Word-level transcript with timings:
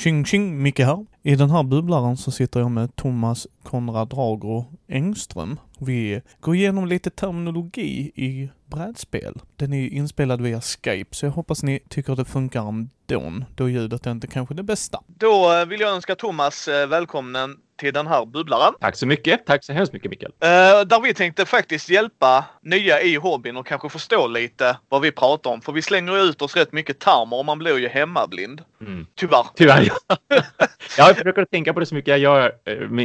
Tjing 0.00 0.24
tjing, 0.24 0.62
Micke 0.62 0.78
här. 0.78 1.06
I 1.22 1.36
den 1.36 1.50
här 1.50 1.62
bubblaren 1.62 2.16
så 2.16 2.30
sitter 2.30 2.60
jag 2.60 2.70
med 2.70 2.96
Thomas 2.96 3.46
Konrad 3.62 4.08
Drago 4.08 4.64
Engström. 4.88 5.60
Vi 5.78 6.20
går 6.40 6.54
igenom 6.54 6.86
lite 6.86 7.10
terminologi 7.10 8.12
i 8.14 8.50
brädspel. 8.70 9.34
Den 9.56 9.72
är 9.72 9.88
inspelad 9.88 10.40
via 10.40 10.60
Skype, 10.60 11.16
så 11.16 11.26
jag 11.26 11.30
hoppas 11.30 11.62
ni 11.62 11.80
tycker 11.88 12.16
det 12.16 12.24
funkar 12.24 12.68
ändå, 12.68 13.46
då 13.54 13.68
ljudet 13.68 14.06
är 14.06 14.10
inte 14.10 14.26
kanske 14.26 14.54
det 14.54 14.62
bästa. 14.62 15.00
Då 15.06 15.52
eh, 15.52 15.66
vill 15.66 15.80
jag 15.80 15.90
önska 15.90 16.14
Thomas 16.14 16.68
eh, 16.68 16.86
välkommen 16.86 17.56
till 17.80 17.92
den 17.94 18.06
här 18.06 18.26
bubblaren. 18.26 18.74
Tack 18.80 18.96
så 18.96 19.06
mycket. 19.06 19.46
Tack 19.46 19.64
så 19.64 19.72
hemskt 19.72 19.92
mycket 19.92 20.10
Mikael. 20.10 20.32
Eh, 20.40 20.48
där 20.86 21.00
vi 21.00 21.14
tänkte 21.14 21.46
faktiskt 21.46 21.90
hjälpa 21.90 22.44
nya 22.62 23.02
i 23.02 23.14
hobbyn 23.14 23.56
och 23.56 23.66
kanske 23.66 23.88
förstå 23.88 24.26
lite 24.26 24.76
vad 24.88 25.02
vi 25.02 25.12
pratar 25.12 25.50
om. 25.50 25.60
För 25.60 25.72
vi 25.72 25.82
slänger 25.82 26.16
ju 26.16 26.22
ut 26.22 26.42
oss 26.42 26.56
rätt 26.56 26.72
mycket 26.72 26.98
termer 26.98 27.38
och 27.38 27.44
man 27.44 27.58
blir 27.58 27.78
ju 27.78 27.88
hemmablind. 27.88 28.62
Mm. 28.80 29.06
Tyvärr. 29.14 29.46
Tyvärr. 29.54 29.92
Ja. 30.08 30.16
jag 30.98 31.16
försöker 31.16 31.44
tänka 31.44 31.74
på 31.74 31.80
det 31.80 31.86
så 31.86 31.94
mycket 31.94 32.08
jag 32.08 32.18
gör 32.18 32.52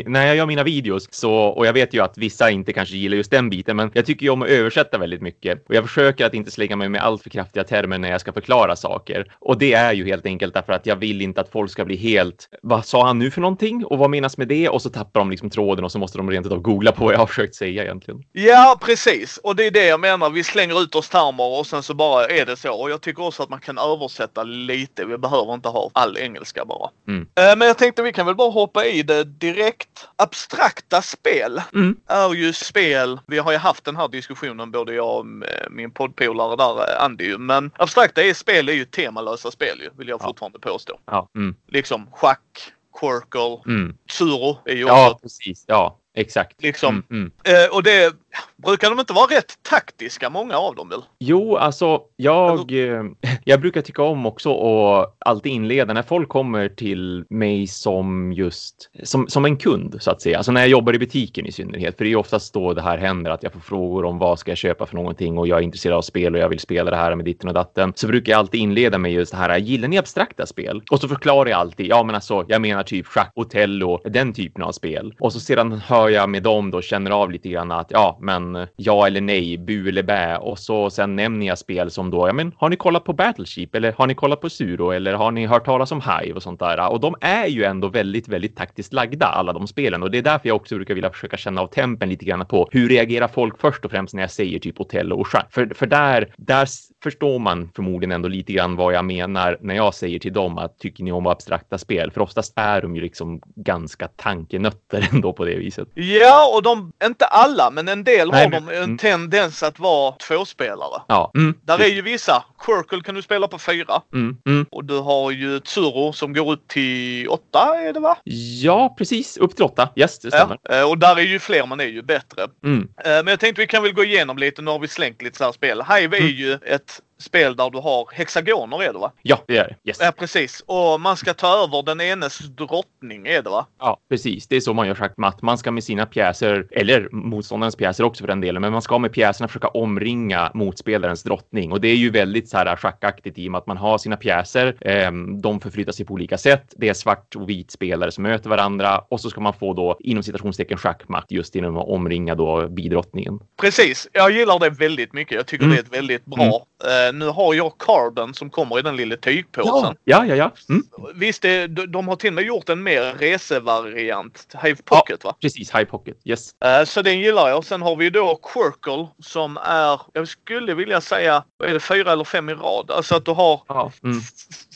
när 0.09 0.27
jag 0.27 0.35
gör 0.35 0.45
mina 0.45 0.63
videos. 0.63 1.07
Så, 1.11 1.33
och 1.33 1.65
jag 1.65 1.73
vet 1.73 1.93
ju 1.93 2.03
att 2.03 2.17
vissa 2.17 2.49
inte 2.49 2.73
kanske 2.73 2.95
gillar 2.95 3.17
just 3.17 3.31
den 3.31 3.49
biten, 3.49 3.75
men 3.75 3.91
jag 3.93 4.05
tycker 4.05 4.23
ju 4.23 4.29
om 4.29 4.41
att 4.41 4.49
översätta 4.49 4.97
väldigt 4.97 5.21
mycket. 5.21 5.54
Och 5.67 5.75
jag 5.75 5.83
försöker 5.83 6.25
att 6.25 6.33
inte 6.33 6.51
slänga 6.51 6.75
mig 6.75 6.89
med 6.89 7.01
allt 7.01 7.23
för 7.23 7.29
kraftiga 7.29 7.63
termer 7.63 7.97
när 7.97 8.11
jag 8.11 8.21
ska 8.21 8.33
förklara 8.33 8.75
saker. 8.75 9.35
Och 9.39 9.57
det 9.57 9.73
är 9.73 9.93
ju 9.93 10.05
helt 10.05 10.25
enkelt 10.25 10.53
därför 10.53 10.73
att 10.73 10.85
jag 10.85 10.95
vill 10.95 11.21
inte 11.21 11.41
att 11.41 11.49
folk 11.51 11.71
ska 11.71 11.85
bli 11.85 11.95
helt, 11.95 12.49
vad 12.61 12.85
sa 12.85 13.05
han 13.07 13.19
nu 13.19 13.31
för 13.31 13.41
någonting? 13.41 13.85
Och 13.85 13.97
vad 13.97 14.09
menas 14.09 14.37
med 14.37 14.47
det? 14.47 14.69
Och 14.69 14.81
så 14.81 14.89
tappar 14.89 15.19
de 15.19 15.29
liksom 15.31 15.49
tråden 15.49 15.85
och 15.85 15.91
så 15.91 15.99
måste 15.99 16.17
de 16.17 16.31
rent 16.31 16.45
utav 16.45 16.59
googla 16.59 16.91
på 16.91 17.05
vad 17.05 17.13
jag 17.13 17.19
har 17.19 17.27
försökt 17.27 17.55
säga 17.55 17.83
egentligen. 17.83 18.23
Ja, 18.31 18.77
precis. 18.81 19.37
Och 19.37 19.55
det 19.55 19.65
är 19.67 19.71
det 19.71 19.85
jag 19.85 19.99
menar. 19.99 20.29
Vi 20.29 20.43
slänger 20.43 20.81
ut 20.81 20.95
oss 20.95 21.09
termer 21.09 21.59
och 21.59 21.67
sen 21.67 21.83
så 21.83 21.93
bara 21.93 22.25
är 22.27 22.45
det 22.45 22.55
så. 22.55 22.73
Och 22.73 22.89
jag 22.91 23.01
tycker 23.01 23.23
också 23.23 23.43
att 23.43 23.49
man 23.49 23.59
kan 23.59 23.77
översätta 23.77 24.43
lite. 24.43 25.05
Vi 25.05 25.17
behöver 25.17 25.53
inte 25.53 25.69
ha 25.69 25.89
all 25.93 26.17
engelska 26.17 26.65
bara. 26.65 26.89
Mm. 27.07 27.21
Eh, 27.21 27.55
Men 27.57 27.67
jag 27.67 27.77
tänkte 27.77 28.01
vi 28.01 28.13
kan 28.13 28.25
väl 28.25 28.35
bara 28.35 28.49
hoppa 28.51 28.85
i 28.85 29.03
det 29.03 29.23
direkt. 29.23 30.07
Abstrakta 30.15 31.01
spel 31.01 31.61
Mm. 31.73 31.95
är 32.07 32.33
ju 32.33 32.53
spel. 32.53 33.19
Vi 33.27 33.37
har 33.37 33.51
ju 33.51 33.57
haft 33.57 33.85
den 33.85 33.95
här 33.95 34.07
diskussionen 34.07 34.71
både 34.71 34.93
jag 34.93 35.19
och 35.19 35.25
min 35.69 35.91
poddpolare 35.91 36.55
där, 36.55 36.91
eh, 36.95 37.03
Andy. 37.03 37.37
Men 37.37 37.71
abstrakta 37.77 38.23
är 38.23 38.33
spel 38.33 38.69
är 38.69 38.73
ju 38.73 38.85
temalösa 38.85 39.51
spel 39.51 39.79
ju, 39.81 39.89
vill 39.97 40.07
jag 40.07 40.21
Ja. 40.21 40.25
fortfarande 40.27 40.59
påstå. 40.59 40.99
Ja. 41.05 41.29
Mm. 41.35 41.55
Liksom 41.67 42.07
schack, 42.11 42.71
Quirkle, 42.99 43.61
Mm. 43.73 43.97
Tsuro 44.09 44.57
är 44.65 44.75
ju 44.75 44.81
Ja, 44.81 45.09
också 45.11 45.19
precis. 45.21 45.65
Ja, 45.67 45.99
exakt. 46.15 46.61
liksom. 46.63 47.03
Mm. 47.09 47.31
Mm. 47.45 47.63
Eh, 47.63 47.69
och 47.75 47.83
det 47.83 48.13
brukar 48.55 48.89
de 48.89 48.99
inte 48.99 49.13
vara 49.13 49.37
rätt 49.37 49.53
taktiska, 49.61 50.29
många 50.29 50.57
av 50.57 50.75
dem 50.75 50.89
väl? 50.89 51.01
Jo, 51.19 51.57
alltså 51.57 52.01
jag, 52.15 52.71
eh, 52.71 53.03
jag 53.43 53.61
brukar 53.61 53.81
tycka 53.81 54.03
om 54.03 54.25
också 54.25 54.49
att 54.49 55.15
alltid 55.19 55.51
inleda 55.51 55.93
när 55.93 56.03
folk 56.03 56.29
kommer 56.29 56.69
till 56.69 57.25
mig 57.29 57.67
som 57.67 58.33
just 58.33 58.89
som, 59.03 59.27
som 59.27 59.45
en 59.45 59.57
kund 59.57 59.97
så 59.99 60.11
att 60.11 60.21
säga. 60.21 60.37
Alltså 60.37 60.51
när 60.51 60.61
jag 60.61 60.69
jobbar 60.69 60.95
i 60.95 60.99
butiken 60.99 61.45
i 61.45 61.51
synnerhet, 61.51 61.97
för 61.97 62.05
det 62.05 62.11
är 62.11 62.15
oftast 62.15 62.53
då 62.53 62.73
det 62.73 62.81
här 62.81 62.97
händer 62.97 63.31
att 63.31 63.43
jag 63.43 63.53
får 63.53 63.59
frågor 63.59 64.05
om 64.05 64.19
vad 64.19 64.39
ska 64.39 64.51
jag 64.51 64.57
köpa 64.57 64.85
för 64.85 64.95
någonting 64.95 65.37
och 65.37 65.47
jag 65.47 65.59
är 65.59 65.63
intresserad 65.63 65.97
av 65.97 66.01
spel 66.01 66.35
och 66.35 66.41
jag 66.41 66.49
vill 66.49 66.59
spela 66.59 66.91
det 66.91 66.97
här 66.97 67.15
med 67.15 67.25
ditten 67.25 67.47
och 67.47 67.53
datten. 67.53 67.93
Så 67.95 68.07
brukar 68.07 68.31
jag 68.31 68.39
alltid 68.39 68.61
inleda 68.61 68.97
med 68.97 69.11
just 69.11 69.31
det 69.31 69.37
här. 69.37 69.57
Gillar 69.57 69.87
ni 69.87 69.97
abstrakta 69.97 70.45
spel? 70.45 70.81
Och 70.91 70.99
så 70.99 71.07
förklarar 71.07 71.49
jag 71.49 71.59
alltid. 71.59 71.85
Ja, 71.85 72.03
men 72.03 72.15
alltså, 72.15 72.45
jag 72.47 72.61
menar 72.61 72.83
typ 72.83 73.07
schack, 73.07 73.31
Otello, 73.35 74.01
den 74.05 74.33
typen 74.33 74.63
av 74.63 74.71
spel. 74.71 75.13
Och 75.19 75.33
så 75.33 75.39
sedan 75.39 75.71
hör 75.71 76.09
jag 76.09 76.29
med 76.29 76.43
dem 76.43 76.71
då 76.71 76.81
känner 76.81 77.11
av 77.11 77.31
lite 77.31 77.49
grann 77.49 77.71
att 77.71 77.87
ja, 77.89 78.17
men 78.25 78.55
eh, 78.55 78.67
ja 78.75 79.07
eller 79.07 79.21
nej, 79.21 79.57
bu 79.57 79.89
eller 79.89 80.03
bä. 80.03 80.37
Och 80.37 80.59
så 80.59 80.89
sen 80.89 81.15
nämner 81.15 81.47
jag 81.47 81.57
spel 81.57 81.91
som 81.91 82.11
då, 82.11 82.27
ja 82.27 82.33
men 82.33 82.51
har 82.57 82.69
ni 82.69 82.75
kollat 82.75 83.03
på 83.03 83.13
Battleship 83.13 83.75
eller 83.75 83.91
har 83.91 84.07
ni 84.07 84.15
kollat 84.15 84.41
på 84.41 84.49
Suro 84.49 84.91
eller 84.91 85.13
har 85.13 85.31
ni 85.31 85.45
hört 85.45 85.65
talas 85.65 85.91
om 85.91 86.01
Hive 86.01 86.33
och 86.33 86.43
sånt 86.43 86.59
där? 86.59 86.91
Och 86.91 86.99
de 86.99 87.15
är 87.21 87.47
ju 87.47 87.63
ändå 87.63 87.87
väldigt, 87.87 88.27
väldigt 88.27 88.57
taktiskt 88.57 88.93
lagda 88.93 89.25
alla 89.25 89.53
de 89.53 89.67
spelen 89.67 90.03
och 90.03 90.11
det 90.11 90.17
är 90.17 90.21
därför 90.21 90.47
jag 90.47 90.55
också 90.55 90.75
brukar 90.75 90.93
vilja 90.93 91.09
försöka 91.09 91.37
känna 91.37 91.61
av 91.61 91.67
tempen 91.67 92.09
lite 92.09 92.25
grann 92.25 92.45
på 92.45 92.69
hur 92.71 92.89
reagerar 92.89 93.27
folk 93.27 93.61
först 93.61 93.85
och 93.85 93.91
främst 93.91 94.13
när 94.13 94.23
jag 94.23 94.31
säger 94.31 94.59
typ 94.59 94.77
hotell 94.77 95.13
och 95.13 95.27
schack? 95.27 95.47
För, 95.51 95.71
för 95.75 95.85
där, 95.85 96.33
där 96.37 96.67
förstår 97.03 97.39
man 97.39 97.69
förmodligen 97.75 98.11
ändå 98.11 98.27
lite 98.27 98.53
grann 98.53 98.75
vad 98.75 98.93
jag 98.93 99.05
menar 99.05 99.57
när 99.61 99.75
jag 99.75 99.93
säger 99.93 100.19
till 100.19 100.33
dem 100.33 100.57
att 100.57 100.79
tycker 100.79 101.03
ni 101.03 101.11
om 101.11 101.27
abstrakta 101.27 101.77
spel? 101.77 102.11
För 102.11 102.21
oftast 102.21 102.53
är 102.55 102.81
de 102.81 102.95
ju 102.95 103.01
liksom 103.01 103.41
ganska 103.55 104.07
tankenötter 104.07 105.09
ändå 105.13 105.33
på 105.33 105.45
det 105.45 105.55
viset. 105.55 105.87
Ja, 105.93 106.55
och 106.55 106.63
de, 106.63 106.91
inte 107.05 107.25
alla, 107.25 107.71
men 107.71 107.87
en 107.87 108.03
del 108.03 108.14
Nej, 108.17 108.43
har 108.43 108.49
men- 108.49 108.65
de 108.65 108.71
en 108.75 108.83
mm. 108.83 108.97
tendens 108.97 109.63
att 109.63 109.79
vara 109.79 110.11
tvåspelare. 110.11 111.01
Ja, 111.07 111.31
mm, 111.35 111.53
Där 111.63 111.79
är 111.81 111.87
ju 111.87 112.01
vissa. 112.01 112.43
Quirkle 112.59 113.01
kan 113.01 113.15
du 113.15 113.21
spela 113.21 113.47
på 113.47 113.59
fyra. 113.59 114.01
mm, 114.13 114.37
mm. 114.45 114.65
Och 114.71 114.85
du 114.85 114.99
har 114.99 115.31
ju 115.31 115.59
Tsuro 115.59 116.13
som 116.13 116.33
går 116.33 116.51
upp 116.51 116.67
till 116.67 117.27
åtta, 117.29 117.75
är 117.81 117.93
det 117.93 117.99
va? 117.99 118.17
Ja, 118.63 118.95
precis. 118.97 119.37
Upp 119.37 119.55
till 119.55 119.65
åtta. 119.65 119.89
Yes, 119.95 120.19
det 120.19 120.27
stämmer. 120.31 120.57
Ja. 120.63 120.75
eh, 120.75 120.89
Och 120.89 120.97
där 120.97 121.15
är 121.15 121.21
ju 121.21 121.39
fler 121.39 121.65
man 121.65 121.79
är 121.79 121.85
ju 121.85 122.01
bättre. 122.01 122.47
Mm. 122.63 122.87
Eh, 122.97 123.09
Men 123.11 123.27
jag 123.27 123.39
tänkte 123.39 123.61
vi 123.61 123.67
kan 123.67 123.83
väl 123.83 123.93
gå 123.93 124.03
igenom 124.03 124.37
lite. 124.37 124.61
Nu 124.61 124.71
har 124.71 124.79
vi 124.79 124.87
slängt 124.87 125.21
lite 125.21 125.37
så 125.37 125.43
här 125.43 125.51
spel. 125.51 125.81
Hive 125.89 126.17
är 126.17 126.21
Mm. 126.21 126.33
ju 126.35 126.53
ett 126.53 127.01
spel 127.19 127.55
där 127.55 127.69
du 127.69 127.77
har 127.77 128.07
hexagoner 128.13 128.83
är 128.83 128.93
det 128.93 128.99
va? 128.99 129.11
Ja, 129.21 129.39
det 129.47 129.57
är 129.57 129.63
det. 129.83 129.89
Yes. 129.89 129.97
Ja 130.01 130.11
precis. 130.17 130.63
Och 130.65 131.01
man 131.01 131.17
ska 131.17 131.33
ta 131.33 131.63
över 131.63 131.83
den 131.83 132.01
enes 132.01 132.37
drottning 132.39 133.27
är 133.27 133.41
det 133.41 133.49
va? 133.49 133.65
Ja, 133.79 133.97
precis. 134.09 134.47
Det 134.47 134.55
är 134.55 134.59
så 134.61 134.73
man 134.73 134.87
gör 134.87 134.95
schackmatt. 134.95 135.41
Man 135.41 135.57
ska 135.57 135.71
med 135.71 135.83
sina 135.83 136.05
pjäser, 136.05 136.67
eller 136.71 137.09
motståndarens 137.11 137.75
pjäser 137.75 138.03
också 138.03 138.23
för 138.23 138.27
den 138.27 138.41
delen, 138.41 138.61
men 138.61 138.71
man 138.71 138.81
ska 138.81 138.99
med 138.99 139.11
pjäserna 139.13 139.47
försöka 139.47 139.67
omringa 139.67 140.51
motspelarens 140.53 141.23
drottning. 141.23 141.71
Och 141.71 141.81
det 141.81 141.87
är 141.87 141.95
ju 141.95 142.09
väldigt 142.09 142.49
så 142.49 142.57
här 142.57 142.75
schackaktigt 142.75 143.37
i 143.37 143.47
och 143.47 143.51
med 143.51 143.59
att 143.59 143.67
man 143.67 143.77
har 143.77 143.97
sina 143.97 144.17
pjäser. 144.17 144.75
ehm, 144.81 145.41
de 145.41 145.59
förflyttar 145.59 145.91
sig 145.91 146.05
på 146.05 146.13
olika 146.13 146.37
sätt. 146.37 146.73
Det 146.77 146.89
är 146.89 146.93
svart 146.93 147.35
och 147.35 147.49
vit 147.49 147.71
spelare 147.71 148.11
som 148.11 148.21
möter 148.23 148.49
varandra 148.49 148.99
och 149.09 149.21
så 149.21 149.29
ska 149.29 149.41
man 149.41 149.53
få 149.53 149.73
då 149.73 149.97
inom 149.99 150.23
citationstecken 150.23 150.77
schackmatt 150.77 151.25
just 151.29 151.55
genom 151.55 151.77
att 151.77 151.87
omringa 151.87 152.35
då 152.35 152.67
bidrottningen. 152.67 153.39
Precis. 153.61 154.07
Jag 154.11 154.31
gillar 154.31 154.59
det 154.59 154.69
väldigt 154.69 155.13
mycket. 155.13 155.35
Jag 155.35 155.45
tycker 155.47 155.65
Mm. 155.65 155.75
det 155.75 155.81
är 155.81 155.83
ett 155.85 155.93
väldigt 155.97 156.25
bra. 156.25 156.45
Eh, 156.85 157.04
nu 157.11 157.27
har 157.27 157.53
jag 157.53 157.77
carden 157.77 158.33
som 158.33 158.49
kommer 158.49 158.79
i 158.79 158.81
den 158.81 158.95
lilla 158.95 159.17
tygpåsen. 159.17 159.95
Ja, 160.03 160.25
ja, 160.25 160.35
ja. 160.35 160.51
Mm. 160.69 160.83
Visst, 161.15 161.41
det, 161.41 161.67
de, 161.67 161.85
de 161.91 162.07
har 162.07 162.15
till 162.15 162.27
och 162.29 162.33
med 162.33 162.43
gjort 162.43 162.69
en 162.69 162.83
mer 162.83 163.13
resevariant. 163.13 164.55
Hive 164.63 164.77
Pocket 164.85 165.23
va? 165.23 165.35
Precis, 165.41 165.75
High 165.75 165.83
Pocket. 165.85 166.17
Yes. 166.23 166.61
Eh, 166.63 166.85
Så 166.85 167.01
den 167.01 167.19
gillar 167.19 167.49
jag. 167.49 167.65
Sen 167.65 167.81
har 167.81 167.95
vi 167.95 168.09
då 168.09 168.35
Quirkle 168.35 169.07
som 169.19 169.57
är, 169.57 170.01
jag 170.13 170.27
skulle 170.27 170.73
vilja 170.73 171.01
säga, 171.01 171.43
vad 171.57 171.69
är 171.69 171.73
det, 171.73 171.79
fyra 171.79 172.11
eller 172.11 172.23
fem 172.23 172.49
i 172.49 172.53
rad? 172.53 172.91
Alltså 172.91 173.15
att 173.15 173.25
du 173.25 173.31
har 173.31 173.61
Ja. 173.67 173.91
Mm. 174.03 174.21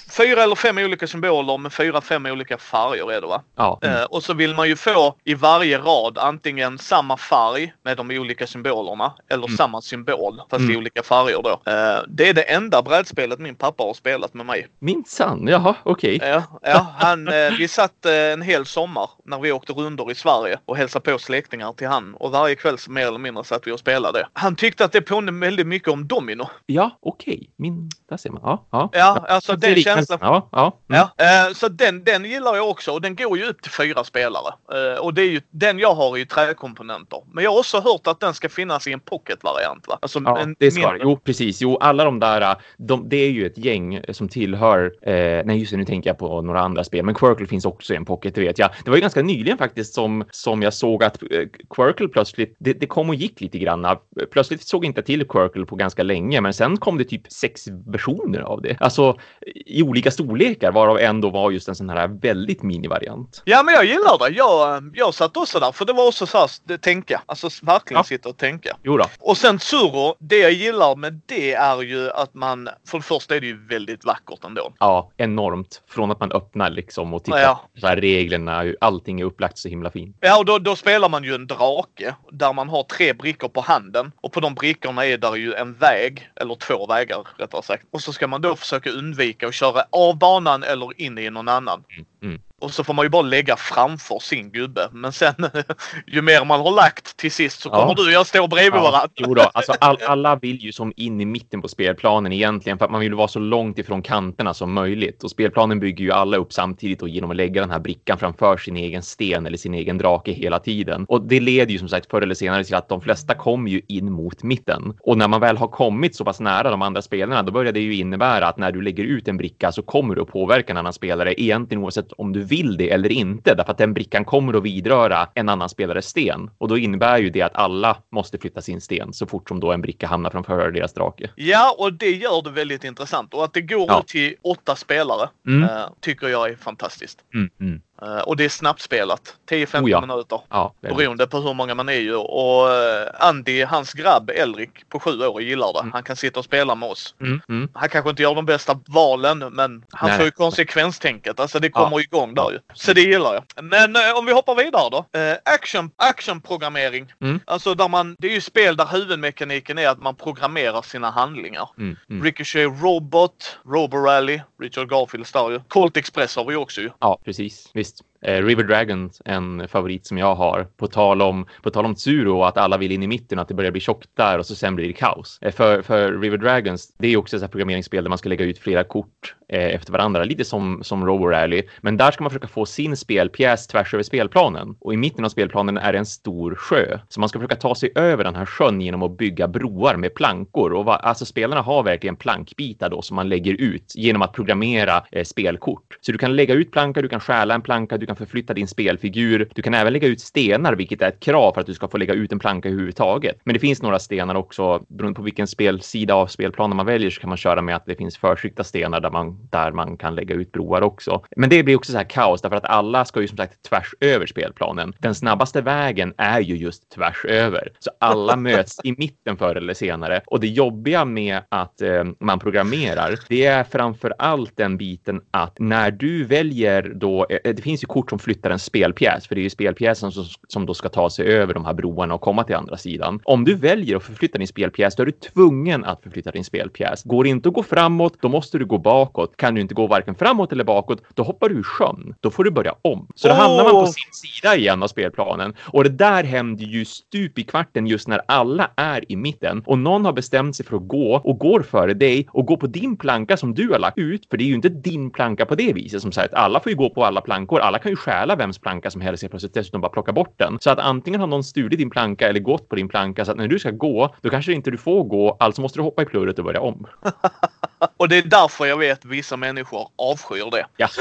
Fyra 0.09 0.43
eller 0.43 0.55
fem 0.55 0.77
olika 0.77 1.07
symboler 1.07 1.57
med 1.57 1.73
fyra, 1.73 2.01
fem 2.01 2.25
olika 2.25 2.57
färger 2.57 3.11
är 3.11 3.21
det 3.21 3.27
va? 3.27 3.41
Ja. 3.55 3.79
Mm. 3.81 3.95
Eh, 3.95 4.03
och 4.03 4.23
så 4.23 4.33
vill 4.33 4.55
man 4.55 4.67
ju 4.67 4.75
få 4.75 5.15
i 5.23 5.33
varje 5.33 5.77
rad 5.77 6.17
antingen 6.17 6.77
samma 6.77 7.17
färg 7.17 7.73
med 7.83 7.97
de 7.97 8.11
olika 8.11 8.47
symbolerna 8.47 9.13
eller 9.29 9.45
Mm. 9.45 9.57
samma 9.57 9.81
symbol 9.81 10.41
fast 10.49 10.61
i 10.61 10.65
Mm. 10.65 10.77
olika 10.77 11.03
färger 11.03 11.41
då. 11.43 11.49
Eh, 11.71 12.03
det 12.07 12.29
är 12.29 12.33
det 12.33 12.41
enda 12.41 12.81
brädspelet 12.81 13.39
min 13.39 13.55
pappa 13.55 13.83
har 13.83 13.93
spelat 13.93 14.33
med 14.33 14.45
mig. 14.45 14.67
Minsann. 14.79 15.47
Jaha, 15.47 15.75
okej. 15.83 16.19
Ja, 16.21 16.43
ja 16.61 16.85
han, 16.97 17.27
eh, 17.27 17.51
vi 17.57 17.67
satt 17.67 18.05
eh, 18.05 18.13
en 18.13 18.41
hel 18.41 18.65
sommar 18.65 19.09
när 19.25 19.39
vi 19.39 19.51
åkte 19.51 19.73
rundor 19.73 20.11
i 20.11 20.15
Sverige 20.15 20.59
och 20.65 20.77
hälsade 20.77 21.11
på 21.11 21.19
släktingar 21.19 21.73
till 21.73 21.87
han 21.87 22.13
och 22.15 22.31
varje 22.31 22.55
kväll 22.55 22.77
så 22.77 22.91
mer 22.91 23.07
eller 23.07 23.19
mindre 23.19 23.43
satt 23.43 23.67
vi 23.67 23.71
och 23.71 23.79
spelade. 23.79 24.27
Han 24.33 24.55
tyckte 24.55 24.85
att 24.85 24.91
det 24.91 25.01
påminner 25.01 25.39
väldigt 25.39 25.67
mycket 25.67 25.89
om 25.89 26.07
domino. 26.07 26.49
Ja, 26.65 26.97
okej. 27.01 27.49
Min... 27.57 27.89
Där 28.09 28.17
ser 28.17 28.29
man. 28.29 28.41
Ja, 28.43 28.65
ja. 28.71 28.89
Ja, 28.93 29.25
alltså 29.29 29.55
den 29.55 29.73
liknelsen. 29.73 29.98
Känslan. 30.07 30.19
Ja, 30.21 30.49
ja. 30.51 30.77
Mm. 30.89 31.07
Ja, 31.17 31.25
eh, 31.47 31.53
så 31.53 31.67
den, 31.67 32.03
den 32.03 32.25
gillar 32.25 32.55
jag 32.55 32.69
också 32.69 32.91
och 32.91 33.01
den 33.01 33.15
går 33.15 33.37
ju 33.37 33.45
upp 33.45 33.61
till 33.61 33.71
fyra 33.71 34.03
spelare. 34.03 34.53
Eh, 34.73 34.99
och 34.99 35.13
det 35.13 35.21
är 35.21 35.29
ju, 35.29 35.41
den 35.51 35.79
jag 35.79 35.93
har 35.93 36.13
är 36.15 36.17
ju 36.17 36.25
träkomponenter. 36.25 37.23
Men 37.31 37.43
jag 37.43 37.51
har 37.51 37.59
också 37.59 37.79
hört 37.79 38.07
att 38.07 38.19
den 38.19 38.33
ska 38.33 38.49
finnas 38.49 38.87
i 38.87 38.93
en 38.93 38.99
pocket-variant 38.99 39.87
va? 39.87 39.99
Alltså 40.01 40.19
Ja, 40.25 40.39
en 40.39 40.55
det 40.59 40.71
ska 40.71 40.81
mindre. 40.81 40.99
Jo, 41.03 41.17
precis. 41.17 41.61
Jo, 41.61 41.77
alla 41.77 42.03
de 42.03 42.19
där, 42.19 42.55
de, 42.77 43.09
det 43.09 43.17
är 43.17 43.29
ju 43.29 43.45
ett 43.45 43.57
gäng 43.57 44.01
som 44.09 44.29
tillhör, 44.29 44.93
eh, 45.01 45.45
nej 45.45 45.59
just 45.59 45.71
det, 45.71 45.77
nu 45.77 45.85
tänker 45.85 46.09
jag 46.09 46.17
på 46.17 46.41
några 46.41 46.61
andra 46.61 46.83
spel, 46.83 47.05
men 47.05 47.15
Quirkle 47.15 47.47
finns 47.47 47.65
också 47.65 47.93
i 47.93 47.95
en 47.95 48.05
pocket, 48.05 48.35
det 48.35 48.41
vet 48.41 48.59
jag. 48.59 48.69
Det 48.83 48.89
var 48.89 48.97
ju 48.97 49.01
ganska 49.01 49.21
nyligen 49.21 49.57
faktiskt 49.57 49.93
som, 49.93 50.23
som 50.31 50.61
jag 50.61 50.73
såg 50.73 51.03
att 51.03 51.23
eh, 51.23 51.27
Quirkle 51.69 52.07
plötsligt, 52.07 52.55
det, 52.59 52.73
det 52.73 52.87
kom 52.87 53.09
och 53.09 53.15
gick 53.15 53.41
lite 53.41 53.59
grann. 53.59 53.87
Plötsligt 54.31 54.67
såg 54.67 54.85
inte 54.85 55.01
till 55.01 55.27
Quirkle 55.27 55.65
på 55.65 55.75
ganska 55.75 56.03
länge, 56.03 56.41
men 56.41 56.53
sen 56.53 56.77
kom 56.77 56.97
det 56.97 57.03
typ 57.03 57.31
sex 57.31 57.67
versioner 57.87 58.39
av 58.39 58.61
det. 58.61 58.77
Alltså 58.79 59.17
i 59.65 59.81
olika 59.89 60.11
storlekar, 60.11 60.71
varav 60.71 60.99
en 60.99 61.21
då 61.21 61.29
var 61.29 61.51
just 61.51 61.67
en 61.67 61.75
sån 61.75 61.89
här 61.89 62.07
väldigt 62.07 62.63
minivariant. 62.63 63.41
Ja 63.45 63.63
men 63.63 63.73
jag 63.73 63.85
gillar 63.85 64.17
det. 64.29 64.35
Jag, 64.35 64.83
jag 64.93 65.13
satt 65.13 65.37
också 65.37 65.59
där 65.59 65.71
för 65.71 65.85
det 65.85 65.93
var 65.93 66.07
också 66.07 66.25
så 66.25 66.37
här, 66.37 66.49
det, 66.63 66.77
tänka. 66.77 67.21
Alltså 67.25 67.49
verkligen 67.61 67.99
Ja. 67.99 68.03
sitta 68.03 68.29
och 68.29 68.37
tänka. 68.37 68.77
Jo 68.83 68.97
då. 68.97 69.05
Och 69.19 69.37
sen 69.37 69.57
Tsuro, 69.57 70.15
det 70.19 70.37
jag 70.37 70.51
gillar 70.51 70.95
med 70.95 71.21
det 71.25 71.53
är 71.53 71.81
ju 71.81 72.09
att 72.11 72.33
man, 72.33 72.69
för 72.87 72.97
det 72.97 73.03
första 73.03 73.35
är 73.35 73.39
det 73.41 73.47
ju 73.47 73.67
väldigt 73.67 74.05
vackert 74.05 74.43
ändå. 74.45 74.73
Ja, 74.79 75.11
enormt. 75.17 75.81
Från 75.89 76.11
att 76.11 76.19
man 76.19 76.31
öppnar 76.31 76.69
liksom 76.69 77.13
och 77.13 77.23
tittar 77.23 77.39
Ja. 77.39 77.63
på 77.73 77.79
så 77.79 77.87
här 77.87 77.95
reglerna, 77.97 78.61
hur 78.61 78.77
allting 78.81 79.19
är 79.21 79.25
upplagt 79.25 79.57
så 79.57 79.69
himla 79.69 79.91
fint. 79.91 80.17
Ja, 80.19 80.37
och 80.39 80.45
då, 80.45 80.57
då 80.59 80.75
spelar 80.75 81.09
man 81.09 81.23
ju 81.23 81.35
en 81.35 81.47
drake 81.47 82.15
där 82.31 82.53
man 82.53 82.69
har 82.69 82.83
tre 82.83 83.13
brickor 83.13 83.47
på 83.49 83.61
handen 83.61 84.11
och 84.21 84.31
på 84.33 84.39
de 84.39 84.53
brickorna 84.55 85.05
är 85.05 85.17
där 85.17 85.35
ju 85.35 85.53
en 85.53 85.73
väg, 85.73 86.29
eller 86.35 86.55
två 86.55 86.85
vägar 86.85 87.27
rättare 87.37 87.63
sagt. 87.63 87.83
Och 87.91 88.01
så 88.01 88.13
ska 88.13 88.27
man 88.27 88.41
då 88.41 88.55
försöka 88.55 88.89
undvika 88.89 89.47
att 89.47 89.53
köra 89.53 89.78
av 89.89 90.17
banan 90.17 90.63
eller 90.63 91.01
in 91.01 91.17
i 91.17 91.29
någon 91.29 91.47
annan. 91.47 91.83
Mm. 91.89 92.05
mm 92.21 92.41
och 92.61 92.71
så 92.71 92.83
får 92.83 92.93
man 92.93 93.05
ju 93.05 93.09
bara 93.09 93.21
lägga 93.21 93.55
framför 93.55 94.19
sin 94.19 94.51
gubbe. 94.51 94.89
Men 94.91 95.11
sen 95.11 95.33
ju 96.07 96.21
mer 96.21 96.45
man 96.45 96.59
har 96.59 96.71
lagt 96.71 97.17
till 97.17 97.31
sist 97.31 97.61
så 97.61 97.69
kommer 97.69 97.87
Ja. 97.89 97.93
du 97.97 98.05
och 98.05 98.11
jag 98.11 98.27
stå 98.27 98.47
bredvid 98.47 98.79
Ja, 98.79 98.83
varandra. 98.83 99.09
jo 99.15 99.33
då, 99.33 99.41
alltså 99.53 99.73
all, 99.79 99.97
alla 100.07 100.35
vill 100.35 100.57
ju 100.57 100.71
som 100.71 100.93
in 100.95 101.21
i 101.21 101.25
mitten 101.25 101.61
på 101.61 101.67
spelplanen 101.67 102.33
egentligen 102.33 102.77
för 102.77 102.85
att 102.85 102.91
man 102.91 103.01
vill 103.01 103.13
vara 103.15 103.27
så 103.27 103.39
långt 103.39 103.79
ifrån 103.79 104.01
kanterna 104.01 104.53
som 104.53 104.73
möjligt. 104.73 105.23
Och 105.23 105.31
spelplanen 105.31 105.79
bygger 105.79 106.05
ju 106.05 106.11
alla 106.11 106.37
upp 106.37 106.53
samtidigt 106.53 107.01
och 107.01 107.09
genom 107.09 107.31
att 107.31 107.37
lägga 107.37 107.61
den 107.61 107.71
här 107.71 107.79
brickan 107.79 108.17
framför 108.17 108.57
sin 108.57 108.77
egen 108.77 109.03
sten 109.03 109.45
eller 109.45 109.57
sin 109.57 109.73
egen 109.73 109.97
drake 109.97 110.31
hela 110.31 110.59
tiden. 110.59 111.05
Och 111.09 111.21
det 111.21 111.39
leder 111.39 111.71
ju 111.71 111.79
som 111.79 111.89
sagt 111.89 112.09
förr 112.09 112.21
eller 112.21 112.35
senare 112.35 112.63
till 112.63 112.75
att 112.75 112.89
de 112.89 113.01
flesta 113.01 113.35
kommer 113.35 113.69
ju 113.71 113.81
in 113.87 114.11
mot 114.11 114.43
mitten. 114.43 114.93
Och 115.01 115.17
när 115.17 115.27
man 115.27 115.41
väl 115.41 115.57
har 115.57 115.67
kommit 115.67 116.15
så 116.15 116.25
pass 116.25 116.39
nära 116.39 116.69
de 116.71 116.81
andra 116.81 117.01
spelarna, 117.01 117.43
då 117.43 117.51
börjar 117.51 117.71
det 117.71 117.79
ju 117.79 117.95
innebära 117.95 118.47
att 118.47 118.57
när 118.57 118.71
du 118.71 118.81
lägger 118.81 119.03
ut 119.03 119.27
en 119.27 119.37
bricka 119.37 119.71
så 119.71 119.81
kommer 119.81 120.15
du 120.15 120.21
att 120.21 120.27
påverka 120.27 120.73
en 120.73 120.77
annan 120.77 120.93
spelare 120.93 121.41
egentligen 121.41 121.83
oavsett 121.83 122.11
om 122.11 122.33
du 122.33 122.43
vill 122.49 122.77
det 122.77 122.89
eller 122.91 123.11
inte. 123.11 123.55
Därför 123.55 123.71
att 123.71 123.77
den 123.77 123.93
brickan 123.93 124.25
kommer 124.25 124.53
att 124.53 124.63
vidröra 124.63 125.27
en 125.33 125.49
annan 125.49 125.69
spelares 125.69 126.05
sten. 126.05 126.49
Och 126.57 126.67
då 126.67 126.77
innebär 126.77 127.17
ju 127.17 127.29
det 127.29 127.41
att 127.41 127.55
alla 127.55 127.97
måste 128.11 128.37
flytta 128.37 128.61
sin 128.61 128.81
sten 128.81 129.13
så 129.13 129.25
fort 129.27 129.47
som 129.49 129.59
då 129.59 129.71
en 129.71 129.81
bricka 129.81 130.07
hamnar 130.07 130.29
framför 130.29 130.71
deras 130.71 130.93
drake. 130.93 131.29
Ja, 131.35 131.75
och 131.79 131.93
det 131.93 132.11
gör 132.11 132.41
det 132.43 132.51
väldigt 132.51 132.83
intressant. 132.83 133.33
Och 133.33 133.43
att 133.43 133.53
det 133.53 133.61
går 133.61 133.85
Ja. 133.87 134.03
till 134.07 134.35
åtta 134.41 134.75
spelare 134.75 135.29
Mm. 135.47 135.63
eh, 135.63 135.85
tycker 136.01 136.27
jag 136.27 136.49
är 136.49 136.55
fantastiskt. 136.55 137.19
Mm, 137.33 137.49
mm. 137.61 137.81
Eh, 138.01 138.19
och 138.19 138.37
det 138.37 138.45
är 138.45 138.49
snabbt 138.49 138.81
spelat. 138.81 139.35
10-15 139.49 139.83
Oh 139.83 139.89
ja. 139.89 140.01
minuter. 140.01 140.41
Ja. 140.49 140.73
Beroende 140.81 141.27
på 141.27 141.37
hur 141.37 141.53
många 141.53 141.75
man 141.75 141.89
är 141.89 141.93
ju. 141.93 142.15
Och 142.15 142.73
eh, 142.73 143.07
Andy, 143.19 143.63
hans 143.63 143.93
grabb 143.93 144.29
Elrik 144.29 144.89
på 144.89 144.99
sju 144.99 145.25
år 145.25 145.41
gillar 145.41 145.73
det. 145.73 145.79
Mm. 145.79 145.91
Han 145.93 146.03
kan 146.03 146.15
sitta 146.15 146.39
och 146.39 146.45
spela 146.45 146.75
med 146.75 146.89
oss. 146.89 147.15
Mm, 147.21 147.41
mm. 147.49 147.69
Han 147.73 147.89
kanske 147.89 148.09
inte 148.09 148.21
gör 148.21 148.35
de 148.35 148.45
bästa 148.45 148.79
valen 148.87 149.39
men 149.39 149.85
han 149.91 150.09
Nej, 150.09 150.17
får 150.17 150.25
ju 150.25 150.31
konsekvenstänket. 150.31 151.39
Alltså 151.39 151.59
det 151.59 151.71
Ja. 151.73 151.83
kommer 151.83 151.99
igång 151.99 152.33
där 152.33 152.41
Ja. 152.43 152.51
ju. 152.51 152.59
Så 152.73 152.93
det 152.93 153.01
gillar 153.01 153.33
jag. 153.33 153.63
Men 153.63 153.95
eh, 153.95 154.17
om 154.17 154.25
vi 154.25 154.33
hoppar 154.33 154.55
vidare 154.55 154.89
då. 154.91 155.05
Action, 155.45 155.91
actionprogrammering. 155.95 157.13
Mm. 157.21 157.39
Alltså 157.45 157.75
där 157.75 157.87
man, 157.87 158.15
det 158.19 158.27
är 158.27 158.31
ju 158.31 158.41
spel 158.41 158.77
där 158.77 158.85
huvudmekaniken 158.91 159.77
är 159.77 159.87
att 159.87 160.01
man 160.01 160.15
programmerar 160.15 160.81
sina 160.81 161.09
handlingar. 161.11 161.69
Mm, 161.77 161.95
mm. 162.09 162.23
Ricochet 162.23 162.71
Robot, 162.81 163.57
Roborally, 163.65 164.41
Richard 164.61 164.89
Garfields 164.89 165.31
där 165.31 165.49
ju. 165.51 165.59
Colt 165.67 165.97
Express 165.97 166.35
har 166.35 166.45
vi 166.45 166.55
också 166.55 166.81
ju. 166.81 166.89
Ja, 166.99 167.19
precis. 167.25 167.69
Visst. 167.73 167.88
Eh, 167.89 168.08
Eh, 168.21 168.43
River 168.43 168.63
Dragons, 168.63 169.21
en 169.25 169.67
favorit 169.67 170.05
som 170.05 170.17
jag 170.17 170.35
har. 170.35 170.67
På 170.77 170.87
tal 170.87 171.21
om, 171.21 171.45
på 171.63 171.69
tal 171.69 171.85
om 171.85 171.95
Tsuro 171.95 172.37
och 172.37 172.47
att 172.47 172.57
alla 172.57 172.77
vill 172.77 172.91
in 172.91 173.03
i 173.03 173.07
mitten 173.07 173.37
och 173.37 173.41
att 173.41 173.47
det 173.47 173.53
börjar 173.53 173.71
bli 173.71 173.81
tjockt 173.81 174.09
där 174.13 174.39
och 174.39 174.45
så 174.45 174.55
sen 174.55 174.75
blir 174.75 174.87
det 174.87 174.93
kaos. 174.93 175.39
Eh, 175.41 175.51
för, 175.51 175.81
för 175.81 176.13
River 176.13 176.37
Dragons, 176.37 176.93
det 176.97 177.07
är 177.07 177.17
också 177.17 177.37
ett 177.37 177.51
programmeringsspel 177.51 178.03
där 178.03 178.09
man 178.09 178.17
ska 178.17 178.29
lägga 178.29 178.45
ut 178.45 178.59
flera 178.59 178.83
kort 178.83 179.35
eh, 179.49 179.75
efter 179.75 179.91
varandra, 179.91 180.23
lite 180.23 180.45
som, 180.45 180.79
som 180.83 181.05
Robo 181.05 181.25
Rally. 181.25 181.63
Men 181.81 181.97
där 181.97 182.11
ska 182.11 182.23
man 182.23 182.29
försöka 182.31 182.47
få 182.47 182.65
sin 182.65 182.97
spelpjäs 182.97 183.67
tvärs 183.67 183.93
över 183.93 184.03
spelplanen. 184.03 184.75
Och 184.79 184.93
i 184.93 184.97
mitten 184.97 185.25
av 185.25 185.29
spelplanen 185.29 185.77
är 185.77 185.91
det 185.91 185.99
en 185.99 186.05
stor 186.05 186.55
sjö. 186.55 186.99
Så 187.09 187.19
man 187.19 187.29
ska 187.29 187.39
försöka 187.39 187.55
ta 187.55 187.75
sig 187.75 187.91
över 187.95 188.23
den 188.23 188.35
här 188.35 188.45
sjön 188.45 188.81
genom 188.81 189.03
att 189.03 189.17
bygga 189.17 189.47
broar 189.47 189.95
med 189.95 190.15
plankor. 190.15 190.73
Och 190.73 190.85
va, 190.85 190.95
alltså 190.95 191.25
spelarna 191.25 191.61
har 191.61 191.83
verkligen 191.83 192.15
plankbitar 192.15 192.89
då 192.89 193.01
som 193.01 193.15
man 193.15 193.29
lägger 193.29 193.53
ut 193.53 193.93
genom 193.95 194.21
att 194.21 194.33
programmera 194.33 195.03
eh, 195.11 195.23
spelkort. 195.23 195.97
Så 196.01 196.11
du 196.11 196.17
kan 196.17 196.35
lägga 196.35 196.53
ut 196.53 196.71
plankar, 196.71 197.01
du 197.01 197.09
kan 197.09 197.19
stjäla 197.19 197.55
en 197.55 197.61
planka, 197.61 197.97
du 197.97 198.08
kan 198.09 198.15
förflytta 198.15 198.53
din 198.53 198.67
spelfigur. 198.67 199.49
Du 199.55 199.61
kan 199.61 199.73
även 199.73 199.93
lägga 199.93 200.07
ut 200.07 200.21
stenar, 200.21 200.73
vilket 200.73 201.01
är 201.01 201.07
ett 201.07 201.19
krav 201.19 201.53
för 201.53 201.61
att 201.61 201.67
du 201.67 201.73
ska 201.73 201.87
få 201.87 201.97
lägga 201.97 202.13
ut 202.13 202.31
en 202.31 202.39
planka 202.39 202.69
överhuvudtaget. 202.69 203.37
Men 203.43 203.53
det 203.53 203.59
finns 203.59 203.81
några 203.81 203.99
stenar 203.99 204.35
också, 204.35 204.85
beroende 204.87 205.17
på 205.17 205.21
vilken 205.23 205.47
spelsida 205.47 206.15
av 206.15 206.27
spelplanen 206.27 206.77
man 206.77 206.85
väljer 206.85 207.09
så 207.09 207.21
kan 207.21 207.29
man 207.29 207.37
köra 207.37 207.61
med 207.61 207.75
att 207.75 207.85
det 207.85 207.95
finns 207.95 208.17
förtryckta 208.17 208.63
stenar 208.63 208.99
där 208.99 209.09
man, 209.09 209.47
där 209.51 209.71
man 209.71 209.97
kan 209.97 210.15
lägga 210.15 210.35
ut 210.35 210.51
broar 210.51 210.81
också. 210.81 211.23
Men 211.35 211.49
det 211.49 211.63
blir 211.63 211.75
också 211.75 211.91
så 211.91 211.97
här 211.97 212.05
kaos 212.05 212.41
därför 212.41 212.55
att 212.55 212.65
alla 212.65 213.05
ska 213.05 213.21
ju 213.21 213.27
som 213.27 213.37
sagt 213.37 213.63
tvärs 213.63 213.93
över 213.99 214.25
spelplanen. 214.25 214.93
Den 214.99 215.15
snabbaste 215.15 215.61
vägen 215.61 216.13
är 216.17 216.39
ju 216.39 216.55
just 216.55 216.89
tvärs 216.89 217.25
över. 217.25 217.71
Så 217.79 217.91
alla 217.99 218.35
möts 218.49 218.77
i 218.83 218.95
mitten 218.97 219.37
förr 219.37 219.55
eller 219.55 219.73
senare. 219.73 220.21
Och 220.27 220.39
det 220.39 220.47
jobbiga 220.47 221.05
med 221.05 221.41
att 221.49 221.81
eh, 221.81 222.03
man 222.19 222.39
programmerar, 222.39 223.19
det 223.27 223.45
är 223.45 223.63
framför 223.63 224.13
allt 224.19 224.57
den 224.57 224.77
biten 224.77 225.21
att 225.31 225.59
när 225.59 225.91
du 225.91 226.23
väljer 226.23 226.93
då, 226.95 227.25
eh, 227.29 227.55
det 227.55 227.61
finns 227.61 227.83
ju 227.83 227.87
kort 227.99 228.09
som 228.09 228.19
flyttar 228.19 228.49
en 228.49 228.59
spelpjäs, 228.59 229.27
för 229.27 229.35
det 229.35 229.41
är 229.41 229.43
ju 229.43 229.49
spelpjäsen 229.49 230.11
som, 230.11 230.25
som 230.47 230.65
då 230.65 230.73
ska 230.73 230.89
ta 230.89 231.09
sig 231.09 231.25
över 231.25 231.53
de 231.53 231.65
här 231.65 231.73
broarna 231.73 232.13
och 232.13 232.21
komma 232.21 232.43
till 232.43 232.55
andra 232.55 232.77
sidan. 232.77 233.19
Om 233.23 233.45
du 233.45 233.55
väljer 233.55 233.97
att 233.97 234.03
förflytta 234.03 234.37
din 234.37 234.47
spelpjäs, 234.47 234.95
då 234.95 235.03
är 235.03 235.05
du 235.05 235.11
tvungen 235.11 235.85
att 235.85 236.03
förflytta 236.03 236.31
din 236.31 236.43
spelpjäs. 236.43 237.03
Går 237.03 237.23
det 237.23 237.29
inte 237.29 237.49
att 237.49 237.55
gå 237.55 237.63
framåt, 237.63 238.13
då 238.21 238.29
måste 238.29 238.57
du 238.57 238.65
gå 238.65 238.77
bakåt. 238.77 239.37
Kan 239.37 239.55
du 239.55 239.61
inte 239.61 239.73
gå 239.73 239.87
varken 239.87 240.15
framåt 240.15 240.51
eller 240.51 240.63
bakåt, 240.63 241.01
då 241.13 241.23
hoppar 241.23 241.49
du 241.49 241.59
i 241.59 241.63
sjön. 241.63 242.15
Då 242.19 242.29
får 242.29 242.43
du 242.43 242.51
börja 242.51 242.75
om. 242.81 243.07
Så 243.15 243.27
då 243.27 243.33
Åh! 243.33 243.39
hamnar 243.39 243.63
man 243.63 243.85
på 243.85 243.87
sin 243.87 244.13
sida 244.13 244.55
igen 244.55 244.83
av 244.83 244.87
spelplanen. 244.87 245.53
Och 245.65 245.83
det 245.83 245.89
där 245.89 246.23
händer 246.23 246.65
ju 246.65 246.85
stup 246.85 247.39
i 247.39 247.43
kvarten 247.43 247.87
just 247.87 248.07
när 248.07 248.21
alla 248.27 248.71
är 248.75 249.11
i 249.11 249.15
mitten 249.15 249.63
och 249.65 249.79
någon 249.79 250.05
har 250.05 250.13
bestämt 250.13 250.55
sig 250.55 250.65
för 250.65 250.75
att 250.77 250.87
gå 250.87 251.15
och 251.23 251.39
går 251.39 251.61
före 251.61 251.93
dig 251.93 252.27
och 252.31 252.45
gå 252.45 252.57
på 252.57 252.67
din 252.67 252.97
planka 252.97 253.37
som 253.37 253.53
du 253.53 253.69
har 253.69 253.79
lagt 253.79 253.97
ut. 253.97 254.27
För 254.29 254.37
det 254.37 254.43
är 254.43 254.47
ju 254.47 254.55
inte 254.55 254.69
din 254.69 255.11
planka 255.11 255.45
på 255.45 255.55
det 255.55 255.73
viset 255.73 256.01
som 256.01 256.11
sagt. 256.11 256.33
Alla 256.33 256.59
får 256.59 256.69
ju 256.69 256.75
gå 256.75 256.89
på 256.89 257.05
alla 257.05 257.21
plankor. 257.21 257.59
Alla 257.59 257.79
kan 257.79 257.88
ju 257.89 257.95
stjäla 257.95 258.35
vems 258.35 258.59
planka 258.59 258.91
som 258.91 259.01
helst 259.01 259.23
helt 259.23 259.31
plötsligt 259.31 259.53
dessutom 259.53 259.81
bara 259.81 259.89
plocka 259.91 260.11
bort 260.11 260.33
den. 260.37 260.57
Så 260.61 260.69
att 260.69 260.79
antingen 260.79 261.19
har 261.19 261.27
någon 261.27 261.43
stulit 261.43 261.79
din 261.79 261.89
planka 261.89 262.27
eller 262.29 262.39
gått 262.39 262.69
på 262.69 262.75
din 262.75 262.89
planka 262.89 263.25
så 263.25 263.31
att 263.31 263.37
när 263.37 263.47
du 263.47 263.59
ska 263.59 263.71
gå, 263.71 264.15
då 264.21 264.29
kanske 264.29 264.53
inte 264.53 264.71
du 264.71 264.77
får 264.77 265.03
gå. 265.03 265.37
Alltså 265.39 265.61
måste 265.61 265.79
du 265.79 265.83
hoppa 265.83 266.01
i 266.01 266.05
plurret 266.05 266.39
och 266.39 266.45
börja 266.45 266.61
om. 266.61 266.87
Och 267.97 268.09
det 268.09 268.17
är 268.17 268.21
därför 268.21 268.65
jag 268.65 268.77
vet 268.77 269.05
vissa 269.05 269.37
människor 269.37 269.87
avskyr 269.95 270.51
det. 270.51 270.65
Ja. 270.77 270.87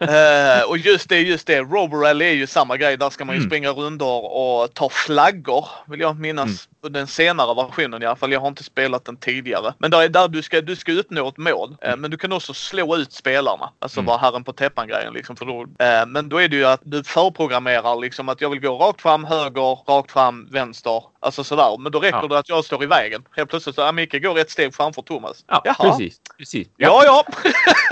Eh, 0.00 0.62
och 0.68 0.78
just 0.78 1.08
det, 1.08 1.18
just 1.20 1.46
det. 1.46 1.60
Roborally 1.60 2.24
är 2.24 2.32
ju 2.32 2.46
samma 2.46 2.76
grej. 2.76 2.96
Där 2.96 3.10
ska 3.10 3.24
man 3.24 3.34
ju 3.34 3.38
Mm. 3.38 3.50
springa 3.50 3.70
rundor 3.70 4.24
och 4.36 4.74
ta 4.74 4.88
flaggor. 4.88 5.66
Vill 5.86 6.00
jag 6.00 6.20
minnas. 6.20 6.68
Mm. 6.82 6.92
Den 6.92 7.06
senare 7.06 7.54
versionen 7.54 8.02
i 8.02 8.06
alla 8.06 8.16
fall. 8.16 8.32
Jag 8.32 8.40
har 8.40 8.48
inte 8.48 8.62
spelat 8.64 9.04
den 9.04 9.16
tidigare. 9.16 9.74
Men 9.78 9.90
där 9.90 10.02
är 10.02 10.08
där 10.08 10.28
du 10.28 10.42
ska, 10.42 10.60
du 10.60 10.76
ska 10.76 10.92
uppnå 10.92 11.28
ett 11.28 11.36
mål. 11.38 11.76
Eh, 11.82 11.96
men 11.96 12.10
du 12.10 12.16
kan 12.16 12.32
också 12.32 12.54
slå 12.54 12.96
ut 12.96 13.12
spelarna. 13.12 13.70
Alltså 13.78 14.00
Mm. 14.00 14.06
vara 14.06 14.18
herren 14.18 14.44
på 14.44 14.52
täppan 14.52 14.88
grejen 14.88 15.12
liksom. 15.12 15.36
För 15.36 15.44
då, 15.46 15.62
eh, 15.62 15.87
Eh, 15.88 16.06
men 16.06 16.28
då 16.28 16.36
är 16.36 16.48
det 16.48 16.56
ju 16.56 16.64
att 16.64 16.80
du 16.84 17.04
förprogrammerar 17.04 18.00
liksom 18.00 18.28
att 18.28 18.40
jag 18.40 18.50
vill 18.50 18.60
gå 18.60 18.78
rakt 18.78 19.00
fram, 19.00 19.24
höger, 19.24 19.92
rakt 19.92 20.10
fram, 20.10 20.48
vänster. 20.50 21.02
Alltså 21.20 21.44
sådär. 21.44 21.78
Men 21.78 21.92
då 21.92 22.00
räcker 22.00 22.18
Ja. 22.22 22.26
det 22.28 22.38
att 22.38 22.48
jag 22.48 22.64
står 22.64 22.82
i 22.82 22.86
vägen. 22.86 23.22
Helt 23.36 23.50
plötsligt 23.50 23.74
så, 23.74 23.80
ja 23.80 23.92
Micke 23.92 24.22
går 24.22 24.38
ett 24.38 24.50
steg 24.50 24.74
framför 24.74 25.02
Thomas. 25.02 25.44
Ja, 25.48 25.62
Jaha. 25.64 25.74
precis. 25.90 26.16
precis. 26.38 26.68
Ja, 26.76 27.02
ja. 27.04 27.24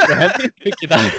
Det 0.09 0.14
händer 0.14 0.45
inte 0.45 0.61
mycket 0.64 0.88
där. 0.90 1.12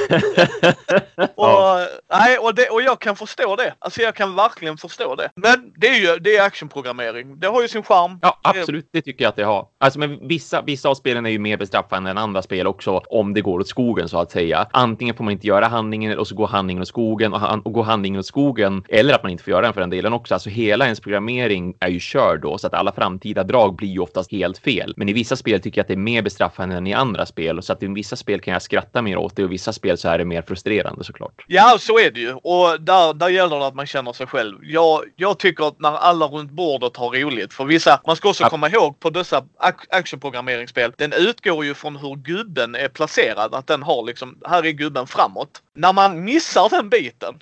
Och, 1.36 1.48
Ja. 1.48 1.88
nej, 2.12 2.38
och, 2.38 2.56
det, 2.56 2.70
och 2.70 2.82
jag 2.82 3.00
kan 3.00 3.16
förstå 3.16 3.56
det. 3.56 3.74
Alltså 3.80 4.02
jag 4.02 4.16
kan 4.16 4.36
verkligen 4.36 4.78
förstå 4.78 5.16
det. 5.16 5.30
Men 5.36 5.72
det 5.78 5.88
är 5.88 5.96
ju 6.00 6.20
det 6.20 6.38
är 6.38 6.44
actionprogrammering. 6.46 7.40
Det 7.40 7.48
har 7.48 7.62
ju 7.62 7.68
sin 7.68 7.84
charm. 7.84 8.20
Ja, 8.22 8.40
absolut. 8.44 8.90
Det 8.94 9.02
tycker 9.02 9.24
jag 9.24 9.30
att 9.30 9.36
det 9.36 9.44
har. 9.44 9.68
Alltså, 9.80 10.00
men 10.00 10.28
vissa, 10.28 10.62
vissa 10.62 10.90
av 10.90 10.96
spelen 10.96 11.26
är 11.26 11.30
ju 11.30 11.40
mer 11.40 11.58
bestraffande 11.58 12.10
än 12.10 12.18
andra 12.18 12.42
spel 12.42 12.68
också, 12.68 13.02
om 13.10 13.34
det 13.34 13.42
går 13.42 13.60
åt 13.60 13.68
skogen 13.68 14.10
så 14.10 14.20
att 14.20 14.32
säga. 14.32 14.68
Antingen 14.72 15.16
får 15.16 15.24
man 15.24 15.32
inte 15.34 15.48
göra 15.48 15.68
handlingen 15.68 16.20
och 16.20 16.28
så 16.28 16.36
går 16.36 16.48
handlingen 16.48 16.82
åt 16.82 16.88
skogen 16.88 17.34
och, 17.34 17.40
han, 17.40 17.62
och 17.62 17.74
går 17.74 17.84
handlingen 17.84 18.20
åt 18.20 18.26
skogen, 18.26 18.84
eller 18.90 19.14
att 19.14 19.24
man 19.24 19.32
inte 19.32 19.44
får 19.44 19.52
göra 19.52 19.62
den 19.62 19.74
för 19.74 19.82
den 19.82 19.90
delen 19.90 20.14
också. 20.14 20.34
Alltså 20.34 20.50
hela 20.50 20.86
ens 20.86 21.00
programmering 21.00 21.74
är 21.80 21.88
ju 21.90 21.97
körd 22.00 22.42
då, 22.42 22.58
så 22.58 22.68
att 22.68 22.74
alla 22.74 22.92
framtida 22.92 23.44
drag 23.44 23.76
blir 23.76 23.88
ju 23.90 24.00
oftast 24.00 24.32
helt 24.32 24.58
fel. 24.58 24.94
Men 24.98 25.10
i 25.10 25.14
vissa 25.14 25.36
spel 25.36 25.62
tycker 25.62 25.80
jag 25.80 25.84
att 25.84 25.88
det 25.88 25.94
är 25.94 25.98
mer 25.98 26.22
bestraffande 26.22 26.76
än 26.76 26.88
i 26.88 26.94
andra 26.94 27.26
spel, 27.26 27.64
så 27.64 27.74
att 27.74 27.84
i 27.84 27.88
vissa 27.88 28.16
spel 28.16 28.42
kan 28.42 28.54
jag 28.54 28.62
skratta 28.62 29.02
mer 29.02 29.18
åt 29.18 29.36
det 29.36 29.44
och 29.44 29.50
i 29.50 29.52
vissa 29.52 29.74
spel 29.74 29.98
så 29.98 30.10
är 30.10 30.18
det 30.18 30.26
mer 30.26 30.42
frustrerande 30.42 31.04
såklart. 31.04 31.46
Ja, 31.48 31.78
så 31.80 32.00
är 32.00 32.12
det 32.12 32.20
ju. 32.20 32.34
Och 32.34 32.82
där, 32.82 33.14
där 33.14 33.30
gäller 33.30 33.60
det 33.60 33.68
att 33.68 33.76
man 33.76 33.86
känner 33.88 34.14
sig 34.14 34.28
själv. 34.28 34.58
Jag, 34.62 35.02
jag 35.16 35.40
tycker 35.40 35.68
att 35.68 35.80
när 35.80 35.92
alla 35.98 36.26
runt 36.26 36.52
bordet 36.52 36.98
har 36.98 37.10
roligt, 37.12 37.54
för 37.54 37.66
vissa, 37.66 38.02
man 38.08 38.16
ska 38.16 38.30
också 38.30 38.44
Ja. 38.44 38.50
komma 38.50 38.70
ihåg 38.70 39.00
på 39.00 39.10
dessa 39.10 39.44
ac- 39.60 39.86
actionprogrammeringsspel, 39.90 40.94
den 40.98 41.14
utgår 41.14 41.66
ju 41.66 41.74
från 41.74 41.96
hur 41.96 42.16
gubben 42.16 42.76
är 42.76 42.88
placerad. 42.88 43.56
Att 43.56 43.68
den 43.68 43.84
har 43.84 44.04
liksom, 44.06 44.38
här 44.46 44.66
är 44.66 44.72
gubben 44.72 45.08
framåt. 45.08 45.50
När 45.76 45.94
man 45.94 46.24
missar 46.24 46.70
den 46.70 46.90
biten 46.90 47.34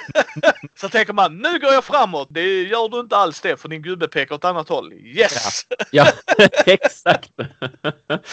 så 0.80 0.88
tänker 0.88 1.12
man, 1.12 1.38
nu 1.38 1.58
går 1.58 1.72
jag 1.72 1.84
framåt. 1.84 2.28
Det 2.30 2.62
gör 2.62 2.88
du 2.88 3.00
inte 3.00 3.16
alls 3.16 3.40
det, 3.40 3.56
för 3.60 3.68
din 3.68 3.82
gubbe 3.82 3.91
pekar 3.96 4.34
åt 4.34 4.44
annat 4.44 4.68
håll. 4.68 4.92
Yes! 4.92 5.62
Ja, 5.90 6.06
exakt. 6.66 7.30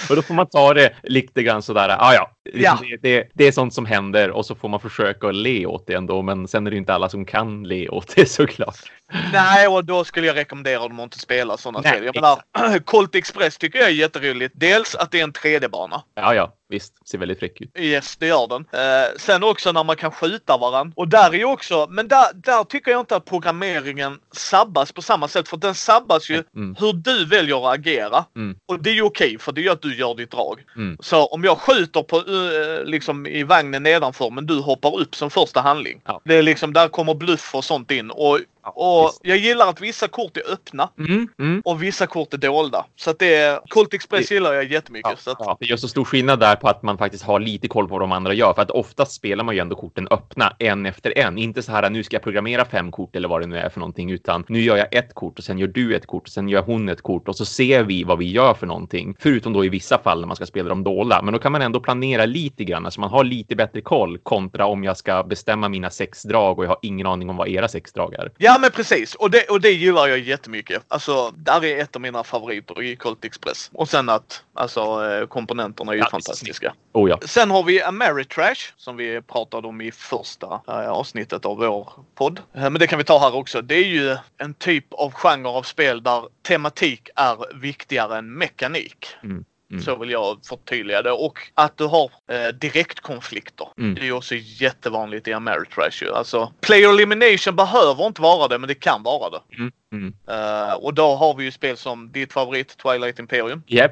och 0.09 0.15
då 0.15 0.21
får 0.21 0.33
man 0.33 0.49
ta 0.49 0.73
det 0.73 0.95
lite 1.03 1.43
grann 1.43 1.61
sådär. 1.61 1.89
Ah, 1.89 2.13
ja, 2.13 2.31
Ja. 2.53 2.79
Det, 2.81 2.97
det, 3.01 3.29
det 3.33 3.47
är 3.47 3.51
sånt 3.51 3.73
som 3.73 3.85
händer 3.85 4.31
och 4.31 4.45
så 4.45 4.55
får 4.55 4.69
man 4.69 4.79
försöka 4.79 5.31
le 5.31 5.65
åt 5.65 5.87
det 5.87 5.93
ändå. 5.93 6.21
Men 6.21 6.47
sen 6.47 6.67
är 6.67 6.71
det 6.71 6.77
inte 6.77 6.93
alla 6.93 7.09
som 7.09 7.25
kan 7.25 7.63
le 7.63 7.89
åt 7.89 8.15
det 8.15 8.25
såklart. 8.29 8.91
Nej, 9.33 9.67
och 9.67 9.85
då 9.85 10.03
skulle 10.03 10.27
jag 10.27 10.35
rekommendera 10.35 10.79
dem 10.79 10.99
att 10.99 11.03
inte 11.03 11.19
spela 11.19 11.57
sådana 11.57 11.79
Nej, 11.83 11.91
spel. 11.91 12.05
Jag 12.05 12.15
menar, 12.15 12.79
Colt 12.85 13.15
Express 13.15 13.57
tycker 13.57 13.79
jag 13.79 13.87
är 13.87 13.93
jätteroligt. 13.93 14.53
Dels 14.57 14.95
att 14.95 15.11
det 15.11 15.19
är 15.19 15.23
en 15.23 15.33
3D-bana. 15.33 16.03
Ja, 16.15 16.33
ja, 16.35 16.53
visst. 16.69 17.07
Ser 17.09 17.17
väldigt 17.17 17.39
fräck 17.39 17.61
ut. 17.61 17.71
Yes, 17.77 18.17
det 18.17 18.27
gör 18.27 18.47
den. 18.47 18.65
Eh, 18.71 19.07
sen 19.17 19.43
också 19.43 19.71
när 19.71 19.83
man 19.83 19.95
kan 19.95 20.11
skjuta 20.11 20.57
varandra. 20.57 20.93
Och 20.95 21.07
där 21.07 21.29
är 21.33 21.37
ju 21.37 21.45
också, 21.45 21.87
men 21.89 22.07
där, 22.07 22.25
där 22.33 22.63
tycker 22.63 22.91
jag 22.91 22.99
inte 22.99 23.15
att 23.15 23.25
programmeringen 23.25 24.19
sabbas 24.31 24.91
på 24.91 25.01
samma 25.01 25.27
sätt. 25.27 25.47
För 25.47 25.57
den 25.57 25.75
sabbas 25.75 26.29
ju 26.29 26.43
Mm. 26.55 26.75
hur 26.79 26.93
du 26.93 27.25
väljer 27.25 27.67
att 27.71 27.79
agera. 27.79 28.25
Mm. 28.35 28.57
Och 28.65 28.83
det 28.83 28.89
är 28.89 28.93
ju 28.93 29.01
okej, 29.01 29.37
för 29.39 29.51
det 29.51 29.61
gör 29.61 29.73
att 29.73 29.81
du 29.81 29.95
gör 29.95 30.15
ditt 30.15 30.31
drag. 30.31 30.59
Mm. 30.75 30.97
Så 31.01 31.25
om 31.25 31.43
jag 31.43 31.57
skjuter 31.57 32.01
på, 32.03 32.17
eh, 32.17 32.85
liksom 32.85 33.27
i 33.27 33.43
vagnen 33.43 33.83
nedanför 33.83 34.29
men 34.29 34.45
du 34.45 34.59
hoppar 34.59 34.99
upp 34.99 35.15
som 35.15 35.29
första 35.29 35.61
handling. 35.61 36.01
Ja. 36.05 36.21
Det 36.25 36.35
är 36.35 36.43
liksom, 36.43 36.73
där 36.73 36.87
kommer 36.87 37.13
bluff 37.13 37.55
och 37.55 37.63
sånt 37.65 37.91
in. 37.91 38.11
Och, 38.11 38.39
Ja, 38.63 38.69
och 38.75 39.07
visst. 39.09 39.19
jag 39.23 39.37
gillar 39.37 39.67
att 39.69 39.81
vissa 39.81 40.07
kort 40.07 40.37
är 40.37 40.51
öppna 40.53 40.89
Mm, 40.99 41.27
mm. 41.39 41.61
och 41.65 41.83
vissa 41.83 42.07
kort 42.07 42.33
är 42.33 42.37
dolda. 42.37 42.85
Så 42.95 43.09
att 43.09 43.19
det 43.19 43.35
är, 43.35 43.59
Colt 43.69 43.93
Express 43.93 44.27
Det- 44.29 44.35
gillar 44.35 44.53
jag 44.53 44.71
jättemycket. 44.71 45.11
Ja, 45.11 45.17
så 45.17 45.31
att, 45.31 45.37
ja. 45.39 45.57
Det 45.59 45.65
gör 45.65 45.77
så 45.77 45.87
stor 45.87 46.05
skillnad 46.05 46.39
där 46.39 46.55
på 46.55 46.67
att 46.67 46.83
man 46.83 46.97
faktiskt 46.97 47.23
har 47.23 47.39
lite 47.39 47.67
koll 47.67 47.87
på 47.87 47.91
vad 47.91 48.01
de 48.01 48.11
andra 48.11 48.33
gör. 48.33 48.53
För 48.53 48.61
att 48.61 48.71
oftast 48.71 49.11
spelar 49.11 49.43
man 49.43 49.55
ju 49.55 49.61
ändå 49.61 49.75
korten 49.75 50.07
öppna 50.11 50.55
en 50.59 50.85
efter 50.85 51.17
en. 51.17 51.37
Inte 51.37 51.61
så 51.63 51.71
här 51.71 51.89
nu 51.89 52.03
ska 52.03 52.15
jag 52.15 52.23
programmera 52.23 52.65
fem 52.65 52.91
kort 52.91 53.15
eller 53.15 53.27
vad 53.27 53.41
det 53.41 53.47
nu 53.47 53.57
är 53.57 53.69
för 53.69 53.79
någonting, 53.79 54.11
utan 54.11 54.45
nu 54.47 54.61
gör 54.61 54.77
jag 54.77 54.95
ett 54.95 55.13
kort 55.13 55.37
och 55.39 55.43
sen 55.45 55.57
gör 55.57 55.67
du 55.67 55.95
ett 55.95 56.07
kort 56.07 56.23
och 56.23 56.29
sen 56.33 56.49
gör 56.49 56.61
hon 56.61 56.89
ett 56.89 57.01
kort 57.01 57.27
och 57.27 57.35
så 57.35 57.45
ser 57.45 57.83
vi 57.83 58.03
vad 58.03 58.17
vi 58.17 58.31
gör 58.31 58.53
för 58.53 58.67
någonting. 58.67 59.15
Förutom 59.19 59.53
då 59.53 59.65
i 59.65 59.69
vissa 59.69 59.97
fall 59.97 60.19
när 60.19 60.27
man 60.27 60.35
ska 60.35 60.45
spela 60.45 60.69
dem 60.69 60.83
dolda. 60.83 61.21
Men 61.21 61.33
då 61.33 61.39
kan 61.39 61.51
man 61.51 61.61
ändå 61.61 61.79
planera 61.79 62.25
lite 62.25 62.63
grann 62.63 62.91
så 62.91 63.01
man 63.01 63.09
har 63.09 63.23
lite 63.23 63.55
bättre 63.55 63.81
koll 63.81 64.17
kontra 64.17 64.65
om 64.65 64.83
jag 64.83 64.97
ska 64.97 65.23
bestämma 65.23 65.69
mina 65.69 65.89
sex 65.89 66.23
drag 66.23 66.59
och 66.59 66.65
jag 66.65 66.69
har 66.69 66.79
ingen 66.81 67.07
aning 67.07 67.29
om 67.29 67.37
vad 67.37 67.47
era 67.47 67.67
sex 67.67 67.93
drag 67.93 68.13
är. 68.13 68.31
Ja 68.37 68.48
men 68.57 68.71
precis 68.71 69.15
och 69.15 69.31
det, 69.31 69.49
och 69.49 69.61
det 69.61 69.71
gillar 69.71 70.07
jag 70.07 70.19
jättemycket. 70.19 70.83
Alltså 70.87 71.31
där 71.35 71.65
är 71.65 71.77
ett 71.77 71.95
av 71.95 72.01
mina 72.01 72.23
favoriter 72.23 72.81
i 72.81 72.95
Colt 72.95 73.25
Express. 73.25 73.69
Och 73.73 73.89
sen 73.89 74.09
att 74.09 74.43
alltså 74.53 74.81
eh, 74.81 75.27
komponenterna 75.27 75.91
är 75.91 75.95
ju 75.95 76.01
Ja, 76.01 76.09
fantastiska. 76.09 76.73
Oh 76.93 77.09
ja. 77.09 77.19
Sen 77.25 77.51
har 77.51 77.63
vi 77.63 77.81
Ameritrash 77.81 78.73
som 78.77 78.97
vi 78.97 79.21
pratade 79.21 79.67
om 79.67 79.81
i 79.81 79.91
första 79.91 80.61
eh, 80.67 80.89
avsnittet 80.89 81.45
av 81.45 81.57
vår 81.57 81.89
podd. 82.15 82.41
Eh, 82.53 82.61
men 82.61 82.73
det 82.73 82.87
kan 82.87 82.97
vi 82.97 83.05
ta 83.05 83.19
här 83.19 83.35
också. 83.35 83.61
Det 83.61 83.75
är 83.75 83.85
ju 83.85 84.17
en 84.37 84.53
typ 84.53 84.93
av 84.93 85.13
genre 85.13 85.49
av 85.49 85.63
spel 85.63 86.03
där 86.03 86.23
tematik 86.47 87.09
är 87.15 87.59
viktigare 87.59 88.17
än 88.17 88.33
mekanik. 88.33 89.07
Mm. 89.23 89.45
Mm. 89.71 89.83
Så 89.83 89.95
vill 89.95 90.09
jag 90.09 90.39
förtydliga 90.45 91.01
det. 91.01 91.11
Och 91.11 91.39
att 91.53 91.77
du 91.77 91.83
har 91.83 92.11
eh, 92.31 92.47
direktkonflikter. 92.47 93.67
Mm. 93.77 93.95
Det 93.95 94.01
är 94.01 94.05
ju 94.05 94.11
också 94.11 94.35
jättevanligt 94.35 95.27
i 95.27 95.33
Ameritrash 95.33 96.03
ju. 96.03 96.13
Alltså, 96.13 96.53
player 96.61 96.89
elimination 96.89 97.55
behöver 97.55 98.07
inte 98.07 98.21
vara 98.21 98.47
det, 98.47 98.57
men 98.57 98.67
det 98.67 98.75
kan 98.75 99.03
vara 99.03 99.29
det. 99.29 99.55
Mm. 99.57 99.71
Mm. 99.91 100.13
Eh, 100.29 100.73
och 100.73 100.93
då 100.93 101.15
har 101.15 101.35
vi 101.35 101.43
ju 101.43 101.51
spel 101.51 101.77
som 101.77 102.11
ditt 102.11 102.33
favorit 102.33 102.77
Twilight 102.77 103.19
Imperium. 103.19 103.63
Japp. 103.67 103.91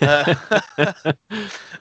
Eh, 0.00 0.36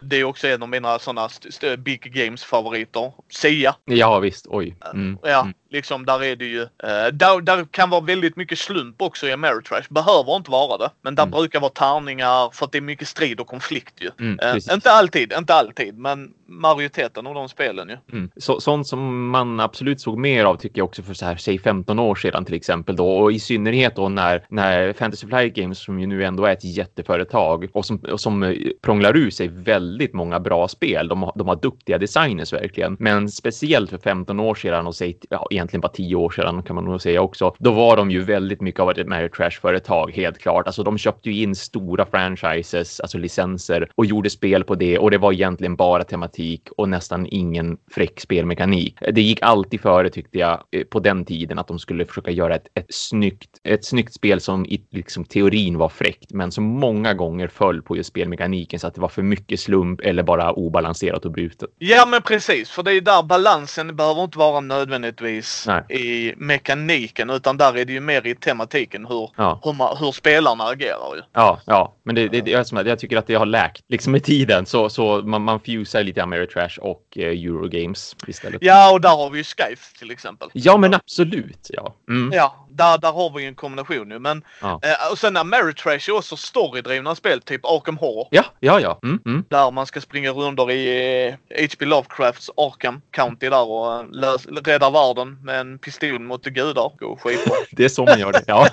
det 0.01 0.15
är 0.19 0.23
också 0.23 0.47
en 0.47 0.63
av 0.63 0.69
mina 0.69 0.99
sådana 0.99 1.29
big 1.77 2.13
games 2.13 2.43
favoriter. 2.43 3.11
Sia. 3.29 3.75
Ja, 3.85 4.19
visst. 4.19 4.45
Oj. 4.49 4.75
Mm. 4.93 5.17
Ja, 5.23 5.41
Mm. 5.41 5.53
liksom 5.69 6.05
där 6.05 6.23
är 6.23 6.35
det 6.35 6.45
ju. 6.45 6.61
eh, 6.61 7.07
där, 7.13 7.41
där 7.41 7.65
kan 7.71 7.89
vara 7.89 8.01
väldigt 8.01 8.35
mycket 8.35 8.59
slump 8.59 9.01
också 9.01 9.27
i 9.27 9.31
Ameritrash. 9.31 9.83
Behöver 9.89 10.35
inte 10.35 10.51
vara 10.51 10.77
det. 10.77 10.89
Men 11.01 11.15
där 11.15 11.23
Mm. 11.23 11.31
brukar 11.31 11.59
vara 11.59 11.71
tärningar 11.71 12.49
för 12.53 12.65
att 12.65 12.71
det 12.71 12.77
är 12.77 12.81
mycket 12.81 13.07
strid 13.07 13.39
och 13.39 13.47
konflikt 13.47 13.93
ju. 14.01 14.09
Mm, 14.19 14.39
Eh, 14.39 14.73
inte 14.73 14.91
alltid, 14.91 15.33
inte 15.37 15.53
alltid, 15.53 15.97
men 15.97 16.33
majoriteten 16.47 17.27
av 17.27 17.33
de 17.33 17.49
spelen 17.49 17.89
ju. 17.89 17.97
Mm. 18.17 18.31
Så, 18.37 18.59
sånt 18.59 18.87
som 18.87 19.29
man 19.29 19.59
absolut 19.59 20.01
såg 20.01 20.17
mer 20.17 20.45
av 20.45 20.55
tycker 20.57 20.79
jag 20.79 20.85
också 20.85 21.03
för 21.03 21.13
så 21.13 21.25
här, 21.25 21.35
säg 21.37 21.59
15 21.59 21.99
år 21.99 22.15
sedan 22.15 22.45
till 22.45 22.53
exempel 22.55 22.95
då 22.95 23.17
och 23.17 23.31
i 23.31 23.39
synnerhet 23.43 23.95
då 23.95 24.09
när, 24.09 24.45
när 24.49 24.93
Fantasy 24.93 25.27
Flight 25.27 25.53
Games 25.55 25.79
som 25.83 25.99
ju 25.99 26.07
nu 26.07 26.23
ändå 26.25 26.45
är 26.45 26.53
ett 26.53 26.63
jätteföretag 26.63 27.67
och 27.73 27.85
som, 27.85 27.97
och 28.11 28.19
som 28.19 28.43
eh, 28.43 28.53
prånglar 28.81 29.17
ur 29.17 29.29
sig 29.29 29.47
väldigt 29.47 30.13
många 30.13 30.39
bra 30.39 30.67
spel. 30.67 31.07
De, 31.07 31.23
har- 31.23 31.33
de 31.35 31.47
har 31.47 31.55
duktiga 31.55 31.97
designers 31.97 32.53
verkligen, 32.53 32.95
men 32.99 33.29
speciellt 33.29 33.89
för 33.89 33.97
15 33.97 34.39
år 34.39 34.55
sedan 34.55 34.87
och 34.87 34.95
säg 34.95 35.17
ja, 35.29 35.47
egentligen 35.51 35.81
bara 35.81 35.91
10 35.91 36.15
år 36.15 36.29
sedan 36.29 36.63
kan 36.63 36.75
man 36.75 36.85
nog 36.85 37.01
säga 37.01 37.21
också. 37.21 37.55
Då 37.59 37.71
var 37.71 37.97
de 37.97 38.11
ju 38.11 38.19
väldigt 38.23 38.61
mycket 38.61 38.79
av 38.79 38.91
ett 38.91 39.07
Mary 39.07 39.29
Trash 39.29 39.49
företag 39.61 40.11
helt 40.15 40.37
klart. 40.39 40.65
Alltså 40.67 40.83
de 40.83 40.97
köpte 40.97 41.29
ju 41.29 41.41
in 41.43 41.55
stora 41.55 42.05
franchises, 42.05 42.99
alltså 42.99 43.17
licenser 43.17 43.87
och 43.95 44.05
gjorde 44.05 44.29
spel 44.29 44.63
på 44.63 44.75
det 44.75 44.97
och 44.99 45.11
det 45.11 45.17
var 45.17 45.33
egentligen 45.33 45.75
bara 45.75 46.03
tematik 46.03 46.69
och 46.77 46.89
nästan 46.89 47.27
ingen 47.31 47.77
fräck 47.91 48.19
spelmekanik. 48.19 48.97
Det 49.13 49.21
gick 49.21 49.41
alltid 49.41 49.81
före 49.81 50.09
tyckte 50.09 50.37
jag 50.39 50.63
eh, 50.71 50.83
på 50.83 50.99
den 50.99 51.25
tiden 51.25 51.59
att 51.59 51.67
de 51.67 51.79
skulle 51.79 52.05
försöka 52.05 52.31
göra 52.31 52.55
ett, 52.55 52.67
ett, 52.73 52.85
snyggt, 52.89 53.32
ett 53.63 53.85
snyggt 53.85 54.13
spel 54.13 54.41
som 54.41 54.65
i 54.65 54.81
liksom, 54.91 55.25
teorin 55.25 55.77
var 55.77 55.89
fräckt 55.89 56.31
men 56.31 56.51
som 56.51 56.63
många 56.63 57.13
gånger 57.13 57.47
föll 57.47 57.81
på 57.81 57.97
just 57.97 58.09
spelmekaniken 58.09 58.79
så 58.79 58.87
att 58.87 58.95
det 58.95 59.01
var 59.01 59.07
för 59.07 59.21
mycket 59.21 59.59
slump 59.59 60.01
eller 60.01 60.23
bara 60.23 60.51
obalanserat 60.51 61.25
och 61.25 61.31
brutet. 61.31 61.69
Ja 61.77 62.05
men 62.05 62.21
precis, 62.21 62.69
för 62.69 62.83
det 62.83 62.93
är 62.93 63.01
där 63.01 63.23
balansen 63.23 63.95
behöver 63.95 64.23
inte 64.23 64.37
vara 64.37 64.59
nödvändigtvis 64.59 65.65
Nej. 65.67 65.83
i 65.89 66.33
mekaniken 66.37 67.29
utan 67.29 67.57
där 67.57 67.77
är 67.77 67.85
det 67.85 67.93
ju 67.93 67.99
mer 67.99 68.27
i 68.27 68.35
tematiken 68.35 69.05
hur, 69.05 69.29
Ja. 69.37 69.59
hur, 69.63 69.73
man, 69.73 69.97
hur 69.97 70.11
spelarna 70.11 70.63
agerar 70.63 71.15
ju. 71.15 71.21
Ja, 71.33 71.59
ja, 71.65 71.95
men 72.03 72.15
det, 72.15 72.27
det, 72.27 72.41
det 72.41 72.73
att 72.73 72.87
jag 72.87 72.99
tycker 72.99 73.17
att 73.17 73.27
det 73.27 73.35
har 73.35 73.45
läkt 73.45 73.83
liksom 73.87 74.11
med 74.11 74.23
tiden 74.23 74.65
så, 74.65 74.89
så 74.89 75.21
man, 75.21 75.41
man 75.41 75.59
fusar 75.59 76.03
lite 76.03 76.23
Ameritrash 76.23 76.79
och 76.81 77.03
eh, 77.15 77.27
Eurogames 77.27 78.15
istället. 78.27 78.57
Ja 78.61 78.93
och 78.93 79.01
där 79.01 79.09
har 79.09 79.29
vi 79.29 79.37
ju 79.37 79.43
Skype 79.43 79.81
till 79.99 80.11
exempel. 80.11 80.49
Ja, 80.53 80.77
men 80.77 80.93
absolut. 80.93 81.69
Ja. 81.69 81.95
Mm. 82.09 82.31
Ja, 82.33 82.67
där, 82.69 82.97
där 82.97 83.11
har 83.11 83.22
vi 83.29 83.41
ju 83.41 83.47
en 83.47 83.55
kombination 83.55 84.09
nu. 84.09 84.19
Men, 84.19 84.43
Ja. 84.61 84.79
eh, 84.83 85.11
och 85.11 85.17
sen 85.19 85.37
Ameritrash 85.37 86.09
är 86.09 86.11
också 86.15 86.37
storydrivna 86.37 87.15
spel, 87.15 87.41
typ 87.41 87.65
Arkham 87.65 87.97
Horror. 87.97 88.27
Ja, 88.31 88.45
ja, 88.59 88.79
ja. 88.79 88.99
Mm, 89.03 89.19
mm. 89.25 89.43
Där 89.49 89.71
man 89.71 89.85
ska 89.85 90.01
springa 90.01 90.31
runt 90.31 90.59
i 90.71 91.27
eh, 91.27 91.61
H.P. 91.61 91.85
Lovecrafts 91.85 92.49
Arkham 92.57 93.01
County 93.11 93.49
där 93.49 93.63
och 93.69 93.93
eh, 93.99 94.05
lös, 94.11 94.45
rädda 94.45 94.89
världen 94.89 95.37
med 95.43 95.59
en 95.59 95.79
pistol 95.79 96.19
mot 96.19 96.43
gudar. 96.45 96.91
Gå 96.99 97.17
skitbra. 97.17 97.55
Det 97.71 97.85
är 97.85 97.89
så 97.89 98.05
man 98.05 98.19
gör 98.19 98.31
det. 98.31 98.43
Ja, 98.47 98.67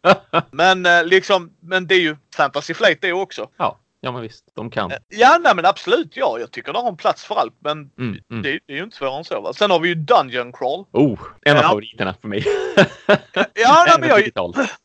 men 0.50 0.86
eh, 0.86 1.04
liksom, 1.04 1.50
men 1.60 1.86
det 1.86 1.94
är 1.94 2.00
ju 2.00 2.16
Fantasy 2.36 2.74
Flight 2.74 2.98
det 3.00 3.12
också. 3.12 3.48
ja, 3.56 3.78
ja 4.04 4.12
men 4.12 4.22
visst. 4.22 4.44
De 4.56 4.70
kan. 4.70 4.90
Eh, 4.90 4.96
Ja, 5.08 5.38
nej 5.40 5.54
men 5.56 5.66
absolut. 5.66 6.12
Ja, 6.16 6.38
jag 6.38 6.50
tycker 6.50 6.72
det 6.72 6.78
har 6.78 6.88
en 6.88 6.96
plats 6.96 7.24
för 7.24 7.34
allt. 7.34 7.54
Men 7.58 7.78
Mm, 7.98 8.18
mm. 8.30 8.42
det, 8.42 8.58
det 8.66 8.72
är 8.72 8.76
ju 8.76 8.82
inte 8.84 8.96
svårare 8.96 9.18
än 9.18 9.24
så. 9.24 9.40
Va? 9.40 9.52
Sen 9.52 9.70
har 9.70 9.80
vi 9.80 9.88
ju 9.88 9.94
Dungeon 9.94 10.52
Crawl. 10.52 10.84
Oh, 10.92 11.18
en 11.44 11.56
av 11.56 11.62
Ja. 11.62 11.68
favoriterna 11.68 12.14
för 12.20 12.28
mig. 12.28 12.44
Ja, 13.54 13.84
nej, 13.86 13.96
men 14.00 14.08
jag, 14.08 14.30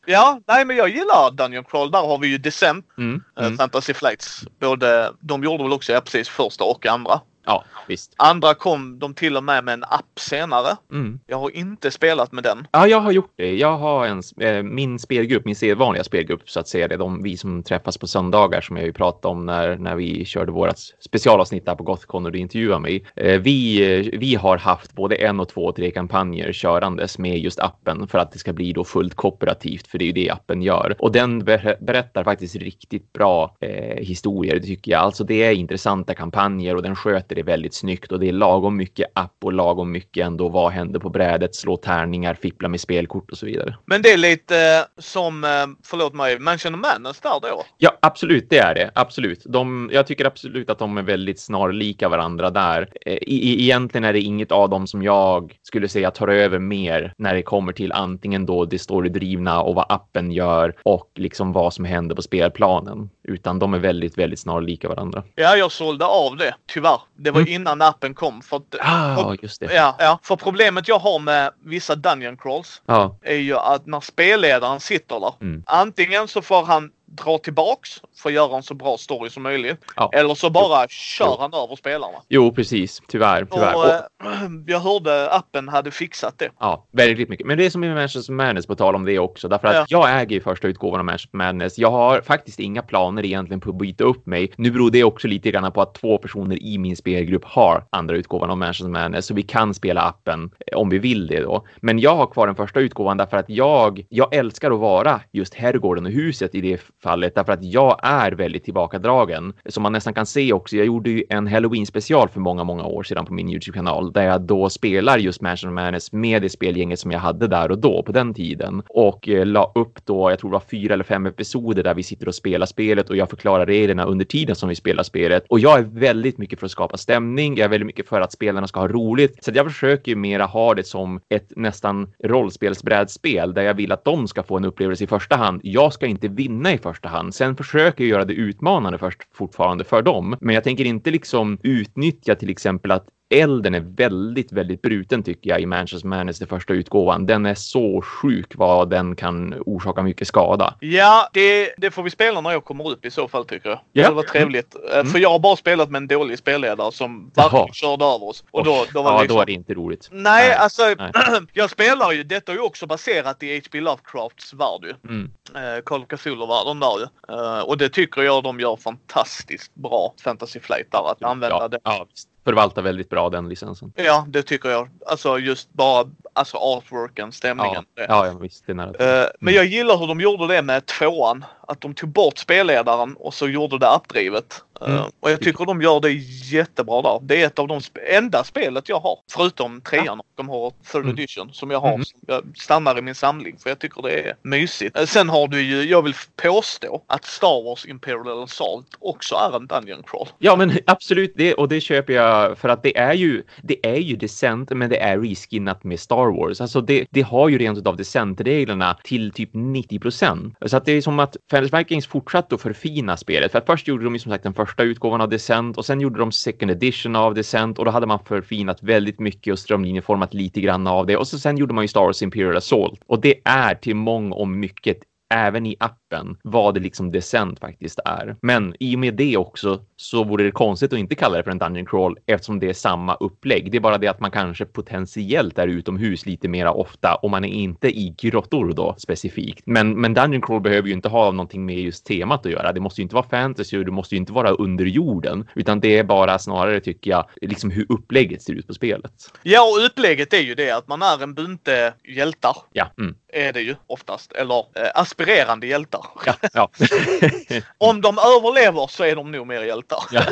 ja, 0.06 0.40
nej, 0.46 0.64
men 0.64 0.76
jag 0.76 0.88
gillar 0.88 1.30
Dungeon 1.30 1.64
Crawl. 1.64 1.90
Där 1.90 1.98
har 2.06 2.18
vi 2.18 2.28
ju 2.28 2.38
Descent, 2.38 2.86
Mm, 2.98 3.22
mm. 3.40 3.56
Fantasy 3.56 3.94
Flights. 3.94 4.44
Både, 4.60 5.12
de 5.20 5.44
gjorde 5.44 5.62
väl 5.62 5.72
också 5.72 5.92
ja, 5.92 6.00
precis 6.00 6.28
första 6.28 6.64
och 6.64 6.86
andra. 6.86 7.20
Ja, 7.50 7.64
visst. 7.88 8.14
Andra 8.16 8.54
kom 8.54 8.98
de 8.98 9.14
till 9.14 9.36
och 9.36 9.44
med 9.44 9.64
med 9.64 9.74
en 9.74 9.84
app 9.84 10.18
senare. 10.18 10.76
Mm. 10.92 11.20
Jag 11.26 11.38
har 11.38 11.56
inte 11.56 11.90
spelat 11.90 12.32
med 12.32 12.44
den. 12.44 12.66
Ja, 12.72 12.86
jag 12.86 13.00
har 13.00 13.12
gjort 13.12 13.32
det. 13.36 13.56
Jag 13.56 13.78
har 13.78 14.06
en, 14.06 14.22
eh, 14.40 14.62
min 14.62 14.98
spelgrupp, 14.98 15.44
min 15.44 15.56
sedvanliga 15.56 16.04
spelgrupp 16.04 16.50
så 16.50 16.60
att 16.60 16.68
säga, 16.68 16.88
det 16.88 16.94
är 16.94 16.98
de 16.98 17.22
vi 17.22 17.36
som 17.36 17.62
träffas 17.62 17.98
på 17.98 18.06
söndagar 18.06 18.60
som 18.60 18.76
jag 18.76 18.86
ju 18.86 18.92
pratade 18.92 19.32
om 19.32 19.46
när, 19.46 19.76
när 19.76 19.96
vi 19.96 20.24
körde 20.24 20.52
vårat 20.52 20.78
specialavsnitt 21.00 21.66
där 21.66 21.74
på 21.74 21.84
Gothcon 21.84 22.26
och 22.26 22.32
du 22.32 22.38
intervjuade 22.38 22.80
mig. 22.80 23.04
Eh, 23.16 23.40
vi, 23.40 23.82
eh, 23.98 24.18
vi 24.18 24.34
har 24.34 24.58
haft 24.58 24.92
både 24.92 25.16
en 25.16 25.40
och 25.40 25.48
två 25.48 25.64
och 25.64 25.76
tre 25.76 25.90
kampanjer 25.90 26.52
körandes 26.52 27.18
med 27.18 27.38
just 27.38 27.60
appen 27.60 28.08
för 28.08 28.18
att 28.18 28.32
det 28.32 28.38
ska 28.38 28.52
bli 28.52 28.72
då 28.72 28.84
fullt 28.84 29.14
kooperativt, 29.14 29.86
för 29.86 29.98
det 29.98 30.04
är 30.04 30.06
ju 30.06 30.12
det 30.12 30.30
appen 30.30 30.62
gör. 30.62 30.96
Och 30.98 31.12
den 31.12 31.44
ber 31.44 31.76
berättar 31.80 32.24
faktiskt 32.24 32.56
riktigt 32.56 33.12
bra 33.12 33.56
eh, 33.60 34.04
historier, 34.04 34.60
tycker 34.60 34.92
jag. 34.92 35.00
Alltså 35.00 35.24
det 35.24 35.42
är 35.42 35.52
intressanta 35.52 36.14
kampanjer 36.14 36.76
och 36.76 36.82
den 36.82 36.96
sköter 36.96 37.39
det 37.42 37.52
väldigt 37.52 37.74
snyggt 37.74 38.12
och 38.12 38.20
det 38.20 38.28
är 38.28 38.32
lagom 38.32 38.76
mycket 38.76 39.10
app 39.14 39.36
och 39.44 39.52
lagom 39.52 39.92
mycket 39.92 40.26
ändå 40.26 40.48
vad 40.48 40.72
händer 40.72 41.00
på 41.00 41.08
brädet, 41.08 41.54
slå 41.54 41.76
tärningar, 41.76 42.34
fippla 42.34 42.68
med 42.68 42.80
spelkort 42.80 43.30
och 43.30 43.38
så 43.38 43.46
vidare. 43.46 43.76
Men 43.84 44.02
det 44.02 44.12
är 44.12 44.16
lite 44.16 44.56
eh, 44.56 45.02
som, 45.02 45.44
eh, 45.44 45.50
förlåt 45.84 46.14
mig, 46.14 46.38
Mansion 46.38 46.74
of 46.74 46.80
Madness 46.80 47.20
där 47.20 47.40
då. 47.42 47.64
Ja, 47.78 47.98
absolut, 48.02 48.46
det 48.50 48.58
är 48.58 48.74
det. 48.74 48.90
Absolut. 48.94 49.42
De, 49.44 49.90
jag 49.92 50.06
tycker 50.06 50.24
absolut 50.24 50.70
att 50.70 50.78
de 50.78 50.98
är 50.98 51.02
väldigt 51.02 51.40
snarlika 51.40 52.08
varandra 52.08 52.50
där. 52.50 52.88
I, 53.06 53.62
egentligen 53.62 54.04
är 54.04 54.12
det 54.12 54.20
inget 54.20 54.52
av 54.52 54.70
dem 54.70 54.86
som 54.86 55.02
jag 55.02 55.58
skulle 55.62 55.88
säga 55.88 56.10
tar 56.10 56.28
över 56.28 56.58
mer 56.58 57.14
när 57.16 57.34
det 57.34 57.42
kommer 57.42 57.72
till 57.72 57.92
antingen 57.92 58.46
då 58.46 58.64
det 58.64 58.78
storydrivna 58.78 59.62
och 59.62 59.74
vad 59.74 59.86
appen 59.88 60.30
gör 60.30 60.74
och 60.82 61.10
liksom 61.14 61.52
vad 61.52 61.74
som 61.74 61.84
händer 61.84 62.14
på 62.14 62.22
spelplanen. 62.22 63.10
Utan 63.22 63.58
de 63.58 63.74
är 63.74 63.78
väldigt, 63.78 64.18
väldigt 64.18 64.38
snarlika 64.38 64.88
varandra. 64.88 65.22
Ja, 65.34 65.56
jag 65.56 65.72
sålde 65.72 66.04
av 66.04 66.36
det, 66.36 66.54
tyvärr. 66.74 67.00
Det 67.22 67.30
var 67.30 67.40
Mm. 67.40 67.52
innan 67.52 67.82
appen 67.82 68.14
kom. 68.14 68.42
För 68.42 68.56
att, 68.56 68.74
Ah, 68.80 69.34
just 69.42 69.60
det. 69.60 69.74
ja, 69.74 69.96
ja, 69.98 70.18
för 70.22 70.36
problemet 70.36 70.88
jag 70.88 70.98
har 70.98 71.18
med 71.18 71.50
vissa 71.64 71.94
Dungeon 71.94 72.36
Crawls 72.36 72.82
Ja, 72.86 73.16
är 73.22 73.34
ju 73.36 73.56
att 73.56 73.86
när 73.86 74.00
spelledaren 74.00 74.80
sitter 74.80 75.20
där. 75.20 75.34
Mm. 75.40 75.62
Antingen 75.66 76.28
så 76.28 76.42
får 76.42 76.64
han 76.64 76.90
dra 77.10 77.38
tillbaks 77.38 77.90
för 78.22 78.28
att 78.30 78.34
göra 78.34 78.56
en 78.56 78.62
så 78.62 78.74
bra 78.74 78.96
story 78.98 79.30
som 79.30 79.42
möjligt. 79.42 79.84
Ja. 79.96 80.10
Eller 80.12 80.34
så 80.34 80.50
bara 80.50 80.88
kör 80.88 81.26
Jo. 81.26 81.36
han 81.40 81.54
över 81.54 81.76
spelarna. 81.76 82.18
Jo, 82.28 82.52
precis. 82.52 83.02
Tyvärr. 83.08 83.46
tyvärr. 83.50 83.74
Och, 83.76 83.86
eh, 83.86 84.00
jag 84.66 84.80
hörde 84.80 85.30
appen 85.30 85.68
hade 85.68 85.90
fixat 85.90 86.38
det. 86.38 86.50
Ja, 86.58 86.86
väldigt 86.92 87.28
mycket. 87.28 87.46
Men 87.46 87.58
det 87.58 87.66
är 87.66 87.70
som 87.70 87.80
med 87.80 87.94
Manchester 87.94 88.32
Madness 88.32 88.66
på 88.66 88.74
tal 88.74 88.94
om 88.94 89.04
det 89.04 89.18
också. 89.18 89.48
Därför 89.48 89.68
att 89.68 89.74
Ja. 89.74 89.84
jag 89.88 90.20
äger 90.20 90.34
ju 90.36 90.40
första 90.40 90.68
utgåvan 90.68 91.00
av 91.00 91.06
Manchester 91.06 91.36
Madness. 91.36 91.78
Jag 91.78 91.90
har 91.90 92.20
faktiskt 92.20 92.58
inga 92.60 92.82
planer 92.82 93.24
egentligen 93.24 93.60
på 93.60 93.70
att 93.70 93.76
byta 93.78 94.04
upp 94.04 94.26
mig. 94.26 94.52
Nu 94.56 94.70
beror 94.70 94.90
det 94.90 95.04
också 95.04 95.28
lite 95.28 95.50
grann 95.50 95.72
på 95.72 95.82
att 95.82 95.94
två 95.94 96.18
personer 96.18 96.62
i 96.62 96.78
min 96.78 96.96
spelgrupp 96.96 97.44
har 97.44 97.84
andra 97.90 98.16
utgåvan 98.16 98.50
av 98.50 98.58
Manchester 98.58 98.88
Madness. 98.90 99.26
Så 99.26 99.34
vi 99.34 99.42
kan 99.42 99.74
spela 99.74 100.00
appen 100.02 100.50
eh, 100.66 100.78
om 100.78 100.88
vi 100.88 100.98
vill 100.98 101.26
det 101.26 101.40
då. 101.40 101.66
Men 101.80 101.98
jag 101.98 102.16
har 102.16 102.26
kvar 102.26 102.46
den 102.46 102.56
första 102.56 102.80
utgåvan 102.80 103.16
därför 103.16 103.36
att 103.36 103.48
jag, 103.48 104.06
jag 104.08 104.34
älskar 104.34 104.70
att 104.70 104.78
vara 104.78 105.20
just 105.32 105.54
herrgården 105.54 106.06
och 106.06 106.12
huset 106.12 106.54
i 106.54 106.60
det 106.60 106.80
fallet. 107.02 107.34
Därför 107.34 107.52
att 107.52 107.64
jag 107.64 108.00
är 108.02 108.32
väldigt 108.32 108.64
tillbakadragen. 108.64 109.52
Som 109.68 109.82
man 109.82 109.92
nästan 109.92 110.14
kan 110.14 110.26
se 110.26 110.52
också. 110.52 110.76
Jag 110.76 110.86
gjorde 110.86 111.10
ju 111.10 111.24
en 111.28 111.46
Halloween 111.46 111.86
special 111.86 112.28
för 112.28 112.40
många, 112.40 112.64
många 112.64 112.84
år 112.84 113.02
sedan 113.02 113.26
på 113.26 113.34
min 113.34 113.48
YouTube-kanal 113.48 114.12
där 114.12 114.22
jag 114.22 114.40
då 114.40 114.68
spelar 114.68 115.18
just 115.18 115.40
Mansion 115.40 115.70
of 115.70 115.74
Madness 115.74 116.12
med 116.12 116.42
det 116.42 116.48
spelgänget 116.48 116.98
som 116.98 117.10
jag 117.10 117.18
hade 117.18 117.46
där 117.46 117.70
och 117.70 117.78
då 117.78 118.02
på 118.02 118.12
den 118.12 118.34
tiden 118.34 118.82
och 118.88 119.28
eh, 119.28 119.46
la 119.46 119.72
upp 119.74 120.06
då, 120.06 120.30
jag 120.30 120.38
tror 120.38 120.50
det 120.50 120.52
var 120.52 120.62
fyra 120.70 120.94
eller 120.94 121.04
fem 121.04 121.26
episoder 121.26 121.82
där 121.82 121.94
vi 121.94 122.02
sitter 122.02 122.28
och 122.28 122.34
spelar 122.34 122.66
spelet 122.66 123.10
och 123.10 123.16
jag 123.16 123.30
förklarar 123.30 123.66
reglerna 123.66 124.04
under 124.04 124.24
tiden 124.24 124.56
som 124.56 124.68
vi 124.68 124.74
spelar 124.74 125.02
spelet. 125.02 125.44
Och 125.48 125.60
jag 125.60 125.78
är 125.78 125.82
väldigt 125.82 126.38
mycket 126.38 126.58
för 126.58 126.66
att 126.66 126.72
skapa 126.72 126.96
stämning. 126.96 127.56
Jag 127.56 127.64
är 127.64 127.68
väldigt 127.68 127.86
mycket 127.86 128.08
för 128.08 128.20
att 128.20 128.32
spelarna 128.32 128.66
ska 128.66 128.80
ha 128.80 128.88
roligt. 128.88 129.44
Så 129.44 129.50
att 129.50 129.56
jag 129.56 129.66
försöker 129.66 130.12
ju 130.12 130.16
mera 130.16 130.44
ha 130.44 130.74
det 130.74 130.86
som 130.86 131.20
ett 131.28 131.52
nästan 131.56 132.12
rollspelsbrädspel 132.24 133.54
där 133.54 133.62
jag 133.62 133.74
vill 133.74 133.92
att 133.92 134.04
de 134.04 134.28
ska 134.28 134.42
få 134.42 134.56
en 134.56 134.64
upplevelse 134.64 135.04
i 135.04 135.06
första 135.06 135.36
hand. 135.36 135.60
Jag 135.64 135.92
ska 135.92 136.06
inte 136.06 136.28
vinna 136.28 136.72
i 136.72 136.78
första 136.78 136.89
första 136.90 137.08
hand. 137.08 137.34
Sen 137.34 137.56
försöker 137.56 138.04
jag 138.04 138.10
göra 138.10 138.24
det 138.24 138.34
utmanande 138.34 138.98
först 138.98 139.22
fortfarande 139.32 139.84
för 139.84 140.02
dem. 140.02 140.36
Men 140.40 140.54
jag 140.54 140.64
tänker 140.64 140.84
inte 140.84 141.10
liksom 141.10 141.58
utnyttja 141.62 142.34
till 142.34 142.50
exempel 142.50 142.90
att 142.90 143.06
elden 143.30 143.74
är 143.74 143.80
väldigt, 143.80 144.52
väldigt 144.52 144.82
bruten 144.82 145.22
tycker 145.22 145.50
jag 145.50 145.60
i 145.60 145.66
Manchester 145.66 146.08
Madness, 146.08 146.38
den 146.38 146.48
första 146.48 146.72
utgåvan. 146.72 147.26
Den 147.26 147.46
är 147.46 147.54
så 147.54 148.02
sjuk 148.02 148.52
vad 148.56 148.90
den 148.90 149.16
kan 149.16 149.54
orsaka 149.66 150.02
mycket 150.02 150.28
skada. 150.28 150.74
Ja, 150.80 151.28
det, 151.32 151.74
det 151.76 151.90
får 151.90 152.02
vi 152.02 152.10
spela 152.10 152.40
när 152.40 152.50
jag 152.50 152.64
kommer 152.64 152.90
upp 152.90 153.04
i 153.04 153.10
så 153.10 153.28
fall 153.28 153.44
tycker 153.44 153.68
jag. 153.68 153.80
Ja. 153.92 154.08
Det 154.08 154.14
var 154.14 154.22
trevligt. 154.22 154.76
Eh, 154.94 155.04
För 155.04 155.18
jag 155.18 155.30
har 155.30 155.38
bara 155.38 155.56
spelat 155.56 155.90
med 155.90 155.98
en 155.98 156.08
dålig 156.08 156.38
spelledare 156.38 156.92
som 156.92 157.30
verkligen 157.34 157.72
körde 157.72 158.04
över 158.04 158.24
oss. 158.28 158.44
Och 158.50 158.64
då, 158.64 158.84
då 158.94 159.02
var 159.02 159.12
ja, 159.12 159.20
liksom... 159.22 159.36
då 159.36 159.42
är 159.42 159.46
det 159.46 159.52
inte 159.52 159.74
roligt. 159.74 160.08
Nej, 160.12 160.48
Nej, 160.48 160.54
alltså 160.54 160.82
nej. 160.98 161.12
jag 161.52 161.70
spelar 161.70 162.12
ju, 162.12 162.22
detta 162.24 162.52
är 162.52 162.56
ju 162.56 162.62
också 162.62 162.86
baserat 162.86 163.42
i 163.42 163.56
H.P. 163.58 163.80
Lovecrafts 163.80 164.54
värld 164.54 164.80
ju. 164.82 165.10
Mm. 165.10 165.30
Eh, 165.54 165.82
Call 165.82 166.02
of 166.02 166.08
Cthulhu-världen 166.08 166.80
där 166.80 166.98
ju. 166.98 167.34
Eh, 167.34 167.60
och 167.60 167.78
det 167.78 167.88
tycker 167.88 168.22
jag 168.22 168.42
de 168.42 168.60
gör 168.60 168.76
fantastiskt 168.76 169.74
bra, 169.74 170.14
Fantasy 170.24 170.60
Flight 170.60 170.92
där, 170.92 171.10
att 171.10 171.22
använda 171.22 171.56
Ja, 171.56 171.68
det. 171.68 171.78
ja. 171.84 172.06
Förvaltar 172.44 172.82
väldigt 172.82 173.08
bra 173.10 173.30
den 173.30 173.48
licensen. 173.48 173.92
Ja, 173.96 174.24
det 174.28 174.42
tycker 174.42 174.68
jag. 174.68 174.88
Alltså 175.06 175.38
just 175.38 175.72
bara, 175.72 176.10
alltså 176.32 176.56
artworken, 176.56 177.32
stämningen. 177.32 177.84
Ja, 177.94 178.26
ja, 178.26 178.32
visst. 178.40 178.66
Det 178.66 178.72
är 178.72 178.76
nära. 178.76 179.22
Eh, 179.22 179.28
Men 179.40 179.54
jag 179.54 179.64
gillar 179.64 179.96
hur 179.96 180.06
de 180.06 180.20
gjorde 180.20 180.46
det 180.46 180.62
med 180.62 180.86
tvåan. 180.86 181.44
Att 181.70 181.80
de 181.80 181.94
tog 181.94 182.08
bort 182.08 182.38
spelledaren 182.38 183.16
och 183.18 183.34
så 183.34 183.48
gjorde 183.48 183.78
det 183.78 183.88
appdrivet. 183.90 184.62
Eh, 184.80 184.90
Mm. 184.90 185.02
Och 185.20 185.30
jag 185.30 185.40
tycker 185.40 185.64
de 185.66 185.82
gör 185.82 186.00
det 186.00 186.10
jättebra 186.52 187.02
där. 187.02 187.18
Det 187.22 187.42
är 187.42 187.46
ett 187.46 187.58
av 187.58 187.68
de 187.68 187.78
sp- 187.78 187.98
enda 188.16 188.44
spelet 188.44 188.88
jag 188.88 189.00
har. 189.00 189.18
Förutom 189.32 189.80
trean 189.80 190.20
de 190.36 190.48
har 190.48 190.72
third 190.92 191.02
Mm. 191.04 191.14
edition 191.18 191.52
som 191.52 191.70
jag 191.70 191.80
har. 191.80 191.88
Mm. 191.92 192.04
Som 192.04 192.20
jag 192.26 192.42
stannar 192.56 192.98
i 192.98 193.02
min 193.02 193.14
samling 193.14 193.56
för 193.62 193.70
jag 193.70 193.78
tycker 193.78 194.02
det 194.02 194.28
är 194.28 194.34
mysigt. 194.42 194.98
Eh, 194.98 195.04
Sen 195.04 195.28
har 195.28 195.48
du 195.48 195.62
ju, 195.62 195.82
jag 195.82 196.02
vill 196.02 196.14
påstå 196.42 197.02
att 197.06 197.24
Star 197.24 197.64
Wars 197.64 197.86
Imperial 197.86 198.42
Assault 198.42 198.86
också 198.98 199.34
är 199.34 199.56
en 199.56 199.66
Dungeon 199.66 200.02
Crawl. 200.06 200.28
Ja, 200.38 200.56
men 200.56 200.72
absolut 200.86 201.32
det 201.36 201.54
och 201.54 201.68
det 201.68 201.80
köper 201.80 202.12
jag 202.12 202.58
för 202.58 202.68
att 202.68 202.82
det 202.82 202.96
är 202.98 203.14
ju. 203.14 203.42
Det 203.62 203.86
är 203.86 203.96
ju 203.96 204.16
Descent, 204.16 204.70
men 204.70 204.90
det 204.90 204.96
är 205.00 205.18
reskinnat 205.18 205.84
med 205.84 206.00
Star 206.00 206.36
Wars. 206.40 206.60
Alltså 206.60 206.80
det, 206.80 207.06
det 207.10 207.22
har 207.22 207.48
ju 207.48 207.58
rent 207.58 207.78
utav 207.78 207.96
Descent-reglerna 207.96 208.96
till 209.04 209.32
typ 209.32 209.50
90 209.52 209.98
procent. 209.98 210.54
Så 210.66 210.76
att 210.76 210.84
det 210.84 210.92
är 210.92 211.00
som 211.02 211.18
att 211.18 211.36
Fantasy 211.60 211.78
Vikings 211.78 212.06
fortsatte 212.06 212.54
att 212.54 212.60
förfina 212.60 213.16
spelet. 213.16 213.52
För 213.52 213.58
att 213.58 213.66
först 213.66 213.88
gjorde 213.88 214.04
de 214.04 214.12
ju 214.14 214.18
som 214.18 214.32
sagt 214.32 214.44
den 214.44 214.54
första 214.54 214.82
utgåvan 214.82 215.20
av 215.20 215.28
Descent 215.28 215.78
och 215.78 215.84
sen 215.84 216.00
gjorde 216.00 216.18
de 216.18 216.32
second 216.32 216.70
edition 216.70 217.16
av 217.16 217.34
Descent 217.34 217.78
och 217.78 217.84
då 217.84 217.90
hade 217.90 218.06
man 218.06 218.18
förfinat 218.24 218.82
väldigt 218.82 219.20
mycket 219.20 219.52
och 219.52 219.58
strömlinjeformat 219.58 220.34
lite 220.34 220.60
grann 220.60 220.86
av 220.86 221.06
det 221.06 221.16
och 221.16 221.28
så 221.28 221.38
sen 221.38 221.56
gjorde 221.56 221.74
man 221.74 221.84
ju 221.84 221.88
Star 221.88 222.00
Wars 222.00 222.22
Imperial 222.22 222.56
Assault 222.56 223.00
och 223.06 223.20
det 223.20 223.34
är 223.44 223.74
till 223.74 223.96
mång 223.96 224.32
om 224.32 224.60
mycket 224.60 224.98
även 225.34 225.66
i 225.66 225.76
appen 226.10 226.36
vad 226.42 226.74
det 226.74 226.80
liksom 226.80 227.12
Descent 227.12 227.60
faktiskt 227.60 227.98
är. 228.04 228.36
Men 228.42 228.74
i 228.80 228.96
och 228.96 228.98
med 228.98 229.14
det 229.14 229.36
också 229.36 229.80
så 229.96 230.24
vore 230.24 230.44
det 230.44 230.50
konstigt 230.50 230.92
att 230.92 230.98
inte 230.98 231.14
kalla 231.14 231.36
det 231.36 231.42
för 231.42 231.50
en 231.50 231.58
Dungeon 231.58 231.86
Crawl 231.86 232.18
eftersom 232.26 232.60
det 232.60 232.68
är 232.68 232.72
samma 232.72 233.14
upplägg. 233.14 233.70
Det 233.70 233.76
är 233.76 233.80
bara 233.80 233.98
det 233.98 234.08
att 234.08 234.20
man 234.20 234.30
kanske 234.30 234.64
potentiellt 234.64 235.58
är 235.58 235.66
utomhus 235.66 236.26
lite 236.26 236.48
mera 236.48 236.72
ofta 236.72 237.14
och 237.14 237.30
man 237.30 237.44
är 237.44 237.48
inte 237.48 237.88
i 237.88 238.14
grottor 238.18 238.72
då 238.72 238.94
specifikt. 238.98 239.62
Men, 239.66 240.00
men 240.00 240.14
Dungeon 240.14 240.42
Crawl 240.42 240.60
behöver 240.60 240.88
ju 240.88 240.94
inte 240.94 241.08
ha 241.08 241.30
någonting 241.30 241.66
med 241.66 241.78
just 241.78 242.06
temat 242.06 242.46
att 242.46 242.52
göra. 242.52 242.72
Det 242.72 242.80
måste 242.80 243.00
ju 243.00 243.02
inte 243.02 243.14
vara 243.14 243.28
fantasy 243.28 243.78
och 243.78 243.84
det 243.84 243.90
måste 243.90 244.14
ju 244.14 244.18
inte 244.18 244.32
vara 244.32 244.50
under 244.50 244.84
jorden, 244.84 245.48
utan 245.54 245.80
det 245.80 245.98
är 245.98 246.04
bara 246.04 246.38
snarare 246.38 246.80
tycker 246.80 247.10
jag 247.10 247.24
liksom 247.42 247.70
hur 247.70 247.86
upplägget 247.88 248.42
ser 248.42 248.52
ut 248.52 248.66
på 248.66 248.74
spelet. 248.74 249.12
Ja, 249.42 249.62
och 249.62 249.86
upplägget 249.86 250.32
är 250.32 250.40
ju 250.40 250.54
det 250.54 250.70
att 250.70 250.88
man 250.88 251.02
är 251.02 251.22
en 251.22 251.34
bunte 251.34 251.94
hjältar. 252.16 252.56
Ja, 252.72 252.86
mm. 252.98 253.14
Är 253.32 253.52
det 253.52 253.60
ju 253.60 253.76
oftast. 253.86 254.32
Eller 254.32 254.58
eh, 254.58 254.90
aspirerande 254.94 255.66
hjältar. 255.66 255.99
Ja, 256.26 256.34
ja. 256.52 256.70
Om 257.78 258.00
de 258.00 258.18
överlever 258.18 258.86
så 258.86 259.04
är 259.04 259.16
de 259.16 259.32
nog 259.32 259.46
mer 259.46 259.62
hjältar. 259.62 260.02
ja. 260.10 260.22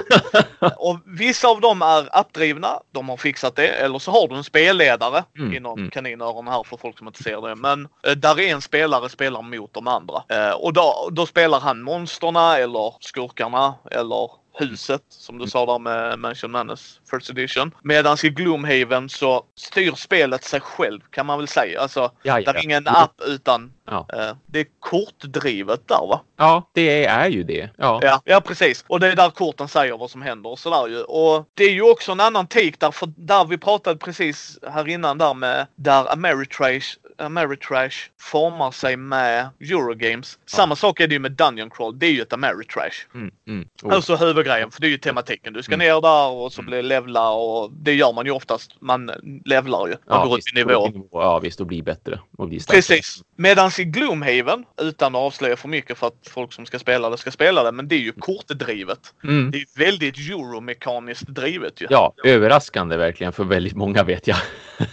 Och 0.77 0.99
vissa 1.07 1.49
av 1.49 1.61
dem 1.61 1.83
är 1.83 2.19
appdrivna, 2.19 2.81
de 2.93 3.09
har 3.09 3.17
fixat 3.17 3.57
det. 3.57 3.69
Eller 3.69 3.99
så 3.99 4.11
har 4.11 4.29
du 4.29 4.35
en 4.35 4.45
spelledare 4.45 5.25
Mm, 5.39 5.55
inom 5.57 5.79
mm. 5.79 5.91
kaninöron 5.91 6.49
här 6.49 6.63
för 6.63 6.77
folk 6.77 6.99
som 6.99 7.07
inte 7.07 7.23
ser 7.23 7.41
det. 7.41 7.55
Men 7.55 7.89
eh, 8.07 8.13
där 8.13 8.41
är 8.41 8.53
en 8.55 8.63
spelare 8.63 9.09
spelar 9.09 9.43
mot 9.43 9.75
de 9.75 9.87
andra. 9.89 10.23
Eh, 10.29 10.51
och 10.51 10.73
då, 10.73 11.09
då 11.13 11.27
spelar 11.27 11.61
han 11.61 11.83
monsterna 11.83 12.59
eller 12.59 12.95
skurkarna 13.01 13.75
eller 13.91 14.31
huset 14.59 15.03
som 15.09 15.39
du 15.39 15.47
sa 15.47 15.67
där 15.67 15.79
med 15.79 16.19
Mansion 16.19 16.51
Madness 16.51 17.01
First 17.11 17.31
Edition. 17.31 17.75
Medan 17.83 18.17
i 18.23 18.29
Gloomhaven 18.29 19.09
så 19.09 19.45
styr 19.57 19.93
spelet 19.93 20.45
sig 20.45 20.61
själv 20.61 21.01
kan 21.11 21.27
man 21.27 21.39
väl 21.39 21.49
säga. 21.49 21.81
Alltså, 21.81 22.11
Ja, 22.23 22.35
där 22.41 22.49
är 22.51 22.55
ja. 22.55 22.61
ingen 22.63 22.89
app 22.89 23.21
utan 23.27 23.73
Ja. 23.91 24.07
eh, 24.13 24.37
det 24.47 24.61
är 24.61 24.67
kortdrivet 24.81 25.89
där 25.89 26.07
va? 26.09 26.21
ja, 26.37 26.71
det 26.75 27.05
är 27.05 27.29
ju 27.29 27.43
det. 27.43 27.71
Ja. 27.77 28.01
Ja, 28.03 28.21
ja 28.25 28.41
precis. 28.41 28.85
Och 28.89 29.01
det 29.01 29.07
är 29.13 29.17
där 29.17 29.31
korten 29.31 29.69
säger 29.69 29.97
vad 29.99 30.11
som 30.11 30.23
händer 30.23 30.51
och 30.51 30.59
sådär 30.59 30.89
ju. 30.89 31.03
Och 31.03 31.49
det 31.55 31.65
är 31.65 31.71
ju 31.73 31.83
också 31.91 32.13
en 32.13 32.21
annan 32.21 32.47
take 32.47 32.73
där, 32.79 32.91
för 32.91 33.13
där 33.17 33.45
vi 33.45 33.59
pratade 33.59 33.99
precis 33.99 34.59
här 34.73 34.89
innan 34.89 35.19
där 35.19 35.35
med 35.35 35.67
där 35.77 36.13
Ameritrash, 36.13 36.97
Ameritrash 37.19 37.97
formar 38.21 38.71
sig 38.71 38.97
med 38.97 39.49
Eurogames. 39.61 40.39
Samma 40.47 40.77
sak 40.77 41.01
är 41.01 41.09
det 41.09 41.15
ju 41.15 41.19
med 41.19 41.33
Dungeon 41.33 41.71
Crawl. 41.71 41.99
Det 41.99 42.07
är 42.07 42.11
ju 42.13 42.23
ett 42.23 42.33
Ameritrash. 42.33 43.07
Mm, 43.15 43.31
mm. 43.47 43.69
Oh. 43.83 43.95
Alltså 43.95 44.17
huvudgrejen, 44.49 44.71
för 44.71 44.81
det 44.81 44.87
är 44.87 44.91
ju 44.91 44.99
tematiken. 44.99 45.53
Du 45.53 45.63
ska 45.63 45.75
Mm. 45.75 45.87
ner 45.87 46.01
där 46.01 46.29
och 46.31 46.53
så 46.53 46.61
Mm. 46.61 46.71
blir 46.71 46.83
levla 46.83 47.31
och 47.31 47.73
det 47.73 47.95
gör 47.95 48.13
man 48.13 48.27
ju 48.27 48.33
oftast. 48.33 48.75
Man 48.81 49.11
levlar 49.45 49.87
ju. 49.89 49.97
Man 50.09 50.27
går 50.29 50.33
upp 50.35 50.39
visst, 50.39 50.53
i 50.53 50.55
nivå. 50.55 50.81
går 50.81 50.89
upp 50.89 50.95
i 50.97 51.09
Ja, 51.13 51.39
visst, 51.39 51.61
och 51.61 51.67
bli 51.67 51.83
bättre. 51.83 52.21
Och 52.39 52.49
bli 52.49 52.61
starkare. 52.61 52.77
Precis. 52.79 53.23
Medan 53.37 53.71
i 53.79 53.85
Gloomhaven, 53.85 54.65
utan 54.83 55.15
att 55.15 55.21
avslöja 55.23 55.57
för 55.57 55.69
mycket 55.69 55.99
för 55.99 56.07
att 56.07 56.29
folk 56.31 56.53
som 56.53 56.67
ska 56.67 56.79
spela 56.79 57.11
det 57.11 57.19
ska 57.19 57.31
spela 57.31 57.63
det, 57.63 57.73
men 57.73 57.89
det 57.89 57.95
är 57.95 57.99
ju 58.01 58.13
kortdrivet. 58.13 59.15
Mm. 59.25 59.51
Det 59.51 59.59
är 59.59 59.65
väldigt 59.79 60.17
euromekaniskt 60.17 61.27
drivet 61.29 61.81
ju. 61.81 61.87
Ja, 61.91 62.13
överraskande 62.25 62.97
verkligen 62.97 63.33
för 63.33 63.45
väldigt 63.45 63.77
många 63.77 64.03
vet 64.03 64.27
jag. 64.27 64.37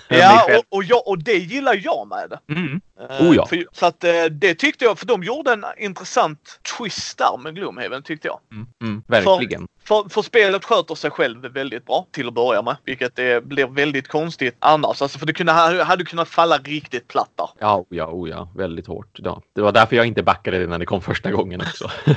Ja, 0.09 0.47
och, 0.57 0.77
och, 0.77 0.83
jag, 0.83 1.07
och 1.07 1.23
det 1.23 1.37
gillar 1.37 1.81
jag 1.83 2.07
med 2.07 2.29
det. 2.29 2.53
Mm. 2.53 2.81
Eh, 2.99 3.27
Oh 3.27 3.35
ja. 3.35 3.45
för, 3.45 3.65
så 3.71 3.85
att 3.85 4.03
eh, 4.03 4.25
det 4.31 4.55
tyckte 4.55 4.85
jag, 4.85 4.99
för 4.99 5.05
de 5.05 5.23
gjorde 5.23 5.53
en 5.53 5.65
intressant 5.77 6.59
twist 6.77 7.17
där 7.17 7.37
med 7.37 7.55
Gloomhaven 7.55 8.03
tyckte 8.03 8.27
jag. 8.27 8.39
Mm. 8.51 8.67
Mm. 8.81 9.03
Verkligen. 9.07 9.67
För, 9.87 10.09
för 10.09 10.21
spelet 10.21 10.65
sköter 10.65 10.95
sig 10.95 11.11
själv 11.11 11.41
väldigt 11.41 11.85
bra 11.85 12.07
till 12.11 12.27
att 12.27 12.33
börja 12.33 12.61
med. 12.61 12.77
Vilket 12.85 13.15
det 13.15 13.45
blir 13.45 13.67
väldigt 13.67 14.07
konstigt 14.07 14.55
annars. 14.59 15.01
Alltså 15.01 15.19
för 15.19 15.25
det 15.25 15.33
kunde, 15.33 15.51
hade 15.83 16.05
kunnat 16.05 16.27
falla 16.27 16.57
riktigt 16.57 17.07
platt 17.07 17.31
där. 17.35 17.49
Ja, 17.59 17.75
oh 17.75 17.85
ja, 17.89 18.07
oh 18.07 18.29
ja, 18.29 18.49
väldigt 18.55 18.87
hårt. 18.87 19.19
Ja. 19.23 19.41
Det 19.55 19.61
var 19.61 19.71
därför 19.71 19.95
jag 19.95 20.05
inte 20.05 20.23
backade 20.23 20.59
det 20.59 20.67
när 20.67 20.79
det 20.79 20.85
kom 20.85 21.01
första 21.01 21.31
gången 21.31 21.61
också. 21.61 21.91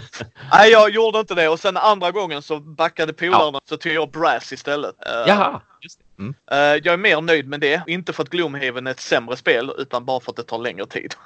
Nej, 0.53 0.71
jag 0.71 0.91
gjorde 0.91 1.21
inte 1.21 1.35
det. 1.35 1.49
Och 1.49 1.61
sen 1.61 1.77
andra 1.77 2.11
gången 2.11 2.43
så 2.43 2.61
backade 2.61 3.13
polarna 3.13 3.61
så 3.69 3.77
tog 3.77 3.93
jag 3.93 4.11
Brass 4.11 4.53
istället. 4.53 5.07
Eh, 5.07 5.13
Jaha, 5.27 5.61
just 5.81 5.99
det. 5.99 6.05
Mm. 6.19 6.35
eh, 6.51 6.59
jag 6.59 6.87
är 6.87 6.97
mer 6.97 7.21
nöjd 7.21 7.49
med 7.49 7.61
det. 7.61 7.83
Inte 7.87 8.13
för 8.13 8.23
att 8.23 8.31
Gloomhaven 8.31 8.87
är 8.87 8.91
ett 8.91 9.01
sämre 9.01 9.37
spel 9.37 9.73
utan 9.79 10.05
bara 10.05 10.21
för 10.21 10.33
att 10.33 10.37
det 10.37 10.43
tar 10.43 10.59
längre 10.59 10.87
tid. 10.87 11.15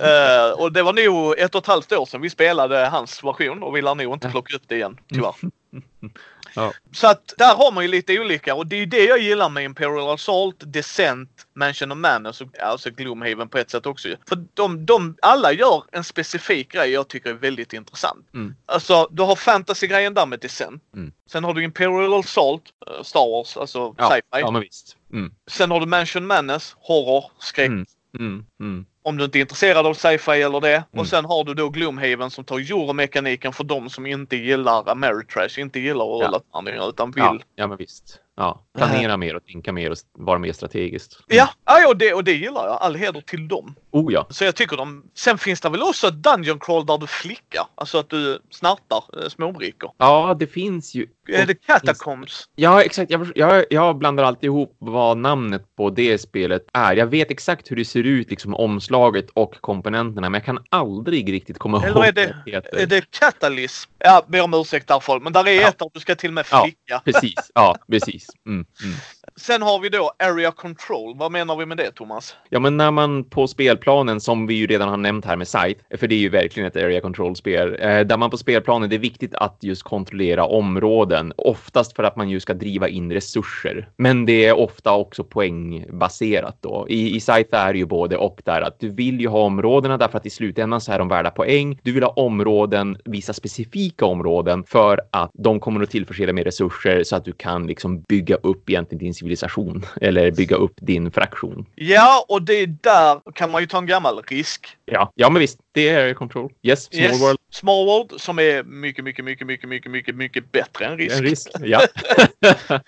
Eh, 0.00 0.50
och 0.50 0.72
det 0.72 0.82
var 0.82 0.92
nog 0.92 1.38
ett 1.38 1.54
och 1.54 1.60
ett 1.60 1.66
halvt 1.66 1.92
år 1.92 2.06
sedan 2.06 2.20
vi 2.20 2.30
spelade 2.30 2.86
hans 2.86 3.24
version 3.24 3.62
och 3.62 3.76
vi 3.76 3.82
lär 3.82 3.94
nog 3.94 4.14
inte 4.14 4.30
plocka 4.30 4.56
upp 4.56 4.62
det 4.66 4.74
igen 4.74 4.98
tyvärr. 5.08 5.34
Ja. 6.56 6.72
Så 6.92 7.06
att 7.06 7.34
där 7.38 7.54
har 7.54 7.72
man 7.72 7.84
ju 7.84 7.90
lite 7.90 8.20
olika 8.20 8.54
och 8.54 8.66
det 8.66 8.76
är 8.76 8.80
ju 8.80 8.86
det 8.86 9.04
jag 9.04 9.18
gillar 9.18 9.48
med 9.48 9.64
Imperial 9.64 10.14
Assault, 10.14 10.56
Descent, 10.58 11.30
Mansion 11.54 11.92
of 11.92 11.98
Madness 11.98 12.40
och 12.40 12.58
alltså 12.62 12.90
Gloomhaven 12.90 13.48
på 13.48 13.58
ett 13.58 13.70
sätt 13.70 13.86
också. 13.86 14.08
För 14.28 14.44
de, 14.54 14.86
de 14.86 15.16
alla 15.22 15.52
gör 15.52 15.82
en 15.92 16.04
specifik 16.04 16.72
grej 16.72 16.90
jag 16.90 17.08
tycker 17.08 17.30
är 17.30 17.34
väldigt 17.34 17.72
intressant. 17.72 18.26
Mm. 18.34 18.54
Alltså 18.66 19.08
du 19.10 19.22
har 19.22 19.36
fantasy-grejen 19.36 20.14
där 20.14 20.26
med 20.26 20.40
Descent. 20.40 20.82
Mm. 20.94 21.12
Sen 21.30 21.44
har 21.44 21.54
du 21.54 21.64
Imperial 21.64 22.14
Assault, 22.14 22.62
eh, 22.86 23.02
Star 23.02 23.30
Wars, 23.30 23.56
alltså 23.56 23.94
Ja, 23.98 24.10
sci-fi. 24.10 24.40
ja 24.40 24.50
men 24.50 24.62
visst. 24.62 24.96
Mm. 25.12 25.32
Sen 25.46 25.70
har 25.70 25.80
du 25.80 25.86
Mansion 25.86 26.26
Madness, 26.26 26.76
horror, 26.80 27.24
skräck. 27.38 27.70
Mm. 28.18 28.86
Mm. 29.06 29.14
Mm. 29.14 29.14
Om 29.14 29.16
du 29.18 29.24
inte 29.24 29.38
är 29.38 29.40
intresserad 29.40 29.86
av 29.86 29.94
sci-fi 29.94 30.42
eller 30.42 30.60
det. 30.60 30.74
Mm. 30.74 30.84
Och 31.00 31.06
sen 31.06 31.24
har 31.24 31.44
du 31.44 31.54
då 31.54 31.68
Gloomhaven 31.68 32.30
som 32.30 32.44
tar 32.44 32.58
euromekaniken 32.58 33.52
för 33.52 33.64
de 33.64 33.90
som 33.90 34.06
inte 34.06 34.36
gillar 34.36 34.88
Ameritrash, 34.88 35.58
inte 35.58 35.80
gillar 35.80 36.04
att 36.16 36.20
Ja. 36.20 36.28
rulla 36.28 36.40
tärningar 36.52 36.88
utan 36.88 37.10
vill. 37.10 37.24
Ja, 37.24 37.38
ja, 37.54 37.66
men 37.66 37.76
visst. 37.78 38.20
Ja, 38.36 38.64
planera 38.78 39.16
mer 39.16 39.36
och 39.36 39.44
tänka 39.44 39.72
mer 39.72 39.90
och 39.90 39.96
vara 40.12 40.38
mer 40.38 40.52
strategiskt. 40.52 41.18
Ja, 41.28 41.48
ja 41.64 41.88
och, 41.88 41.96
det, 41.96 42.14
och 42.14 42.24
det 42.24 42.32
gillar 42.32 42.66
jag. 42.66 42.78
All 42.80 42.94
heder 42.94 43.20
till 43.20 43.48
dem. 43.48 43.74
Oh 43.96 44.12
ja. 44.12 44.26
Så 44.30 44.44
jag 44.44 44.56
tycker 44.56 44.76
de... 44.76 45.04
Sen 45.14 45.38
finns 45.38 45.60
det 45.60 45.68
väl 45.68 45.82
också 45.82 46.06
ett 46.08 46.14
Dungeon 46.14 46.58
Crawl 46.60 46.86
där 46.86 46.98
du 46.98 47.06
flickar. 47.06 47.66
Alltså 47.74 47.98
att 47.98 48.10
du 48.10 48.38
snartar 48.50 49.04
eh, 49.22 49.28
småbrickor. 49.28 49.90
Ja, 49.98 50.36
det 50.40 50.46
finns 50.46 50.94
ju. 50.94 51.06
Är 51.28 51.46
det 51.46 51.54
Catacombs? 51.54 52.48
Ja, 52.56 52.82
exakt. 52.82 53.10
Jag, 53.10 53.32
jag, 53.34 53.64
jag 53.70 53.98
blandar 53.98 54.24
alltid 54.24 54.44
ihop 54.44 54.76
vad 54.78 55.18
namnet 55.18 55.76
på 55.76 55.90
det 55.90 56.18
spelet 56.18 56.62
är. 56.72 56.96
Jag 56.96 57.06
vet 57.06 57.30
exakt 57.30 57.70
hur 57.70 57.76
det 57.76 57.84
ser 57.84 58.02
ut, 58.02 58.30
liksom 58.30 58.54
omslaget 58.54 59.26
och 59.34 59.54
komponenterna, 59.60 60.30
men 60.30 60.38
jag 60.38 60.44
kan 60.44 60.58
aldrig 60.68 61.32
riktigt 61.32 61.58
komma 61.58 61.82
Eller 61.84 61.88
ihåg 61.96 62.04
är 62.06 62.12
det- 62.12 62.36
vad 62.54 62.62
det. 62.72 62.82
Är 62.82 62.86
det 62.86 63.10
Catalysm? 63.10 63.90
Ja, 63.98 64.24
ber 64.28 64.40
om 64.42 64.54
ursäkt 64.54 64.88
där 64.88 65.00
folk. 65.00 65.22
Men 65.22 65.32
där 65.32 65.48
är 65.48 65.60
Ja. 65.60 65.68
ett 65.68 65.78
där 65.78 65.90
du 65.94 66.00
ska 66.00 66.14
till 66.14 66.30
och 66.30 66.34
med 66.34 66.46
Ja. 66.50 66.62
flicka. 66.64 67.02
Precis. 67.04 67.50
Ja, 67.54 67.76
precis. 67.90 68.26
Mm, 68.46 68.66
mm. 68.84 68.96
Sen 69.40 69.62
har 69.62 69.78
vi 69.80 69.88
då 69.88 70.12
Area 70.18 70.50
Control. 70.50 71.16
Vad 71.16 71.32
menar 71.32 71.56
vi 71.56 71.66
med 71.66 71.76
det 71.76 71.90
Thomas? 71.90 72.36
Ja, 72.48 72.60
men 72.60 72.76
när 72.76 72.90
man 72.90 73.24
på 73.24 73.46
spelplanen, 73.46 74.20
som 74.20 74.46
vi 74.46 74.54
ju 74.54 74.66
redan 74.66 74.88
har 74.88 74.96
nämnt 74.96 75.24
här 75.24 75.36
med 75.36 75.48
Scythe, 75.48 75.96
för 75.96 76.08
det 76.08 76.14
är 76.14 76.18
ju 76.18 76.28
verkligen 76.28 76.66
ett 76.66 76.76
area 76.76 77.00
control-spel, 77.00 77.76
eh, 77.80 78.00
där 78.00 78.16
man 78.16 78.30
på 78.30 78.36
spelplanen, 78.36 78.90
det 78.90 78.96
är 78.96 79.00
viktigt 79.00 79.34
att 79.34 79.58
just 79.60 79.82
kontrollera 79.82 80.44
områden, 80.44 81.32
oftast 81.36 81.96
för 81.96 82.02
att 82.02 82.16
man 82.16 82.28
ju 82.28 82.40
ska 82.40 82.54
driva 82.54 82.88
in 82.88 83.12
resurser. 83.12 83.88
Men 83.96 84.26
det 84.26 84.46
är 84.46 84.58
ofta 84.58 84.94
också 84.94 85.24
poängbaserat 85.24 86.56
då. 86.60 86.86
I, 86.88 87.16
i 87.16 87.20
Scythe 87.20 87.56
är 87.56 87.72
det 87.72 87.78
ju 87.78 87.86
både 87.86 88.16
och 88.16 88.42
där 88.44 88.62
att 88.62 88.80
du 88.80 88.88
vill 88.88 89.20
ju 89.20 89.28
ha 89.28 89.40
områdena 89.40 89.96
därför 89.96 90.18
att 90.18 90.26
i 90.26 90.30
slutändan 90.30 90.80
så 90.80 90.92
är 90.92 90.98
de 90.98 91.08
värda 91.08 91.30
poäng. 91.30 91.78
Du 91.82 91.92
vill 91.92 92.02
ha 92.02 92.10
områden, 92.10 92.98
vissa 93.04 93.32
specifika 93.32 94.06
områden 94.06 94.64
för 94.64 95.00
att 95.10 95.30
de 95.34 95.60
kommer 95.60 95.82
att 95.82 95.90
tillförse 95.90 96.32
mer 96.32 96.44
resurser 96.44 97.04
så 97.04 97.16
att 97.16 97.24
du 97.24 97.32
kan 97.32 97.66
liksom 97.66 98.00
bygga 98.00 98.34
upp 98.34 98.70
egentligen 98.70 98.98
din 98.98 99.14
civilisation 99.26 99.86
eller 100.00 100.30
bygga 100.30 100.56
upp 100.56 100.74
din 100.76 101.10
fraktion. 101.10 101.66
Ja, 101.74 102.24
och 102.28 102.42
det 102.42 102.52
är 102.54 102.66
där 102.66 103.32
kan 103.34 103.50
man 103.50 103.60
ju 103.60 103.66
ta 103.66 103.78
en 103.78 103.86
gammal 103.86 104.22
risk. 104.26 104.66
Ja, 104.84 105.12
ja 105.14 105.30
men 105.30 105.40
visst, 105.40 105.58
det 105.72 105.88
är 105.88 106.14
control. 106.14 106.52
Yes, 106.62 106.84
small 106.84 107.02
Yes. 107.02 107.20
world. 107.22 107.38
Small 107.56 107.86
World 107.86 108.20
som 108.20 108.38
är 108.38 108.62
mycket, 108.62 109.04
mycket, 109.04 109.24
mycket, 109.24 109.46
mycket, 109.46 109.68
mycket, 109.68 109.90
mycket, 109.90 110.14
mycket 110.14 110.52
bättre 110.52 110.86
än 110.86 110.98
risk. 110.98 111.16
En 111.16 111.22
risk. 111.22 111.48
Ja. 111.60 111.80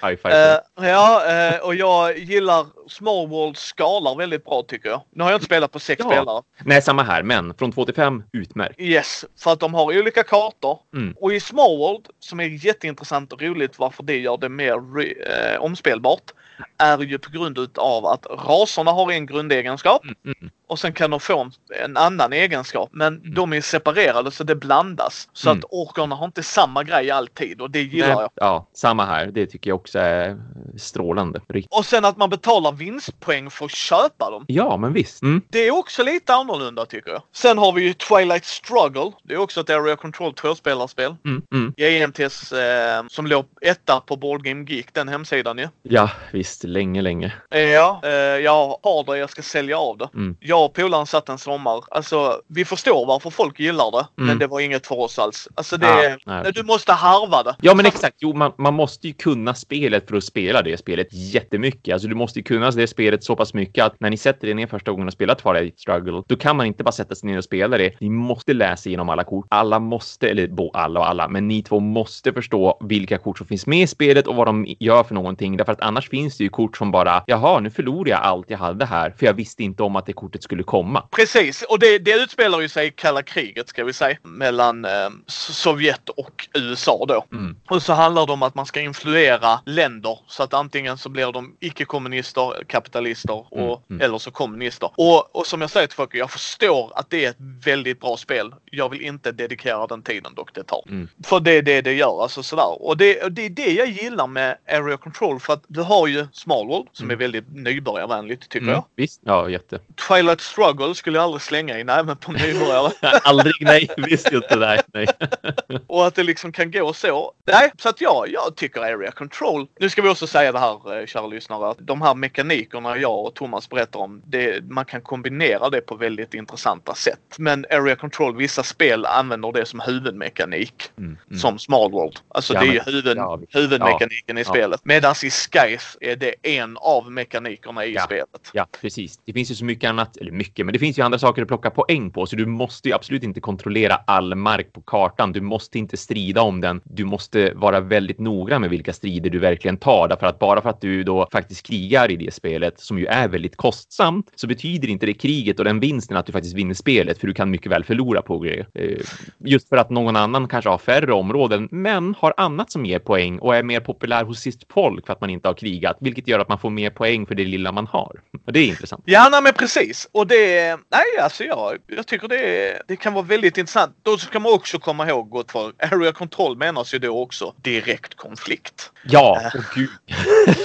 High 0.03 0.17
five. 0.17 0.53
Eh, 0.53 0.89
ja, 0.89 1.27
eh, 1.27 1.61
och 1.61 1.75
jag 1.75 2.19
gillar 2.19 2.67
Small 2.89 3.29
World 3.29 3.57
skalar 3.57 4.17
väldigt 4.17 4.45
bra 4.45 4.63
tycker 4.69 4.89
jag. 4.89 5.03
Nu 5.11 5.23
har 5.23 5.31
jag 5.31 5.37
inte 5.37 5.45
spelat 5.45 5.73
på 5.73 5.79
sex 5.79 6.03
Ja. 6.05 6.11
spelare. 6.11 6.43
Nej, 6.65 6.83
samma 6.83 7.03
här, 7.03 7.23
men 7.23 7.55
från 7.55 7.73
2 7.73 7.85
till 7.85 7.95
5, 7.95 8.23
utmärkt. 8.33 8.81
Yes, 8.81 9.25
för 9.39 9.53
att 9.53 9.61
de 9.61 9.75
har 9.75 9.85
olika 9.85 10.23
kartor. 10.23 10.79
Mm. 10.95 11.15
Och 11.21 11.33
i 11.33 11.41
Small 11.41 11.79
World, 11.79 12.07
som 12.21 12.41
är 12.41 12.65
jätteintressant 12.67 13.33
och 13.33 13.43
roligt 13.43 13.79
varför 13.79 14.03
det 14.03 14.17
gör 14.19 14.37
det 14.37 14.49
mer 14.49 14.75
eh, 14.75 15.61
omspelbart, 15.61 16.31
är 16.79 16.99
ju 16.99 17.19
på 17.19 17.31
grund 17.31 17.59
utav 17.59 18.07
att 18.07 18.27
raserna 18.47 18.91
har 18.91 19.13
en 19.13 19.27
grundegenskap 19.27 20.03
Mm, 20.05 20.17
mm. 20.25 20.51
Och 20.69 20.79
sen 20.79 20.93
kan 20.93 21.11
de 21.11 21.21
få 21.21 21.41
en, 21.41 21.53
en 21.85 21.97
annan 21.97 22.33
egenskap. 22.33 22.89
Men 22.93 23.35
de 23.35 23.53
är 23.53 23.61
separerade 23.61 24.31
så 24.31 24.45
det 24.45 24.55
blandas. 24.55 25.29
Så 25.33 25.49
Mm. 25.51 25.59
att 25.59 25.65
orkarna 25.71 26.15
har 26.15 26.25
inte 26.25 26.43
samma 26.43 26.85
grej 26.85 27.11
alltid 27.11 27.61
och 27.61 27.71
det 27.71 27.83
gillar 27.83 28.09
Nej, 28.09 28.17
jag. 28.19 28.31
Ja, 28.35 28.69
samma 28.75 29.05
här. 29.05 29.27
Det 29.27 29.47
tycker 29.47 29.71
jag 29.71 29.77
också 29.77 29.99
är 29.99 30.37
strålande. 30.79 31.41
Och 31.71 31.85
sen 31.85 32.05
att 32.05 32.17
man 32.17 32.31
betalar 32.31 32.73
vinstpoäng 32.73 33.51
för 33.51 33.65
att 33.65 33.71
köpa 33.71 34.31
dem. 34.31 34.45
Ja, 34.49 34.77
men 34.77 34.93
visst. 34.93 35.23
Mm. 35.23 35.43
Det 35.49 35.59
är 35.59 35.71
också 35.71 36.03
lite 36.03 36.35
annorlunda 36.35 36.87
tycker 36.87 37.11
jag. 37.11 37.23
Sen 37.33 37.59
har 37.59 37.73
vi 37.73 37.83
ju 37.83 37.93
Twilight 37.93 38.45
Struggle. 38.45 39.13
Det 39.23 39.35
är 39.35 39.39
också 39.39 39.61
ett 39.61 39.71
Area 39.71 39.97
Control 39.97 40.33
tvåspelarspel. 40.35 41.17
Mm, 41.25 41.43
mm. 41.53 41.75
JMTs 41.77 42.53
eh, 42.53 43.05
som 43.09 43.27
låg 43.27 43.45
etta 43.61 44.01
på 44.01 44.17
Board 44.17 44.45
Game 44.45 44.65
Geek, 44.69 44.95
den 44.95 45.09
hemsidan 45.09 45.59
ju. 45.59 45.69
Ja, 45.83 46.11
visst. 46.33 46.65
Länge, 46.65 47.03
länge. 47.03 47.33
Ja, 47.51 48.01
eh, 48.05 48.11
jag 48.11 48.79
har 48.83 49.13
det, 49.13 49.19
jag 49.19 49.31
ska 49.31 49.43
sälja 49.43 49.79
av 49.79 49.99
det. 49.99 50.09
Mm. 50.15 50.37
Jag 50.59 50.65
och 50.65 50.75
polaren 50.75 51.07
satt 51.07 51.29
en 51.29 51.39
sommar. 51.39 51.85
Alltså, 51.91 52.41
vi 52.49 52.65
förstår 52.65 53.07
varför 53.07 53.31
folk 53.31 53.61
gillar 53.61 53.91
det, 53.91 54.07
men 54.15 54.27
Mm. 54.27 54.39
det 54.39 54.47
var 54.47 54.61
inget 54.61 54.87
för 54.87 55.01
oss 55.01 55.19
alls. 55.19 55.49
Alltså 55.55 55.77
det, 55.77 55.87
Ah, 55.89 55.97
nej. 56.03 56.43
nej, 56.43 56.53
du 56.55 56.63
måste 56.63 56.93
harva 56.93 57.43
det. 57.43 57.57
Ja, 57.61 57.75
men 57.75 57.87
exakt. 57.87 58.17
Jo, 58.21 58.33
man, 58.33 58.53
man 58.59 58.75
måste 58.75 59.07
ju 59.07 59.13
kunna 59.13 59.55
spelet 59.55 60.09
för 60.09 60.17
att 60.17 60.25
spela 60.25 60.63
det 60.63 60.77
spelet 60.79 61.07
jättemycket. 61.13 61.93
Alltså, 61.93 62.09
du 62.09 62.15
måste 62.15 62.39
ju 62.39 62.43
kunna 62.43 62.71
det 62.71 62.87
spelet 62.87 63.25
så 63.25 63.37
pass 63.37 63.55
mycket 63.55 63.85
att 63.85 64.01
när 64.01 64.11
ni 64.11 64.17
sätter 64.17 64.49
er 64.49 64.55
ner 64.55 64.67
första 64.67 64.91
gången 64.91 65.07
och 65.07 65.13
spelar 65.13 65.35
Twilight 65.35 65.81
Struggle, 65.81 66.23
då 66.29 66.37
kan 66.37 66.57
man 66.57 66.67
inte 66.67 66.85
bara 66.85 66.93
sätta 66.93 67.15
sig 67.15 67.29
ner 67.31 67.39
och 67.39 67.45
spela 67.45 67.79
det. 67.79 67.95
Ni 68.01 68.11
måste 68.11 68.55
läsa 68.55 68.89
igenom 68.89 69.09
alla 69.09 69.25
kort. 69.25 69.47
Alla 69.51 69.79
måste, 69.79 70.29
eller 70.29 70.49
bo, 70.49 70.71
alla 70.75 71.01
och 71.01 71.09
alla, 71.09 71.29
men 71.29 71.49
ni 71.49 71.63
två 71.63 71.81
måste 71.81 72.33
förstå 72.33 72.79
vilka 72.85 73.19
kort 73.19 73.39
som 73.39 73.47
finns 73.47 73.67
med 73.67 73.83
i 73.83 73.87
spelet 73.87 74.27
och 74.27 74.37
vad 74.37 74.47
de 74.47 74.67
gör 74.81 75.03
för 75.05 75.15
någonting. 75.15 75.57
Därför 75.57 75.73
att 75.73 75.81
annars 75.81 76.09
finns 76.09 76.37
det 76.39 76.45
ju 76.45 76.51
kort 76.51 76.77
som 76.77 76.91
bara, 76.91 77.23
jaha, 77.27 77.61
nu 77.61 77.71
förlorar 77.71 78.11
jag 78.11 78.21
allt 78.21 78.51
jag 78.51 78.59
hade 78.59 78.85
här, 78.87 79.15
för 79.19 79.27
jag 79.27 79.35
visste 79.35 79.63
inte 79.63 79.83
om 79.83 79.97
att 79.97 80.07
det 80.07 80.13
kortet 80.13 80.43
skulle 80.49 80.63
komma. 80.63 81.03
Precis, 81.11 81.63
och 81.63 81.79
det, 81.79 81.99
det 81.99 82.13
utspelar 82.13 82.61
ju 82.61 82.69
sig 82.69 82.87
i 82.87 82.91
kalla 82.91 83.23
kriget 83.23 83.69
ska 83.69 83.85
vi 83.85 83.93
säga. 83.93 84.17
Mellan 84.23 84.85
eh, 84.85 85.09
Sovjet 85.27 86.09
och 86.09 86.49
USA 86.55 87.05
då. 87.09 87.25
Mm. 87.33 87.57
Och 87.71 87.83
så 87.83 87.93
handlar 87.93 88.27
det 88.27 88.33
om 88.33 88.43
att 88.43 88.55
man 88.55 88.67
ska 88.67 88.81
influera 88.81 89.61
länder 89.67 90.19
så 90.27 90.43
att 90.43 90.55
antingen 90.55 90.99
så 90.99 91.09
blir 91.09 91.33
de 91.33 91.57
icke-kommunister, 91.61 92.65
kapitalister 92.67 93.33
och, 93.55 93.59
Mm, 93.59 93.79
mm. 93.91 94.01
eller 94.01 94.19
så 94.19 94.31
kommunister. 94.31 94.91
Och, 94.97 95.37
och 95.37 95.47
som 95.47 95.61
jag 95.61 95.71
säger 95.71 95.87
till 95.87 95.97
folk, 95.97 96.15
jag 96.15 96.31
förstår 96.31 96.93
att 96.95 97.11
det 97.11 97.25
är 97.25 97.31
ett 97.31 97.37
väldigt 97.65 98.01
bra 98.01 98.17
spel. 98.17 98.55
Jag 98.65 98.89
vill 98.89 99.01
inte 99.03 99.33
dedikera 99.33 99.87
den 99.87 100.03
tiden 100.03 100.35
dock 100.35 100.55
det 100.55 100.63
tar. 100.65 100.83
Mm. 100.89 101.09
För 101.25 101.41
det 101.41 101.53
är 101.53 101.63
det 101.63 101.81
det 101.81 101.93
gör, 101.93 102.23
alltså 102.23 102.43
sådär. 102.43 102.83
Och 102.83 102.97
det, 102.97 103.23
och 103.23 103.33
det 103.33 103.47
är 103.47 103.51
det 103.51 103.73
jag 103.73 103.89
gillar 103.89 104.27
med 104.27 104.57
Area 104.69 104.97
Control 104.97 105.41
för 105.41 105.53
att 105.53 105.63
du 105.69 105.81
har 105.83 106.07
ju 106.07 106.27
Small 106.33 106.67
World 106.67 106.89
som 106.93 107.05
Mm. 107.09 107.15
är 107.15 107.19
väldigt 107.19 107.45
nybörjarvänligt 107.55 108.49
tycker 108.49 108.59
Mm. 108.67 108.75
jag. 108.75 108.85
Visst? 108.97 109.21
Ja, 109.25 109.49
jätte. 109.51 109.79
Twilight 110.09 110.38
Struggle 110.41 110.95
skulle 110.95 111.19
jag 111.19 111.25
aldrig 111.25 111.43
slänga 111.43 111.79
i 111.79 111.85
näven 111.85 112.17
på 112.17 112.33
nybörjare. 112.33 112.93
Aldrig, 113.23 113.55
nej. 113.61 113.89
Visst 113.97 114.33
inte. 114.33 114.57
Nej, 114.57 114.81
nej. 114.93 115.07
och 115.87 116.07
att 116.07 116.15
det 116.15 116.23
liksom 116.23 116.53
kan 116.53 116.71
gå 116.71 116.93
så. 116.93 117.33
Nej, 117.47 117.73
så 117.79 117.89
att 117.89 118.01
ja, 118.01 118.25
jag 118.29 118.57
tycker 118.57 118.81
Area 118.81 119.11
Control. 119.11 119.67
Nu 119.81 119.91
ska 119.91 120.03
vi 120.03 120.09
också 120.09 120.27
säga 120.27 120.53
det 120.53 120.59
här, 120.59 121.01
eh, 121.01 121.07
kära 121.07 121.27
lyssnare, 121.27 121.71
att 121.71 121.79
de 121.81 122.03
här 122.03 122.15
mekanikerna 122.15 122.99
jag 122.99 123.25
och 123.25 123.35
Thomas 123.35 123.69
berättar 123.69 124.01
om, 124.01 124.23
det, 124.27 124.65
man 124.71 124.85
kan 124.85 125.01
kombinera 125.01 125.71
det 125.71 125.81
på 125.81 125.95
väldigt 125.95 126.35
intressanta 126.35 126.95
sätt. 126.95 127.19
Men 127.39 127.67
Area 127.71 127.97
Control, 127.97 128.37
vissa 128.37 128.63
spel 128.63 129.07
använder 129.07 129.53
det 129.53 129.67
som 129.67 129.81
huvudmekanik. 129.81 130.75
Mm, 130.99 131.19
mm. 131.27 131.39
Som 131.39 131.59
Small 131.59 131.91
World. 131.91 132.17
Alltså 132.29 132.55
Ja, 132.55 132.61
det 132.61 132.67
är 132.67 132.73
ju 132.73 132.81
huvud, 132.87 133.17
ja, 133.17 133.41
huvudmekaniken 133.51 134.39
i 134.39 134.41
Ja. 134.41 134.45
spelet. 134.45 134.81
Medan 134.85 135.15
i 135.23 135.31
Skies 135.31 135.97
är 136.01 136.17
det 136.17 136.35
en 136.43 136.77
av 136.77 137.13
mekanikerna 137.13 137.85
i 137.85 137.97
spelet. 138.05 138.51
Ja, 138.53 138.67
precis. 138.81 139.19
Det 139.25 139.33
finns 139.33 139.51
ju 139.51 139.55
så 139.55 139.65
mycket 139.65 139.89
annat, 139.89 140.17
väldigt 140.29 140.47
mycket, 140.47 140.67
men 140.67 140.73
det 140.73 140.79
finns 140.79 140.99
ju 140.99 141.03
andra 141.03 141.19
saker 141.19 141.43
att 141.43 141.49
plocka 141.49 141.71
poäng 141.71 142.11
på, 142.11 142.27
så 142.27 142.37
du 142.37 142.47
måste 142.47 142.89
ju 142.89 142.95
absolut 142.95 143.23
inte 143.23 143.41
kontrollera 143.41 143.95
all 144.07 144.35
mark 144.35 144.73
på 144.73 144.81
kartan. 144.81 145.33
Du 145.33 145.41
måste 145.41 145.79
inte 145.79 145.97
strida 145.97 146.43
om 146.43 146.61
den. 146.61 146.81
Du 146.85 147.05
måste 147.05 147.53
vara 147.55 147.81
väldigt 147.81 148.19
noggrann 148.19 148.61
med 148.61 148.71
vilka 148.71 148.93
strider 148.93 149.31
du 149.31 149.39
verkligen 149.39 149.77
tar, 149.77 150.09
därför 150.09 150.27
att 150.27 150.39
bara 150.39 150.63
för 150.63 150.71
att 150.71 150.81
du 150.81 151.05
då 151.05 151.29
faktiskt 151.33 151.67
krigar 151.67 152.11
i 152.11 152.17
det 152.17 152.35
spelet, 152.35 152.81
som 152.81 152.99
ju 152.99 153.07
är 153.07 153.29
väldigt 153.29 153.57
kostsamt, 153.57 154.33
så 154.37 154.47
betyder 154.47 154.89
inte 154.89 155.07
det 155.07 155.15
kriget 155.15 155.59
och 155.59 155.65
den 155.65 155.81
vinsten 155.81 156.17
att 156.17 156.27
du 156.27 156.33
faktiskt 156.33 156.57
vinner 156.57 156.75
spelet, 156.75 157.19
för 157.19 157.27
du 157.27 157.35
kan 157.35 157.51
mycket 157.51 157.73
väl 157.73 157.85
förlora 157.85 158.23
på 158.23 158.39
grejer. 158.39 158.67
Eh, 158.75 158.99
just 159.45 159.69
för 159.69 159.77
att 159.77 159.91
någon 159.91 160.17
annan 160.17 160.49
kanske 160.49 160.71
har 160.71 160.79
färre 160.79 161.13
områden, 161.13 161.69
men 161.71 162.15
har 162.19 162.35
annat 162.37 162.73
som 162.73 162.87
ger 162.87 162.99
poäng 162.99 163.39
och 163.39 163.57
är 163.57 163.63
mer 163.63 163.81
populär 163.81 164.25
hos 164.25 164.41
sitt 164.41 164.67
folk 164.73 165.07
för 165.07 165.13
att 165.13 165.21
man 165.21 165.31
inte 165.31 165.49
har 165.49 165.55
krigat, 165.55 165.97
vilket 166.01 166.29
gör 166.29 166.39
att 166.39 166.49
man 166.49 166.59
får 166.59 166.71
mer 166.71 166.91
poäng 166.91 167.27
för 167.27 167.35
det 167.35 167.45
lilla 167.45 167.73
man 167.73 167.87
har. 167.87 168.21
Och 168.47 168.53
det 168.53 168.61
är 168.61 168.67
intressant. 168.67 169.03
Ja, 169.07 169.29
nej, 169.31 169.43
men 169.43 169.53
precis. 169.53 170.09
Och 170.19 170.27
det, 170.27 170.77
nej 170.91 171.23
alltså 171.23 171.45
jag, 171.45 171.79
jag 171.87 172.07
tycker 172.07 172.29
det, 172.29 172.83
det 172.89 172.97
kan 172.97 173.15
vara 173.15 173.25
väldigt 173.25 173.59
intressant. 173.59 173.97
då 174.03 174.19
ska 174.19 174.41
man 174.41 174.53
också 174.53 174.79
komma 174.79 175.09
ihåg 175.09 175.31
gott 175.31 175.53
för 175.53 175.73
Area 175.93 176.13
Control 176.13 176.57
menas 176.57 176.95
ju 176.95 176.99
då 176.99 177.23
också 177.23 177.55
direkt 177.57 178.15
konflikt. 178.15 178.93
Ja, 179.05 179.51
och 179.55 179.65
gud. 179.75 179.91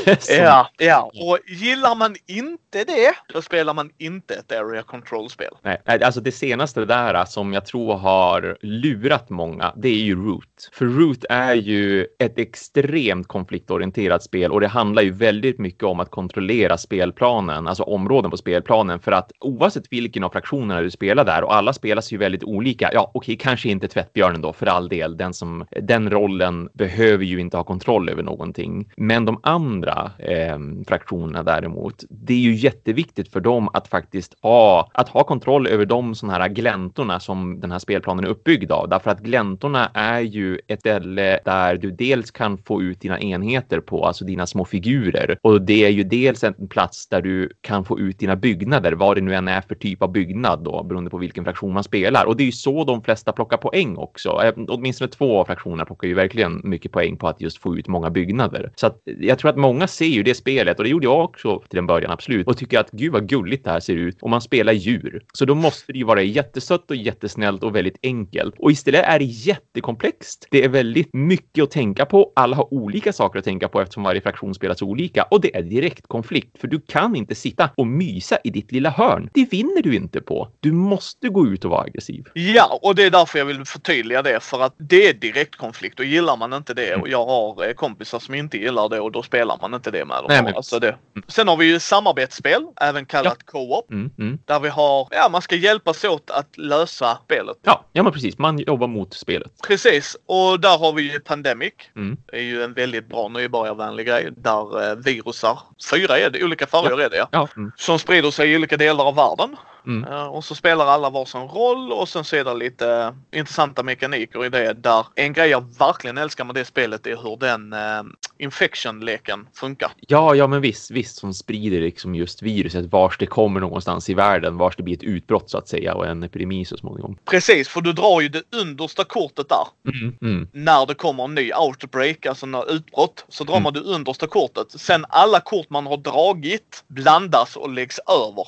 Ja, 0.30 0.70
ja. 0.78 1.12
Och 1.16 1.40
gillar 1.48 1.96
man 1.96 2.16
inte 2.28 2.84
det, 2.84 3.14
då 3.34 3.42
spelar 3.42 3.74
man 3.74 3.90
inte 3.98 4.34
ett 4.34 4.52
Area 4.52 4.84
Control-spel. 4.84 5.54
Nej, 5.62 5.82
nej, 5.86 6.04
alltså 6.04 6.22
det 6.22 6.32
senaste 6.32 6.86
där 6.86 7.26
som 7.26 7.54
jag 7.54 7.66
tror 7.66 7.96
har 7.96 8.58
lurat 8.62 9.30
många, 9.30 9.74
det 9.76 9.90
är 9.90 10.04
ju 10.04 10.16
Root. 10.16 10.70
För 10.74 10.86
Root 10.86 11.26
är 11.30 11.54
ju 11.54 12.08
ett 12.20 12.40
extremt 12.40 13.28
konfliktorienterat 13.28 14.24
spel 14.24 14.52
och 14.52 14.62
det 14.62 14.68
handlar 14.68 15.02
ju 15.02 15.12
väldigt 15.12 15.60
mycket 15.60 15.84
om 15.84 16.00
att 16.00 16.12
kontrollera 16.12 16.78
spelplanen, 16.78 17.68
alltså 17.68 17.84
områden 17.84 18.32
på 18.32 18.38
spelplanen 18.38 19.00
för 19.00 19.12
att 19.12 19.32
oavsett 19.44 19.84
vilken 19.90 20.24
av 20.24 20.30
fraktionerna 20.30 20.82
du 20.82 20.92
spelar 20.92 21.26
där 21.26 21.44
och 21.44 21.56
alla 21.56 21.74
spelas 21.74 22.14
ju 22.14 22.18
väldigt 22.18 22.44
olika. 22.44 22.90
Ja, 22.94 23.12
okej, 23.14 23.38
kanske 23.38 23.70
inte 23.70 23.88
tvättbjörnen 23.88 24.42
då 24.42 24.54
för 24.54 24.66
all 24.66 24.90
del. 24.90 25.18
Den 25.18 25.34
som 25.34 25.66
den 25.82 26.10
rollen 26.10 26.70
behöver 26.74 27.26
ju 27.26 27.40
inte 27.40 27.58
ha 27.58 27.64
kontroll 27.64 28.10
över 28.10 28.24
någonting. 28.24 28.92
Men 28.98 29.26
de 29.26 29.40
andra 29.44 30.12
eh, 30.18 30.58
fraktionerna 30.88 31.44
däremot, 31.44 32.04
det 32.10 32.34
är 32.34 32.38
ju 32.38 32.54
jätteviktigt 32.54 33.32
för 33.32 33.40
dem 33.40 33.70
att 33.74 33.88
faktiskt 33.88 34.36
ha 34.42 34.90
att 34.94 35.10
ha 35.10 35.24
kontroll 35.24 35.68
över 35.68 35.86
de 35.86 36.16
sådana 36.16 36.38
här 36.38 36.50
gläntorna 36.50 37.20
som 37.20 37.60
den 37.60 37.72
här 37.72 37.80
spelplanen 37.80 38.26
är 38.26 38.30
uppbyggd 38.30 38.72
av. 38.72 38.90
Därför 38.90 39.12
att 39.12 39.20
gläntorna 39.20 39.92
är 39.94 40.20
ju 40.20 40.60
ett 40.68 40.84
ställe 40.94 41.40
där 41.46 41.78
du 41.78 41.92
dels 41.92 42.32
kan 42.32 42.58
få 42.58 42.82
ut 42.82 43.02
dina 43.02 43.20
enheter 43.20 43.80
på, 43.80 44.06
alltså 44.06 44.26
dina 44.26 44.48
små 44.48 44.66
figurer. 44.66 45.38
Och 45.42 45.62
det 45.62 45.86
är 45.86 45.90
ju 45.90 46.04
dels 46.04 46.44
en 46.44 46.68
plats 46.68 47.08
där 47.08 47.22
du 47.22 47.50
kan 47.62 47.86
få 47.86 48.00
ut 48.00 48.20
dina 48.20 48.36
byggnader, 48.36 48.92
vad 48.92 49.18
det 49.18 49.22
nu 49.22 49.33
nu 49.34 49.38
än 49.38 49.48
är 49.48 49.62
för 49.62 49.76
typ 49.76 50.02
av 50.02 50.12
byggnad 50.12 50.64
då, 50.64 50.84
beroende 50.84 51.10
på 51.10 51.18
vilken 51.18 51.44
fraktion 51.44 51.74
man 51.74 51.84
spelar. 51.84 52.26
Och 52.26 52.38
det 52.38 52.44
är 52.44 52.46
ju 52.46 52.52
så 52.52 52.84
de 52.84 53.04
flesta 53.04 53.32
plockar 53.32 53.58
poäng 53.58 53.98
också. 53.98 54.30
Eh, 54.44 54.54
Åtminstone 54.68 55.10
två 55.10 55.40
av 55.40 55.46
fraktionerna 55.46 55.86
plockar 55.86 56.08
ju 56.08 56.14
verkligen 56.14 56.62
mycket 56.64 56.92
poäng 56.92 57.18
på 57.18 57.28
att 57.28 57.42
just 57.42 57.58
få 57.58 57.78
ut 57.78 57.88
många 57.88 58.10
byggnader. 58.10 58.72
Så 58.76 58.88
att 58.88 59.02
jag 59.06 59.40
tror 59.40 59.50
att 59.50 59.58
många 59.58 59.88
ser 59.88 60.06
ju 60.06 60.24
det 60.24 60.36
spelet 60.36 60.78
och 60.78 60.84
det 60.84 60.90
gjorde 60.90 61.06
jag 61.06 61.24
också 61.24 61.60
till 61.70 61.80
en 61.80 61.88
början 61.88 62.12
absolut 62.12 62.48
och 62.48 62.58
tycker 62.58 62.80
att 62.80 62.92
gud 62.92 63.14
vad 63.14 63.30
gulligt 63.30 63.64
det 63.64 63.72
här 63.72 63.80
ser 63.80 63.96
ut 63.96 64.22
och 64.22 64.30
man 64.30 64.42
spelar 64.42 64.74
djur. 64.74 65.24
Så 65.34 65.46
då 65.46 65.56
måste 65.56 65.92
det 65.92 65.98
ju 65.98 66.06
vara 66.06 66.22
jättesött 66.22 66.92
och 66.92 66.96
jättesnällt 66.96 67.64
och 67.64 67.76
väldigt 67.76 67.98
enkelt. 68.04 68.56
Och 68.60 68.72
istället 68.72 69.06
är 69.06 69.20
det 69.20 69.26
jättekomplext. 69.26 70.48
Det 70.52 70.64
är 70.64 70.70
väldigt 70.70 71.10
mycket 71.14 71.64
att 71.64 71.72
tänka 71.72 72.06
på. 72.06 72.32
Alla 72.36 72.56
har 72.56 72.74
olika 72.74 73.14
saker 73.14 73.40
att 73.40 73.46
tänka 73.46 73.68
på 73.68 73.82
eftersom 73.82 74.04
varje 74.04 74.22
fraktion 74.22 74.54
spelas 74.54 74.82
olika 74.82 75.24
och 75.24 75.42
det 75.42 75.56
är 75.58 75.62
direkt 75.62 76.08
konflikt 76.08 76.58
för 76.60 76.68
du 76.68 76.82
kan 76.88 77.16
inte 77.16 77.36
sitta 77.36 77.70
och 77.78 77.88
mysa 77.88 78.38
i 78.44 78.50
ditt 78.50 78.72
lilla 78.72 78.90
hörn. 78.90 79.23
Det 79.34 79.46
vinner 79.46 79.82
du 79.82 79.96
inte 79.96 80.22
på. 80.22 80.48
Du 80.60 80.72
måste 80.72 81.30
gå 81.30 81.48
ut 81.48 81.66
och 81.66 81.72
vara 81.72 81.82
aggressiv. 81.82 82.26
Ja, 82.34 82.80
och 82.82 82.96
det 82.96 83.04
är 83.04 83.10
därför 83.10 83.40
jag 83.40 83.46
vill 83.46 83.66
förtydliga 83.66 84.22
det 84.22 84.40
för 84.44 84.62
att 84.62 84.74
det 84.78 85.08
är 85.08 85.14
direktkonflikt 85.14 86.00
och 86.00 86.06
gillar 86.06 86.38
man 86.38 86.54
inte 86.54 86.74
det 86.74 86.96
och 86.96 87.10
jag 87.10 87.26
har 87.26 87.68
eh, 87.68 87.74
kompisar 87.74 88.20
som 88.20 88.36
inte 88.36 88.58
gillar 88.58 88.90
det 88.90 89.00
och 89.00 89.12
då 89.12 89.24
spelar 89.24 89.58
man 89.62 89.74
inte 89.74 89.92
det 89.92 90.06
med 90.06 90.18
dem. 90.18 90.26
Nej, 90.30 90.44
men- 90.44 90.56
alltså 90.56 90.80
det. 90.80 90.96
Sen 91.28 91.48
har 91.48 91.58
vi 91.58 91.66
ju 91.66 91.80
samarbetsspel, 91.80 92.66
även 92.82 93.06
kallat 93.06 93.46
co-op, 93.46 93.92
Mm, 93.92 94.12
mm. 94.20 94.40
där 94.46 94.60
vi 94.60 94.70
har, 94.70 95.08
ja 95.12 95.30
man 95.32 95.42
ska 95.42 95.56
hjälpas 95.56 96.04
åt 96.04 96.30
att 96.30 96.58
lösa 96.58 97.18
spelet. 97.26 97.58
Ja, 97.64 97.86
ja, 97.92 98.04
men 98.04 98.12
precis. 98.14 98.38
Man 98.38 98.60
jobbar 98.60 98.88
mot 98.88 99.14
spelet. 99.14 99.52
Precis, 99.68 100.18
och 100.26 100.60
där 100.60 100.78
har 100.78 100.94
vi 100.94 101.12
ju 101.14 101.20
Pandemic. 101.20 101.74
Mm. 101.96 102.18
Det 102.32 102.38
är 102.38 102.42
ju 102.42 102.64
en 102.64 102.74
väldigt 102.74 103.08
bra 103.10 103.28
nybörjarvänlig 103.28 104.08
grej 104.08 104.30
där 104.38 104.90
eh, 104.90 104.96
virusar, 104.96 105.60
fyra 105.92 106.20
är 106.20 106.30
det, 106.30 106.44
olika 106.44 106.68
färger 106.68 107.02
är 107.02 107.10
det 107.10 107.18
ja, 107.18 107.28
Ja, 107.32 107.48
som 107.78 108.00
sprider 108.00 108.32
sig 108.32 108.52
i 108.52 108.56
olika 108.56 108.78
delar 108.78 109.03
av 109.04 109.16
världen. 109.16 109.56
Mm. 109.86 110.04
Eh, 110.14 110.26
Och 110.26 110.44
så 110.44 110.56
spelar 110.56 110.86
alla 110.86 111.10
varsin 111.10 111.42
roll 111.42 111.92
och 111.92 112.10
sen 112.10 112.24
så 112.24 112.36
är 112.36 112.44
det 112.44 112.54
lite 112.54 112.90
eh, 113.32 113.40
intressanta 113.40 113.84
mekaniker 113.84 114.46
i 114.46 114.50
det 114.50 114.74
där 114.74 115.06
en 115.16 115.34
grej 115.34 115.50
jag 115.50 115.78
verkligen 115.80 116.18
älskar 116.18 116.44
med 116.44 116.56
det 116.56 116.66
spelet 116.66 117.08
är 117.08 117.18
hur 117.18 117.38
den 117.38 117.74
eh, 117.74 118.04
infection-leken 118.38 119.48
funkar. 119.54 119.92
Ja, 120.08 120.36
ja, 120.36 120.48
men 120.48 120.62
visst, 120.62 120.92
visst 120.92 121.18
som 121.18 121.34
sprider 121.34 121.82
liksom 121.82 122.16
just 122.16 122.42
viruset 122.42 122.86
vars 122.86 123.18
det 123.18 123.26
kommer 123.26 123.60
någonstans 123.60 124.10
i 124.10 124.14
världen, 124.14 124.58
vars 124.58 124.76
det 124.76 124.84
blir 124.84 124.96
ett 124.96 125.04
utbrott 125.04 125.50
så 125.50 125.58
att 125.58 125.68
säga 125.68 125.94
och 125.96 126.08
en 126.08 126.24
epidemi 126.24 126.66
så 126.66 126.78
småningom. 126.78 127.18
Precis, 127.26 127.68
för 127.70 127.82
du 127.82 127.94
drar 127.94 128.22
ju 128.22 128.30
det 128.30 128.44
understa 128.56 129.04
kortet 129.04 129.50
där 129.50 129.68
Mm, 129.94 130.18
mm. 130.22 130.48
när 130.52 130.86
det 130.86 130.94
kommer 130.96 131.24
en 131.24 131.36
ny 131.36 131.52
outbreak, 131.54 132.26
alltså 132.26 132.46
när 132.46 132.72
utbrott, 132.72 133.26
så 133.30 133.44
drar 133.44 133.54
Mm. 133.54 133.64
man 133.64 133.74
det 133.74 133.80
understa 133.80 134.28
kortet. 134.28 134.72
Sen 134.72 135.06
alla 135.10 135.40
kort 135.40 135.70
man 135.70 135.88
har 135.88 135.98
dragit 135.98 136.84
blandas 136.88 137.56
och 137.56 137.70
läggs 137.70 138.00
över. 138.00 138.48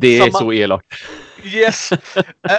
Det 0.00 0.18
är 0.18 0.20
Samma- 0.30 0.38
så 0.38 0.52
elakt. 0.52 0.86
Yes! 1.44 1.92
Eh, 1.92 1.98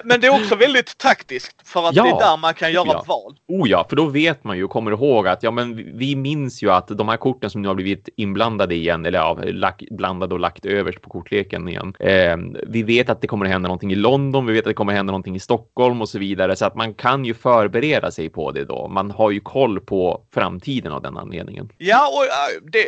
Men 0.03 0.21
det 0.21 0.27
är 0.27 0.41
också 0.41 0.55
väldigt 0.55 0.97
taktiskt 0.97 1.67
för 1.67 1.87
att 1.89 1.95
Ja, 1.95 2.03
det 2.03 2.09
är 2.09 2.19
där 2.19 2.37
man 2.37 2.53
kan 2.53 2.71
göra 2.71 2.87
ja. 2.87 3.01
ett 3.01 3.07
val. 3.07 3.35
Oh 3.47 3.69
ja, 3.69 3.85
för 3.89 3.95
då 3.95 4.05
vet 4.05 4.43
man 4.43 4.57
ju 4.57 4.63
och 4.63 4.69
kommer 4.69 4.91
ihåg 4.91 5.27
att 5.27 5.43
ja, 5.43 5.51
men 5.51 5.97
vi- 5.97 6.15
minns 6.15 6.63
ju 6.63 6.71
att 6.71 6.87
de 6.87 7.09
här 7.09 7.17
korten 7.17 7.49
som 7.49 7.61
nu 7.61 7.67
har 7.67 7.75
blivit 7.75 8.09
inblandade 8.17 8.75
igen, 8.75 9.05
eller 9.05 9.19
ja, 9.19 9.37
lack, 9.43 9.83
blandade 9.91 10.33
och 10.33 10.39
lagt 10.39 10.65
överst 10.65 11.01
på 11.01 11.09
kortleken 11.09 11.67
igen. 11.67 11.93
Eh, 11.99 12.37
vi 12.67 12.83
vet 12.83 13.09
att 13.09 13.21
det 13.21 13.27
kommer 13.27 13.45
att 13.45 13.51
hända 13.51 13.67
någonting 13.67 13.91
i 13.91 13.95
London, 13.95 14.45
vi 14.45 14.53
vet 14.53 14.59
att 14.61 14.65
det 14.69 14.73
kommer 14.73 14.93
hända 14.93 15.11
någonting 15.11 15.35
i 15.35 15.39
Stockholm 15.39 16.01
och 16.01 16.09
så 16.09 16.19
vidare, 16.19 16.55
så 16.55 16.65
att 16.65 16.75
man 16.75 16.93
kan 16.93 17.25
ju 17.25 17.33
förbereda 17.33 18.11
sig 18.11 18.29
på 18.29 18.51
det 18.51 18.65
då. 18.65 18.87
Man 18.87 19.11
har 19.11 19.31
ju 19.31 19.39
koll 19.39 19.79
på 19.79 20.21
framtiden 20.33 20.91
av 20.91 21.01
den 21.01 21.17
anledningen. 21.17 21.69
Ja, 21.77 22.07
och 22.07 22.23
det... 22.71 22.85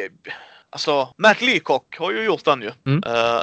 Alltså, 0.73 1.09
Matt 1.17 1.41
Leacock 1.41 1.97
har 1.99 2.11
ju 2.11 2.23
gjort 2.23 2.45
den 2.45 2.61
ju. 2.61 2.71
Mm. 2.85 3.03
Eh, 3.05 3.41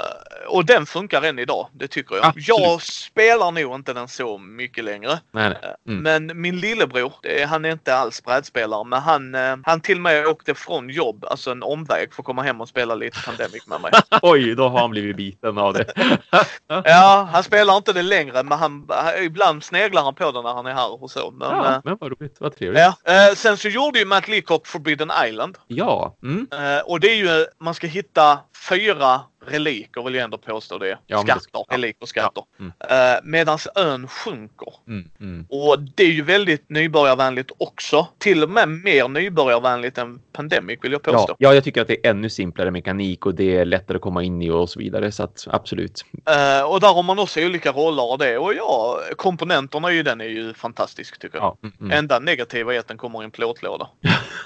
och 0.48 0.64
den 0.64 0.86
funkar 0.86 1.22
än 1.22 1.38
idag, 1.38 1.68
det 1.72 1.88
tycker 1.88 2.16
jag. 2.16 2.24
Absolut. 2.24 2.48
Jag 2.48 2.82
spelar 2.82 3.50
nog 3.50 3.74
inte 3.74 3.92
den 3.92 4.08
så 4.08 4.38
mycket 4.38 4.84
längre. 4.84 5.20
Nej, 5.30 5.48
nej. 5.62 5.74
Mm. 5.88 6.02
Men 6.02 6.40
min 6.40 6.60
lillebror, 6.60 7.12
han 7.46 7.64
är 7.64 7.72
inte 7.72 7.94
alls 7.96 8.22
brädspelare, 8.24 8.84
men 8.84 9.00
han, 9.02 9.34
eh, 9.34 9.56
han 9.64 9.80
till 9.80 9.96
och 9.96 10.02
med 10.02 10.26
åkte 10.26 10.54
från 10.54 10.88
jobb, 10.90 11.24
alltså 11.30 11.50
en 11.50 11.62
omväg 11.62 12.14
för 12.14 12.22
att 12.22 12.26
komma 12.26 12.42
hem 12.42 12.60
och 12.60 12.68
spela 12.68 12.94
lite 12.94 13.18
Pandemic 13.26 13.66
med 13.66 13.80
mig. 13.80 13.92
Oj, 14.22 14.54
då 14.54 14.68
har 14.68 14.80
han 14.80 14.90
blivit 14.90 15.16
biten 15.16 15.58
av 15.58 15.72
det. 15.74 15.84
Ja, 16.84 17.28
han 17.32 17.42
spelar 17.42 17.76
inte 17.76 17.92
det 17.92 18.02
längre, 18.02 18.42
men 18.42 18.58
han, 18.58 18.88
ibland 19.22 19.64
sneglar 19.64 20.02
han 20.02 20.14
på 20.14 20.32
det 20.32 20.42
när 20.42 20.54
han 20.54 20.66
är 20.66 20.72
här 20.74 21.02
och 21.02 21.10
så. 21.10 21.30
Men, 21.30 21.48
Ja, 21.50 21.74
eh, 21.74 21.80
men 21.84 21.96
vad 22.00 22.10
roligt, 22.10 22.36
vad 22.40 22.56
trevligt. 22.56 22.82
ja. 23.04 23.28
Eh, 23.28 23.34
sen 23.34 23.56
så 23.56 23.68
gjorde 23.68 23.98
ju 23.98 24.04
Matt 24.04 24.28
Leacock 24.28 24.66
Forbidden 24.66 25.10
Island. 25.26 25.58
Ja, 25.66 26.16
mm. 26.22 26.48
Eh, 26.52 26.80
och 26.80 27.00
det 27.00 27.08
är 27.10 27.16
ju, 27.20 27.46
man 27.58 27.74
ska 27.74 27.86
hitta 27.86 28.38
fyra 28.68 29.20
reliker 29.46 30.02
vill 30.02 30.14
jag 30.14 30.24
ändå 30.24 30.38
påstå 30.38 30.78
det. 30.78 30.98
Ja, 31.06 31.16
det 31.16 31.22
skatter, 31.22 31.40
ska- 31.40 31.64
ja. 31.68 31.74
reliker, 31.74 32.06
skatter. 32.06 32.42
Ja, 32.58 32.64
mm. 32.88 33.14
Eh, 33.14 33.20
medans 33.24 33.68
ön 33.74 34.08
sjunker. 34.08 34.74
Mm, 34.88 35.10
mm. 35.20 35.46
Och 35.48 35.80
det 35.80 36.02
är 36.02 36.10
ju 36.10 36.22
väldigt 36.22 36.70
nybörjarvänligt 36.70 37.50
också. 37.58 38.08
Till 38.18 38.42
och 38.42 38.50
med 38.50 38.68
mer 38.68 39.08
nybörjarvänligt 39.08 39.98
än 39.98 40.20
Pandemic 40.32 40.78
vill 40.82 40.92
jag 40.92 41.02
påstå. 41.02 41.26
Ja, 41.28 41.36
ja, 41.38 41.54
jag 41.54 41.64
tycker 41.64 41.82
att 41.82 41.88
det 41.88 42.06
är 42.06 42.10
ännu 42.10 42.30
simplare 42.30 42.70
mekanik 42.70 43.26
och 43.26 43.34
det 43.34 43.56
är 43.56 43.64
lättare 43.64 43.96
att 43.96 44.02
komma 44.02 44.22
in 44.22 44.42
i 44.42 44.50
och 44.50 44.70
så 44.70 44.78
vidare. 44.78 45.12
Så 45.12 45.22
att 45.22 45.46
absolut. 45.50 46.04
Eh, 46.12 46.62
och 46.62 46.80
där 46.80 46.94
har 46.94 47.02
man 47.02 47.18
också 47.18 47.40
olika 47.40 47.72
roller 47.72 48.10
och 48.10 48.18
det. 48.18 48.38
Och 48.38 48.54
ja, 48.54 49.00
komponenterna 49.16 49.92
i 49.92 50.02
den 50.02 50.20
är 50.20 50.24
ju 50.24 50.54
fantastisk 50.54 51.18
tycker 51.18 51.38
jag. 51.38 51.44
Ja, 51.44 51.58
mm, 51.62 51.76
mm. 51.80 51.98
Enda 51.98 52.18
negativa 52.18 52.74
är 52.74 52.78
att 52.78 52.88
den 52.88 52.98
kommer 52.98 53.22
i 53.22 53.24
en 53.24 53.30
plåtlåda. 53.30 53.88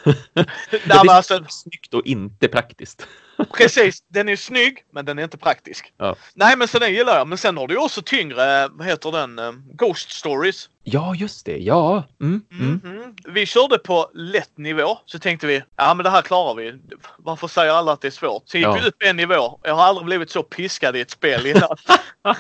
Nej, 0.04 0.46
det 0.70 0.80
men 0.86 1.08
alltså, 1.08 1.34
är 1.34 1.44
snyggt 1.48 1.94
och 1.94 2.06
inte 2.06 2.48
praktiskt. 2.48 3.06
Precis, 3.52 4.02
den 4.08 4.28
är 4.28 4.36
snygg 4.36 4.78
men 4.92 5.04
den 5.04 5.18
är 5.18 5.22
inte 5.22 5.38
praktisk. 5.38 5.92
Ja. 5.98 6.16
Nej 6.34 6.56
men 6.56 6.68
så 6.68 6.78
den 6.78 6.92
gillar 6.94 7.16
jag. 7.18 7.28
Men 7.28 7.38
sen 7.38 7.56
har 7.56 7.66
du 7.68 7.76
också 7.76 8.02
tyngre, 8.02 8.68
vad 8.68 8.86
heter 8.86 9.12
den, 9.12 9.38
eh, 9.38 9.52
Ghost 9.72 10.10
Stories. 10.12 10.68
Ja, 10.86 11.14
just 11.14 11.46
det. 11.46 11.56
Ja. 11.58 12.02
Mm, 12.20 12.42
mm. 12.52 12.80
Mhm. 12.84 13.14
Vi 13.28 13.46
körde 13.46 13.78
på 13.78 14.10
lätt 14.14 14.58
nivå. 14.58 14.98
Så 15.06 15.18
tänkte 15.18 15.46
vi, 15.46 15.62
ja 15.76 15.94
men 15.94 16.04
det 16.04 16.10
här 16.10 16.22
klarar 16.22 16.54
vi. 16.54 16.74
Varför 17.18 17.48
säger 17.48 17.72
alla 17.72 17.92
att 17.92 18.00
det 18.00 18.08
är 18.08 18.10
svårt? 18.10 18.42
Så 18.46 18.56
gick 18.58 18.66
Ja. 18.66 18.78
vi 18.82 18.88
upp 18.88 19.02
en 19.04 19.16
nivå. 19.16 19.60
Jag 19.62 19.74
har 19.74 19.84
aldrig 19.84 20.06
blivit 20.06 20.30
så 20.30 20.42
piskad 20.42 20.96
i 20.96 21.00
ett 21.00 21.10
spel 21.10 21.46
innan. 21.46 21.76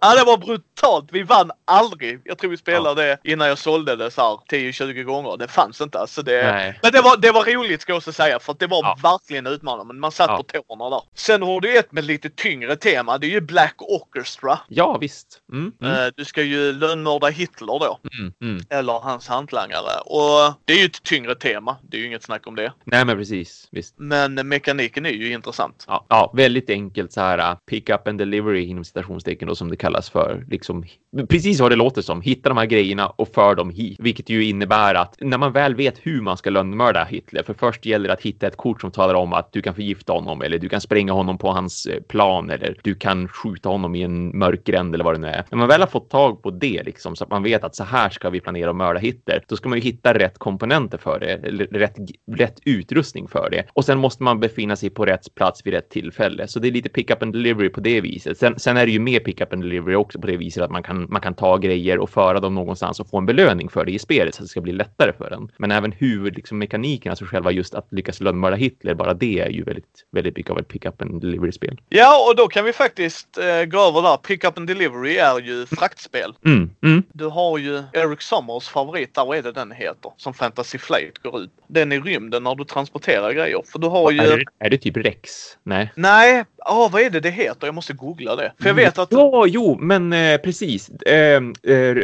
ja 0.00 0.14
det 0.16 0.24
var 0.24 0.36
brutalt. 0.38 1.08
Vi 1.12 1.22
vann 1.22 1.50
aldrig. 1.64 2.20
Jag 2.24 2.38
tror 2.38 2.50
vi 2.50 2.56
spelade 2.56 3.02
det 3.02 3.18
innan 3.24 3.48
jag 3.48 3.58
sålde 3.58 3.96
det 3.96 4.10
så 4.10 4.20
här 4.20 4.58
10-20 4.58 5.02
gånger. 5.02 5.36
Det 5.36 5.48
fanns 5.48 5.80
inte. 5.80 5.98
Alltså 5.98 6.22
det... 6.22 6.52
Nej. 6.52 6.78
Men 6.82 6.92
det 6.92 7.00
var, 7.00 7.16
det 7.16 7.30
var 7.30 7.44
roligt 7.44 7.80
ska 7.82 7.92
jag 7.92 7.96
också 7.96 8.12
säga 8.12 8.38
för 8.38 8.56
det 8.58 8.66
var 8.66 8.82
Ja. 8.82 8.96
Verkligen 9.44 9.54
utmanande. 9.54 9.84
Men 9.94 10.00
man 10.00 10.12
satt 10.12 10.30
Ja. 10.30 10.36
på 10.36 10.42
tårna 10.76 10.90
där. 10.90 11.00
Sen 11.14 11.42
har 11.42 11.60
du 11.60 11.78
ett 11.78 11.92
med 11.92 12.04
lite 12.04 12.30
tyngre 12.30 12.76
tema. 12.76 13.18
Det 13.18 13.26
är 13.26 13.30
ju 13.30 13.40
Black 13.40 13.74
Orchestra. 13.78 14.58
Ja, 14.68 14.98
visst. 15.00 15.40
Mm, 15.52 15.72
mm, 15.80 15.94
Eh, 15.94 16.08
Du 16.16 16.24
ska 16.24 16.42
ju 16.42 16.72
lönnmörda 16.72 17.26
Hitler 17.26 17.78
då 17.78 17.98
mm, 18.18 18.32
mm. 18.42 18.62
eller 18.70 18.92
hans 18.92 19.28
hantlangare. 19.28 20.00
Och 20.06 20.54
det 20.64 20.72
är 20.72 20.78
ju 20.78 20.84
ett 20.84 21.02
tyngre 21.02 21.34
tema. 21.34 21.76
Det 21.82 21.96
är 21.96 22.00
ju 22.00 22.06
inget 22.06 22.22
snack 22.22 22.46
om 22.46 22.56
det. 22.56 22.72
Nej, 22.84 23.04
men 23.04 23.06
men 23.06 23.16
precis. 23.16 23.68
Visst. 23.70 23.94
Men 23.98 24.48
mekaniken 24.48 25.06
är 25.06 25.10
ju 25.10 25.32
intressant. 25.32 25.84
Ja, 25.88 26.06
ja, 26.08 26.32
väldigt 26.34 26.70
enkelt 26.70 27.12
så 27.12 27.20
här 27.20 27.38
uh, 27.38 27.56
pick 27.70 27.90
up 27.90 28.08
and 28.08 28.18
delivery 28.18 28.64
inom 28.64 28.84
citationstecken 28.84 29.48
då 29.48 29.54
som 29.54 29.70
det 29.70 29.76
kallas 29.76 30.10
för. 30.10 30.44
Liksom, 30.50 30.84
precis 31.28 31.60
vad 31.60 31.70
det 31.72 31.76
låter 31.76 32.02
som. 32.02 32.20
Hitta 32.20 32.48
de 32.48 32.58
här 32.58 32.66
grejerna 32.66 33.06
och 33.08 33.28
för 33.34 33.54
dem 33.54 33.70
hit. 33.70 34.00
Vilket 34.00 34.28
ju 34.28 34.44
innebär 34.44 34.94
att 34.94 35.16
när 35.20 35.38
man 35.38 35.52
väl 35.52 35.74
vet 35.74 35.98
hur 36.02 36.20
man 36.20 36.36
ska 36.36 36.50
lönnmörda 36.50 37.04
Hitler, 37.04 37.42
för 37.42 37.54
först 37.54 37.86
gäller 37.86 38.08
det 38.08 38.14
att 38.14 38.22
hitta 38.22 38.46
ett 38.46 38.56
kort 38.56 38.80
som 38.80 38.90
talar 38.90 39.14
om 39.14 39.32
att 39.38 39.52
du 39.52 39.62
kan 39.62 39.74
förgifta 39.74 40.12
honom 40.12 40.42
eller 40.42 40.58
du 40.58 40.68
kan 40.68 40.80
spränga 40.80 41.12
honom 41.12 41.38
på 41.38 41.50
hans 41.50 41.86
eh, 41.86 42.00
plan 42.00 42.50
eller 42.50 42.76
du 42.82 42.94
kan 42.94 43.28
skjuta 43.28 43.68
honom 43.68 43.94
i 43.94 44.02
en 44.02 44.38
mörk 44.38 44.64
gränd 44.64 44.94
eller 44.94 45.04
vad 45.04 45.14
det 45.14 45.18
nu 45.18 45.26
är. 45.26 45.44
När 45.50 45.58
man 45.58 45.68
väl 45.68 45.80
har 45.80 45.88
fått 45.88 46.10
tag 46.10 46.42
på 46.42 46.50
det 46.50 46.82
liksom 46.82 47.16
så 47.16 47.24
att 47.24 47.30
man 47.30 47.42
vet 47.42 47.64
att 47.64 47.76
så 47.76 47.84
här 47.84 48.10
ska 48.10 48.30
vi 48.30 48.40
planera 48.40 48.70
att 48.70 48.76
mörda 48.76 49.00
Hitler, 49.00 49.44
då 49.48 49.56
ska 49.56 49.68
man 49.68 49.78
ju 49.78 49.84
hitta 49.84 50.14
rätt 50.18 50.38
komponenter 50.38 50.98
för 50.98 51.20
det, 51.20 51.48
eller 51.48 51.66
rätt, 51.66 51.96
rätt 52.32 52.60
utrustning 52.64 53.28
för 53.28 53.50
det. 53.50 53.66
Och 53.72 53.84
sen 53.84 53.98
måste 53.98 54.22
man 54.22 54.40
befinna 54.40 54.76
sig 54.76 54.90
på 54.90 55.06
rätt 55.06 55.34
plats 55.34 55.66
vid 55.66 55.74
rätt 55.74 55.90
tillfälle. 55.90 56.48
Så 56.48 56.60
det 56.60 56.68
är 56.68 56.72
lite 56.72 56.88
pick 56.88 57.10
up 57.10 57.22
and 57.22 57.32
delivery 57.32 57.68
på 57.68 57.80
det 57.80 58.00
viset. 58.00 58.38
Sen, 58.38 58.58
sen 58.58 58.76
är 58.76 58.86
det 58.86 58.92
ju 58.92 59.00
mer 59.00 59.20
pick 59.20 59.40
up 59.40 59.52
and 59.52 59.62
delivery 59.62 59.94
också 59.94 60.20
på 60.20 60.26
det 60.26 60.36
viset 60.36 60.62
att 60.62 60.70
man 60.70 60.82
kan, 60.82 61.06
man 61.10 61.20
kan 61.20 61.34
ta 61.34 61.56
grejer 61.56 61.98
och 61.98 62.10
föra 62.10 62.40
dem 62.40 62.54
någonstans 62.54 63.00
och 63.00 63.08
få 63.08 63.18
en 63.18 63.26
belöning 63.26 63.68
för 63.68 63.84
det 63.84 63.92
i 63.92 63.98
spelet 63.98 64.34
så 64.34 64.42
att 64.42 64.44
det 64.44 64.48
ska 64.48 64.60
bli 64.60 64.72
lättare 64.72 65.12
för 65.12 65.30
en. 65.30 65.48
Men 65.58 65.70
även 65.70 65.92
huvudmekaniken, 65.92 66.34
liksom 66.34 66.58
mekaniken, 66.58 67.10
alltså 67.10 67.24
själva 67.24 67.50
just 67.52 67.74
att 67.74 67.92
lyckas 67.92 68.20
lönnmörda 68.20 68.56
Hitler, 68.56 68.94
bara 68.94 69.14
det 69.14 69.23
är 69.24 69.48
ju 69.48 69.62
väldigt, 69.62 70.04
väldigt 70.10 70.36
mycket 70.36 70.52
av 70.52 70.58
ett 70.58 70.68
pick 70.68 70.84
up 70.84 71.02
and 71.02 71.20
delivery 71.20 71.52
spel. 71.52 71.80
Ja, 71.88 72.28
och 72.28 72.36
då 72.36 72.48
kan 72.48 72.64
vi 72.64 72.72
faktiskt 72.72 73.38
eh, 73.38 73.64
gå 73.64 73.80
över 73.80 74.02
där. 74.02 74.16
Pick 74.16 74.44
up 74.44 74.58
and 74.58 74.66
delivery 74.66 75.16
är 75.16 75.40
ju 75.40 75.66
fraktspel. 75.66 76.34
Mm, 76.44 76.70
mm. 76.82 77.02
Du 77.12 77.26
har 77.26 77.58
ju 77.58 77.82
Eric 77.92 78.22
Sommers 78.22 78.68
favorit 78.68 79.14
där, 79.14 79.24
vad 79.24 79.38
är 79.38 79.42
det 79.42 79.52
den 79.52 79.72
heter? 79.72 80.12
Som 80.16 80.34
Fantasy 80.34 80.78
Flight 80.78 81.18
går 81.18 81.40
ut. 81.40 81.50
Den 81.66 81.92
i 81.92 82.00
rymden 82.00 82.42
när 82.42 82.54
du 82.54 82.64
transporterar 82.64 83.32
grejer. 83.32 83.62
För 83.72 83.78
du 83.78 83.86
har 83.86 84.10
ju... 84.10 84.18
Är, 84.20 84.36
det, 84.36 84.44
är 84.58 84.70
det 84.70 84.78
typ 84.78 84.96
Rex? 84.96 85.30
Nej. 85.62 85.92
Nej, 85.96 86.44
oh, 86.66 86.90
vad 86.90 87.02
är 87.02 87.10
det 87.10 87.20
det 87.20 87.30
heter? 87.30 87.66
Jag 87.66 87.74
måste 87.74 87.92
googla 87.92 88.36
det. 88.36 88.52
För 88.60 88.68
jag 88.68 88.74
vet 88.74 88.98
att... 88.98 89.12
Ja, 89.12 89.46
jo, 89.46 89.78
men 89.80 90.12
eh, 90.12 90.38
precis. 90.38 90.88
Eh, 90.88 91.42
eh, 91.62 91.96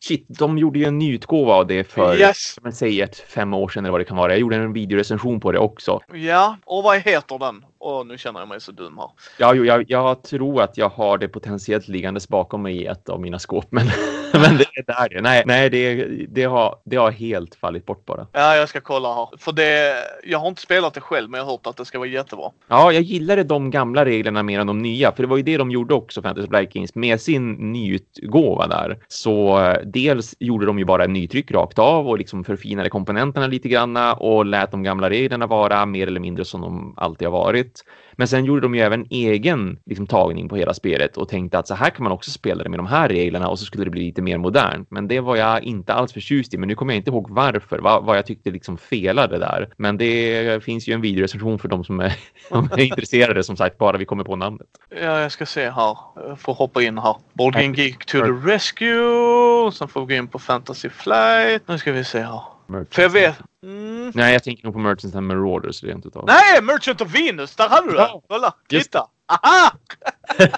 shit, 0.00 0.26
de 0.28 0.58
gjorde 0.58 0.78
ju 0.78 0.84
en 0.84 0.98
ny 0.98 1.14
utgåva 1.14 1.54
av 1.54 1.66
det 1.66 1.84
för, 1.84 2.16
Yes. 2.16 2.56
säger, 2.72 3.04
ett 3.04 3.18
fem 3.18 3.54
år 3.54 3.68
sedan 3.68 3.84
eller 3.84 3.92
vad 3.92 4.00
det 4.00 4.04
kan 4.04 4.16
vara. 4.16 4.32
Jag 4.32 4.40
gjorde 4.40 4.56
en 4.56 4.72
videorecension 4.72 5.40
på 5.40 5.52
det 5.52 5.58
också. 5.58 6.00
Ja, 6.12 6.56
och 6.64 6.82
vad 6.82 6.98
heter 6.98 7.38
den? 7.38 7.64
Och 7.78 8.06
nu 8.06 8.18
känner 8.18 8.40
jag 8.40 8.48
mig 8.48 8.60
så 8.60 8.72
dum 8.72 8.98
här. 8.98 9.10
Ja, 9.38 9.54
jo, 9.54 9.64
jag, 9.64 9.84
jag 9.88 10.22
tror 10.22 10.62
att 10.62 10.76
jag 10.76 10.88
har 10.88 11.18
det 11.18 11.28
potentiellt 11.28 11.88
liggandes 11.88 12.28
bakom 12.28 12.62
mig 12.62 12.76
i 12.76 12.86
ett 12.86 13.08
av 13.08 13.20
mina 13.20 13.38
skåp, 13.38 13.66
men, 13.70 13.86
men 14.40 14.56
det 14.56 14.64
är 14.74 14.82
där 14.86 15.08
det. 15.08 15.20
Nej, 15.20 15.42
nej 15.46 15.70
det, 15.70 16.04
det, 16.28 16.44
har, 16.44 16.76
det 16.84 16.96
har 16.96 17.10
helt 17.10 17.54
fallit 17.54 17.86
bort 17.86 18.06
bara. 18.06 18.26
Ja, 18.32 18.56
jag 18.56 18.68
ska 18.68 18.80
kolla 18.80 19.14
här. 19.14 19.28
För 19.38 19.52
det... 19.52 19.94
Jag 20.24 20.38
har 20.38 20.48
inte 20.48 20.62
spelat 20.62 20.94
det 20.94 21.00
själv, 21.00 21.30
men 21.30 21.38
jag 21.38 21.44
har 21.44 21.52
hört 21.52 21.66
att 21.66 21.76
det 21.76 21.84
ska 21.84 21.98
vara 21.98 22.08
jättebra. 22.08 22.50
Ja, 22.68 22.92
jag 22.92 23.02
gillade 23.02 23.44
de 23.44 23.70
gamla 23.70 24.04
reglerna 24.04 24.42
mer 24.42 24.60
än 24.60 24.66
de 24.66 24.78
nya, 24.78 25.12
för 25.12 25.22
det 25.22 25.28
var 25.28 25.36
ju 25.36 25.42
det 25.42 25.56
de 25.56 25.70
gjorde 25.70 25.94
också, 25.94 26.22
Fantasy 26.22 26.48
Flight 26.48 26.72
Games, 26.72 26.94
med 26.94 27.20
sin 27.20 27.72
nyutgåva 27.72 28.66
där. 28.66 28.98
Så 29.08 29.60
eh, 29.60 29.78
dels 29.84 30.34
gjorde 30.38 30.66
de 30.66 30.78
ju 30.78 30.84
bara 30.84 31.04
en 31.04 31.12
nytryck 31.12 31.50
rakt 31.50 31.78
av 31.78 32.08
och 32.08 32.18
liksom 32.18 32.44
förfinade 32.44 32.90
komponenterna 32.90 33.46
lite 33.46 33.68
granna 33.68 34.14
och 34.14 34.46
lät 34.46 34.70
de 34.70 34.82
gamla 34.82 35.10
reglerna 35.10 35.46
vara 35.46 35.86
mer 35.86 36.06
eller 36.06 36.20
mindre 36.20 36.44
som 36.44 36.60
de 36.60 36.94
alltid 36.96 37.28
har 37.28 37.32
varit. 37.32 37.84
Men 38.20 38.28
sen 38.28 38.44
gjorde 38.44 38.60
de 38.60 38.74
ju 38.74 38.80
även 38.80 39.06
egen 39.10 39.78
liksom, 39.86 40.06
tagning 40.06 40.48
på 40.48 40.56
hela 40.56 40.74
spelet 40.74 41.16
och 41.16 41.28
tänkte 41.28 41.58
att 41.58 41.68
så 41.68 41.74
här 41.74 41.90
kan 41.90 42.04
man 42.04 42.12
också 42.12 42.30
spela 42.30 42.64
det 42.64 42.70
med 42.70 42.78
de 42.78 42.86
här 42.86 43.08
reglerna 43.08 43.48
och 43.48 43.58
så 43.58 43.64
skulle 43.64 43.84
det 43.84 43.90
bli 43.90 44.02
lite 44.02 44.22
mer 44.22 44.38
modernt. 44.38 44.90
Men 44.90 45.08
det 45.08 45.20
var 45.20 45.36
jag 45.36 45.62
inte 45.62 45.94
alls 45.94 46.12
förtjust 46.12 46.54
i. 46.54 46.58
Men 46.58 46.68
nu 46.68 46.74
kommer 46.74 46.92
jag 46.92 46.98
inte 46.98 47.10
ihåg 47.10 47.30
varför, 47.30 47.78
vad, 47.78 48.04
vad 48.04 48.16
jag 48.16 48.26
tyckte 48.26 48.50
liksom 48.50 48.78
felade 48.78 49.38
där. 49.38 49.68
Men 49.76 49.96
det 49.96 50.64
finns 50.64 50.88
ju 50.88 50.92
en 50.92 51.00
videorecension 51.00 51.58
för 51.58 51.68
de 51.68 51.84
som 51.84 52.00
är, 52.00 52.16
de 52.50 52.68
är 52.72 52.80
intresserade 52.80 53.44
som 53.44 53.56
sagt, 53.56 53.78
bara 53.78 53.96
vi 53.96 54.04
kommer 54.04 54.24
på 54.24 54.36
namnet. 54.36 54.66
Ja, 54.90 55.20
jag 55.20 55.32
ska 55.32 55.46
se 55.46 55.70
här. 55.70 55.96
Jag 56.14 56.40
får 56.40 56.54
hoppa 56.54 56.82
in 56.82 56.98
här. 56.98 57.16
Board 57.32 57.54
Game 57.54 57.76
Geek 57.76 58.06
to 58.06 58.18
the 58.18 58.52
rescue. 58.52 59.72
Sen 59.72 59.88
får 59.88 60.06
vi 60.06 60.14
gå 60.14 60.18
in 60.18 60.28
på 60.28 60.38
Fantasy 60.38 60.88
Flight. 60.88 61.62
Nu 61.66 61.78
ska 61.78 61.92
vi 61.92 62.04
se 62.04 62.20
här. 62.20 62.42
För 62.90 63.02
jag 63.02 63.10
vet... 63.10 63.36
Mm. 63.62 64.12
Nej, 64.14 64.32
jag 64.32 64.44
tänker 64.44 64.64
nog 64.64 64.72
på 64.72 64.78
Merchants 64.80 65.16
and 65.16 65.26
Marauders 65.26 65.82
rent 65.82 66.06
utav. 66.06 66.24
Nej, 66.26 66.62
Merchant 66.62 67.00
of 67.00 67.14
Venus! 67.14 67.56
Där 67.56 67.68
hade 67.68 67.86
du 67.86 67.92
det! 67.92 67.98
Ja, 67.98 68.22
Kolla! 68.28 68.54
Titta! 68.68 69.06
Aha! 69.26 69.72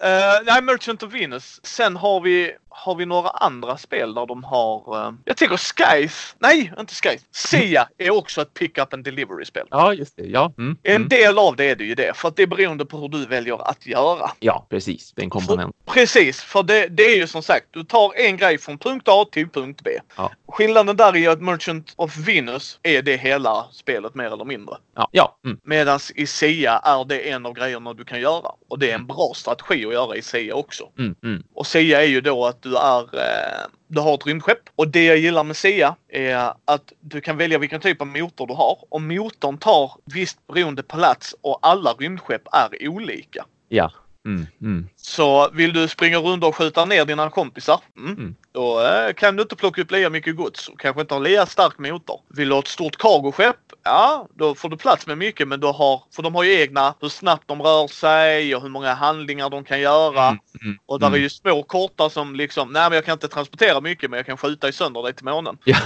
Eh, 0.00 0.42
nej, 0.46 0.62
Merchant 0.62 1.02
of 1.02 1.12
Venus. 1.14 1.60
Sen 1.62 1.96
har 1.96 2.20
vi, 2.20 2.52
har 2.74 2.94
vi 2.94 3.06
några 3.06 3.28
andra 3.28 3.76
spel 3.76 4.14
där 4.14 4.26
de 4.26 4.44
har... 4.44 5.06
eh, 5.06 5.12
jag 5.24 5.36
tänker 5.36 5.56
Skies. 5.56 6.36
Nej, 6.38 6.72
inte 6.78 6.94
Skies. 6.94 7.26
Sia 7.30 7.88
är 7.98 8.10
också 8.10 8.42
ett 8.42 8.54
pick 8.54 8.78
up 8.78 8.94
and 8.94 9.04
delivery-spel. 9.04 9.66
Ja, 9.70 9.94
just 9.94 10.16
det. 10.16 10.22
Ja, 10.26 10.52
mm, 10.58 10.76
En 10.82 10.96
mm. 10.96 11.08
del 11.08 11.38
av 11.38 11.56
det 11.56 11.64
är 11.64 11.76
det 11.76 11.84
ju 11.84 11.94
det, 11.94 12.16
för 12.16 12.28
att 12.28 12.36
det 12.36 12.42
är 12.42 12.46
beroende 12.46 12.84
på 12.86 12.98
hur 12.98 13.08
du 13.08 13.26
väljer 13.26 13.68
att 13.68 13.86
göra. 13.86 14.30
ja 14.40 14.66
precis. 14.70 15.12
Det 15.12 15.22
är 15.22 15.24
en 15.24 15.30
komponent. 15.30 15.76
Precis, 15.86 16.42
för 16.42 16.62
det, 16.62 16.86
det 16.88 17.02
är 17.02 17.16
ju 17.16 17.26
som 17.26 17.42
sagt, 17.42 17.66
du 17.70 17.84
tar 17.84 18.12
en 18.16 18.36
grej 18.36 18.58
från 18.58 18.78
punkt 18.78 19.08
A 19.08 19.26
till 19.32 19.48
punkt 19.48 19.80
B. 19.84 19.90
Ja. 20.16 20.32
Skillnaden 20.48 20.96
där 20.96 21.16
är 21.16 21.28
att 21.30 21.40
Merchant 21.42 21.92
of 21.96 22.16
Venus 22.16 22.78
är 22.82 23.02
det 23.02 23.16
hela 23.16 23.66
spelet 23.72 24.14
mer 24.14 24.32
eller 24.32 24.44
mindre. 24.44 24.74
Ja, 24.96 25.08
ja. 25.12 25.38
Mm. 25.44 25.58
Medan 25.64 25.98
i 26.14 26.26
Sia 26.26 26.78
är 26.78 27.04
det 27.04 27.30
en 27.30 27.46
av 27.46 27.52
grejerna 27.54 27.92
du 27.94 28.04
kan 28.04 28.20
göra. 28.20 28.48
Och 28.68 28.78
det 28.78 28.90
är 28.90 28.94
en 28.94 29.06
bra 29.06 29.32
strategi 29.34 29.86
att 29.86 29.92
göra 29.92 30.16
i 30.16 30.22
Sia 30.22 30.54
också. 30.54 30.88
Mm, 30.98 31.14
mm. 31.24 31.42
Och 31.54 31.66
Sia 31.66 32.02
är 32.02 32.06
ju 32.06 32.20
då 32.20 32.46
att 32.46 32.61
du 32.62 32.76
är 32.76 33.00
eh, 33.00 33.66
du 33.86 34.00
har 34.00 34.14
ett 34.14 34.26
rymdskepp 34.26 34.58
och 34.76 34.88
det 34.88 35.04
jag 35.04 35.18
gillar 35.18 35.44
med 35.44 35.56
Sia 35.56 35.96
är 36.08 36.52
att 36.64 36.92
du 37.00 37.20
kan 37.20 37.36
välja 37.36 37.58
vilken 37.58 37.80
typ 37.80 38.00
av 38.00 38.06
motor 38.06 38.46
du 38.46 38.54
har 38.54 38.78
och 38.88 39.02
motorn 39.02 39.58
tar 39.58 39.92
visst 40.04 40.46
beroende 40.46 40.82
på 40.82 40.96
plats 40.96 41.34
och 41.40 41.58
alla 41.62 41.92
rymdskepp 41.92 42.42
är 42.52 42.88
olika. 42.88 43.44
Ja. 43.68 43.92
Mm, 44.26 44.46
mm. 44.60 44.88
Så 45.04 45.50
vill 45.52 45.72
du 45.72 45.88
springa 45.88 46.18
runt 46.18 46.44
och 46.44 46.56
skjuta 46.56 46.84
ner 46.84 47.04
dina 47.04 47.30
kompisar, 47.30 47.80
mm, 47.96 48.12
Mm. 48.12 48.34
då 48.52 48.80
eh, 48.80 49.12
kan 49.12 49.36
du 49.36 49.42
inte 49.42 49.56
plocka 49.56 49.82
upp 49.82 49.90
lika 49.90 50.10
mycket 50.10 50.36
gods 50.36 50.68
och 50.68 50.80
kanske 50.80 51.00
inte 51.00 51.14
ha 51.14 51.18
lika 51.18 51.46
stark 51.46 51.78
motor. 51.78 52.20
Vill 52.28 52.48
du 52.48 52.54
ha 52.54 52.60
ett 52.60 52.68
stort 52.68 52.96
cargoskepp, 52.96 53.56
ja 53.84 54.28
då 54.34 54.54
får 54.54 54.68
du 54.68 54.76
plats 54.76 55.06
med 55.06 55.18
mycket 55.18 55.48
men 55.48 55.60
du 55.60 55.66
har, 55.66 56.02
för 56.16 56.22
de 56.22 56.34
har 56.34 56.42
ju 56.42 56.60
egna 56.60 56.94
hur 57.00 57.08
snabbt 57.08 57.48
de 57.48 57.62
rör 57.62 57.86
sig 57.88 58.56
och 58.56 58.62
hur 58.62 58.68
många 58.68 58.94
handlingar 58.94 59.50
de 59.50 59.64
kan 59.64 59.80
göra. 59.80 60.26
Mm, 60.26 60.38
mm, 60.64 60.78
Och 60.86 61.00
där 61.00 61.06
mm. 61.06 61.18
är 61.18 61.22
ju 61.22 61.28
små 61.28 61.62
korta 61.62 62.10
som 62.10 62.36
liksom, 62.36 62.72
nej 62.72 62.82
men 62.82 62.92
jag 62.92 63.04
kan 63.04 63.12
inte 63.12 63.28
transportera 63.28 63.80
mycket 63.80 64.10
men 64.10 64.16
jag 64.16 64.26
kan 64.26 64.36
skjuta 64.36 64.68
i 64.68 64.72
sönder 64.72 65.02
dig 65.02 65.14
till 65.14 65.24
månen. 65.24 65.58
Ja, 65.64 65.76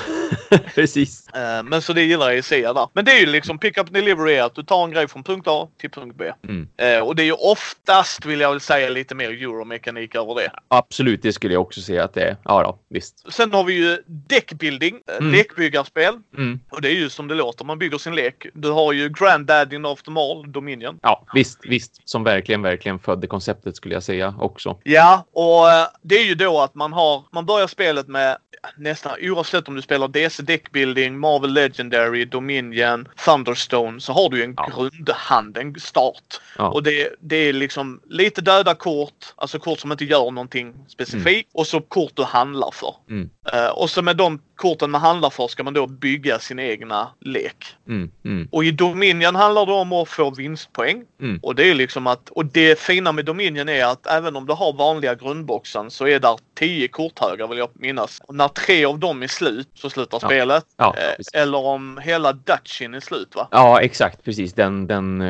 precis. 0.75 1.29
Eh, 1.29 1.63
men 1.63 1.83
så 1.83 1.93
det 1.93 2.03
gillar 2.03 2.27
jag 2.29 2.39
i 2.39 2.43
Sia 2.43 2.73
där. 2.73 2.89
Men 2.93 3.05
det 3.05 3.13
är 3.13 3.21
ju 3.21 3.27
liksom 3.27 3.59
pick 3.59 3.79
up 3.79 3.93
delivery 3.93 4.39
att 4.39 4.55
du 4.55 4.63
tar 4.63 4.85
en 4.85 4.91
grej 4.91 5.09
från 5.09 5.25
punkt 5.25 5.47
A 5.49 5.69
till 5.81 5.91
punkt 5.91 6.17
B. 6.19 6.33
Mm. 6.49 6.69
Eh, 6.77 7.01
och 7.07 7.17
det 7.17 7.23
är 7.23 7.27
ju 7.27 7.33
oftast 7.33 8.25
vill 8.25 8.41
jag 8.41 8.51
väl 8.51 8.61
säga 8.61 8.89
lite 8.89 9.06
mer 9.15 9.31
euromekanik 9.31 10.15
över 10.15 10.35
det. 10.35 10.51
Absolut, 10.69 11.23
det 11.23 11.33
skulle 11.33 11.55
jag 11.55 11.63
också 11.63 11.81
säga 11.81 12.05
att 12.05 12.15
det 12.15 12.23
är. 12.23 12.37
Ja, 12.45 12.63
då, 12.63 12.79
visst. 12.89 13.33
Sen 13.33 13.53
har 13.53 13.65
vi 13.65 13.73
ju 13.75 13.99
deckbuilding, 14.07 15.01
eh, 15.09 15.17
Mm. 15.17 15.33
lekbyggarspel. 15.33 16.15
Mm. 16.37 16.61
Och 16.71 16.83
det 16.83 16.89
är 16.89 16.95
ju 16.95 17.09
som 17.11 17.29
det 17.29 17.35
låter, 17.35 17.65
man 17.65 17.79
bygger 17.79 17.99
sin 17.99 18.15
lek. 18.15 18.47
Du 18.55 18.71
har 18.71 18.93
ju 18.93 19.09
Granddaddyn 19.09 19.85
of 19.85 20.03
them 20.03 20.17
all, 20.17 20.53
Dominion. 20.53 20.99
Ja, 21.03 21.27
visst, 21.35 21.59
visst. 21.63 22.09
Som 22.09 22.25
verkligen, 22.25 22.63
verkligen 22.63 22.99
födde 22.99 23.27
konceptet 23.27 23.77
skulle 23.77 23.95
jag 23.95 24.03
säga 24.03 24.35
också. 24.41 24.79
Ja, 24.83 25.27
och 25.33 25.71
eh, 25.71 25.87
det 26.03 26.15
är 26.15 26.25
ju 26.25 26.35
då 26.35 26.61
att 26.61 26.75
man 26.75 26.93
har, 26.93 27.25
man 27.33 27.47
börjar 27.47 27.67
spelet 27.67 28.09
med 28.09 28.37
nästan 28.77 29.13
oavsett 29.23 29.69
om 29.69 29.75
du 29.75 29.83
spelar 29.83 30.09
DC 30.09 30.43
Deckbuilding, 30.43 31.19
Marvel 31.19 31.53
Legendary, 31.53 32.25
Dominion, 32.25 33.09
Thunderstone 33.25 34.01
så 34.01 34.13
har 34.13 34.31
du 34.31 34.45
en 34.45 34.55
Ja. 34.57 34.69
grundhand, 34.75 35.57
en 35.57 35.81
start. 35.81 36.41
Ja. 36.59 36.69
Och 36.69 36.83
det, 36.83 37.09
det 37.21 37.37
är 37.37 37.53
liksom 37.53 38.01
lite 38.09 38.41
döda 38.41 38.75
kort, 38.75 39.33
alltså 39.37 39.59
kort 39.59 39.81
som 39.81 39.93
inte 39.93 40.05
gör 40.05 40.31
någonting 40.31 40.75
specifikt 40.89 41.51
och 41.55 41.67
så 41.67 41.81
kort 41.81 42.13
du 42.15 42.23
handlar 42.23 42.71
för. 42.73 42.95
Mm. 43.11 43.31
Eh, 43.53 43.69
och 43.69 43.91
så 43.91 44.03
med 44.03 44.17
de 44.17 44.39
korten 44.57 44.91
man 44.91 45.01
handlar 45.01 45.31
för 45.31 45.49
ska 45.49 45.65
man 45.65 45.75
då 45.75 45.87
bygga 45.87 46.39
sin 46.39 46.59
egna 46.59 47.09
lek. 47.21 47.65
Mm, 47.89 48.11
mm, 48.25 48.49
Och 48.53 48.65
i 48.65 48.71
Dominion 48.71 49.35
handlar 49.35 49.67
det 49.67 49.73
om 49.73 49.93
att 49.93 50.09
få 50.09 50.31
vinstpoäng. 50.31 51.05
Mm. 51.21 51.39
Och 51.43 51.55
det 51.55 51.71
är 51.71 51.75
liksom 51.75 52.07
att, 52.07 52.29
och 52.29 52.47
det 52.47 52.79
fina 52.81 53.13
med 53.13 53.25
Dominion 53.25 53.69
är 53.69 53.85
att 53.85 54.07
även 54.07 54.37
om 54.37 54.47
du 54.47 54.53
har 54.53 54.73
vanliga 54.73 55.15
grundboxen 55.15 55.91
så 55.91 56.07
är 56.07 56.21
där 56.21 56.39
10 56.59 56.89
korthögar 56.89 57.47
vill 57.49 57.59
jag 57.59 57.69
minnas. 57.75 58.21
Och 58.27 58.35
när 58.35 58.49
tre 58.67 58.85
av 58.85 58.99
dem 58.99 59.23
är 59.23 59.27
slut 59.29 59.69
så 59.75 59.91
slutar 59.91 60.19
Ja. 60.23 60.29
spelet. 60.29 60.65
Ja, 60.77 60.95
Eh, 60.99 61.43
eller 61.43 61.59
om 61.59 61.99
hela 62.03 62.33
Dutchin 62.33 62.95
är 62.95 63.01
slut 63.01 63.35
va? 63.35 63.49
ja, 63.51 63.81
exakt. 63.81 64.25
Precis. 64.25 64.53
Den, 64.53 64.87
den, 64.87 65.21
eh, 65.21 65.27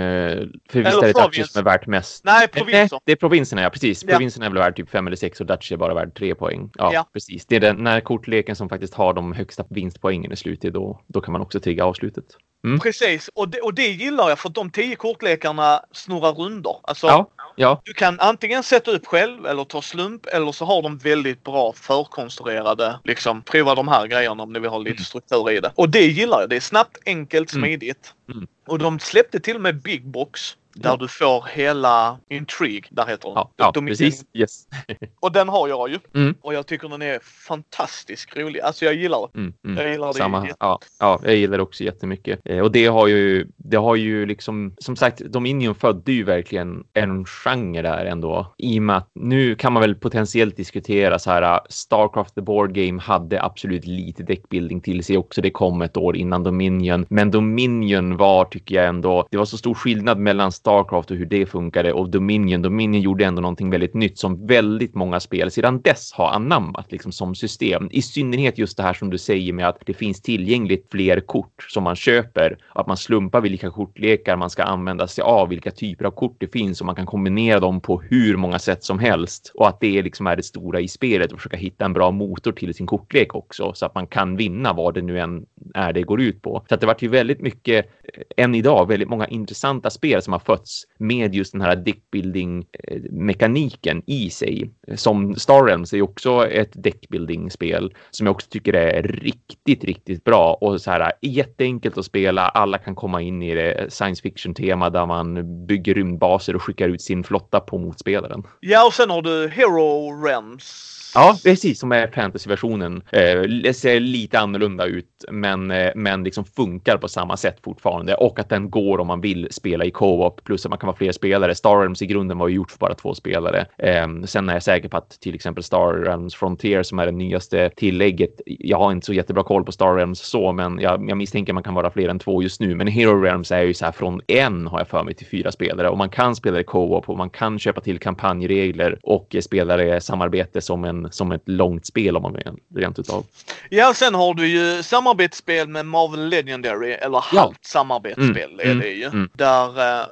för 0.70 0.80
visst 0.82 1.02
är 1.02 1.02
det. 1.02 1.12
Dutchess 1.22 1.52
som 1.52 1.60
är 1.60 1.64
värt 1.64 1.86
mest. 1.86 2.24
Nej, 2.24 2.38
Nej, 2.38 2.48
provinser. 2.48 2.98
det 3.04 3.12
är 3.12 3.16
provinserna, 3.16 3.62
ja 3.62 3.70
precis. 3.70 4.04
Ja. 4.04 4.10
Provinserna 4.12 4.46
är 4.46 4.50
väl 4.50 4.58
värd 4.58 4.76
typ 4.76 4.90
fem 4.90 5.06
eller 5.06 5.16
sex 5.16 5.40
och 5.40 5.46
Dutch 5.46 5.72
är 5.72 5.76
bara 5.76 5.94
värd 5.94 6.14
tre 6.14 6.34
poäng. 6.34 6.70
Ja, 6.78 6.90
Ja. 6.92 7.06
precis. 7.12 7.46
Det 7.46 7.56
är 7.56 7.60
den 7.60 7.76
när 7.76 8.00
kortleken 8.00 8.56
som 8.56 8.68
faktiskt 8.68 8.94
har 8.94 9.14
de 9.14 9.32
högsta 9.32 9.64
vinstpoängen 9.70 10.32
i 10.32 10.36
slutet, 10.36 10.74
då, 10.74 11.00
då 11.06 11.20
kan 11.20 11.32
man 11.32 11.40
också 11.40 11.60
trigga 11.60 11.84
avslutet. 11.84 12.24
Mm. 12.64 12.80
Precis, 12.80 13.30
och 13.34 13.48
det, 13.48 13.60
och 13.60 13.74
det 13.74 13.86
gillar 13.88 14.28
jag 14.28 14.38
för 14.38 14.48
de 14.48 14.70
tio 14.70 14.96
kortlekarna 14.96 15.80
snurrar 15.92 16.32
rundor. 16.32 16.76
Alltså, 16.82 17.06
Ja, 17.06 17.28
ja. 17.56 17.80
Du 17.84 17.92
kan 17.92 18.20
antingen 18.20 18.62
sätta 18.62 18.90
upp 18.90 19.06
själv 19.06 19.46
eller 19.46 19.64
ta 19.64 19.82
slump 19.82 20.26
eller 20.26 20.52
så 20.52 20.64
har 20.64 20.82
de 20.82 20.98
väldigt 20.98 21.44
bra 21.44 21.72
förkonstruerade, 21.72 22.98
liksom 23.04 23.42
prova 23.42 23.74
de 23.74 23.88
här 23.88 24.06
grejerna 24.06 24.42
om 24.42 24.52
ni 24.52 24.58
vill 24.58 24.70
ha 24.70 24.78
lite 24.78 24.90
Mm. 24.90 25.04
struktur 25.04 25.50
i 25.50 25.60
det. 25.60 25.72
Och 25.74 25.88
det 25.90 26.06
gillar 26.06 26.40
jag. 26.40 26.50
Det 26.50 26.56
är 26.56 26.60
snabbt, 26.60 26.98
enkelt, 27.06 27.52
Mm. 27.52 27.62
smidigt. 27.64 28.14
Mm. 28.32 28.46
Och 28.66 28.78
de 28.78 28.98
släppte 28.98 29.40
till 29.40 29.54
och 29.54 29.62
med 29.62 29.82
Big 29.82 30.06
Box. 30.06 30.56
Där 30.76 30.90
Ja. 30.90 30.96
du 30.96 31.08
får 31.08 31.44
hela 31.54 32.18
Intrigue, 32.30 32.88
där 32.90 33.06
heter 33.06 33.28
den. 33.28 33.34
Ja, 33.36 33.50
ja 33.56 33.72
precis. 33.72 34.24
Yes. 34.34 34.66
Och 35.20 35.32
den 35.32 35.48
har 35.48 35.68
jag 35.68 35.90
ju. 35.90 35.98
Mm. 36.14 36.34
Och 36.40 36.54
jag 36.54 36.66
tycker 36.66 36.88
den 36.88 37.02
är 37.02 37.18
fantastiskt 37.22 38.36
rolig. 38.36 38.60
Alltså 38.60 38.84
jag 38.84 38.94
gillar 38.94 39.28
det. 39.32 39.38
Mm, 39.38 39.52
mm. 39.64 39.76
Jag 39.76 39.92
gillar 39.92 40.06
det 40.06 40.14
Samma, 40.14 40.48
ja, 40.60 40.78
ja, 41.00 41.20
jag 41.22 41.36
gillar 41.36 41.56
det 41.56 41.62
också 41.62 41.84
jättemycket. 41.84 42.40
Eh, 42.44 42.60
och 42.60 42.72
det 42.72 42.86
har 42.86 43.06
ju, 43.06 43.46
det 43.56 43.76
har 43.76 43.96
ju 43.96 44.26
liksom, 44.26 44.74
som 44.78 44.96
sagt, 44.96 45.18
Dominion 45.18 45.74
födde 45.74 46.12
ju 46.12 46.24
verkligen 46.24 46.84
en 46.94 47.24
genre 47.24 47.82
där 47.82 48.04
ändå. 48.04 48.54
I 48.58 48.78
och 48.78 48.82
med 48.82 48.96
att 48.96 49.10
nu 49.14 49.54
kan 49.54 49.72
man 49.72 49.80
väl 49.80 49.94
potentiellt 49.94 50.56
diskutera 50.56 51.18
så 51.18 51.30
här, 51.30 51.42
uh, 51.42 51.60
Starcraft 51.68 52.34
the 52.34 52.40
Board 52.40 52.74
Game 52.74 53.00
hade 53.02 53.42
absolut 53.42 53.86
lite 53.86 54.22
deckbuilding 54.22 54.80
till 54.80 55.04
sig 55.04 55.16
också. 55.16 55.40
Det 55.42 55.50
kom 55.50 55.82
ett 55.82 55.96
år 55.96 56.16
innan 56.16 56.42
Dominion, 56.42 57.06
men 57.08 57.30
Dominion 57.30 58.16
var, 58.16 58.44
tycker 58.44 58.74
jag 58.74 58.86
ändå, 58.86 59.26
det 59.30 59.36
var 59.36 59.44
så 59.44 59.58
stor 59.58 59.74
skillnad 59.74 60.18
mellan 60.18 60.52
Starcraft 60.66 61.10
och 61.10 61.16
hur 61.16 61.26
det 61.26 61.46
funkade 61.46 61.92
och 61.92 62.10
Dominion. 62.10 62.62
Dominion 62.62 63.00
gjorde 63.00 63.24
ändå 63.24 63.42
någonting 63.42 63.70
väldigt 63.70 63.94
nytt 63.94 64.18
som 64.18 64.46
väldigt 64.46 64.94
många 64.94 65.20
spel 65.20 65.50
sedan 65.50 65.80
dess 65.80 66.12
har 66.12 66.28
anammat 66.28 66.92
liksom 66.92 67.12
som 67.12 67.34
system. 67.34 67.88
I 67.92 68.02
synnerhet 68.02 68.58
just 68.58 68.76
det 68.76 68.82
här 68.82 68.94
som 68.94 69.10
du 69.10 69.18
säger 69.18 69.52
med 69.52 69.68
att 69.68 69.78
det 69.86 69.94
finns 69.94 70.22
tillgängligt 70.22 70.86
fler 70.90 71.20
kort 71.20 71.66
som 71.68 71.84
man 71.84 71.96
köper, 71.96 72.58
att 72.68 72.86
man 72.86 72.96
slumpar 72.96 73.40
vilka 73.40 73.70
kortlekar 73.70 74.36
man 74.36 74.50
ska 74.50 74.62
använda 74.62 75.06
sig 75.06 75.22
av, 75.22 75.48
vilka 75.48 75.70
typer 75.70 76.04
av 76.04 76.10
kort 76.10 76.36
det 76.38 76.52
finns 76.52 76.80
och 76.80 76.86
man 76.86 76.94
kan 76.94 77.06
kombinera 77.06 77.60
dem 77.60 77.80
på 77.80 78.00
hur 78.00 78.36
många 78.36 78.58
sätt 78.58 78.84
som 78.84 78.98
helst 78.98 79.52
och 79.54 79.68
att 79.68 79.80
det 79.80 80.02
liksom 80.02 80.26
är 80.26 80.36
det 80.36 80.42
stora 80.42 80.80
i 80.80 80.88
spelet 80.88 81.32
och 81.32 81.38
försöka 81.38 81.56
hitta 81.56 81.84
en 81.84 81.92
bra 81.92 82.10
motor 82.10 82.52
till 82.52 82.74
sin 82.74 82.86
kortlek 82.86 83.34
också 83.34 83.72
så 83.74 83.86
att 83.86 83.94
man 83.94 84.06
kan 84.06 84.36
vinna 84.36 84.72
vad 84.72 84.94
det 84.94 85.02
nu 85.02 85.20
än 85.20 85.46
är 85.74 85.92
det 85.92 86.02
går 86.02 86.20
ut 86.20 86.42
på. 86.42 86.64
Så 86.68 86.74
att 86.74 86.80
det 86.80 86.86
vart 86.86 87.02
ju 87.02 87.08
väldigt 87.08 87.40
mycket 87.40 87.86
eh, 87.86 88.44
än 88.44 88.54
idag 88.54 88.88
väldigt 88.88 89.08
många 89.08 89.26
intressanta 89.26 89.90
spel 89.90 90.22
som 90.22 90.32
har 90.32 90.40
fötts 90.40 90.55
med 90.98 91.34
just 91.34 91.52
den 91.52 91.60
här 91.60 91.76
deckbuilding-mekaniken 91.76 94.02
i 94.06 94.30
sig. 94.30 94.70
Som 94.94 95.34
Star 95.34 95.64
Realms 95.64 95.92
är 95.92 95.96
ju 95.96 96.02
också 96.02 96.46
ett 96.46 96.72
deckbuilding-spel 96.74 97.94
som 98.10 98.26
jag 98.26 98.34
också 98.34 98.48
tycker 98.50 98.72
är 98.72 99.02
riktigt, 99.02 99.84
riktigt 99.84 100.24
bra 100.24 100.58
och 100.60 100.80
så 100.80 100.90
här 100.90 101.12
jätteenkelt 101.22 101.98
att 101.98 102.04
spela. 102.04 102.48
Alla 102.48 102.78
kan 102.78 102.94
komma 102.94 103.22
in 103.22 103.42
i 103.42 103.54
det 103.54 103.92
science 103.92 104.22
fiction-tema 104.22 104.90
där 104.90 105.06
man 105.06 105.66
bygger 105.66 105.94
rymdbaser 105.94 106.56
och 106.56 106.62
skickar 106.62 106.88
ut 106.88 107.02
sin 107.02 107.24
flotta 107.24 107.60
på 107.60 107.78
motspelaren. 107.78 108.42
Ja, 108.60 108.86
och 108.86 108.92
sen 108.92 109.10
har 109.10 109.22
du 109.22 109.48
Hero 109.48 110.22
Realms. 110.24 110.92
Ja, 111.14 111.38
precis 111.44 111.80
som 111.80 111.92
är 111.92 112.06
fantasyversionen. 112.06 113.02
Eh, 113.12 113.40
det 113.42 113.74
ser 113.74 114.00
lite 114.00 114.38
annorlunda 114.38 114.84
ut, 114.84 115.24
men, 115.30 115.70
eh, 115.70 115.90
men 115.94 116.24
liksom 116.24 116.44
funkar 116.44 116.96
på 116.96 117.08
samma 117.08 117.36
sätt 117.36 117.56
fortfarande 117.62 118.14
och 118.14 118.38
att 118.38 118.48
den 118.48 118.70
går 118.70 118.98
om 118.98 119.06
man 119.06 119.20
vill 119.20 119.48
spela 119.50 119.84
i 119.84 119.90
co-op 119.90 120.44
plus 120.44 120.66
att 120.66 120.70
man 120.70 120.78
kan 120.78 120.86
vara 120.86 120.96
fler 120.96 121.12
spelare. 121.12 121.54
Star 121.54 121.80
Realms 121.80 122.02
i 122.02 122.06
grunden 122.06 122.38
var 122.38 122.48
ju 122.48 122.54
gjort 122.54 122.70
för 122.70 122.78
bara 122.78 122.94
två 122.94 123.14
spelare. 123.14 123.66
Eh, 123.78 124.06
sen 124.24 124.48
är 124.48 124.52
jag 124.52 124.62
säker 124.62 124.88
på 124.88 124.96
att 124.96 125.10
till 125.20 125.34
exempel 125.34 125.64
Star 125.64 125.92
Realms 125.92 126.34
Frontier 126.34 126.82
som 126.82 126.98
är 126.98 127.06
det 127.06 127.12
nyaste 127.12 127.70
tillägget. 127.76 128.40
Jag 128.46 128.78
har 128.78 128.92
inte 128.92 129.06
så 129.06 129.12
jättebra 129.12 129.42
koll 129.42 129.64
på 129.64 129.72
Star 129.72 129.94
Realms 129.94 130.20
så, 130.20 130.52
men 130.52 130.78
jag, 130.80 131.10
jag 131.10 131.18
misstänker 131.18 131.52
man 131.52 131.62
kan 131.62 131.74
vara 131.74 131.90
fler 131.90 132.08
än 132.08 132.18
två 132.18 132.42
just 132.42 132.60
nu. 132.60 132.74
Men 132.74 132.86
Hero 132.86 133.22
Realms 133.22 133.52
är 133.52 133.62
ju 133.62 133.74
så 133.74 133.84
här 133.84 133.92
från 133.92 134.20
en 134.26 134.66
har 134.66 134.78
jag 134.80 134.88
för 134.88 135.02
mig 135.04 135.14
till 135.14 135.26
fyra 135.26 135.52
spelare 135.52 135.88
och 135.88 135.98
man 135.98 136.08
kan 136.08 136.36
spela 136.36 136.60
i 136.60 136.64
co-op 136.64 137.08
och 137.08 137.18
man 137.18 137.30
kan 137.30 137.58
köpa 137.58 137.80
till 137.80 137.98
kampanjregler 137.98 138.98
och 139.02 139.36
spelare 139.40 140.00
samarbete 140.00 140.60
som 140.60 140.84
en 140.84 140.95
som 141.10 141.32
ett 141.32 141.42
långt 141.44 141.86
spel 141.86 142.16
om 142.16 142.22
man 142.22 142.32
vill 142.32 142.42
rent 142.82 142.98
utav. 142.98 143.24
Ja, 143.70 143.94
sen 143.94 144.14
har 144.14 144.34
du 144.34 144.46
ju 144.48 144.82
samarbetsspel 144.82 145.68
med 145.68 145.86
Marvel 145.86 146.28
Legendary 146.28 146.92
eller 146.92 147.18
halvt 147.20 147.64
samarbetsspel 147.64 148.50
Mm, 148.50 148.60
är 148.60 148.64
mm, 148.64 148.78
det 148.78 148.88
ju. 148.88 149.04
mm. 149.04 149.30
Där 149.32 150.00
eh, 150.00 150.06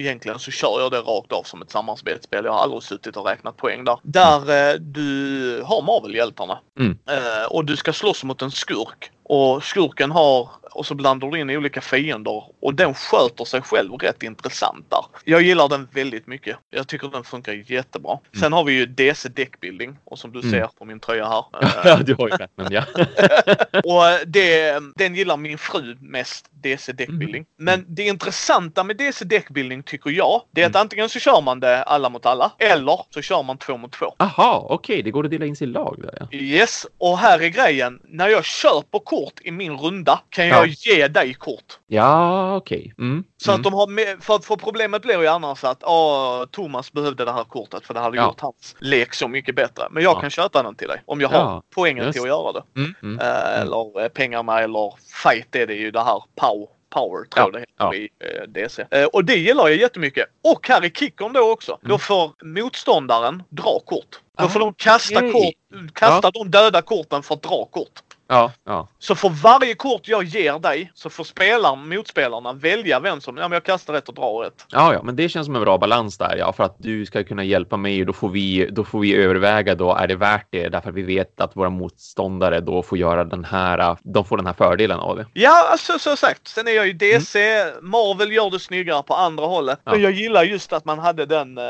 egentligen 0.00 0.38
så 0.38 0.50
kör 0.50 0.80
jag 0.80 0.90
det 0.90 0.98
rakt 1.00 1.32
av 1.32 1.42
som 1.42 1.62
ett 1.62 1.70
samarbetsspel. 1.70 2.44
Jag 2.44 2.52
har 2.52 2.60
aldrig 2.60 2.82
suttit 2.82 3.16
och 3.16 3.26
räknat 3.26 3.56
poäng 3.56 3.84
där. 3.84 3.98
Där 4.02 4.70
eh, 4.70 4.74
du 4.80 5.62
har 5.64 5.82
Marvel-hjältarna 5.82 6.58
Mm. 6.78 6.98
eh, 7.10 7.46
och 7.50 7.64
du 7.64 7.76
ska 7.76 7.92
slåss 7.92 8.24
mot 8.24 8.42
en 8.42 8.50
skurk. 8.50 9.10
Och 9.22 9.64
skurken 9.64 10.10
har, 10.10 10.48
och 10.72 10.86
så 10.86 10.94
blandar 10.94 11.28
du 11.30 11.40
in 11.40 11.50
olika 11.50 11.80
fiender 11.80 12.44
och 12.60 12.74
den 12.74 12.94
sköter 12.94 13.44
sig 13.44 13.62
själv 13.62 13.92
rätt 13.92 14.22
intressant 14.22 14.90
där. 14.90 15.04
Jag 15.24 15.42
gillar 15.42 15.68
den 15.68 15.88
väldigt 15.92 16.26
mycket. 16.26 16.56
Jag 16.70 16.88
tycker 16.88 17.08
den 17.08 17.24
funkar 17.24 17.52
jättebra. 17.72 18.18
Sen 18.40 18.52
har 18.52 18.64
vi 18.64 18.72
ju 18.72 18.86
DC 18.86 19.28
Deckbuilding 19.28 19.96
och 20.04 20.18
som 20.18 20.32
du 20.32 20.38
Mm. 20.38 20.50
ser 20.50 20.66
på 20.78 20.84
min 20.84 21.00
tröja 21.00 21.28
här. 21.28 21.44
eh, 21.62 21.70
Ja, 21.84 21.96
du 21.96 22.14
har 22.14 22.28
ju 22.28 22.36
men 22.56 22.72
ja. 22.72 22.82
och 23.84 24.26
det, 24.26 24.78
den 24.96 25.14
gillar 25.14 25.36
min 25.36 25.58
fru 25.58 25.96
mest, 26.00 26.46
DC 26.50 26.92
Deckbuilding. 26.92 27.34
Mm. 27.34 27.46
Men 27.56 27.84
det 27.94 28.02
intressanta 28.02 28.84
med 28.84 28.96
DC 28.96 29.24
Deckbuilding 29.24 29.82
tycker 29.82 30.10
jag, 30.10 30.42
det 30.50 30.62
är 30.62 30.66
att 30.66 30.70
Mm. 30.76 30.80
antingen 30.80 31.08
så 31.08 31.18
kör 31.18 31.40
man 31.42 31.60
det 31.60 31.82
alla 31.82 32.08
mot 32.08 32.26
alla, 32.26 32.52
eller 32.58 33.00
så 33.10 33.22
kör 33.22 33.42
man 33.42 33.58
två 33.58 33.76
mot 33.76 33.92
två. 33.92 34.14
Aha, 34.18 34.66
okej, 34.70 35.02
det 35.02 35.10
går 35.10 35.24
att 35.24 35.30
dela 35.30 35.46
in 35.46 35.56
sig 35.56 35.66
i 35.68 35.70
lag 35.70 35.96
där 36.02 36.14
ja. 36.30 36.38
Yes, 36.38 36.86
och 36.98 37.18
här 37.18 37.38
är 37.42 37.48
grejen. 37.48 38.00
När 38.04 38.28
jag 38.28 38.44
köper 38.44 38.98
kort 38.98 39.40
i 39.44 39.50
min 39.50 39.72
runda 39.78 40.20
kan 40.28 40.46
Ja. 40.46 40.56
jag 40.56 40.65
ge 40.65 40.65
dig 41.08 41.34
kort. 41.34 41.78
Ja, 41.86 42.56
okej. 42.56 42.94
Mm. 42.98 43.24
Så 43.36 43.50
mm. 43.50 43.60
att 43.60 43.64
de 43.64 43.72
har 43.74 44.20
för, 44.20 44.38
för 44.38 44.56
problemet 44.56 45.02
blir 45.02 45.20
ju 45.20 45.26
annars 45.26 45.64
att 45.64 45.82
åh, 45.84 46.44
Thomas 46.50 46.92
behövde 46.92 47.24
det 47.24 47.32
här 47.32 47.44
kortet 47.44 47.86
för 47.86 47.94
det 47.94 48.00
hade 48.00 48.16
Ja. 48.16 48.24
gjort 48.26 48.40
hans 48.40 48.76
lek 48.78 49.14
så 49.14 49.28
mycket 49.28 49.54
bättre. 49.56 49.84
Men 49.90 50.02
jag 50.02 50.16
Ja. 50.16 50.20
kan 50.20 50.30
köpa 50.30 50.62
den 50.62 50.74
till 50.74 50.88
dig 50.88 51.02
om 51.06 51.20
jag 51.20 51.28
har 51.28 51.38
Ja, 51.38 51.62
poängen 51.74 52.04
just 52.04 52.12
till 52.12 52.22
att 52.22 52.28
göra 52.28 52.52
det. 52.52 52.62
Mm. 52.76 52.94
Mm. 53.02 53.18
Eh, 53.20 53.60
eller 53.60 54.02
eh, 54.02 54.08
pengarna 54.08 54.60
eller 54.60 54.94
fight 55.22 55.54
är 55.56 55.66
det 55.66 55.74
ju 55.74 55.90
det 55.90 56.02
här 56.02 56.22
pow. 56.40 56.68
Power 56.90 57.24
tror 57.24 57.28
Ja, 57.36 57.42
jag 57.42 57.52
det 57.52 57.58
heter 57.58 57.74
ja. 57.78 57.94
i 57.94 58.08
eh, 58.20 58.42
DC. 58.48 58.86
Eh, 58.90 59.04
och 59.04 59.24
det 59.24 59.34
gillar 59.36 59.68
jag 59.68 59.76
jättemycket. 59.76 60.26
Och 60.44 60.68
här 60.68 60.84
i 60.84 60.90
kickern 60.90 61.32
då 61.32 61.52
också. 61.52 61.72
Mm. 61.72 61.88
Då 61.88 61.98
får 61.98 62.32
motståndaren 62.44 63.42
dra 63.48 63.80
kort. 63.86 64.20
Då 64.38 64.44
Ah, 64.44 64.48
får 64.48 64.60
de 64.60 64.74
kasta, 64.74 65.18
okej. 65.18 65.32
kort, 65.32 65.94
kasta 65.94 66.30
de 66.30 66.50
döda 66.50 66.82
korten 66.82 67.22
för 67.22 67.34
att 67.34 67.42
dra 67.42 67.64
kort. 67.64 68.00
Ja, 68.28 68.52
ja. 68.64 68.88
Så 68.98 69.14
för 69.14 69.28
varje 69.28 69.74
kort 69.74 70.08
jag 70.08 70.24
ger 70.24 70.58
dig 70.58 70.90
så 70.94 71.10
får 71.10 71.24
spelaren, 71.24 71.88
motspelarna 71.88 72.52
välja 72.52 73.00
vem 73.00 73.20
som, 73.20 73.36
ja 73.36 73.42
men 73.42 73.52
jag 73.52 73.64
kastar 73.64 73.94
rätt 73.94 74.08
och 74.08 74.14
drar 74.14 74.44
rätt. 74.44 74.66
Ja, 74.70 74.92
ja, 74.94 75.02
men 75.02 75.16
det 75.16 75.28
känns 75.28 75.46
som 75.46 75.56
en 75.56 75.62
bra 75.62 75.78
balans 75.78 76.18
där. 76.18 76.36
Ja, 76.36 76.52
för 76.52 76.64
att 76.64 76.76
du 76.78 77.06
ska 77.06 77.24
kunna 77.24 77.44
hjälpa 77.44 77.76
mig 77.76 78.00
och 78.00 78.06
då 78.06 78.12
får 78.12 78.28
vi, 78.28 78.68
då 78.72 78.84
får 78.84 79.00
vi 79.00 79.16
överväga 79.16 79.74
då, 79.74 79.94
är 79.94 80.06
det 80.06 80.16
värt 80.16 80.46
det? 80.50 80.68
Därför 80.68 80.88
att 80.90 80.94
vi 80.94 81.02
vet 81.02 81.40
att 81.40 81.56
våra 81.56 81.70
motståndare 81.70 82.60
då 82.60 82.82
får 82.82 82.98
göra 82.98 83.24
den 83.24 83.44
här, 83.44 83.96
de 84.02 84.24
får 84.24 84.36
den 84.36 84.46
här 84.46 84.54
fördelen 84.54 84.98
av 84.98 85.16
det. 85.16 85.26
Ja, 85.32 85.68
alltså 85.70 85.98
så 85.98 86.16
sagt. 86.16 86.48
Sen 86.48 86.68
är 86.68 86.72
jag 86.72 86.86
ju 86.86 86.92
DC. 86.92 87.38
Marvel 87.82 88.32
gör 88.32 88.50
det 88.50 88.60
snyggare 88.60 89.02
på 89.02 89.14
andra 89.14 89.46
hållet. 89.46 89.80
Ja. 89.84 89.92
Men 89.92 90.02
jag 90.02 90.12
gillar 90.12 90.44
just 90.44 90.72
att 90.72 90.84
man 90.84 90.98
hade 90.98 91.26
den 91.26 91.58
eh, 91.58 91.64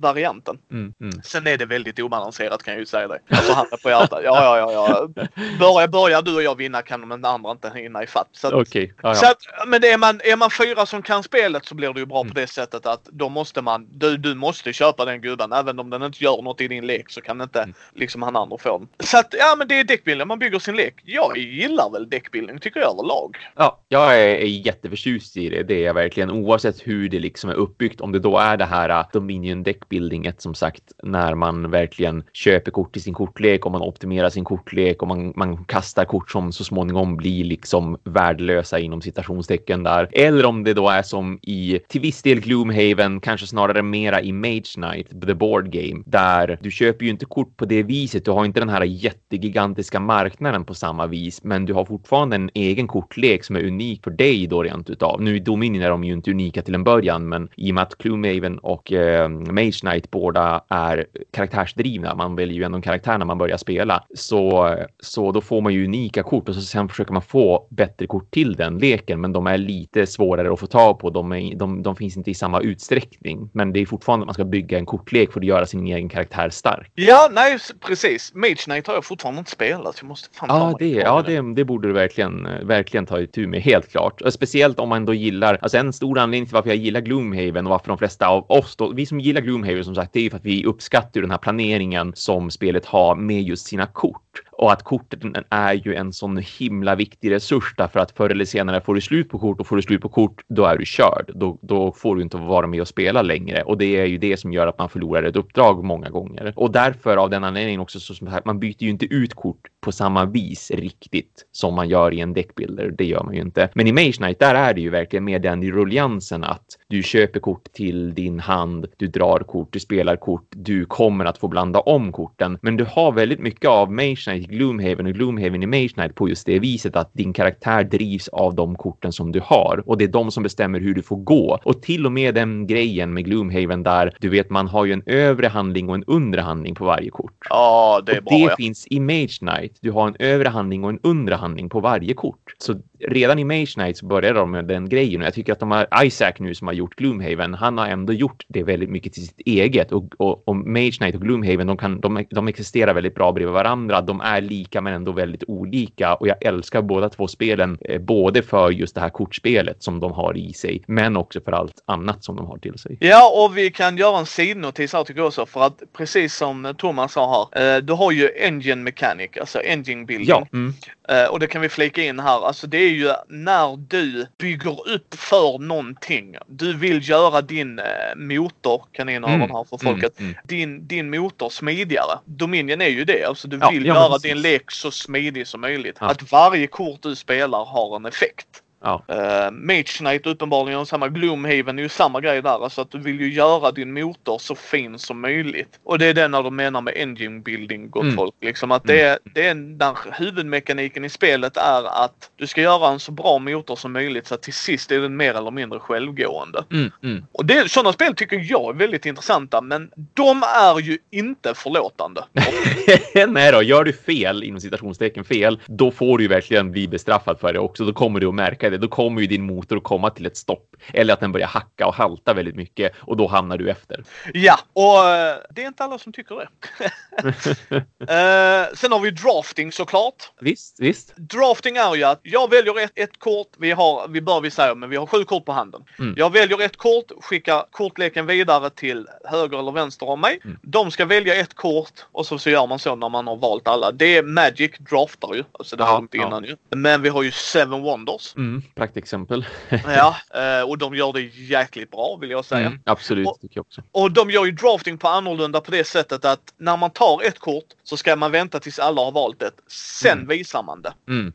varianten. 0.00 0.58
Mm, 0.72 0.92
mm. 1.00 1.22
Sen 1.22 1.46
är 1.46 1.56
det 1.56 1.66
väldigt 1.66 1.98
obalanserat 1.98 2.62
kan 2.62 2.74
jag 2.74 2.80
ju 2.80 2.86
säga 2.86 3.08
dig. 3.08 3.20
Alltså 3.30 3.52
handen 3.52 3.78
på 3.82 3.90
hjärtat. 3.90 4.20
Ja, 4.24 4.58
ja, 4.58 4.72
ja, 4.72 5.08
ja. 5.16 5.26
Börjar, 5.74 5.88
börjar 5.88 6.22
du 6.22 6.34
och 6.34 6.42
jag 6.42 6.54
vinna 6.54 6.82
kan 6.82 7.08
de 7.08 7.24
andra 7.24 7.50
inte 7.50 7.72
hinna 7.74 8.02
ifatt. 8.02 8.28
Så 8.32 8.46
att, 8.46 8.54
Okej, 8.54 8.94
ja, 9.02 9.14
så 9.14 9.26
att, 9.26 9.38
men 9.66 9.84
är 9.84 9.98
man, 9.98 10.20
är 10.24 10.36
man 10.36 10.50
fyra 10.50 10.86
som 10.86 11.02
kan 11.02 11.22
spelet 11.22 11.64
så 11.64 11.74
blir 11.74 11.92
det 11.92 12.00
ju 12.00 12.06
bra 12.06 12.20
Mm. 12.20 12.34
på 12.34 12.40
det 12.40 12.46
sättet 12.46 12.86
att 12.86 13.04
då 13.04 13.28
måste 13.28 13.62
man, 13.62 13.86
du, 13.90 14.16
du 14.16 14.34
måste 14.34 14.72
köpa 14.72 15.04
den 15.04 15.20
gubben. 15.20 15.52
Även 15.52 15.78
om 15.78 15.90
den 15.90 16.02
inte 16.02 16.24
gör 16.24 16.42
något 16.42 16.60
i 16.60 16.68
din 16.68 16.86
lek 16.86 17.10
så 17.10 17.20
kan 17.20 17.40
inte 17.40 17.62
Mm. 17.62 17.74
liksom 17.94 18.22
han 18.22 18.36
andra 18.36 18.58
få 18.58 18.78
den. 18.78 18.88
Så 19.00 19.18
att 19.18 19.34
ja 19.38 19.54
men 19.58 19.68
det 19.68 19.80
är 19.80 19.84
deckbuilding, 19.84 20.28
man 20.28 20.38
bygger 20.38 20.58
sin 20.58 20.76
lek. 20.76 20.94
Jag 21.04 21.38
gillar 21.38 21.90
väl 21.92 22.08
deckbuilding 22.08 22.58
tycker 22.58 22.80
jag 22.80 22.92
överlag. 22.92 23.36
Ja, 23.56 23.80
jag 23.88 24.14
är, 24.20 24.28
är 24.28 24.46
jätteförtjust 24.46 25.36
i 25.36 25.48
det. 25.48 25.62
Det 25.62 25.74
är 25.74 25.84
jag 25.84 25.94
verkligen 25.94 26.30
oavsett 26.30 26.86
hur 26.86 27.08
det 27.08 27.18
liksom 27.18 27.50
är 27.50 27.54
uppbyggt. 27.54 28.00
Om 28.00 28.12
det 28.12 28.18
då 28.18 28.38
är 28.38 28.56
det 28.56 28.64
här 28.64 28.90
uh, 28.90 29.06
Dominion 29.12 29.62
deckbuildinget 29.62 30.42
som 30.42 30.54
sagt 30.54 30.82
när 31.02 31.34
man 31.34 31.70
verkligen 31.70 32.24
köper 32.32 32.70
kort 32.70 32.96
i 32.96 33.00
sin 33.00 33.14
kortlek 33.14 33.66
och 33.66 33.72
man 33.72 33.82
optimerar 33.82 34.30
sin 34.30 34.44
kortlek 34.44 35.02
och 35.02 35.08
man, 35.08 35.32
man 35.36 35.55
kastar 35.64 36.04
kort 36.04 36.30
som 36.30 36.52
så 36.52 36.64
småningom 36.64 37.16
blir 37.16 37.44
liksom 37.44 37.98
värdelösa 38.04 38.78
inom 38.78 39.02
citationstecken 39.02 39.82
där. 39.82 40.08
Eller 40.12 40.46
om 40.46 40.64
det 40.64 40.74
då 40.74 40.88
är 40.88 41.02
som 41.02 41.38
i 41.42 41.78
till 41.88 42.00
viss 42.00 42.22
del 42.22 42.40
Gloomhaven, 42.40 43.20
kanske 43.20 43.46
snarare 43.46 43.82
mera 43.82 44.22
i 44.22 44.32
Mage 44.32 44.74
Knight, 44.74 45.26
the 45.26 45.34
board 45.34 45.70
game, 45.70 46.02
där 46.06 46.58
du 46.62 46.70
köper 46.70 47.04
ju 47.04 47.10
inte 47.10 47.24
kort 47.24 47.56
på 47.56 47.64
det 47.64 47.82
viset. 47.82 48.24
Du 48.24 48.30
har 48.30 48.44
inte 48.44 48.60
den 48.60 48.68
här 48.68 48.84
jättegigantiska 48.84 50.00
marknaden 50.00 50.64
på 50.64 50.74
samma 50.74 51.06
vis, 51.06 51.44
men 51.44 51.66
du 51.66 51.72
har 51.72 51.84
fortfarande 51.84 52.36
en 52.36 52.50
egen 52.54 52.88
kortlek 52.88 53.44
som 53.44 53.56
är 53.56 53.64
unik 53.64 54.04
för 54.04 54.10
dig 54.10 54.46
då 54.46 54.62
rent 54.62 54.90
utav. 54.90 55.22
Nu 55.22 55.36
i 55.36 55.40
Dominion 55.40 55.82
är 55.82 55.90
de 55.90 56.04
ju 56.04 56.12
inte 56.12 56.30
unika 56.30 56.62
till 56.62 56.74
en 56.74 56.84
början, 56.84 57.28
men 57.28 57.48
i 57.56 57.70
och 57.70 57.74
med 57.74 57.82
att 57.82 57.98
Gloomhaven 57.98 58.58
och 58.58 58.92
eh, 58.92 59.28
Mage 59.28 59.80
Knight 59.80 60.10
båda 60.10 60.64
är 60.68 61.06
karaktärsdrivna, 61.32 62.14
man 62.14 62.36
väljer 62.36 62.56
ju 62.56 62.62
ändå 62.62 62.76
en 62.76 62.82
karaktär 62.82 63.18
när 63.18 63.26
man 63.26 63.38
börjar 63.38 63.56
spela, 63.56 64.04
så, 64.14 64.74
så 65.00 65.32
då 65.32 65.40
får 65.46 65.60
man 65.60 65.72
ju 65.72 65.84
unika 65.84 66.22
kort 66.22 66.48
och 66.48 66.54
så 66.54 66.60
sen 66.60 66.88
försöker 66.88 67.12
man 67.12 67.22
få 67.22 67.66
bättre 67.70 68.06
kort 68.06 68.30
till 68.30 68.54
den 68.54 68.78
leken. 68.78 69.20
Men 69.20 69.32
de 69.32 69.46
är 69.46 69.58
lite 69.58 70.06
svårare 70.06 70.52
att 70.52 70.60
få 70.60 70.66
tag 70.66 70.98
på. 70.98 71.10
De, 71.10 71.32
är, 71.32 71.54
de, 71.56 71.82
de 71.82 71.96
finns 71.96 72.16
inte 72.16 72.30
i 72.30 72.34
samma 72.34 72.60
utsträckning. 72.60 73.50
Men 73.52 73.72
det 73.72 73.80
är 73.80 73.86
fortfarande 73.86 74.24
att 74.24 74.26
man 74.26 74.34
ska 74.34 74.44
bygga 74.44 74.78
en 74.78 74.86
kortlek 74.86 75.32
för 75.32 75.40
att 75.40 75.46
göra 75.46 75.66
sin 75.66 75.86
egen 75.86 76.08
karaktär 76.08 76.50
stark. 76.50 76.90
Ja, 76.94 77.28
nej 77.32 77.58
precis. 77.86 78.34
Mage 78.34 78.54
Knight 78.54 78.86
har 78.86 78.94
jag 78.94 79.04
fortfarande 79.04 79.38
inte 79.38 79.50
spelat. 79.50 79.96
Jag 80.00 80.08
måste 80.08 80.28
fan 80.38 80.48
ja, 80.48 80.76
det, 80.78 80.90
ja 80.90 81.22
det, 81.26 81.54
det 81.54 81.64
borde 81.64 81.88
du 81.88 81.94
verkligen, 81.94 82.48
verkligen 82.62 83.06
ta 83.06 83.20
itu 83.20 83.46
med, 83.46 83.60
helt 83.60 83.90
klart. 83.90 84.22
Speciellt 84.30 84.78
om 84.78 84.88
man 84.88 85.04
då 85.04 85.14
gillar, 85.14 85.58
alltså 85.62 85.78
en 85.78 85.92
stor 85.92 86.18
anledning 86.18 86.46
till 86.46 86.54
varför 86.54 86.70
jag 86.70 86.76
gillar 86.76 87.00
Gloomhaven 87.00 87.66
och 87.66 87.70
varför 87.70 87.88
de 87.88 87.98
flesta 87.98 88.28
av 88.28 88.50
oss, 88.50 88.76
då, 88.76 88.92
vi 88.92 89.06
som 89.06 89.20
gillar 89.20 89.40
Gloomhaven 89.40 89.84
som 89.84 89.94
sagt, 89.94 90.12
det 90.12 90.18
är 90.18 90.22
ju 90.22 90.30
för 90.30 90.36
att 90.36 90.44
vi 90.44 90.64
uppskattar 90.64 91.20
den 91.20 91.30
här 91.30 91.38
planeringen 91.38 92.12
som 92.14 92.50
spelet 92.50 92.86
har 92.86 93.16
med 93.16 93.42
just 93.42 93.66
sina 93.66 93.86
kort. 93.86 94.22
Och 94.58 94.72
att 94.72 94.82
korten 94.82 95.34
är 95.50 95.74
ju 95.74 95.94
en 95.94 96.12
sån 96.12 96.36
himla 96.58 96.94
viktig 96.94 97.30
resurs 97.30 97.74
därför 97.76 98.00
att 98.00 98.10
förr 98.10 98.30
eller 98.30 98.44
senare 98.44 98.80
får 98.80 98.94
du 98.94 99.00
slut 99.00 99.28
på 99.28 99.38
kort 99.38 99.60
och 99.60 99.66
får 99.66 99.76
du 99.76 99.82
slut 99.82 100.00
på 100.02 100.08
kort, 100.08 100.42
då 100.48 100.64
är 100.64 100.78
du 100.78 100.84
körd. 100.86 101.30
Då, 101.34 101.58
då 101.62 101.92
får 101.92 102.16
du 102.16 102.22
inte 102.22 102.36
vara 102.36 102.66
med 102.66 102.80
och 102.80 102.88
spela 102.88 103.22
längre 103.22 103.62
och 103.62 103.78
det 103.78 103.96
är 103.96 104.06
ju 104.06 104.18
det 104.18 104.36
som 104.36 104.52
gör 104.52 104.66
att 104.66 104.78
man 104.78 104.88
förlorar 104.88 105.22
ett 105.22 105.36
uppdrag 105.36 105.84
många 105.84 106.10
gånger. 106.10 106.52
Och 106.56 106.72
därför 106.72 107.16
av 107.16 107.30
den 107.30 107.44
anledningen 107.44 107.80
också 107.80 108.00
så 108.00 108.14
som 108.14 108.26
här, 108.26 108.42
man 108.44 108.58
byter 108.58 108.82
ju 108.82 108.90
inte 108.90 109.06
ut 109.06 109.34
kort 109.34 109.60
på 109.80 109.92
samma 109.92 110.24
vis 110.24 110.70
riktigt 110.70 111.46
som 111.52 111.74
man 111.74 111.88
gör 111.88 112.14
i 112.14 112.20
en 112.20 112.32
deckbuilder. 112.32 112.94
Det 112.98 113.04
gör 113.04 113.22
man 113.22 113.34
ju 113.34 113.40
inte. 113.40 113.68
Men 113.74 113.86
i 113.86 113.92
Mage 113.92 114.12
Knight, 114.12 114.38
där 114.38 114.54
är 114.54 114.74
det 114.74 114.80
ju 114.80 114.90
verkligen 114.90 115.24
med 115.24 115.42
den 115.42 115.62
rulliansen 115.72 116.44
att 116.44 116.66
du 116.88 117.02
köper 117.02 117.40
kort 117.40 117.72
till 117.72 118.14
din 118.14 118.40
hand, 118.40 118.86
du 118.96 119.06
drar 119.06 119.38
kort, 119.38 119.72
du 119.72 119.80
spelar 119.80 120.16
kort, 120.16 120.46
du 120.50 120.84
kommer 120.84 121.24
att 121.24 121.38
få 121.38 121.48
blanda 121.48 121.80
om 121.80 122.12
korten. 122.12 122.58
Men 122.62 122.76
du 122.76 122.84
har 122.84 123.12
väldigt 123.12 123.40
mycket 123.40 123.70
av 123.70 123.92
Mage 123.92 124.16
Knight 124.24 124.48
Gloomhaven 124.48 125.06
och 125.06 125.12
Gloomhaven 125.12 125.62
i 125.62 125.66
Mage 125.66 125.88
Knight 125.88 126.14
på 126.14 126.28
just 126.28 126.46
det 126.46 126.58
viset 126.58 126.96
att 126.96 127.10
din 127.12 127.32
karaktär 127.32 127.84
drivs 127.84 128.28
av 128.28 128.54
de 128.54 128.76
korten 128.76 129.12
som 129.12 129.32
du 129.32 129.40
har 129.44 129.82
och 129.86 129.98
det 129.98 130.04
är 130.04 130.08
de 130.08 130.30
som 130.30 130.42
bestämmer 130.42 130.80
hur 130.80 130.94
du 130.94 131.02
får 131.02 131.16
gå. 131.16 131.58
Och 131.64 131.82
till 131.82 132.06
och 132.06 132.12
med 132.12 132.34
den 132.34 132.66
grejen 132.66 133.14
med 133.14 133.24
Gloomhaven 133.24 133.82
där 133.82 134.16
du 134.20 134.28
vet 134.28 134.50
man 134.50 134.68
har 134.68 134.84
ju 134.84 134.92
en 134.92 135.02
övre 135.06 135.46
handling 135.46 135.88
och 135.88 135.94
en 135.94 136.04
undre 136.04 136.40
handling 136.40 136.74
på 136.74 136.84
varje 136.84 137.10
kort. 137.10 137.46
Ja, 137.48 138.02
det 138.06 138.12
är 138.12 138.18
och 138.18 138.24
bra. 138.24 138.38
Det 138.38 138.44
ja. 138.44 138.56
finns 138.56 138.86
i 138.90 139.00
Mage 139.00 139.38
Knight. 139.38 139.78
Du 139.80 139.90
har 139.90 140.08
en 140.08 140.16
övre 140.18 140.48
handling 140.48 140.84
och 140.84 140.90
en 140.90 141.00
undre 141.02 141.34
handling 141.34 141.68
på 141.68 141.80
varje 141.80 142.14
kort. 142.14 142.54
Så 142.58 142.74
redan 142.98 143.38
i 143.38 143.44
Mage 143.44 143.66
Knight 143.66 143.98
så 143.98 144.06
började 144.06 144.38
de 144.38 144.50
med 144.50 144.64
den 144.64 144.88
grejen 144.88 145.20
och 145.20 145.26
jag 145.26 145.34
tycker 145.34 145.52
att 145.52 145.60
de 145.60 145.70
har 145.70 146.04
Isaac 146.04 146.32
nu 146.38 146.54
som 146.54 146.66
har 146.66 146.74
gjort 146.74 146.94
Gloomhaven. 146.94 147.54
Han 147.54 147.78
har 147.78 147.86
ändå 147.86 148.12
gjort 148.12 148.44
det 148.48 148.62
väldigt 148.62 148.90
mycket 148.90 149.12
till 149.12 149.26
sitt 149.26 149.40
eget 149.46 149.92
och, 149.92 150.04
och, 150.16 150.48
och 150.48 150.56
Mage 150.56 150.92
Knight 150.98 151.14
och 151.14 151.20
Gloomhaven 151.20 151.66
de, 151.66 151.76
kan, 151.76 152.00
de, 152.00 152.24
de 152.30 152.48
existerar 152.48 152.94
väldigt 152.94 153.14
bra 153.14 153.32
bredvid 153.32 153.52
varandra. 153.52 154.00
De 154.00 154.20
är 154.20 154.40
lika 154.40 154.80
men 154.80 154.94
ändå 154.94 155.12
väldigt 155.12 155.44
olika 155.46 156.14
och 156.14 156.28
jag 156.28 156.44
älskar 156.44 156.82
båda 156.82 157.08
två 157.08 157.28
spelen 157.28 157.78
eh, 157.80 158.00
både 158.00 158.42
för 158.42 158.70
just 158.70 158.94
det 158.94 159.00
här 159.00 159.08
kortspelet 159.08 159.82
som 159.82 160.00
de 160.00 160.12
har 160.12 160.36
i 160.36 160.52
sig 160.52 160.82
men 160.86 161.16
också 161.16 161.40
för 161.40 161.52
allt 161.52 161.82
annat 161.86 162.24
som 162.24 162.36
de 162.36 162.46
har 162.46 162.58
till 162.58 162.78
sig. 162.78 162.96
Ja, 163.00 163.44
och 163.44 163.56
vi 163.56 163.70
kan 163.70 163.96
göra 163.96 164.18
en 164.18 164.26
sidnotis 164.26 164.92
här 164.92 165.04
tycker 165.04 165.20
jag 165.20 165.26
också 165.26 165.46
för 165.46 165.66
att 165.66 165.82
precis 165.96 166.36
som 166.36 166.74
Thomas 166.78 167.12
sa 167.12 167.48
här, 167.52 167.76
eh, 167.76 167.82
du 167.82 167.92
har 167.92 168.12
ju 168.12 168.30
Engine 168.40 168.82
Mechanic, 168.82 169.30
alltså 169.40 169.58
Engine 169.60 170.04
Building. 170.04 170.28
Ja. 170.28 170.46
Mm. 170.52 170.74
Eh, 171.08 171.24
och 171.24 171.40
det 171.40 171.46
kan 171.46 171.62
vi 171.62 171.68
flika 171.68 172.02
in 172.02 172.20
här. 172.20 172.46
Alltså 172.46 172.66
det 172.66 172.78
är 172.78 172.88
ju 172.90 173.12
när 173.28 173.76
du 173.76 174.26
bygger 174.38 174.88
upp 174.88 175.14
för 175.14 175.58
någonting. 175.58 176.36
Du 176.46 176.76
vill 176.76 177.08
göra 177.08 177.42
din 177.42 177.78
eh, 177.78 177.84
motor, 178.16 178.84
kaninöron 178.92 179.34
Mm, 179.34 179.50
här 179.50 179.64
för 179.64 179.78
folket, 179.78 180.20
Mm, 180.20 180.30
mm. 180.30 180.42
din, 180.44 180.86
din 180.86 181.10
motor 181.10 181.48
smidigare. 181.48 182.18
Dominion 182.24 182.80
är 182.80 182.88
ju 182.88 183.04
det. 183.04 183.24
Alltså 183.24 183.48
du 183.48 183.56
vill 183.56 183.86
ja, 183.86 183.94
göra 183.94 184.08
precis. 184.08 184.22
din 184.22 184.40
lek 184.40 184.70
så 184.70 184.90
smidig 184.90 185.46
som 185.46 185.60
möjligt. 185.60 185.96
Ja. 186.00 186.06
Att 186.06 186.32
varje 186.32 186.66
kort 186.66 187.02
du 187.02 187.16
spelar 187.16 187.64
har 187.64 187.96
en 187.96 188.06
effekt. 188.06 188.62
Ja. 188.82 189.02
Uh, 189.12 189.50
Mage 189.52 189.98
Knight 189.98 190.26
uppenbarligen 190.26 190.86
samma. 190.86 191.08
Gloomhaven 191.08 191.78
är 191.78 191.82
ju 191.82 191.88
samma 191.88 192.20
grej 192.20 192.42
där. 192.42 192.64
Alltså 192.64 192.80
att 192.80 192.90
du 192.90 192.98
vill 192.98 193.20
ju 193.20 193.32
göra 193.32 193.72
din 193.72 193.92
motor 193.92 194.38
så 194.38 194.54
fin 194.54 194.98
som 194.98 195.20
möjligt. 195.20 195.80
Och 195.84 195.98
det 195.98 196.06
är 196.06 196.14
det 196.14 196.28
när 196.28 196.42
de 196.42 196.56
menar 196.56 196.80
med 196.80 196.94
engine 196.96 197.40
building 197.40 197.90
gott 197.90 198.02
Mm. 198.02 198.16
folk. 198.16 198.34
Liksom 198.40 198.72
att 198.72 198.84
det, 198.84 199.00
är- 199.00 199.18
det 199.34 199.46
är 199.46 199.54
när 199.54 199.96
huvudmekaniken 200.18 201.04
i 201.04 201.08
spelet 201.08 201.56
är 201.56 202.04
att 202.04 202.30
du 202.36 202.46
ska 202.46 202.60
göra 202.60 202.88
en 202.92 203.00
så 203.00 203.12
bra 203.12 203.38
motor 203.38 203.76
som 203.76 203.92
möjligt 203.92 204.26
så 204.26 204.34
att 204.34 204.42
till 204.42 204.52
sist 204.54 204.92
är 204.92 205.00
den 205.00 205.16
mer 205.16 205.34
eller 205.34 205.50
mindre 205.50 205.78
självgående. 205.78 206.64
Mm, 206.72 206.90
mm. 207.02 207.24
Och 207.32 207.46
det, 207.46 207.70
sådana 207.70 207.92
spel 207.92 208.14
tycker 208.14 208.44
jag 208.50 208.74
är 208.74 208.78
väldigt 208.78 209.06
intressanta 209.06 209.60
men 209.60 209.90
de 210.14 210.42
är 210.42 210.80
ju 210.80 210.98
inte 211.10 211.54
förlåtande. 211.54 212.24
Nej 213.28 213.52
då, 213.52 213.62
gör 213.62 213.84
du 213.84 213.92
fel, 213.92 214.42
inom 214.42 214.60
citationstecken 214.60 215.24
fel, 215.24 215.60
då 215.66 215.90
får 215.90 216.18
du 216.18 216.24
ju 216.24 216.28
verkligen 216.28 216.72
bli 216.72 216.88
bestraffad 216.88 217.40
för 217.40 217.52
det 217.52 217.58
också. 217.58 217.84
Då 217.84 217.92
kommer 217.92 218.20
du 218.20 218.26
att 218.28 218.34
märka 218.34 218.65
det. 218.70 218.78
Då 218.78 218.88
kommer 218.88 219.20
ju 219.20 219.26
din 219.26 219.42
motor 219.42 219.76
att 219.76 219.82
komma 219.82 220.10
till 220.10 220.26
ett 220.26 220.36
stopp. 220.36 220.76
Eller 220.92 221.14
att 221.14 221.20
den 221.20 221.32
börjar 221.32 221.46
hacka 221.46 221.86
och 221.86 221.94
halta 221.94 222.34
väldigt 222.34 222.56
mycket 222.56 222.92
och 223.00 223.16
då 223.16 223.26
hamnar 223.26 223.58
du 223.58 223.70
efter. 223.70 224.04
Ja, 224.34 224.58
och 224.72 225.08
eh, 225.08 225.36
det 225.50 225.62
är 225.62 225.66
inte 225.66 225.84
alla 225.84 225.98
som 225.98 226.12
tycker 226.12 226.34
det. 226.34 226.48
Eh, 228.00 228.74
sen 228.74 228.92
har 228.92 229.00
vi 229.00 229.10
drafting 229.10 229.72
såklart. 229.72 230.30
Visst, 230.40 230.80
visst. 230.80 231.16
Drafting 231.16 231.76
är 231.76 231.94
ju 231.94 232.04
att 232.04 232.20
jag 232.22 232.50
väljer 232.50 232.80
ett, 232.80 232.92
ett 232.94 233.18
kort, 233.18 233.48
vi 233.58 233.72
har, 233.72 234.08
vi 234.08 234.20
bör 234.20 234.40
vi 234.40 234.50
säga, 234.50 234.74
men 234.74 234.90
vi 234.90 234.96
har 234.96 235.06
sju 235.06 235.24
kort 235.24 235.44
på 235.44 235.52
handen. 235.52 235.84
Mm. 235.98 236.14
Jag 236.16 236.32
väljer 236.32 236.62
ett 236.62 236.76
kort, 236.76 237.12
skickar 237.20 237.64
kortleken 237.70 238.26
vidare 238.26 238.70
till 238.70 239.06
höger 239.24 239.58
eller 239.58 239.72
vänster 239.72 240.08
om 240.08 240.20
mig. 240.20 240.40
Mm. 240.44 240.58
De 240.62 240.90
ska 240.90 241.04
välja 241.04 241.34
ett 241.34 241.54
kort 241.54 242.06
och 242.12 242.26
så, 242.26 242.38
så 242.38 242.50
gör 242.50 242.66
man 242.66 242.78
så 242.78 242.96
när 242.96 243.08
man 243.08 243.26
har 243.26 243.36
valt 243.36 243.68
alla. 243.68 243.92
Det 243.92 244.16
är 244.16 244.22
Magic 244.22 244.70
draftar 244.78 245.34
ju, 245.34 245.44
alltså 245.52 245.76
det 245.76 245.82
Ja, 245.82 245.86
har 245.86 245.94
de 245.94 246.04
inte 246.04 246.16
ja. 246.16 246.26
innan 246.26 246.44
ju. 246.44 246.56
Men 246.70 247.02
vi 247.02 247.08
har 247.08 247.22
ju 247.22 247.30
Seven 247.30 247.82
Wonders. 247.82 248.36
Mm, 248.36 248.55
praktexempel. 248.74 249.46
ja, 249.70 250.16
eh, 250.34 250.68
och 250.68 250.78
de 250.78 250.94
gör 250.94 251.12
det 251.12 251.20
jäkligt 251.20 251.90
bra 251.90 252.16
vill 252.20 252.30
jag 252.30 252.44
säga. 252.44 252.66
Mm, 252.66 252.78
absolut, 252.86 253.26
Och- 253.26 253.40
tycker 253.40 253.56
jag 253.56 253.62
också. 253.66 253.82
Och 253.92 254.12
de 254.12 254.30
gör 254.30 254.44
ju 254.44 254.52
drafting 254.52 254.98
på 254.98 255.08
annorlunda 255.08 255.60
på 255.60 255.70
det 255.70 255.84
sättet 255.84 256.24
att 256.24 256.54
när 256.58 256.76
man 256.76 256.90
tar 256.90 257.22
ett 257.26 257.38
kort 257.38 257.64
så 257.84 257.96
ska 257.96 258.16
man 258.16 258.32
vänta 258.32 258.60
tills 258.60 258.78
alla 258.78 259.00
har 259.02 259.12
valt 259.12 259.40
det. 259.40 259.50
Sen 259.68 260.12
Mm. 260.18 260.28
visar 260.28 260.62
man 260.62 260.82
det. 260.82 260.92
Mm, 261.08 261.32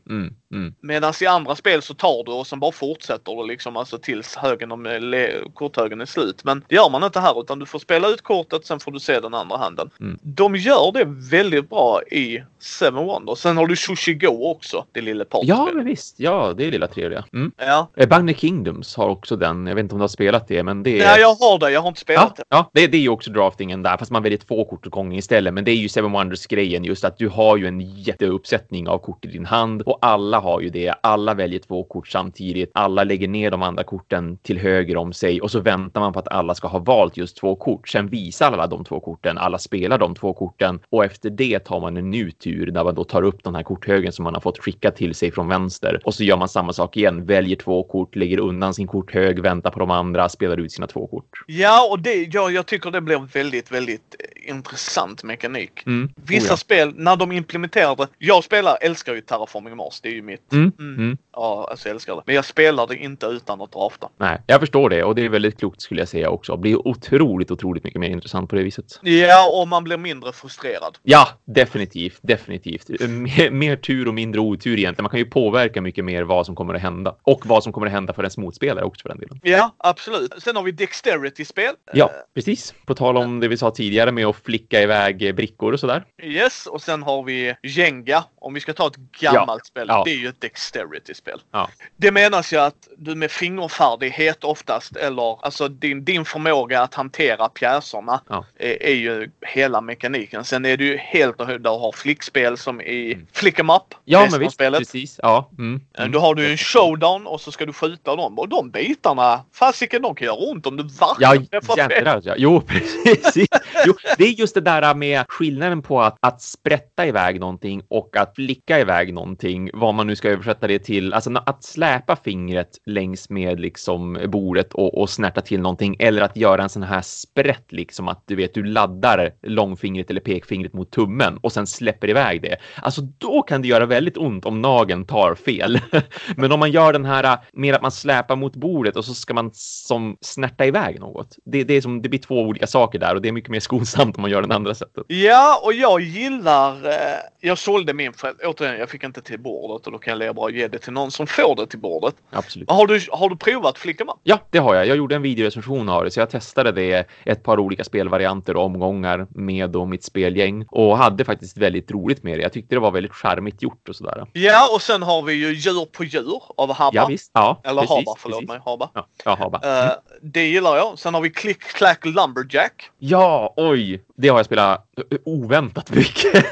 mm. 0.52 0.74
Medan 0.82 1.14
i 1.22 1.26
andra 1.26 1.56
spel 1.56 1.82
så 1.82 1.94
tar 1.94 2.24
du 2.26 2.32
och 2.32 2.48
sen 2.48 2.60
bara 2.60 2.72
fortsätter 2.72 3.36
du 3.42 3.48
liksom 3.48 3.78
alltså 3.78 3.98
tills 3.98 4.36
högen 4.36 4.72
om, 4.72 4.84
le- 4.84 5.32
korthögen 5.54 6.02
är 6.02 6.06
slut. 6.06 6.44
Men 6.44 6.64
det 6.68 6.76
gör 6.76 6.90
man 6.90 7.04
inte 7.04 7.20
här 7.20 7.42
utan 7.42 7.60
du 7.60 7.66
får 7.66 7.80
spela 7.80 8.08
ut 8.08 8.22
kortet 8.22 8.66
sen 8.66 8.80
får 8.80 8.92
du 8.92 9.00
se 9.00 9.20
den 9.20 9.34
andra 9.34 9.58
handen. 9.58 9.90
Mm. 10.00 10.20
De 10.24 10.56
gör 10.56 10.92
det 10.92 11.04
väldigt 11.32 11.70
bra 11.70 12.02
i 12.12 12.44
Seven 12.60 13.06
Wonders. 13.06 13.40
Sen 13.40 13.58
har 13.58 13.68
du 13.68 13.76
Sushi 13.76 14.14
Go 14.14 14.52
också, 14.52 14.86
det 14.92 15.02
lilla 15.02 15.24
Ja, 15.24 15.26
partyspelet. 15.40 15.76
men 15.76 15.86
visst. 15.86 16.20
Ja, 16.20 16.54
det 16.58 16.66
är 16.68 16.72
lilla 16.72 16.88
trevliga. 16.88 17.26
Mm. 17.34 17.52
Ja. 17.58 17.88
Eh, 17.98 18.08
Bang 18.08 18.38
Kingdoms 18.38 18.96
har 18.96 19.10
också 19.10 19.36
den. 19.36 19.68
Jag 19.68 19.76
vet 19.76 19.84
inte 19.84 19.96
om 19.96 20.00
du 20.00 20.04
har 20.04 20.08
spelat 20.08 20.48
det, 20.48 20.64
men 20.64 20.84
det 20.84 21.00
är... 21.00 21.06
Nej, 21.06 21.22
jag 21.22 21.36
har 21.36 21.60
det. 21.60 21.72
Jag 21.72 21.82
har 21.82 21.88
inte 21.88 22.00
spelat 22.00 22.34
Ja, 22.38 22.44
det. 22.50 22.56
ja 22.56 22.70
det, 22.74 22.88
det 22.88 22.98
är 22.98 23.02
ju 23.02 23.10
också 23.10 23.32
draftingen 23.32 23.84
där, 23.84 23.98
fast 23.98 24.12
man 24.12 24.24
väljer 24.24 24.40
två 24.40 24.66
kort 24.66 24.86
åt 24.88 24.92
gången 24.92 25.20
istället. 25.20 25.54
Men 25.54 25.64
det 25.64 25.72
är 25.72 25.76
ju 25.76 25.90
Seven 25.90 26.12
Wonders-grejen 26.12 26.84
just 26.84 27.04
att 27.06 27.18
du 27.18 27.28
har 27.30 27.58
ju 27.58 27.68
en 27.68 27.82
jätteuppsättning 27.82 28.88
av 28.88 28.98
kort 28.98 29.26
i 29.26 29.28
din 29.28 29.46
hand 29.46 29.82
och 29.82 29.98
alla 30.02 30.40
har 30.42 30.62
ju 30.62 30.70
det. 30.70 30.94
Alla 31.04 31.34
väljer 31.34 31.60
två 31.60 31.84
kort 31.84 32.08
samtidigt. 32.08 32.72
Alla 32.74 33.04
lägger 33.04 33.28
ner 33.28 33.52
de 33.52 33.62
andra 33.62 33.84
korten 33.84 34.38
till 34.38 34.58
höger 34.58 34.98
om 34.98 35.14
sig 35.14 35.42
och 35.42 35.52
så 35.52 35.60
väntar 35.60 36.02
man 36.02 36.14
på 36.14 36.20
att 36.20 36.28
alla 36.28 36.56
ska 36.56 36.68
ha 36.68 36.80
valt 36.80 37.18
just 37.18 37.38
två 37.38 37.56
kort. 37.56 37.90
Sen 37.90 38.08
visar 38.08 38.52
alla 38.52 38.68
de 38.68 38.84
två 38.86 39.00
korten. 39.00 39.38
Alla 39.38 39.58
spelar 39.58 39.98
de 39.98 40.16
två 40.16 40.34
korten 40.34 40.80
och 40.90 41.06
efter 41.06 41.30
det 41.30 41.60
tar 41.60 41.80
man 41.80 41.98
en 41.98 42.10
ny 42.10 42.32
tur 42.32 42.72
där 42.72 42.84
man 42.84 42.96
då 42.96 43.04
tar 43.04 43.24
upp 43.24 43.44
den 43.44 43.56
här 43.56 43.64
korthögen 43.64 44.12
som 44.12 44.24
man 44.24 44.34
har 44.34 44.42
fått 44.42 44.60
skicka 44.60 44.92
till 44.92 45.16
sig 45.16 45.32
från 45.32 45.48
vänster 45.48 46.00
och 46.04 46.14
så 46.14 46.24
gör 46.24 46.38
man 46.38 46.50
samma 46.50 46.74
sak 46.74 46.98
igen. 46.98 47.26
Väljer 47.26 47.56
två 47.56 47.84
kort, 47.84 48.16
lägger 48.16 48.40
undan 48.40 48.74
sin 48.74 48.88
korthög, 48.88 49.40
väntar 49.40 49.72
på 49.72 49.80
de 49.80 49.92
andra, 49.92 50.30
spelar 50.30 50.60
ut 50.60 50.72
sina 50.72 50.88
två 50.88 51.08
kort. 51.08 51.44
Ja, 51.48 51.88
och 51.92 52.00
det, 52.00 52.34
ja, 52.34 52.50
jag 52.50 52.66
tycker 52.66 52.92
det 52.92 53.02
blir 53.02 53.28
väldigt, 53.34 53.72
väldigt 53.72 54.16
eh, 54.20 54.50
intressant 54.50 55.24
mekanik. 55.24 55.86
Mm. 55.86 56.10
Vissa 56.16 56.46
Oh, 56.46 56.52
ja. 56.52 56.58
spel, 56.58 56.94
när 56.96 57.16
de 57.16 57.32
implementerar 57.32 57.96
det. 57.96 58.08
Jag 58.18 58.44
spelar, 58.44 58.78
älskar 58.82 59.14
ju 59.14 59.22
Terraforming 59.22 59.78
Mars. 59.78 60.02
Det 60.02 60.10
är 60.10 60.14
ju 60.14 60.22
mitt. 60.32 60.54
Mm. 60.54 60.72
Mm. 60.80 60.96
Mm. 60.96 61.18
Ja, 61.34 61.68
alltså 61.72 61.88
jag 61.88 61.94
älskar 61.94 62.16
det. 62.16 62.22
Men 62.26 62.36
jag 62.36 62.46
spelar 62.46 62.88
det 62.88 62.96
inte 62.96 63.26
utan 63.26 63.62
att 63.62 63.72
drafta. 63.72 64.10
Nej, 64.18 64.42
jag 64.48 64.60
förstår 64.60 64.90
det 64.90 65.04
och 65.04 65.16
det 65.16 65.26
är 65.26 65.30
väldigt 65.30 65.60
klokt 65.60 65.82
skulle 65.82 66.02
jag 66.02 66.08
säga 66.08 66.30
också. 66.30 66.58
Blir 66.58 66.88
otroligt, 66.88 67.52
otroligt 67.52 67.84
mycket 67.84 68.00
mer 68.00 68.10
intressant 68.10 68.50
på 68.50 68.56
det 68.56 68.64
viset. 68.64 69.00
Ja, 69.02 69.62
och 69.62 69.68
man 69.68 69.84
blir 69.84 69.98
mindre 69.98 70.34
frustrerad. 70.34 70.98
Ja, 71.04 71.28
definitivt, 71.46 72.20
definitivt. 72.22 72.90
Mer, 73.10 73.52
mer 73.52 73.76
tur 73.76 74.08
och 74.08 74.14
mindre 74.14 74.42
otur 74.42 74.78
egentligen. 74.78 75.04
Man 75.04 75.10
kan 75.10 75.20
ju 75.20 75.26
påverka 75.26 75.82
mycket 75.82 76.06
mer 76.06 76.24
vad 76.24 76.46
som 76.46 76.56
kommer 76.56 76.74
att 76.74 76.82
hända 76.82 77.16
och 77.24 77.46
vad 77.46 77.64
som 77.64 77.74
kommer 77.74 77.88
att 77.88 77.94
hända 77.94 78.14
för 78.14 78.24
ens 78.24 78.38
motspelare 78.38 78.86
också 78.86 79.02
för 79.02 79.10
den 79.10 79.20
delen. 79.20 79.40
Ja, 79.44 79.76
absolut. 79.78 80.34
Sen 80.44 80.56
har 80.56 80.64
vi 80.64 80.72
Dexterity-spel. 80.72 81.76
Ja, 81.94 82.12
precis. 82.34 82.74
På 82.86 82.96
tal 82.96 83.18
om 83.18 83.40
det 83.40 83.48
vi 83.48 83.58
sa 83.58 83.72
tidigare 83.72 84.12
med 84.12 84.26
att 84.26 84.36
flicka 84.36 84.82
iväg 84.82 85.36
brickor 85.36 85.74
och 85.74 85.80
sådär. 85.80 86.04
Yes, 86.24 86.68
och 86.68 86.82
sen 86.82 87.04
har 87.04 87.24
vi 87.24 87.56
Jenga. 87.64 88.24
Om 88.36 88.54
vi 88.54 88.60
ska 88.60 88.74
ta 88.74 88.88
ett 88.88 88.96
gammalt 88.96 89.66
spel. 89.66 89.86
Ja. 89.88 90.04
Det 90.06 90.12
är 90.12 90.18
ju 90.22 90.28
ett 90.28 90.42
dexterity-spel. 90.42 91.42
Ja. 91.52 91.70
Det 91.98 92.12
menas 92.12 92.54
ju 92.54 92.58
att 92.58 92.88
du 92.98 93.16
med 93.16 93.32
fingerfärdighet 93.32 94.44
oftast, 94.44 94.96
eller 94.96 95.46
alltså 95.46 95.68
din, 95.68 96.06
din 96.06 96.26
förmåga 96.26 96.82
att 96.82 96.94
hantera 96.94 97.50
pjäserna 97.50 98.22
Ja. 98.30 98.46
är, 98.60 98.84
är 98.84 98.94
ju 98.96 99.32
hela 99.42 99.82
mekaniken. 99.82 100.44
Sen 100.44 100.66
är 100.66 100.78
det 100.78 100.84
ju 100.84 100.98
helt 100.98 101.40
och 101.40 101.46
hållet, 101.46 101.64
du 101.64 101.70
har 101.70 101.92
flickspel 101.92 102.58
som 102.58 102.82
i 102.82 103.14
Mm. 103.14 103.28
Flick 103.34 103.60
'em 103.60 103.70
Up. 103.76 103.84
Ja, 104.06 104.28
men 104.32 104.40
visst. 104.40 104.54
spelet. 104.54 104.80
Precis. 104.80 105.20
Ja. 105.24 105.50
Mm. 105.58 105.82
Eh, 105.98 106.02
Mm. 106.02 106.12
Då 106.12 106.20
har 106.20 106.36
du 106.36 106.52
en 106.52 106.58
showdown 106.58 107.28
och 107.28 107.42
så 107.42 107.52
ska 107.52 107.66
du 107.66 107.74
skjuta 107.74 108.16
dem. 108.16 108.40
Och 108.40 108.50
de 108.50 108.72
bitarna, 108.72 109.42
fasiken 109.54 110.02
de 110.02 110.16
kan 110.16 110.26
göra 110.26 110.36
ont 110.36 110.66
om 110.68 110.78
du 110.78 110.88
Ja, 111.00 111.16
verkligen 111.20 111.46
träffar 111.48 111.90
fel. 111.90 112.22
ja. 112.24 112.34
Jo, 112.38 112.62
precis. 112.68 113.48
Jo, 113.86 113.94
det 114.18 114.24
är 114.24 114.28
just 114.30 114.54
det 114.54 114.62
där 114.62 114.94
med 114.96 115.26
skillnaden 115.30 115.82
på 115.82 116.02
att, 116.02 116.18
att 116.20 116.42
sprätta 116.42 117.06
iväg 117.08 117.40
någonting 117.40 117.82
och 117.88 118.18
att 118.18 118.36
flicka 118.36 118.80
iväg 118.80 119.14
någonting, 119.14 119.70
vad 119.74 119.94
man 119.94 120.08
nu 120.08 120.11
nu 120.12 120.16
ska 120.16 120.30
översätta 120.30 120.68
det 120.68 120.80
till. 120.80 121.14
Alltså 121.14 121.32
att 121.46 121.64
släpa 121.64 122.16
fingret 122.16 122.78
längs 122.86 123.30
med 123.30 123.60
liksom 123.60 124.20
bordet 124.28 124.74
och, 124.74 125.02
och 125.02 125.10
snärta 125.10 125.42
till 125.42 125.62
någonting 125.62 125.96
eller 126.00 126.22
att 126.22 126.38
göra 126.38 126.64
en 126.64 126.70
sån 126.70 126.84
här 126.84 127.02
sprätt, 127.02 127.72
liksom 127.72 128.08
att 128.08 128.24
du 128.26 128.36
vet, 128.36 128.54
du 128.54 128.64
laddar 128.64 129.32
långfingret 129.42 130.10
eller 130.10 130.22
pekfingret 130.22 130.74
mot 130.74 130.92
tummen 130.92 131.38
och 131.38 131.52
sen 131.52 131.68
släpper 131.68 132.10
iväg 132.10 132.42
det. 132.42 132.58
Alltså 132.76 133.02
då 133.02 133.42
kan 133.42 133.62
det 133.62 133.68
göra 133.68 133.86
väldigt 133.86 134.18
ont 134.18 134.46
om 134.46 134.62
nageln 134.62 135.06
tar 135.06 135.36
fel. 135.36 135.80
Men 136.36 136.52
om 136.52 136.60
man 136.60 136.72
gör 136.72 136.94
den 136.94 137.06
här 137.06 137.38
mer 137.54 137.74
att 137.74 137.82
man 137.82 137.92
släpar 137.92 138.36
mot 138.36 138.56
bordet 138.56 138.96
och 138.96 139.06
så 139.06 139.14
ska 139.14 139.34
man 139.34 139.52
som 139.54 140.18
snärta 140.22 140.66
iväg 140.66 141.00
något. 141.00 141.36
Det, 141.46 141.64
det 141.64 141.74
är 141.74 141.82
som, 141.82 142.02
det 142.02 142.10
blir 142.10 142.20
två 142.20 142.42
olika 142.42 142.68
saker 142.68 143.00
där 143.00 143.16
och 143.16 143.22
det 143.22 143.28
är 143.28 143.34
mycket 143.34 143.52
mer 143.52 143.60
skonsamt 143.60 144.18
om 144.18 144.22
man 144.22 144.32
gör 144.32 144.42
den 144.42 144.52
andra 144.52 144.76
sättet. 144.76 145.04
Ja, 145.08 145.62
och 145.66 145.74
jag 145.74 146.02
gillar... 146.02 146.86
Eh, 146.86 147.22
jag 147.44 147.58
sålde 147.58 147.94
min 147.94 148.14
för 148.14 148.36
återigen, 148.44 148.80
jag 148.80 148.90
fick 148.90 149.04
inte 149.04 149.22
till 149.22 149.40
bordet 149.40 149.88
och 149.88 149.94
då 149.94 150.00
kan 150.02 150.12
jag 150.12 150.20
lika 150.20 150.34
bra 150.34 150.50
ge 150.50 150.68
det 150.68 150.80
till 150.80 150.94
någon 150.94 151.12
som 151.12 151.28
får 151.28 151.56
det 151.56 151.68
till 151.68 151.80
bordet. 151.80 152.16
Absolut. 152.30 152.72
Har 152.72 152.88
du, 152.88 153.00
har 153.12 153.30
du 153.30 153.36
provat 153.36 153.78
Flick 153.78 154.02
'em 154.02 154.10
Up? 154.10 154.16
Ja, 154.24 154.40
det 154.50 154.58
har 154.58 154.76
jag. 154.76 154.88
Jag 154.88 154.98
gjorde 154.98 155.16
en 155.16 155.22
videorecension 155.22 155.90
av 155.90 156.04
det, 156.04 156.12
så 156.12 156.20
jag 156.20 156.30
testade 156.30 156.72
det 156.72 157.08
ett 157.26 157.44
par 157.44 157.60
olika 157.60 157.84
spelvarianter 157.84 158.56
och 158.56 158.64
omgångar 158.66 159.28
med 159.30 159.70
då 159.70 159.86
mitt 159.86 160.04
spelgäng 160.04 160.66
och 160.68 160.98
hade 160.98 161.26
faktiskt 161.26 161.58
väldigt 161.58 161.92
roligt 161.92 162.24
med 162.24 162.38
det. 162.40 162.42
Jag 162.42 162.54
tyckte 162.54 162.76
det 162.76 162.80
var 162.80 162.92
väldigt 162.92 163.14
charmigt 163.14 163.62
gjort 163.62 163.90
och 163.90 163.96
sådär. 163.96 164.26
Ja, 164.34 164.74
och 164.76 164.82
sen 164.82 165.04
har 165.04 165.22
vi 165.22 165.34
ju 165.34 165.54
Djur 165.54 165.86
på 165.86 166.04
djur 166.04 166.42
av 166.58 166.74
Habba. 166.74 166.96
Ja, 166.96 167.06
visst. 167.06 167.32
Ja, 167.34 167.62
Eller 167.64 167.82
precis, 167.82 167.96
Haba, 167.96 168.16
förlåt 168.20 168.38
precis. 168.38 168.50
mig. 168.50 168.60
Haba. 168.66 168.90
Ja, 168.94 169.08
ja 169.26 169.36
Haba. 169.40 169.60
Mm. 169.64 169.88
Eh, 169.88 169.94
det 170.22 170.44
gillar 170.48 170.78
jag. 170.78 171.00
Sen 171.00 171.14
har 171.14 171.22
vi 171.22 171.30
Click 171.30 171.60
Clack 171.60 172.06
Lumberjack. 172.06 172.90
Ja, 173.00 173.54
oj, 173.58 174.02
det 174.22 174.28
har 174.28 174.40
jag 174.40 174.46
spelat 174.46 174.86
oväntat 175.24 175.92
mycket 175.92 176.46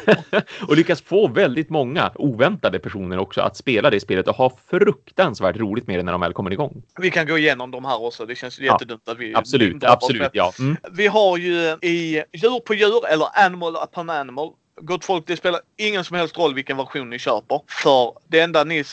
och 0.67 0.75
lyckats 0.75 1.01
få 1.01 1.27
väldigt 1.27 1.69
många 1.69 2.11
oväntade 2.15 2.79
personer 2.79 3.17
också 3.17 3.41
att 3.41 3.57
spela 3.57 3.89
det 3.89 3.99
spelet 3.99 4.27
och 4.27 4.35
ha 4.35 4.57
fruktansvärt 4.69 5.57
roligt 5.57 5.87
med 5.87 5.99
det 5.99 6.03
när 6.03 6.11
de 6.11 6.21
väl 6.21 6.33
kommer 6.33 6.51
igång. 6.51 6.83
Vi 6.99 7.11
kan 7.11 7.27
gå 7.27 7.37
igenom 7.37 7.71
de 7.71 7.85
här 7.85 8.01
också. 8.01 8.25
Det 8.25 8.35
känns 8.35 8.59
Ja, 8.59 8.65
jättedumt 8.73 9.09
att 9.09 9.17
vi... 9.17 9.35
Absolut, 9.35 9.83
absolut, 9.83 10.29
ja. 10.33 10.53
Mm. 10.59 10.77
Vi 10.91 11.07
har 11.07 11.37
ju 11.37 11.77
i 11.81 12.23
Djur 12.33 12.59
på 12.59 12.73
djur 12.73 13.07
eller 13.07 13.27
Animal 13.45 13.75
upon 13.75 14.09
Animal. 14.09 14.49
Gott 14.81 15.05
folk, 15.05 15.27
det 15.27 15.37
spelar 15.37 15.61
ingen 15.77 16.03
som 16.03 16.17
helst 16.17 16.37
roll 16.37 16.53
vilken 16.53 16.77
version 16.77 17.09
ni 17.09 17.19
köper. 17.19 17.61
För 17.67 18.13
det 18.27 18.39
enda 18.39 18.63
ni... 18.63 18.83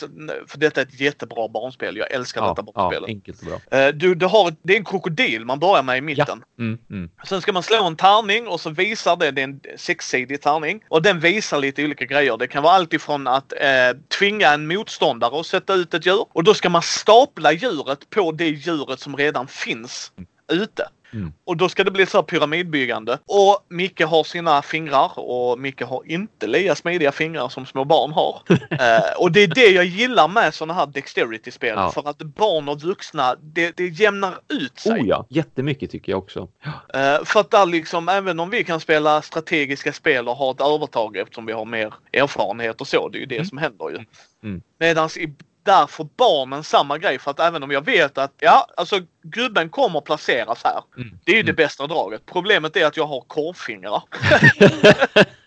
För 0.47 0.57
detta 0.57 0.81
är 0.81 0.85
ett 0.85 0.99
jättebra 0.99 1.47
barnspel. 1.47 1.97
Jag 1.97 2.11
älskar 2.11 2.41
Ja, 2.41 2.47
detta 2.49 2.63
ja, 2.65 2.71
barnspelet. 2.81 3.07
enkelt 3.09 3.39
och 3.41 3.45
bra. 3.47 3.79
Eh, 3.79 3.93
du, 3.93 4.15
du 4.15 4.25
har, 4.25 4.55
det 4.61 4.73
är 4.73 4.77
en 4.77 4.85
krokodil 4.85 5.45
man 5.45 5.59
börjar 5.59 5.83
med 5.83 5.97
i 5.97 6.01
mitten. 6.01 6.43
Mm, 6.59 6.77
mm. 6.89 7.09
Sen 7.27 7.41
ska 7.41 7.53
man 7.53 7.63
slå 7.63 7.83
en 7.83 7.95
tärning 7.95 8.47
och 8.47 8.59
så 8.61 8.69
visar 8.69 9.15
det, 9.15 9.31
det 9.31 9.41
är 9.41 9.43
en 9.43 9.59
sexsidig 9.77 10.41
tärning. 10.41 10.83
Och 10.89 11.01
den 11.01 11.19
visar 11.19 11.59
lite 11.59 11.83
olika 11.83 12.05
grejer. 12.05 12.37
Det 12.37 12.47
kan 12.47 12.63
vara 12.63 12.73
allt 12.73 12.93
ifrån 12.93 13.27
att 13.27 13.53
eh, 13.53 13.97
tvinga 14.19 14.53
en 14.53 14.67
motståndare 14.67 15.39
att 15.39 15.45
sätta 15.45 15.73
ut 15.73 15.93
ett 15.93 16.05
djur. 16.05 16.25
Och 16.33 16.43
då 16.43 16.53
ska 16.53 16.69
man 16.69 16.81
stapla 16.81 17.51
djuret 17.51 18.09
på 18.09 18.31
det 18.31 18.49
djuret 18.49 18.99
som 18.99 19.17
redan 19.17 19.47
finns 19.47 20.11
ute. 20.51 20.89
Mm. 21.13 21.33
Och 21.45 21.57
då 21.57 21.69
ska 21.69 21.83
det 21.83 21.91
bli 21.91 22.05
så 22.05 22.17
här 22.17 22.23
pyramidbyggande. 22.23 23.19
Och 23.25 23.65
Micke 23.69 24.01
har 24.01 24.23
sina 24.23 24.61
fingrar 24.61 25.11
och 25.19 25.59
Micke 25.59 25.81
har 25.81 26.01
inte 26.05 26.47
lika 26.47 26.75
smidiga 26.75 27.11
fingrar 27.11 27.49
som 27.49 27.65
små 27.65 27.85
barn 27.85 28.11
har. 28.11 28.41
eh, 28.71 29.21
och 29.21 29.31
det 29.31 29.43
är 29.43 29.47
det 29.47 29.67
jag 29.69 29.85
gillar 29.85 30.27
med 30.27 30.53
sådana 30.53 30.73
här 30.73 30.85
dexterity-spel. 30.85 31.73
Ja. 31.75 31.91
För 31.91 32.09
att 32.09 32.17
barn 32.17 32.69
och 32.69 32.81
vuxna, 32.81 33.35
det, 33.41 33.77
det 33.77 33.87
jämnar 33.87 34.33
ut 34.47 34.79
sig. 34.79 35.01
Oh 35.01 35.07
ja, 35.07 35.25
jättemycket 35.29 35.91
tycker 35.91 36.11
jag 36.11 36.19
också. 36.19 36.47
Eh, 36.93 37.23
för 37.25 37.39
att 37.39 37.51
där 37.51 37.65
liksom, 37.65 38.09
även 38.09 38.39
om 38.39 38.49
vi 38.49 38.63
kan 38.63 38.79
spela 38.79 39.21
strategiska 39.21 39.93
spel 39.93 40.27
och 40.27 40.35
ha 40.35 40.51
ett 40.51 40.61
övertag 40.61 41.17
eftersom 41.17 41.45
vi 41.45 41.53
har 41.53 41.65
mer 41.65 41.93
erfarenhet 42.13 42.81
och 42.81 42.87
så, 42.87 43.09
det 43.09 43.17
är 43.17 43.19
ju 43.19 43.25
det 43.25 43.37
Mm. 43.37 43.45
som 43.45 43.57
händer 43.57 43.89
ju. 43.89 44.05
Mm. 44.43 44.61
Medans 44.79 45.17
i, 45.17 45.33
där 45.63 45.87
får 45.87 46.07
barnen 46.17 46.63
samma 46.63 46.97
grej 46.97 47.19
för 47.19 47.31
att 47.31 47.39
även 47.39 47.63
om 47.63 47.71
jag 47.71 47.85
vet 47.85 48.17
att, 48.17 48.33
ja, 48.39 48.67
alltså 48.77 48.99
gubben 49.29 49.69
kommer 49.69 50.01
placeras 50.01 50.63
här. 50.63 50.83
Mm. 50.97 51.19
Det 51.23 51.31
är 51.31 51.35
ju 51.35 51.43
det 51.43 51.51
Mm. 51.51 51.55
bästa 51.55 51.87
draget. 51.87 52.25
Problemet 52.25 52.75
är 52.77 52.85
att 52.85 52.97
jag 52.97 53.07
har 53.07 53.21
korvfingrar. 53.21 54.03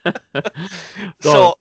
Så, 1.23 1.57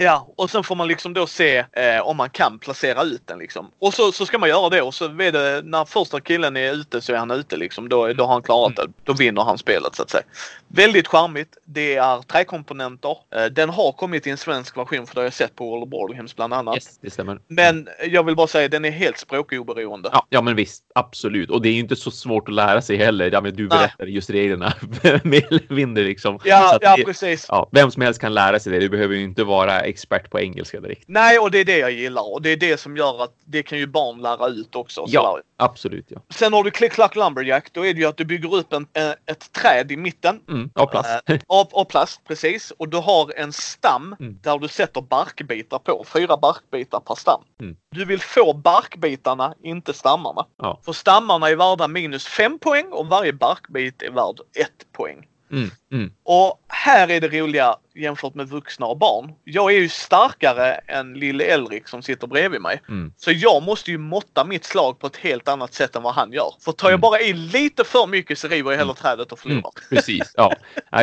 ja. 0.00 0.28
och 0.36 0.50
sen 0.50 0.64
får 0.64 0.74
man 0.76 0.88
liksom 0.88 1.14
då 1.14 1.26
se 1.26 1.58
eh, 1.58 2.00
om 2.02 2.16
man 2.16 2.30
kan 2.30 2.58
placera 2.58 3.02
ut 3.02 3.26
den 3.26 3.38
liksom. 3.38 3.70
Och 3.78 3.94
så, 3.94 4.12
så 4.12 4.26
ska 4.26 4.38
man 4.38 4.48
göra 4.48 4.68
det 4.68 4.82
och 4.82 4.94
så 4.94 5.04
är 5.04 5.32
det, 5.32 5.62
när 5.64 5.84
första 5.84 6.20
killen 6.20 6.56
är 6.56 6.72
ute 6.72 7.00
så 7.00 7.12
är 7.12 7.16
han 7.16 7.30
ute 7.30 7.56
liksom. 7.56 7.88
Då, 7.88 8.12
då 8.12 8.24
har 8.24 8.32
han 8.32 8.42
klarat 8.42 8.76
det. 8.76 8.86
Då 9.04 9.12
vinner 9.12 9.42
han 9.42 9.58
spelet 9.58 9.94
så 9.94 10.02
att 10.02 10.10
säga. 10.10 10.22
Väldigt 10.68 11.08
charmigt. 11.08 11.56
Det 11.64 11.94
är 11.94 12.22
träkomponenter. 12.22 13.16
Eh, 13.36 13.44
den 13.44 13.70
har 13.70 13.92
kommit 13.92 14.26
i 14.26 14.30
en 14.30 14.36
svensk 14.36 14.76
version 14.76 15.06
för 15.06 15.14
det 15.14 15.20
har 15.20 15.24
jag 15.26 15.32
sett 15.32 15.56
på 15.56 15.70
World 15.70 15.82
of 15.82 15.88
Board 15.88 16.16
Games 16.16 16.36
bland 16.36 16.54
annat. 16.54 16.74
Yes, 16.74 16.98
det 17.00 17.10
stämmer. 17.10 17.40
Men 17.48 17.88
jag 18.08 18.24
vill 18.24 18.36
bara 18.36 18.46
säga 18.46 18.68
den 18.68 18.84
är 18.84 18.90
helt 18.90 19.18
språkoberoende. 19.18 20.10
Ja, 20.12 20.26
ja, 20.28 20.42
men 20.42 20.56
visst, 20.56 20.84
absolut. 20.94 21.50
Och 21.52 21.62
det 21.62 21.68
är 21.68 21.72
ju 21.72 21.80
inte 21.80 21.96
så 21.96 22.10
svårt 22.10 22.48
att 22.48 22.54
lära 22.54 22.82
sig 22.82 22.96
heller. 22.96 23.30
Ja, 23.32 23.40
men 23.40 23.56
du 23.56 23.68
Nej. 23.68 23.78
berättade 23.78 24.10
just 24.10 24.30
reglerna 24.30 24.72
mer 25.24 25.46
eller 25.50 25.74
mindre 25.74 26.04
liksom. 26.04 26.38
Ja, 26.44 26.78
ja 26.80 26.96
det, 26.96 27.04
precis. 27.04 27.46
ja, 27.48 27.68
vem 27.72 27.90
som 27.90 28.02
helst 28.02 28.20
kan 28.20 28.34
lära 28.34 28.60
sig 28.60 28.72
det. 28.72 28.78
Du 28.78 28.88
behöver 28.88 29.14
ju 29.14 29.22
inte 29.22 29.44
vara 29.44 29.80
expert 29.80 30.30
på 30.30 30.40
engelska 30.40 30.80
direkt. 30.80 31.04
Nej, 31.06 31.38
och 31.38 31.50
det 31.50 31.58
är 31.58 31.64
det 31.64 31.78
jag 31.78 31.92
gillar 31.92 32.32
och 32.32 32.42
det 32.42 32.50
är 32.50 32.56
det 32.56 32.80
som 32.80 32.96
gör 32.96 33.22
att 33.24 33.34
det 33.44 33.62
kan 33.62 33.78
ju 33.78 33.86
barn 33.86 34.22
lära 34.22 34.48
ut 34.48 34.76
också. 34.76 35.04
Ja. 35.08 35.38
Absolut, 35.56 36.06
ja. 36.08 36.20
Sen 36.30 36.52
har 36.52 36.64
du 36.64 36.70
Click 36.70 36.92
Clack 36.92 37.16
Lumberjack. 37.16 37.68
Då 37.72 37.86
är 37.86 37.94
det 37.94 38.00
ju 38.00 38.06
att 38.06 38.16
du 38.16 38.24
bygger 38.24 38.54
upp 38.54 38.72
en, 38.72 38.86
eh, 38.92 39.10
ett 39.26 39.52
träd 39.52 39.92
i 39.92 39.96
mitten. 39.96 40.40
Mm, 40.48 40.70
av 40.74 40.86
plast. 40.86 41.28
Eh, 41.28 41.38
av, 41.46 41.68
av 41.72 41.84
plast, 41.84 42.20
precis. 42.28 42.70
Och 42.70 42.88
du 42.88 42.96
har 42.96 43.32
en 43.36 43.52
stam 43.52 44.16
Mm. 44.20 44.38
där 44.42 44.58
du 44.58 44.68
sätter 44.68 45.00
barkbitar 45.00 45.78
på. 45.78 46.04
Fyra 46.12 46.36
barkbitar 46.36 47.00
per 47.00 47.14
stam. 47.14 47.40
Mm. 47.60 47.76
Du 47.90 48.04
vill 48.04 48.20
få 48.20 48.52
barkbitarna, 48.52 49.54
inte 49.62 49.92
stammarna. 49.92 50.46
Ja. 50.58 50.80
För 50.84 50.92
stammarna 51.32 51.50
är 51.50 51.56
värda 51.56 51.88
minus 51.88 52.26
fem 52.26 52.58
poäng 52.58 52.86
och 52.90 53.06
varje 53.06 53.32
barkbit 53.32 54.02
är 54.02 54.10
värd 54.10 54.40
ett 54.54 54.92
poäng. 54.92 55.26
Mm, 55.52 55.70
mm. 55.92 56.12
Och 56.22 56.64
här 56.68 57.10
är 57.10 57.20
det 57.20 57.28
roliga 57.28 57.76
jämfört 57.94 58.34
med 58.34 58.48
vuxna 58.48 58.86
och 58.86 58.98
barn. 58.98 59.32
Jag 59.44 59.72
är 59.72 59.78
ju 59.78 59.88
starkare 59.88 60.72
än 60.72 61.14
lille 61.14 61.44
Elrik 61.44 61.88
som 61.88 62.02
sitter 62.02 62.26
bredvid 62.26 62.60
mig. 62.60 62.80
Mm. 62.88 63.12
Så 63.16 63.30
jag 63.34 63.62
måste 63.62 63.90
ju 63.90 63.98
måtta 63.98 64.44
mitt 64.44 64.64
slag 64.64 64.98
på 64.98 65.06
ett 65.06 65.16
helt 65.16 65.48
annat 65.48 65.74
sätt 65.74 65.96
än 65.96 66.02
vad 66.02 66.14
han 66.14 66.32
gör. 66.32 66.54
För 66.60 66.72
tar 66.72 66.88
jag 66.88 66.92
Mm. 66.92 67.00
bara 67.00 67.20
i 67.20 67.32
lite 67.32 67.84
för 67.84 68.06
mycket 68.06 68.38
så 68.38 68.48
river 68.48 68.70
jag 68.70 68.78
hela 68.78 68.94
trädet 68.94 69.32
och 69.32 69.38
förlorar. 69.38 69.58
Mm, 69.60 69.72
precis, 69.90 70.32
ja. 70.36 70.52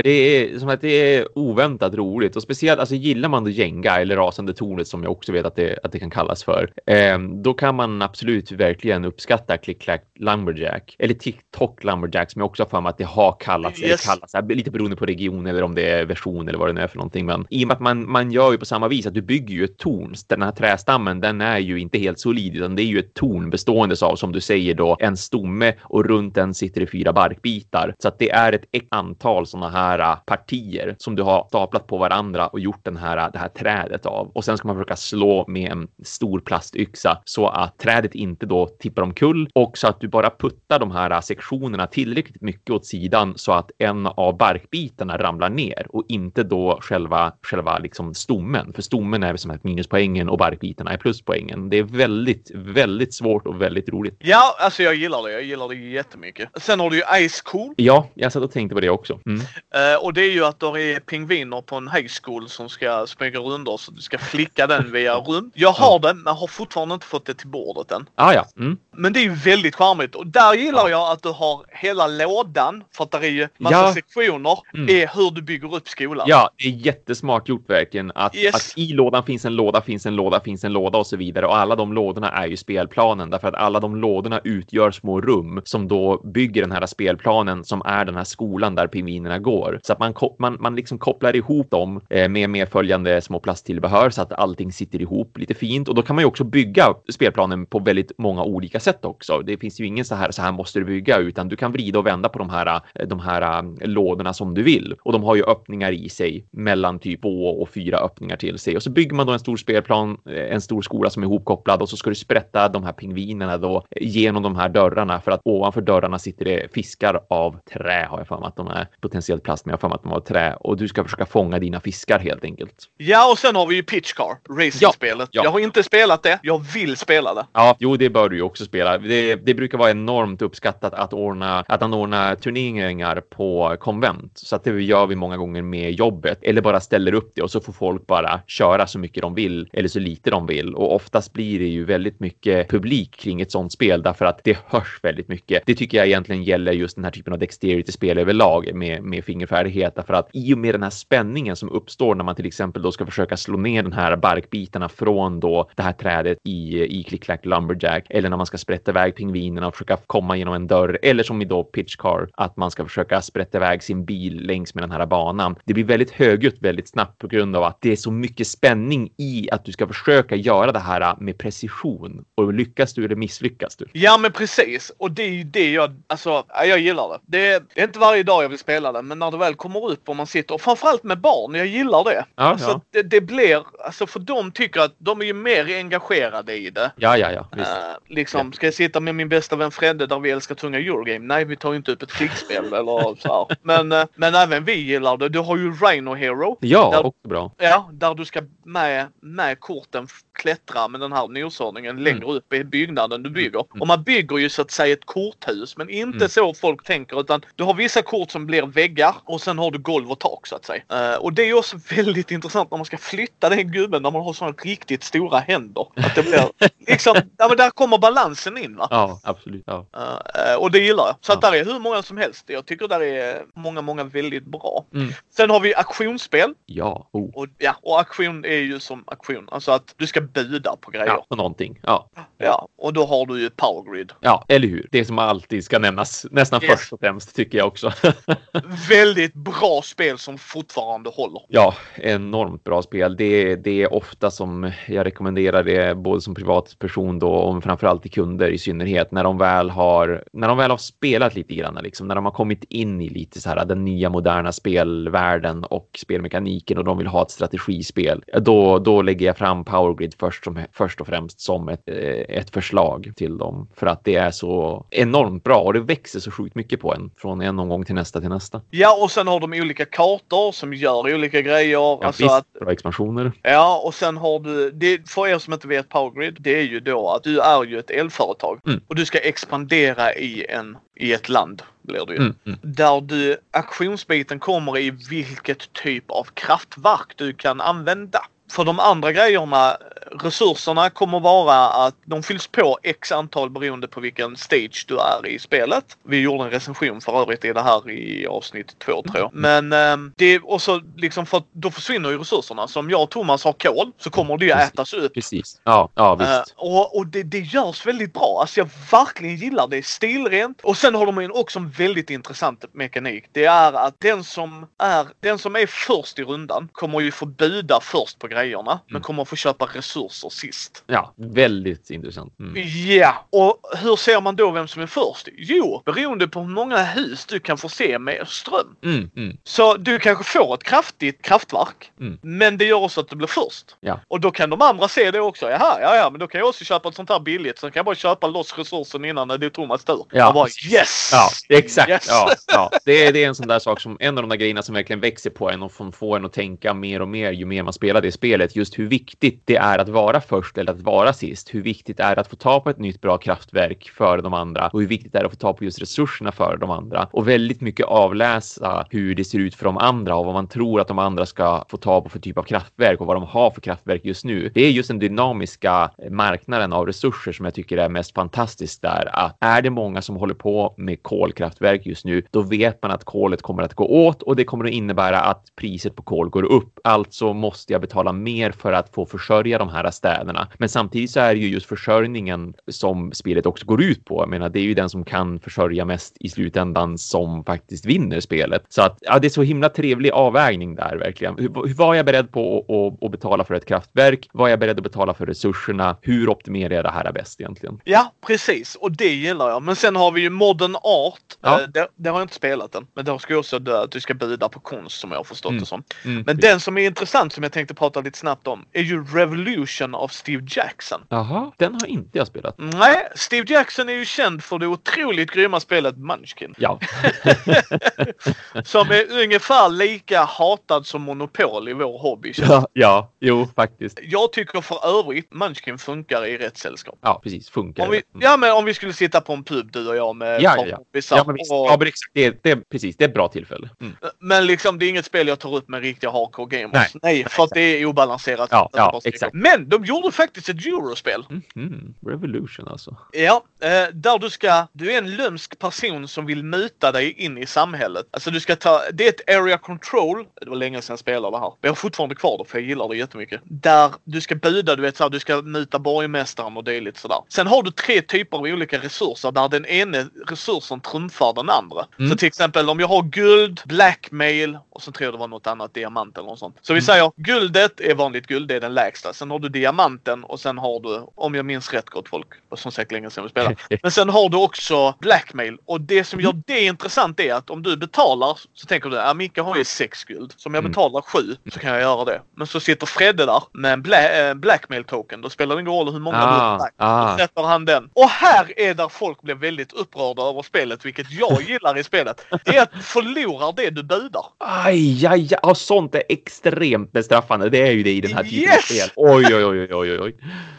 Det 0.04 0.10
är 0.10 0.60
som 0.60 0.70
att 0.70 0.82
det 0.82 1.16
är 1.16 1.38
oväntat 1.38 1.94
roligt 1.94 2.36
och 2.36 2.44
speciellt 2.44 2.80
alltså 2.80 2.96
gillar 2.96 3.30
man 3.30 3.44
då 3.44 3.50
Jenga 3.50 4.00
eller 4.00 4.16
rasande 4.16 4.54
tornet 4.54 4.88
som 4.88 5.04
jag 5.04 5.12
också 5.12 5.32
vet 5.32 5.46
att 5.46 5.56
det, 5.56 5.80
att 5.84 5.92
det 5.92 6.00
kan 6.00 6.10
kallas 6.10 6.44
för. 6.44 6.72
Eh, 6.86 7.20
då 7.20 7.54
kan 7.54 7.76
man 7.76 8.02
absolut 8.02 8.52
verkligen 8.52 9.06
uppskatta 9.06 9.58
Click 9.58 9.82
Clack 9.82 10.04
Lumberjack 10.20 10.96
eller 11.00 11.14
TikTok 11.14 11.84
Lumberjack 11.84 12.32
som 12.32 12.40
jag 12.42 12.46
också 12.46 12.64
har 12.64 12.70
för 12.70 12.82
mig 12.82 12.90
att 12.90 12.98
det 12.98 13.04
har 13.04 13.36
kallats. 13.40 13.80
Eller 13.80 13.90
Yes. 13.90 14.06
kallas 14.06 14.34
här, 14.34 14.42
lite 14.56 14.72
beroende 14.72 14.96
på 14.96 15.06
region 15.06 15.48
eller 15.48 15.64
om 15.64 15.76
det 15.76 15.90
är 15.90 16.06
version 16.06 16.48
eller 16.50 16.60
vad 16.60 16.70
det 16.70 16.74
nu 16.74 16.79
är 16.80 16.88
för 16.88 16.98
någonting. 16.98 17.26
Men 17.26 17.46
i 17.50 17.64
och 17.64 17.68
med 17.68 17.76
att 17.76 17.82
man, 17.82 18.12
man 18.12 18.32
gör 18.32 18.52
ju 18.52 18.58
på 18.58 18.66
samma 18.66 18.88
vis 18.88 19.08
att 19.08 19.14
du 19.14 19.22
bygger 19.22 19.56
ju 19.56 19.64
ett 19.64 19.78
torn. 19.78 20.14
Den 20.28 20.42
här 20.42 20.52
trästammen, 20.52 21.22
den 21.22 21.42
är 21.42 21.58
ju 21.58 21.80
inte 21.80 21.98
helt 21.98 22.20
solid 22.20 22.56
utan 22.56 22.76
det 22.76 22.82
är 22.82 22.86
ju 22.86 23.00
ett 23.00 23.14
torn 23.14 23.50
bestående 23.50 23.96
av 24.02 24.16
som 24.16 24.32
du 24.32 24.42
säger 24.42 24.74
då 24.74 24.98
en 25.00 25.18
stomme 25.18 25.74
och 25.82 26.06
runt 26.06 26.36
den 26.36 26.54
sitter 26.54 26.82
det 26.82 26.88
fyra 26.88 27.14
barkbitar. 27.14 27.96
Så 28.00 28.08
att 28.08 28.20
det 28.20 28.32
är 28.32 28.54
ett 28.54 28.64
antal 28.90 29.48
sådana 29.48 29.70
här 29.70 30.00
äh, 30.00 30.16
partier 30.26 30.96
som 30.98 31.16
du 31.16 31.24
har 31.24 31.46
staplat 31.48 31.88
på 31.88 31.98
varandra 31.98 32.48
och 32.48 32.60
gjort 32.60 32.86
den 32.86 32.98
här, 32.98 33.18
äh, 33.18 33.28
det 33.34 33.40
här 33.40 33.50
trädet 33.50 34.06
av. 34.06 34.32
Och 34.34 34.46
sen 34.46 34.58
ska 34.58 34.68
man 34.68 34.78
försöka 34.78 34.96
slå 34.96 35.46
med 35.48 35.72
en 35.72 35.88
stor 36.04 36.40
plastyxa 36.40 37.22
så 37.26 37.48
att 37.48 37.78
trädet 37.78 38.16
inte 38.16 38.46
då 38.46 38.66
tippar 38.66 39.02
omkull 39.02 39.50
och 39.54 39.78
så 39.78 39.88
att 39.88 40.02
du 40.02 40.08
bara 40.08 40.30
puttar 40.30 40.80
de 40.80 40.92
här 40.92 41.12
äh, 41.12 41.20
sektionerna 41.20 41.88
tillräckligt 41.88 42.42
mycket 42.42 42.70
åt 42.70 42.86
sidan 42.86 43.34
så 43.36 43.52
att 43.52 43.72
en 43.78 44.08
av 44.08 44.38
barkbitarna 44.38 45.18
ramlar 45.18 45.50
ner 45.50 45.86
och 45.90 46.06
inte 46.08 46.44
då 46.44 46.69
själva, 46.82 47.34
själva 47.42 47.78
liksom 47.78 48.14
stommen. 48.14 48.74
För 48.74 48.82
stommen 48.82 49.24
är 49.24 49.36
som 49.38 49.52
att 49.52 49.64
minuspoängen 49.64 50.30
och 50.30 50.38
barkbitarna 50.38 50.92
är 50.92 50.98
pluspoängen. 50.98 51.70
Det 51.70 51.78
är 51.78 51.84
väldigt, 51.84 52.52
väldigt 52.56 53.14
svårt 53.14 53.48
och 53.48 53.62
väldigt 53.62 53.90
roligt. 53.90 54.16
Ja, 54.20 54.56
alltså 54.60 54.84
jag 54.84 54.96
gillar 54.96 55.24
det. 55.24 55.32
Jag 55.32 55.44
gillar 55.44 55.68
det 55.70 55.76
jättemycket. 55.76 56.50
Sen 56.62 56.80
har 56.80 56.90
du 56.90 56.96
ju 56.98 57.30
Ice 57.30 57.42
Cool. 57.42 57.74
Ja, 57.78 58.08
jag 58.14 58.32
satt 58.32 58.44
och 58.44 58.52
tänkte 58.52 58.76
på 58.76 58.82
det 58.82 58.90
också. 58.90 59.20
Mm. 59.26 59.42
Eh, 59.76 60.04
och 60.04 60.14
det 60.14 60.22
är 60.22 60.32
ju 60.32 60.46
att 60.46 60.60
det 60.60 60.66
är 60.68 61.00
pingviner 61.00 61.62
på 61.62 61.76
en 61.76 61.88
high 61.92 62.08
school 62.24 62.50
som 62.50 62.70
ska 62.70 63.08
smyga 63.08 63.40
rundor 63.40 63.78
så 63.78 63.92
du 63.92 64.02
ska 64.02 64.18
flicka 64.18 64.68
den 64.68 64.92
via 64.92 65.16
rum. 65.28 65.52
Jag 65.56 65.72
har 65.72 66.00
den 66.00 66.22
men 66.24 66.36
har 66.36 66.48
fortfarande 66.48 66.94
inte 66.94 67.06
fått 67.06 67.26
det 67.26 67.34
till 67.34 67.48
bordet 67.48 67.92
än. 67.92 68.10
Ah, 68.16 68.34
ja. 68.34 68.46
Mm. 68.60 68.78
Men 68.98 69.14
det 69.14 69.20
är 69.20 69.24
ju 69.24 69.34
väldigt 69.36 69.76
charmigt 69.76 70.16
och 70.16 70.28
där 70.28 70.54
gillar 70.54 70.90
jag 70.90 71.12
att 71.12 71.24
du 71.24 71.30
har 71.30 71.66
hela 71.70 72.08
lådan 72.08 72.84
för 72.92 73.04
att 73.04 73.12
det 73.12 73.18
är 73.18 73.24
ju 73.32 73.48
massa 73.58 73.76
Ja. 73.76 73.94
sektioner 73.94 74.60
Mm. 74.74 74.90
är 74.90 75.10
hur 75.16 75.32
du 75.32 75.42
bygger 75.42 75.76
upp 75.76 75.88
skolan. 75.90 76.26
Ja, 76.30 76.50
det 76.64 76.70
är 76.70 76.86
jättesmart 76.86 77.50
gjort 77.50 77.70
verkligen. 77.70 78.12
Att, 78.16 78.36
Yes. 78.36 78.56
att 78.56 78.78
i 78.78 78.94
lådan 78.94 79.24
finns 79.24 79.46
en 79.46 79.56
låda, 79.56 79.82
finns 79.82 80.06
en 80.06 80.16
låda, 80.16 80.40
finns 80.40 80.64
en 80.64 80.74
låda 80.74 80.98
och 80.98 81.08
så 81.08 81.18
vidare. 81.18 81.46
Och 81.46 81.58
alla 81.58 81.76
de 81.76 81.94
lådorna 81.94 82.30
är 82.32 82.48
ju 82.48 82.58
spelplanen 82.58 83.30
därför 83.30 83.48
att 83.48 83.54
alla 83.54 83.80
de 83.80 83.96
lådorna 83.96 84.42
utgör 84.44 84.92
små 84.92 85.22
rum 85.22 85.62
som 85.66 85.88
då 85.88 86.22
bygger 86.24 86.62
den 86.62 86.72
här 86.72 86.86
spelplanen 86.86 87.64
som 87.64 87.82
är 87.86 88.06
den 88.06 88.16
här 88.16 88.24
skolan 88.24 88.76
där 88.76 88.88
pingvinerna 88.88 89.40
går. 89.40 89.80
Så 89.84 89.94
att 89.94 90.00
man, 90.00 90.14
man, 90.40 90.58
man 90.60 90.76
liksom 90.76 90.98
kopplar 90.98 91.36
ihop 91.36 91.72
dem 91.72 92.02
eh, 92.10 92.30
med 92.30 92.50
medföljande 92.50 93.22
små 93.22 93.40
plasttillbehör 93.40 94.10
så 94.10 94.22
att 94.22 94.32
allting 94.34 94.72
sitter 94.72 95.02
ihop 95.02 95.38
lite 95.38 95.54
fint. 95.54 95.90
Och 95.90 95.96
då 95.96 96.02
kan 96.02 96.16
man 96.16 96.22
ju 96.22 96.28
också 96.28 96.44
bygga 96.44 96.94
spelplanen 97.12 97.66
på 97.66 97.80
väldigt 97.80 98.12
många 98.18 98.44
olika 98.44 98.80
sätt 98.80 99.06
också. 99.06 99.40
Det 99.40 99.58
finns 99.58 99.80
ju 99.80 99.86
ingen 99.86 100.06
så 100.06 100.16
här, 100.16 100.32
så 100.32 100.42
här 100.42 100.52
måste 100.52 100.80
du 100.80 100.86
bygga, 100.86 101.18
utan 101.18 101.48
du 101.50 101.56
kan 101.56 101.72
vrida 101.72 102.00
och 102.00 102.06
vända 102.06 102.30
på 102.30 102.40
de 102.40 102.50
här, 102.50 102.82
eh, 102.96 103.08
de 103.08 103.20
här 103.20 103.42
eh, 103.42 103.88
lådorna 103.88 104.34
som 104.34 104.54
du 104.54 104.64
vill. 104.64 104.96
Och 105.02 105.12
de 105.14 105.24
har 105.24 105.36
ju 105.36 105.44
öppningar 105.44 105.92
i 105.92 106.10
sig 106.10 106.46
mellan 106.52 107.00
typ 107.00 107.22
två 107.30 107.62
och 107.62 107.70
fyra 107.70 107.98
öppningar 107.98 108.38
till 108.38 108.60
sig. 108.60 108.76
Och 108.76 108.84
så 108.84 108.90
bygger 108.90 109.16
man 109.16 109.28
då 109.28 109.34
en 109.34 109.40
stor 109.40 109.58
spelplan, 109.58 110.18
eh, 110.30 110.54
en 110.54 110.62
stor 110.62 110.82
skola 110.82 111.10
som 111.10 111.24
är 111.24 111.28
ihopkopplad 111.28 111.82
och 111.82 111.90
så 111.90 111.98
ska 111.98 112.10
du 112.10 112.16
sprätta 112.16 112.70
de 112.70 112.84
här 112.84 112.94
pingvinerna 112.94 113.58
då 113.58 113.86
genom 113.96 114.44
de 114.44 114.56
här 114.56 114.70
dörrarna 114.70 115.22
för 115.22 115.32
att 115.32 115.42
ovanför 115.44 115.82
dörrarna 115.82 116.20
sitter 116.20 116.46
det 116.46 116.74
fiskar 116.74 117.20
av 117.30 117.60
trä 117.74 118.08
har 118.10 118.18
jag 118.18 118.28
för 118.28 118.38
mig 118.38 118.48
att 118.48 118.56
de 118.56 118.68
är 118.68 118.88
potentiellt 119.02 119.44
plast, 119.44 119.66
men 119.66 119.72
jag 119.72 119.78
har 119.78 119.80
för 119.80 119.88
mig 119.88 119.96
att 119.96 120.04
de 120.04 120.12
har 120.12 120.20
trä 120.20 120.56
och 120.60 120.78
du 120.78 120.88
ska 120.88 121.04
försöka 121.04 121.26
fånga 121.26 121.60
dina 121.60 121.80
fiskar 121.80 122.20
helt 122.20 122.44
enkelt. 122.44 122.76
Ja, 122.98 123.32
och 123.32 123.38
sen 123.40 123.56
har 123.56 123.68
vi 123.68 123.76
ju 123.76 123.84
Pitch 123.84 124.14
Car, 124.14 124.58
racingspelet. 124.58 125.30
Ja, 125.32 125.42
ja. 125.42 125.44
Jag 125.44 125.52
har 125.52 125.60
inte 125.60 125.84
spelat 125.84 126.24
det. 126.24 126.40
Jag 126.44 126.66
vill 126.74 126.98
spela 126.98 127.34
det. 127.34 127.46
Ja, 127.54 127.76
jo, 127.80 127.98
det 127.98 128.10
bör 128.10 128.30
du 128.30 128.36
ju 128.36 128.42
också 128.42 128.66
spela. 128.66 128.98
Det, 128.98 129.36
det 129.36 129.54
brukar 129.54 129.78
vara 129.78 129.92
enormt 129.92 130.42
uppskattat 130.42 130.94
att 130.94 131.14
ordna, 131.14 131.64
att 131.68 131.82
anordna 131.82 132.36
turneringar 132.36 133.22
på 133.22 133.76
konvent. 133.80 134.32
Så 134.36 134.56
att 134.56 134.64
det 134.64 134.82
gör 134.82 135.08
vi 135.08 135.16
många 135.16 135.38
gånger 135.38 135.62
med 135.62 135.92
jobbet 135.92 136.39
eller 136.42 136.62
bara 136.62 136.80
ställer 136.80 137.14
upp 137.14 137.32
det 137.36 137.42
och 137.42 137.52
så 137.52 137.62
får 137.62 137.74
folk 137.74 138.08
bara 138.08 138.42
köra 138.48 138.88
så 138.88 139.00
mycket 139.00 139.22
de 139.22 139.36
vill 139.36 139.70
eller 139.74 139.88
så 139.88 140.00
lite 140.00 140.30
de 140.30 140.46
vill. 140.46 140.76
Och 140.76 140.96
oftast 140.96 141.34
blir 141.34 141.60
det 141.60 141.68
ju 141.68 141.86
väldigt 141.86 142.20
mycket 142.20 142.70
publik 142.70 143.16
kring 143.16 143.42
ett 143.42 143.52
sånt 143.52 143.72
spel 143.72 144.02
därför 144.02 144.26
att 144.26 144.44
det 144.44 144.58
hörs 144.66 145.00
väldigt 145.04 145.28
mycket. 145.28 145.64
Det 145.66 145.76
tycker 145.76 145.98
jag 145.98 146.08
egentligen 146.08 146.44
gäller 146.44 146.72
just 146.72 146.96
den 146.96 147.04
här 147.04 147.12
typen 147.12 147.34
av 147.34 147.40
dexterity-spel 147.40 148.18
överlag 148.18 148.74
med, 148.74 149.04
med 149.04 149.26
fingerfärdighet 149.26 149.96
därför 149.96 150.14
att 150.14 150.30
i 150.34 150.54
och 150.54 150.58
med 150.58 150.74
den 150.74 150.84
här 150.84 150.90
spänningen 150.90 151.56
som 151.56 151.70
uppstår 151.70 152.16
när 152.16 152.24
man 152.24 152.36
till 152.36 152.46
exempel 152.46 152.82
då 152.82 152.92
ska 152.92 153.06
försöka 153.06 153.38
slå 153.38 153.58
ner 153.58 153.84
den 153.84 153.94
här 153.94 154.16
barkbitarna 154.16 154.90
från 154.90 155.40
då 155.40 155.70
det 155.76 155.84
här 155.84 155.94
trädet 155.94 156.38
i, 156.44 156.84
i 157.00 157.04
Click 157.04 157.24
Clack 157.24 157.46
Lumberjack 157.46 158.06
eller 158.10 158.30
när 158.30 158.38
man 158.38 158.46
ska 158.46 158.58
sprätta 158.58 158.92
iväg 158.92 159.16
pingvinerna 159.16 159.68
och 159.68 159.74
försöka 159.74 159.98
komma 160.08 160.38
genom 160.38 160.54
en 160.54 160.68
dörr 160.68 161.00
eller 161.02 161.24
som 161.24 161.42
i 161.42 161.46
då 161.46 161.64
Pitch 161.64 161.96
Car 161.96 162.30
att 162.34 162.58
man 162.58 162.72
ska 162.72 162.86
försöka 162.86 163.22
sprätta 163.22 163.58
iväg 163.58 163.84
sin 163.84 164.06
bil 164.06 164.46
längs 164.46 164.76
med 164.76 164.84
den 164.84 164.92
här 164.92 165.06
banan. 165.06 165.56
Det 165.66 165.74
blir 165.74 165.84
väldigt 165.84 166.12
högljutt 166.30 166.58
väldigt 166.62 166.90
snabbt 166.90 167.18
på 167.18 167.28
grund 167.28 167.56
av 167.56 167.64
att 167.64 167.78
det 167.82 167.92
är 167.92 167.96
så 167.96 168.12
mycket 168.12 168.48
spänning 168.48 169.14
i 169.18 169.50
att 169.52 169.66
du 169.66 169.72
ska 169.72 169.88
försöka 169.88 170.36
göra 170.36 170.72
det 170.72 170.80
här 170.80 171.16
med 171.20 171.38
precision 171.38 172.26
och 172.36 172.54
lyckas 172.54 172.94
du 172.94 173.06
eller 173.06 173.16
misslyckas 173.16 173.76
du. 173.76 173.86
Ja, 173.94 174.18
men 174.18 174.32
precis. 174.32 174.92
Och 174.98 175.12
det 175.12 175.24
är 175.24 175.30
ju 175.30 175.44
det 175.44 175.72
jag, 175.72 176.02
alltså, 176.08 176.44
ja, 176.48 176.66
jag 176.66 176.80
gillar 176.80 177.10
det. 177.10 177.20
det. 177.26 177.64
Det 177.76 177.82
är 177.82 177.86
inte 177.86 178.00
varje 178.00 178.24
dag 178.24 178.44
jag 178.44 178.50
vill 178.50 178.60
spela 178.60 178.92
det, 178.92 179.02
men 179.02 179.20
när 179.20 179.32
det 179.32 179.38
väl 179.38 179.56
kommer 179.56 179.92
upp 179.92 180.10
och 180.10 180.16
man 180.16 180.28
sitter, 180.28 180.56
och 180.56 180.62
framförallt 180.62 181.04
med 181.04 181.20
barn, 181.20 181.56
jag 181.56 181.68
gillar 181.68 182.04
det. 182.04 182.26
Ja, 182.36 182.44
alltså, 182.44 182.70
ja. 182.70 182.82
Det, 182.92 183.02
det 183.02 183.22
blir, 183.22 183.64
alltså 183.86 184.08
för 184.08 184.20
de 184.20 184.52
tycker 184.52 184.82
att 184.82 184.96
de 184.98 185.22
är 185.22 185.26
ju 185.26 185.34
mer 185.34 185.78
engagerade 185.78 186.56
i 186.56 186.70
det. 186.70 186.92
Ja, 186.96 187.18
ja, 187.18 187.32
ja. 187.32 187.50
Visst. 187.56 187.72
Eh, 187.72 188.16
liksom, 188.16 188.54
ska 188.54 188.68
jag 188.68 188.74
sitta 188.74 189.00
med 189.00 189.16
min 189.16 189.30
bästa 189.30 189.56
vän 189.56 189.72
Fredde 189.72 190.08
där 190.08 190.20
vi 190.20 190.32
älskar 190.32 190.56
tunga 190.56 190.80
Eurogame? 190.80 191.26
Nej, 191.26 191.46
vi 191.46 191.56
tar 191.56 191.72
ju 191.72 191.78
inte 191.78 191.92
upp 191.92 192.04
ett 192.04 192.12
flickspel 192.12 192.66
eller 192.66 193.22
så 193.22 193.48
här. 193.50 193.58
Men, 193.62 193.92
eh, 193.92 194.06
men 194.16 194.36
även 194.36 194.66
vi 194.66 194.74
gillar 194.74 195.18
det. 195.18 195.30
Du 195.30 195.40
har 195.40 195.58
ju 195.58 195.72
Rhino 195.72 196.16
Hero. 196.20 196.58
Ja, 196.62 196.90
där- 196.92 197.06
också 197.06 197.28
bra. 197.28 197.52
Ja, 197.58 197.90
där 197.94 198.16
du 198.16 198.26
ska 198.26 198.42
med, 198.66 199.08
med 199.22 199.60
korten 199.60 200.08
klättra 200.40 200.88
med 200.88 201.02
den 201.02 201.12
här 201.14 201.28
noshörningen 201.28 202.04
längre 202.04 202.26
upp 202.26 202.54
i 202.54 202.64
byggnaden 202.64 203.24
du 203.24 203.30
bygger. 203.30 203.66
Och 203.82 203.88
man 203.88 204.04
bygger 204.04 204.38
ju 204.38 204.50
så 204.50 204.62
att 204.62 204.72
säga 204.72 204.94
ett 204.94 205.06
korthus, 205.06 205.78
men 205.78 205.90
inte 205.90 206.18
Mm. 206.18 206.30
så 206.30 206.54
folk 206.54 206.84
tänker 206.84 207.20
utan 207.20 207.42
du 207.56 207.64
har 207.64 207.74
vissa 207.74 208.02
kort 208.02 208.32
som 208.32 208.46
blir 208.46 208.62
väggar 208.64 209.16
och 209.26 209.42
sen 209.42 209.58
har 209.60 209.72
du 209.72 209.80
golv 209.80 210.12
och 210.12 210.20
tak 210.20 210.48
så 210.48 210.56
att 210.56 210.66
säga. 210.66 210.82
Eh, 210.90 211.16
och 211.20 211.34
det 211.34 211.42
är 211.42 211.46
ju 211.46 211.54
också 211.54 211.78
väldigt 211.96 212.32
intressant 212.32 212.72
när 212.72 212.78
man 212.78 212.86
ska 212.86 212.98
flytta 212.98 213.50
den 213.50 213.72
gubben 213.72 214.04
när 214.04 214.12
man 214.12 214.22
har 214.22 214.34
sådana 214.34 214.56
riktigt 214.64 215.04
stora 215.04 215.40
händer. 215.40 215.86
Att 215.96 216.16
det 216.16 216.24
blir 216.24 216.50
liksom, 216.88 217.16
ja 217.38 217.48
men 217.48 217.58
där 217.58 217.70
kommer 217.70 217.98
balansen 217.98 218.58
in 218.58 218.76
va. 218.76 218.88
Ja, 218.92 219.20
absolut. 219.24 219.64
Ja. 219.66 219.86
Eh, 219.94 220.56
och 220.60 220.72
det 220.72 220.80
gillar 220.80 221.04
jag. 221.06 221.16
Så 221.22 221.34
att 221.34 221.40
Ja. 221.44 221.50
där 221.52 221.58
är 221.58 221.66
hur 221.66 221.80
många 221.80 222.02
som 222.04 222.18
helst. 222.18 222.44
Jag 222.48 222.66
tycker 222.66 222.88
där 222.88 223.02
är 223.02 223.42
många, 223.56 223.82
många 223.82 224.04
väldigt 224.04 224.46
bra. 224.46 224.86
Mm. 224.94 225.10
Sen 225.36 225.50
har 225.50 225.60
vi 225.60 225.76
auktionsspel. 226.00 226.54
Ja, 226.66 227.10
oh. 227.12 227.30
Och, 227.36 227.48
ja, 227.58 227.76
och 227.82 228.00
auktion 228.00 228.46
är 228.46 228.58
ju 228.58 228.80
som 228.80 229.04
auktion. 229.08 229.48
Alltså 229.52 229.72
att 229.72 229.94
du 229.98 230.08
ska 230.08 230.22
buda 230.22 230.76
på 230.82 230.92
grejer. 230.92 231.08
ja, 231.08 231.26
på 231.30 231.36
någonting. 231.36 231.80
Ja. 231.84 232.10
Ja, 232.38 232.68
och 232.78 232.94
då 232.94 233.06
har 233.06 233.26
du 233.26 233.42
ju 233.42 233.50
Power 233.50 233.94
Grid. 233.94 234.12
ja, 234.20 234.46
eller 234.48 234.68
hur? 234.68 234.88
Det 234.92 235.06
som 235.06 235.20
alltid 235.20 235.64
ska 235.64 235.80
nämnas 235.80 236.26
nästan 236.32 236.64
Yes. 236.64 236.72
först 236.72 236.94
och 236.94 237.00
främst 237.00 237.36
tycker 237.36 237.58
jag 237.58 237.68
också. 237.68 237.92
Väldigt 238.90 239.34
bra 239.34 239.82
spel 239.84 240.18
som 240.18 240.38
fortfarande 240.38 241.10
håller. 241.10 241.42
Ja, 241.48 241.76
enormt 241.96 242.64
bra 242.64 242.82
spel. 242.82 243.16
Det, 243.18 243.56
det 243.56 243.84
är 243.84 243.94
ofta 243.94 244.32
som 244.32 244.72
jag 244.88 245.06
rekommenderar 245.06 245.64
det 245.64 245.98
både 245.98 246.22
som 246.22 246.36
privatperson 246.36 247.20
då 247.20 247.32
och 247.32 247.64
framförallt 247.64 248.02
till 248.02 248.12
kunder 248.12 248.48
i 248.50 248.58
synnerhet 248.58 249.12
när 249.12 249.24
de 249.24 249.38
väl 249.38 249.70
har 249.70 250.24
när 250.34 250.48
de 250.48 250.58
väl 250.58 250.72
har 250.72 250.78
spelat 250.78 251.36
lite 251.36 251.56
grann 251.56 251.80
liksom 251.84 252.08
när 252.08 252.16
de 252.16 252.26
har 252.26 252.32
kommit 252.32 252.64
in 252.64 253.02
i 253.02 253.10
lite 253.10 253.42
så 253.42 253.50
här 253.50 253.66
den 253.66 253.86
nya 253.86 254.10
moderna 254.10 254.52
spelvärlden 254.52 255.64
och 255.64 255.89
spelmekaniken 255.98 256.78
och 256.78 256.84
de 256.84 256.98
vill 256.98 257.08
ha 257.08 257.22
ett 257.22 257.32
strategispel. 257.32 258.24
Då, 258.42 258.80
då 258.80 259.02
lägger 259.02 259.26
jag 259.26 259.38
fram 259.38 259.66
Power 259.66 259.94
Grid 259.94 260.16
först, 260.20 260.44
som, 260.44 260.64
först 260.72 261.02
och 261.02 261.08
främst 261.08 261.40
som 261.40 261.70
ett, 261.70 261.84
eh, 261.86 262.38
ett 262.38 262.50
förslag 262.50 263.12
till 263.16 263.38
dem 263.38 263.68
för 263.76 263.88
att 263.88 264.04
det 264.04 264.16
är 264.16 264.32
så 264.32 264.86
enormt 264.90 265.44
bra 265.44 265.60
och 265.62 265.74
det 265.74 265.80
växer 265.80 266.20
så 266.20 266.32
sjukt 266.32 266.56
mycket 266.56 266.80
på 266.80 266.94
en 266.94 267.12
från 267.18 267.42
en 267.42 267.60
omgång 267.60 267.86
till 267.86 267.96
nästa 267.96 268.20
till 268.20 268.30
nästa. 268.30 268.62
Ja, 268.70 269.04
och 269.04 269.12
sen 269.12 269.28
har 269.28 269.40
de 269.40 269.54
olika 269.54 269.86
kartor 269.86 270.52
som 270.52 270.74
gör 270.74 271.16
olika 271.16 271.42
grejer. 271.42 271.70
Ja, 271.70 272.02
alltså 272.04 272.24
visst, 272.24 272.36
att, 272.36 272.54
bra 272.60 272.72
expansioner. 272.72 273.32
ja, 273.42 273.82
och 273.86 273.94
sen 273.94 274.18
har 274.18 274.40
du, 274.40 274.72
det, 274.72 275.10
för 275.10 275.28
er 275.28 275.40
som 275.40 275.54
inte 275.54 275.68
vet 275.68 275.90
Power 275.90 276.20
Grid, 276.20 276.38
det 276.40 276.60
är 276.60 276.64
ju 276.64 276.80
då 276.80 277.10
att 277.10 277.24
du 277.24 277.40
är 277.40 277.64
ju 277.64 277.80
ett 277.80 277.92
elföretag. 277.92 278.60
Mm. 278.68 278.82
Och 278.88 278.96
du 278.96 279.06
ska 279.06 279.18
expandera 279.18 280.14
i, 280.14 280.46
en, 280.50 280.78
i 280.96 281.14
ett 281.14 281.30
land. 281.30 281.62
Blir 281.90 282.06
det 282.06 282.14
ju. 282.14 282.20
Mm, 282.20 282.36
mm. 282.46 282.60
Där 282.62 283.02
du, 283.02 283.38
aktionsbiten 283.52 284.40
kommer 284.40 284.78
i 284.78 284.92
vilket 284.92 285.74
typ 285.74 286.12
av 286.12 286.28
kraftverk 286.34 287.14
du 287.16 287.34
kan 287.34 287.62
använda. 287.62 288.20
För 288.50 288.66
de 288.66 288.80
andra 288.80 289.12
grejerna, 289.12 289.78
resurserna 290.12 290.90
kommer 290.90 291.20
vara 291.20 291.70
att 291.70 291.96
de 292.06 292.24
fylls 292.24 292.48
på 292.48 292.80
x 292.84 293.12
antal 293.12 293.50
beroende 293.50 293.88
på 293.88 294.00
vilken 294.00 294.38
stage 294.38 294.86
du 294.88 294.98
är 295.00 295.28
i 295.28 295.40
spelet. 295.40 295.98
Vi 296.04 296.22
gjorde 296.22 296.44
en 296.44 296.50
recension 296.50 297.02
för 297.02 297.22
övrigt 297.22 297.46
i 297.46 297.54
det 297.54 297.62
här 297.62 297.90
i 297.90 298.28
avsnitt 298.28 298.76
två 298.80 299.02
tror 299.02 299.18
jag. 299.18 299.30
Men 299.34 299.74
eh, 299.74 300.12
det 300.16 300.40
och 300.40 300.62
så 300.62 300.82
liksom 300.98 301.26
för 301.26 301.38
att 301.38 301.48
då 301.52 301.72
försvinner 301.72 302.10
ju 302.10 302.18
resurserna. 302.18 302.68
Så 302.68 302.80
om 302.80 302.90
jag 302.90 303.04
och 303.04 303.10
Thomas 303.10 303.44
har 303.44 303.54
kol 303.54 303.92
så 303.98 304.10
kommer 304.10 304.38
det 304.38 304.46
ju 304.46 304.52
Precis. 304.52 304.74
ätas 304.74 304.94
upp 304.94 305.14
Precis. 305.14 305.62
Ja, 305.64 305.90
ja 305.96 306.16
visst. 306.16 306.32
Eh, 306.32 306.44
och 306.56 306.98
och 306.98 307.08
det, 307.08 307.24
det 307.24 307.40
görs 307.40 307.86
väldigt 307.86 308.14
bra. 308.14 308.38
Alltså 308.42 308.60
jag 308.60 308.70
verkligen 308.92 309.36
gillar 309.36 309.68
det. 309.68 309.86
Stilrent. 309.86 310.62
Och 310.64 310.78
sen 310.78 310.96
har 310.96 311.06
de 311.06 311.22
ju 311.22 311.30
också 311.30 311.60
en 311.60 311.70
väldigt 311.70 312.10
intressant 312.10 312.66
mekanik. 312.72 313.26
Det 313.32 313.46
är 313.46 313.74
att 313.74 313.96
den 314.00 314.24
som 314.24 314.68
är, 314.78 315.08
den 315.20 315.38
som 315.40 315.56
är 315.56 315.68
först 315.68 316.20
i 316.20 316.24
rundan 316.24 316.70
kommer 316.72 317.00
ju 317.00 317.12
få 317.12 317.26
buda 317.26 317.80
först 317.82 318.20
på 318.20 318.28
grejer. 318.28 318.39
Grejerna 318.40 318.80
men 318.88 318.96
Mm. 318.96 319.02
kommer 319.02 319.26
få 319.26 319.36
köpa 319.36 319.66
resurser 319.66 320.30
sist. 320.30 320.84
Ja, 320.88 321.14
väldigt 321.16 321.90
intressant. 321.90 322.40
Mm. 322.40 322.54
Ja, 322.88 323.28
och 323.30 323.60
hur 323.84 323.96
ser 323.96 324.22
man 324.22 324.36
då 324.36 324.52
vem 324.52 324.68
som 324.68 324.82
är 324.82 324.88
först? 324.88 325.28
Jo, 325.38 325.82
beroende 325.86 326.28
på 326.28 326.40
hur 326.40 326.48
många 326.50 326.84
hus 326.84 327.26
du 327.26 327.40
kan 327.40 327.58
förse 327.58 328.00
med 328.00 328.28
ström. 328.28 328.76
Mm, 328.84 329.10
mm. 329.16 329.38
Så 329.44 329.78
du 329.78 330.00
kanske 330.00 330.24
får 330.24 330.54
ett 330.54 330.64
kraftigt 330.64 331.22
kraftverk, 331.22 331.92
Mm. 332.00 332.18
men 332.22 332.58
det 332.58 332.66
gör 332.66 332.84
också 332.84 333.02
att 333.02 333.10
du 333.10 333.16
blir 333.16 333.28
först. 333.28 333.76
Ja. 333.80 334.00
Och 334.08 334.20
då 334.20 334.32
kan 334.32 334.50
de 334.50 334.62
andra 334.62 334.88
se 334.88 335.12
det 335.12 335.20
också. 335.20 335.50
Jaha, 335.50 335.78
ja, 335.82 335.96
ja, 335.96 336.10
men 336.10 336.20
då 336.20 336.28
kan 336.28 336.40
jag 336.40 336.48
också 336.50 336.66
köpa 336.66 336.90
ett 336.90 336.96
sånt 336.96 337.10
här 337.10 337.20
billigt. 337.20 337.60
Så 337.60 337.68
kan 337.68 337.74
jag 337.76 337.86
bara 337.86 337.96
köpa 337.96 338.28
loss 338.28 338.58
resursen 338.58 339.06
innan 339.06 339.28
det 339.28 339.46
är 339.46 339.50
Thomas 339.50 339.84
tur. 339.84 340.06
Ja, 340.12 340.28
och 340.28 340.34
bara 340.34 340.48
yes! 340.72 341.10
Ja, 341.12 341.30
exakt. 341.58 341.90
Yes! 341.90 342.06
Ja, 342.10 342.30
ja. 342.48 342.72
Det, 342.86 343.06
är, 343.08 343.14
det 343.14 343.24
är 343.24 343.28
en 343.28 343.36
sån 343.36 343.48
där 343.48 343.60
sak 343.60 343.82
som 343.82 343.98
en 344.00 344.18
av 344.18 344.24
de 344.24 344.30
där 344.30 344.36
grejerna 344.38 344.62
som 344.62 344.76
verkligen 344.76 345.00
växer 345.00 345.30
på 345.30 345.50
en 345.50 345.64
och 345.64 345.72
får 345.96 346.16
en 346.16 346.26
att 346.26 346.34
tänka 346.34 346.74
mer 346.74 347.02
och 347.02 347.08
mer 347.08 347.32
ju 347.32 347.46
mer 347.46 347.64
man 347.64 347.74
spelar 347.74 348.02
det 348.02 348.12
spelet. 348.12 348.29
Just 348.56 348.80
hur 348.80 348.88
viktigt 348.88 349.42
det 349.46 349.56
är 349.56 349.80
att 349.80 349.90
vara 349.90 350.22
först 350.22 350.58
eller 350.58 350.72
att 350.72 350.82
vara 350.82 351.14
sist. 351.14 351.54
Hur 351.54 351.62
viktigt 351.62 351.98
det 351.98 352.04
är 352.04 352.20
att 352.20 352.28
få 352.28 352.36
ta 352.36 352.60
på 352.60 352.70
ett 352.70 352.80
nytt 352.80 353.02
bra 353.02 353.18
kraftverk 353.18 353.90
före 353.90 354.22
de 354.22 354.34
andra 354.34 354.68
och 354.68 354.80
hur 354.80 354.88
viktigt 354.88 355.14
det 355.14 355.20
är 355.20 355.24
att 355.24 355.32
få 355.32 355.38
ta 355.38 355.54
på 355.54 355.64
just 355.64 355.82
resurserna 355.82 356.32
före 356.32 356.58
de 356.58 356.72
andra 356.72 357.08
och 357.12 357.28
väldigt 357.28 357.62
mycket 357.62 357.86
avläsa 357.86 358.86
hur 358.90 359.16
det 359.16 359.24
ser 359.24 359.40
ut 359.40 359.56
för 359.56 359.66
de 359.66 359.78
andra 359.78 360.16
och 360.16 360.26
vad 360.26 360.34
man 360.34 360.48
tror 360.48 360.82
att 360.82 360.88
de 360.88 361.00
andra 361.00 361.26
ska 361.26 361.66
få 361.70 361.78
ta 361.78 362.02
på 362.02 362.10
för 362.10 362.20
typ 362.20 362.38
av 362.38 362.44
kraftverk 362.44 363.02
och 363.02 363.08
vad 363.08 363.16
de 363.16 363.24
har 363.24 363.52
för 363.52 363.62
kraftverk 363.62 364.06
just 364.06 364.26
nu. 364.26 364.52
Det 364.54 364.66
är 364.66 364.72
just 364.72 364.90
den 364.90 365.00
dynamiska 365.00 365.92
eh, 365.98 366.12
marknaden 366.12 366.74
av 366.74 366.86
resurser 366.86 367.32
som 367.32 367.46
jag 367.46 367.54
tycker 367.54 367.78
är 367.78 367.90
mest 367.90 368.14
fantastiskt 368.14 368.82
där. 368.82 369.10
Att 369.14 369.38
är 369.40 369.62
det 369.62 369.70
många 369.70 370.02
som 370.02 370.16
håller 370.16 370.34
på 370.34 370.74
med 370.78 371.04
kolkraftverk 371.04 371.86
just 371.86 372.06
nu, 372.06 372.24
då 372.32 372.42
vet 372.42 372.82
man 372.82 372.92
att 372.92 373.04
kolet 373.04 373.42
kommer 373.42 373.64
att 373.64 373.74
gå 373.74 373.86
åt 373.86 374.22
och 374.22 374.36
det 374.36 374.44
kommer 374.44 374.66
att 374.66 374.72
innebära 374.72 375.20
att 375.20 375.46
priset 375.56 375.96
på 375.96 376.04
kol 376.04 376.30
går 376.30 376.44
upp. 376.44 376.80
Alltså 376.84 377.34
måste 377.34 377.74
jag 377.74 377.82
betala 377.82 378.14
mer 378.24 378.52
för 378.52 378.74
att 378.74 378.94
få 378.94 379.06
försörja 379.06 379.58
de 379.58 379.70
här 379.70 379.92
städerna. 379.92 380.48
Men 380.58 380.70
samtidigt 380.70 381.12
så 381.12 381.20
är 381.20 381.34
det 381.36 381.40
ju 381.42 381.48
just 381.48 381.66
försörjningen 381.66 382.54
som 382.68 383.12
spelet 383.12 383.46
också 383.46 383.66
går 383.66 383.84
ut 383.84 384.06
på. 384.06 384.22
Jag 384.22 384.30
menar, 384.30 384.50
det 384.50 384.60
är 384.60 384.64
ju 384.64 384.74
den 384.74 384.90
som 384.90 385.06
kan 385.06 385.40
försörja 385.40 385.86
mest 385.86 386.18
i 386.20 386.30
slutändan 386.30 386.98
som 386.98 387.44
faktiskt 387.44 387.86
vinner 387.86 388.20
spelet. 388.20 388.64
Så 388.70 388.82
att 388.82 388.98
ja, 389.02 389.20
det 389.20 389.28
är 389.28 389.30
så 389.30 389.42
himla 389.44 389.70
trevlig 389.70 390.12
avvägning 390.12 390.76
där 390.76 390.98
verkligen. 390.98 391.36
Hur, 391.38 391.74
var 391.74 391.96
jag 391.96 392.06
beredd 392.06 392.32
på 392.32 392.66
att, 393.02 393.12
betala 393.12 393.44
för 393.44 393.54
ett 393.54 393.66
kraftverk? 393.66 394.30
Var 394.34 394.48
jag 394.48 394.60
beredd 394.60 394.78
att 394.78 394.84
betala 394.84 395.14
för 395.14 395.26
resurserna? 395.26 395.98
Hur 396.02 396.30
optimerar 396.30 396.74
jag 396.76 396.86
det 396.86 396.92
här 396.92 397.12
bäst 397.12 397.42
egentligen? 397.42 397.80
Ja, 397.84 398.14
precis. 398.28 398.76
Och 398.76 398.92
det 398.92 399.14
gillar 399.14 399.50
jag. 399.50 399.64
Men 399.64 399.76
sen 399.76 399.96
har 399.96 400.12
vi 400.12 400.22
ju 400.22 400.30
Modern 400.30 400.76
Art. 400.76 401.38
Ja. 401.42 401.62
Eh, 401.62 401.68
Det, 401.68 401.88
det 401.96 402.10
har 402.10 402.18
jag 402.20 402.24
inte 402.24 402.36
spelat 402.36 402.76
än. 402.76 402.88
Men 402.96 403.06
då 403.06 403.20
ska 403.20 403.34
jag 403.34 403.40
också 403.40 403.60
dö 403.60 403.84
att 403.84 403.92
du 403.92 404.00
ska 404.02 404.14
buda 404.14 404.50
på 404.50 404.60
konst 404.60 405.00
som 405.00 405.12
jag 405.12 405.20
har 405.20 405.24
förstått 405.24 405.50
Mm. 405.50 405.60
det 405.60 405.66
som. 405.66 405.84
Mm. 406.06 406.24
Men 406.26 406.38
den 406.38 406.60
som 406.60 406.78
är 406.78 406.86
intressant 406.86 407.34
som 407.34 407.44
jag 407.44 407.52
tänkte 407.52 407.74
prata 407.74 408.02
lite 408.02 408.09
snabbt 408.16 408.48
om 408.48 408.66
är 408.74 408.82
ju 408.82 409.04
Revolution 409.06 409.96
av 409.96 410.08
Steve 410.08 410.44
Jackson. 410.50 411.02
Jaha, 411.10 411.52
den 411.58 411.74
har 411.74 411.88
inte 411.88 412.18
jag 412.18 412.28
spelat. 412.28 412.56
Nej, 412.58 413.08
Steve 413.16 413.54
Jackson 413.54 413.90
är 413.90 413.94
ju 413.94 414.06
känd 414.06 414.44
för 414.44 414.58
det 414.60 414.68
otroligt 414.68 415.32
grymma 415.32 415.60
spelet 415.60 415.98
Munchkin. 415.98 416.54
Ja, 416.58 416.80
Som 418.64 418.92
är 418.92 419.22
ungefär 419.24 419.70
lika 419.70 420.24
hatad 420.24 420.86
som 420.86 421.02
Monopol 421.02 421.70
i 421.70 421.74
vår 421.74 422.00
hobby. 422.00 422.34
ja, 422.38 422.68
ja, 422.74 423.12
jo, 423.20 423.48
faktiskt. 423.56 424.00
Jag 424.04 424.34
tycker 424.34 424.62
för 424.62 425.00
övrigt 425.00 425.34
Munchkin 425.34 425.78
funkar 425.78 426.26
i 426.26 426.38
rätt 426.38 426.58
sällskap. 426.58 427.00
Ja, 427.02 427.20
precis. 427.24 427.50
Funkar. 427.50 427.86
Om 427.86 427.92
vi. 427.92 427.98
Mm. 428.14 428.22
ja 428.22 428.38
men 428.38 428.52
om 428.52 428.66
vi 428.66 428.74
skulle 428.74 428.94
sitta 428.94 429.22
på 429.22 429.34
en 429.34 429.44
pub 429.44 429.72
du 429.72 429.88
och 429.88 429.96
jag 429.96 430.16
med 430.16 430.42
Ja, 430.42 430.56
ja, 430.58 430.66
ja. 430.68 431.02
Ja, 431.12 431.24
men 431.28 431.36
visst. 431.36 431.52
och- 431.52 431.58
Ja, 431.58 431.76
men 431.80 431.88
exakt. 431.88 432.12
Det, 432.14 432.44
det, 432.44 432.70
precis. 432.70 432.98
Det 432.98 433.04
är 433.04 433.08
ett 433.08 433.14
bra 433.14 433.28
tillfälle. 433.28 433.70
Mm. 433.82 433.94
Men 434.20 434.46
liksom 434.46 434.80
det 434.80 434.86
är 434.86 434.90
inget 434.90 435.06
spel 435.06 435.28
jag 435.28 435.40
tar 435.40 435.56
upp 435.56 435.70
med 435.70 435.82
riktiga 435.82 436.10
hardcore 436.12 436.58
gamers. 436.60 436.72
Nej. 436.74 437.00
Nej, 437.04 437.24
för 437.30 437.44
att 437.44 437.50
det 437.50 437.62
är 437.62 437.86
obalanserat. 437.90 438.50
Ja, 438.52 438.70
ja, 438.74 439.02
exakt. 439.04 439.34
Men 439.34 439.70
de 439.70 439.86
gjorde 439.86 440.12
faktiskt 440.12 440.50
ett 440.50 440.66
Eurospel. 440.66 441.26
Mhm. 441.54 441.94
Revolution 442.06 442.68
alltså. 442.68 442.96
Ja, 443.12 443.44
eh, 443.62 443.70
där 443.94 444.20
du 444.20 444.30
ska, 444.30 444.68
du 444.74 444.92
är 444.94 444.98
en 444.98 445.16
lömsk 445.16 445.60
person 445.60 446.08
som 446.08 446.26
vill 446.26 446.44
muta 446.44 446.92
dig 446.92 447.12
in 447.12 447.38
i 447.38 447.46
samhället. 447.46 448.06
Alltså 448.12 448.32
du 448.32 448.40
ska 448.40 448.56
ta, 448.56 448.82
det 448.94 449.06
är 449.06 449.10
ett 449.10 449.38
area 449.42 449.58
control, 449.58 450.26
det 450.42 450.50
var 450.50 450.56
länge 450.56 450.82
sedan 450.82 450.94
jag 450.94 451.00
spelade 451.00 451.38
det 451.38 451.40
här. 451.40 451.50
Men 451.50 451.58
jag 451.62 451.70
har 451.72 451.76
fortfarande 451.76 452.16
kvar 452.16 452.38
det 452.38 452.50
för 452.50 452.58
jag 452.60 452.68
gillar 452.68 452.88
det 452.90 452.98
jättemycket. 452.98 453.42
Där 453.44 453.92
du 454.04 454.22
ska 454.22 454.36
buda, 454.36 454.76
du 454.76 454.82
vet 454.82 454.98
såhär, 454.98 455.10
du 455.10 455.20
ska 455.20 455.42
muta 455.42 455.80
borgmästaren 455.80 456.58
och 456.58 456.64
dylikt 456.64 456.98
sådär. 457.00 457.18
Sen 457.30 457.48
har 457.48 457.64
du 457.64 457.72
tre 457.72 458.02
typer 458.02 458.38
av 458.38 458.44
olika 458.44 458.78
resurser 458.80 459.32
där 459.32 459.50
den 459.50 459.66
ena 459.66 459.98
resursen 460.28 460.80
trumfar 460.82 461.34
den 461.34 461.50
andra. 461.50 461.86
Mm. 462.00 462.12
Så 462.12 462.18
till 462.18 462.28
exempel 462.28 462.70
om 462.70 462.80
jag 462.80 462.88
har 462.88 463.02
guld, 463.04 463.62
blackmail 463.66 464.58
och 464.70 464.82
så 464.82 464.92
tror 464.92 465.06
jag 465.06 465.14
det 465.14 465.18
var 465.18 465.28
något 465.28 465.48
annat, 465.48 465.74
diamant 465.74 466.18
eller 466.18 466.28
något 466.28 466.40
sånt. 466.40 466.58
Så 466.62 466.74
vi 466.74 466.78
Mm. 466.80 466.86
säger 466.86 467.12
guldet 467.16 467.79
är 467.82 467.96
vanligt 467.96 468.28
guld, 468.28 468.48
det 468.48 468.56
är 468.56 468.60
den 468.60 468.74
lägsta. 468.74 469.14
Sen 469.14 469.32
har 469.32 469.40
du 469.40 469.50
diamanten 469.50 470.24
och 470.24 470.40
sen 470.40 470.58
har 470.58 470.80
du, 470.80 471.06
om 471.16 471.36
jag 471.36 471.46
minns 471.46 471.74
rätt 471.74 471.90
gott 471.90 472.10
folk, 472.10 472.28
som 472.56 472.72
sagt 472.72 472.92
länge 472.92 473.10
sedan 473.10 473.24
vi 473.24 473.30
spelade. 473.30 473.56
Men 473.84 473.92
sen 473.92 474.10
har 474.10 474.30
du 474.30 474.38
också 474.38 474.96
blackmail 475.00 475.58
och 475.66 475.82
det 475.82 476.04
som 476.04 476.22
gör 476.22 476.34
det 476.48 476.62
intressant 476.66 477.20
är 477.20 477.34
att 477.34 477.50
om 477.50 477.64
du 477.64 477.78
betalar 477.78 478.40
så 478.54 478.66
tänker 478.66 478.90
du 478.90 479.00
att 479.00 479.18
Micke 479.18 479.38
har 479.38 479.56
ju 479.58 479.66
sex 479.66 480.04
guld. 480.04 480.34
Så 480.38 480.50
om 480.50 480.54
jag 480.54 480.60
Mm. 480.62 480.72
betalar 480.72 481.02
sju 481.02 481.36
så 481.54 481.60
kan 481.60 481.72
jag 481.72 481.82
göra 481.82 482.06
det. 482.06 482.22
Men 482.36 482.48
så 482.48 482.60
sitter 482.60 482.86
Fredde 482.86 483.26
där 483.26 483.44
med 483.54 483.74
en 483.74 483.84
bla- 483.84 484.30
eh, 484.30 484.34
blackmail 484.34 484.84
token. 484.84 485.22
Då 485.22 485.30
spelar 485.30 485.56
det 485.56 485.62
ingen 485.62 485.74
roll 485.74 485.92
hur 485.92 486.00
många 486.00 486.18
du 486.18 486.24
Ah, 486.42 486.58
black. 486.58 486.74
ah. 486.78 487.12
Då 487.12 487.18
sätter 487.18 487.44
han 487.44 487.66
den. 487.66 487.90
Och 487.94 488.10
här 488.10 488.60
är 488.60 488.74
där 488.74 488.90
folk 488.90 489.22
blir 489.22 489.36
väldigt 489.36 489.74
upprörda 489.74 490.22
över 490.24 490.42
spelet, 490.42 490.86
vilket 490.86 491.12
jag 491.12 491.42
gillar 491.48 491.78
i 491.78 491.84
spelet. 491.84 492.26
Det 492.46 492.58
är 492.58 492.62
att 492.62 492.72
du 492.74 492.80
förlorar 492.80 493.54
det 493.56 493.70
du 493.70 493.84
budar. 493.84 494.26
Aj, 494.38 495.06
aj, 495.08 495.08
aj. 495.08 495.40
Ja, 495.44 495.56
sånt 495.56 495.96
är 495.96 496.04
extremt 496.10 496.92
bestraffande. 496.92 497.50
Det 497.50 497.68
är 497.68 497.69
ju 497.72 497.84
det 497.84 497.92
i 497.92 498.02
den 498.02 498.14
här 498.14 498.24
typen 498.24 498.50
av 498.50 498.56
Yes! 498.56 498.66
spel. 498.66 498.90
Oj, 498.96 499.36
oj, 499.36 499.46
oj, 499.46 499.74
oj, 499.74 500.00
oj. 500.00 500.16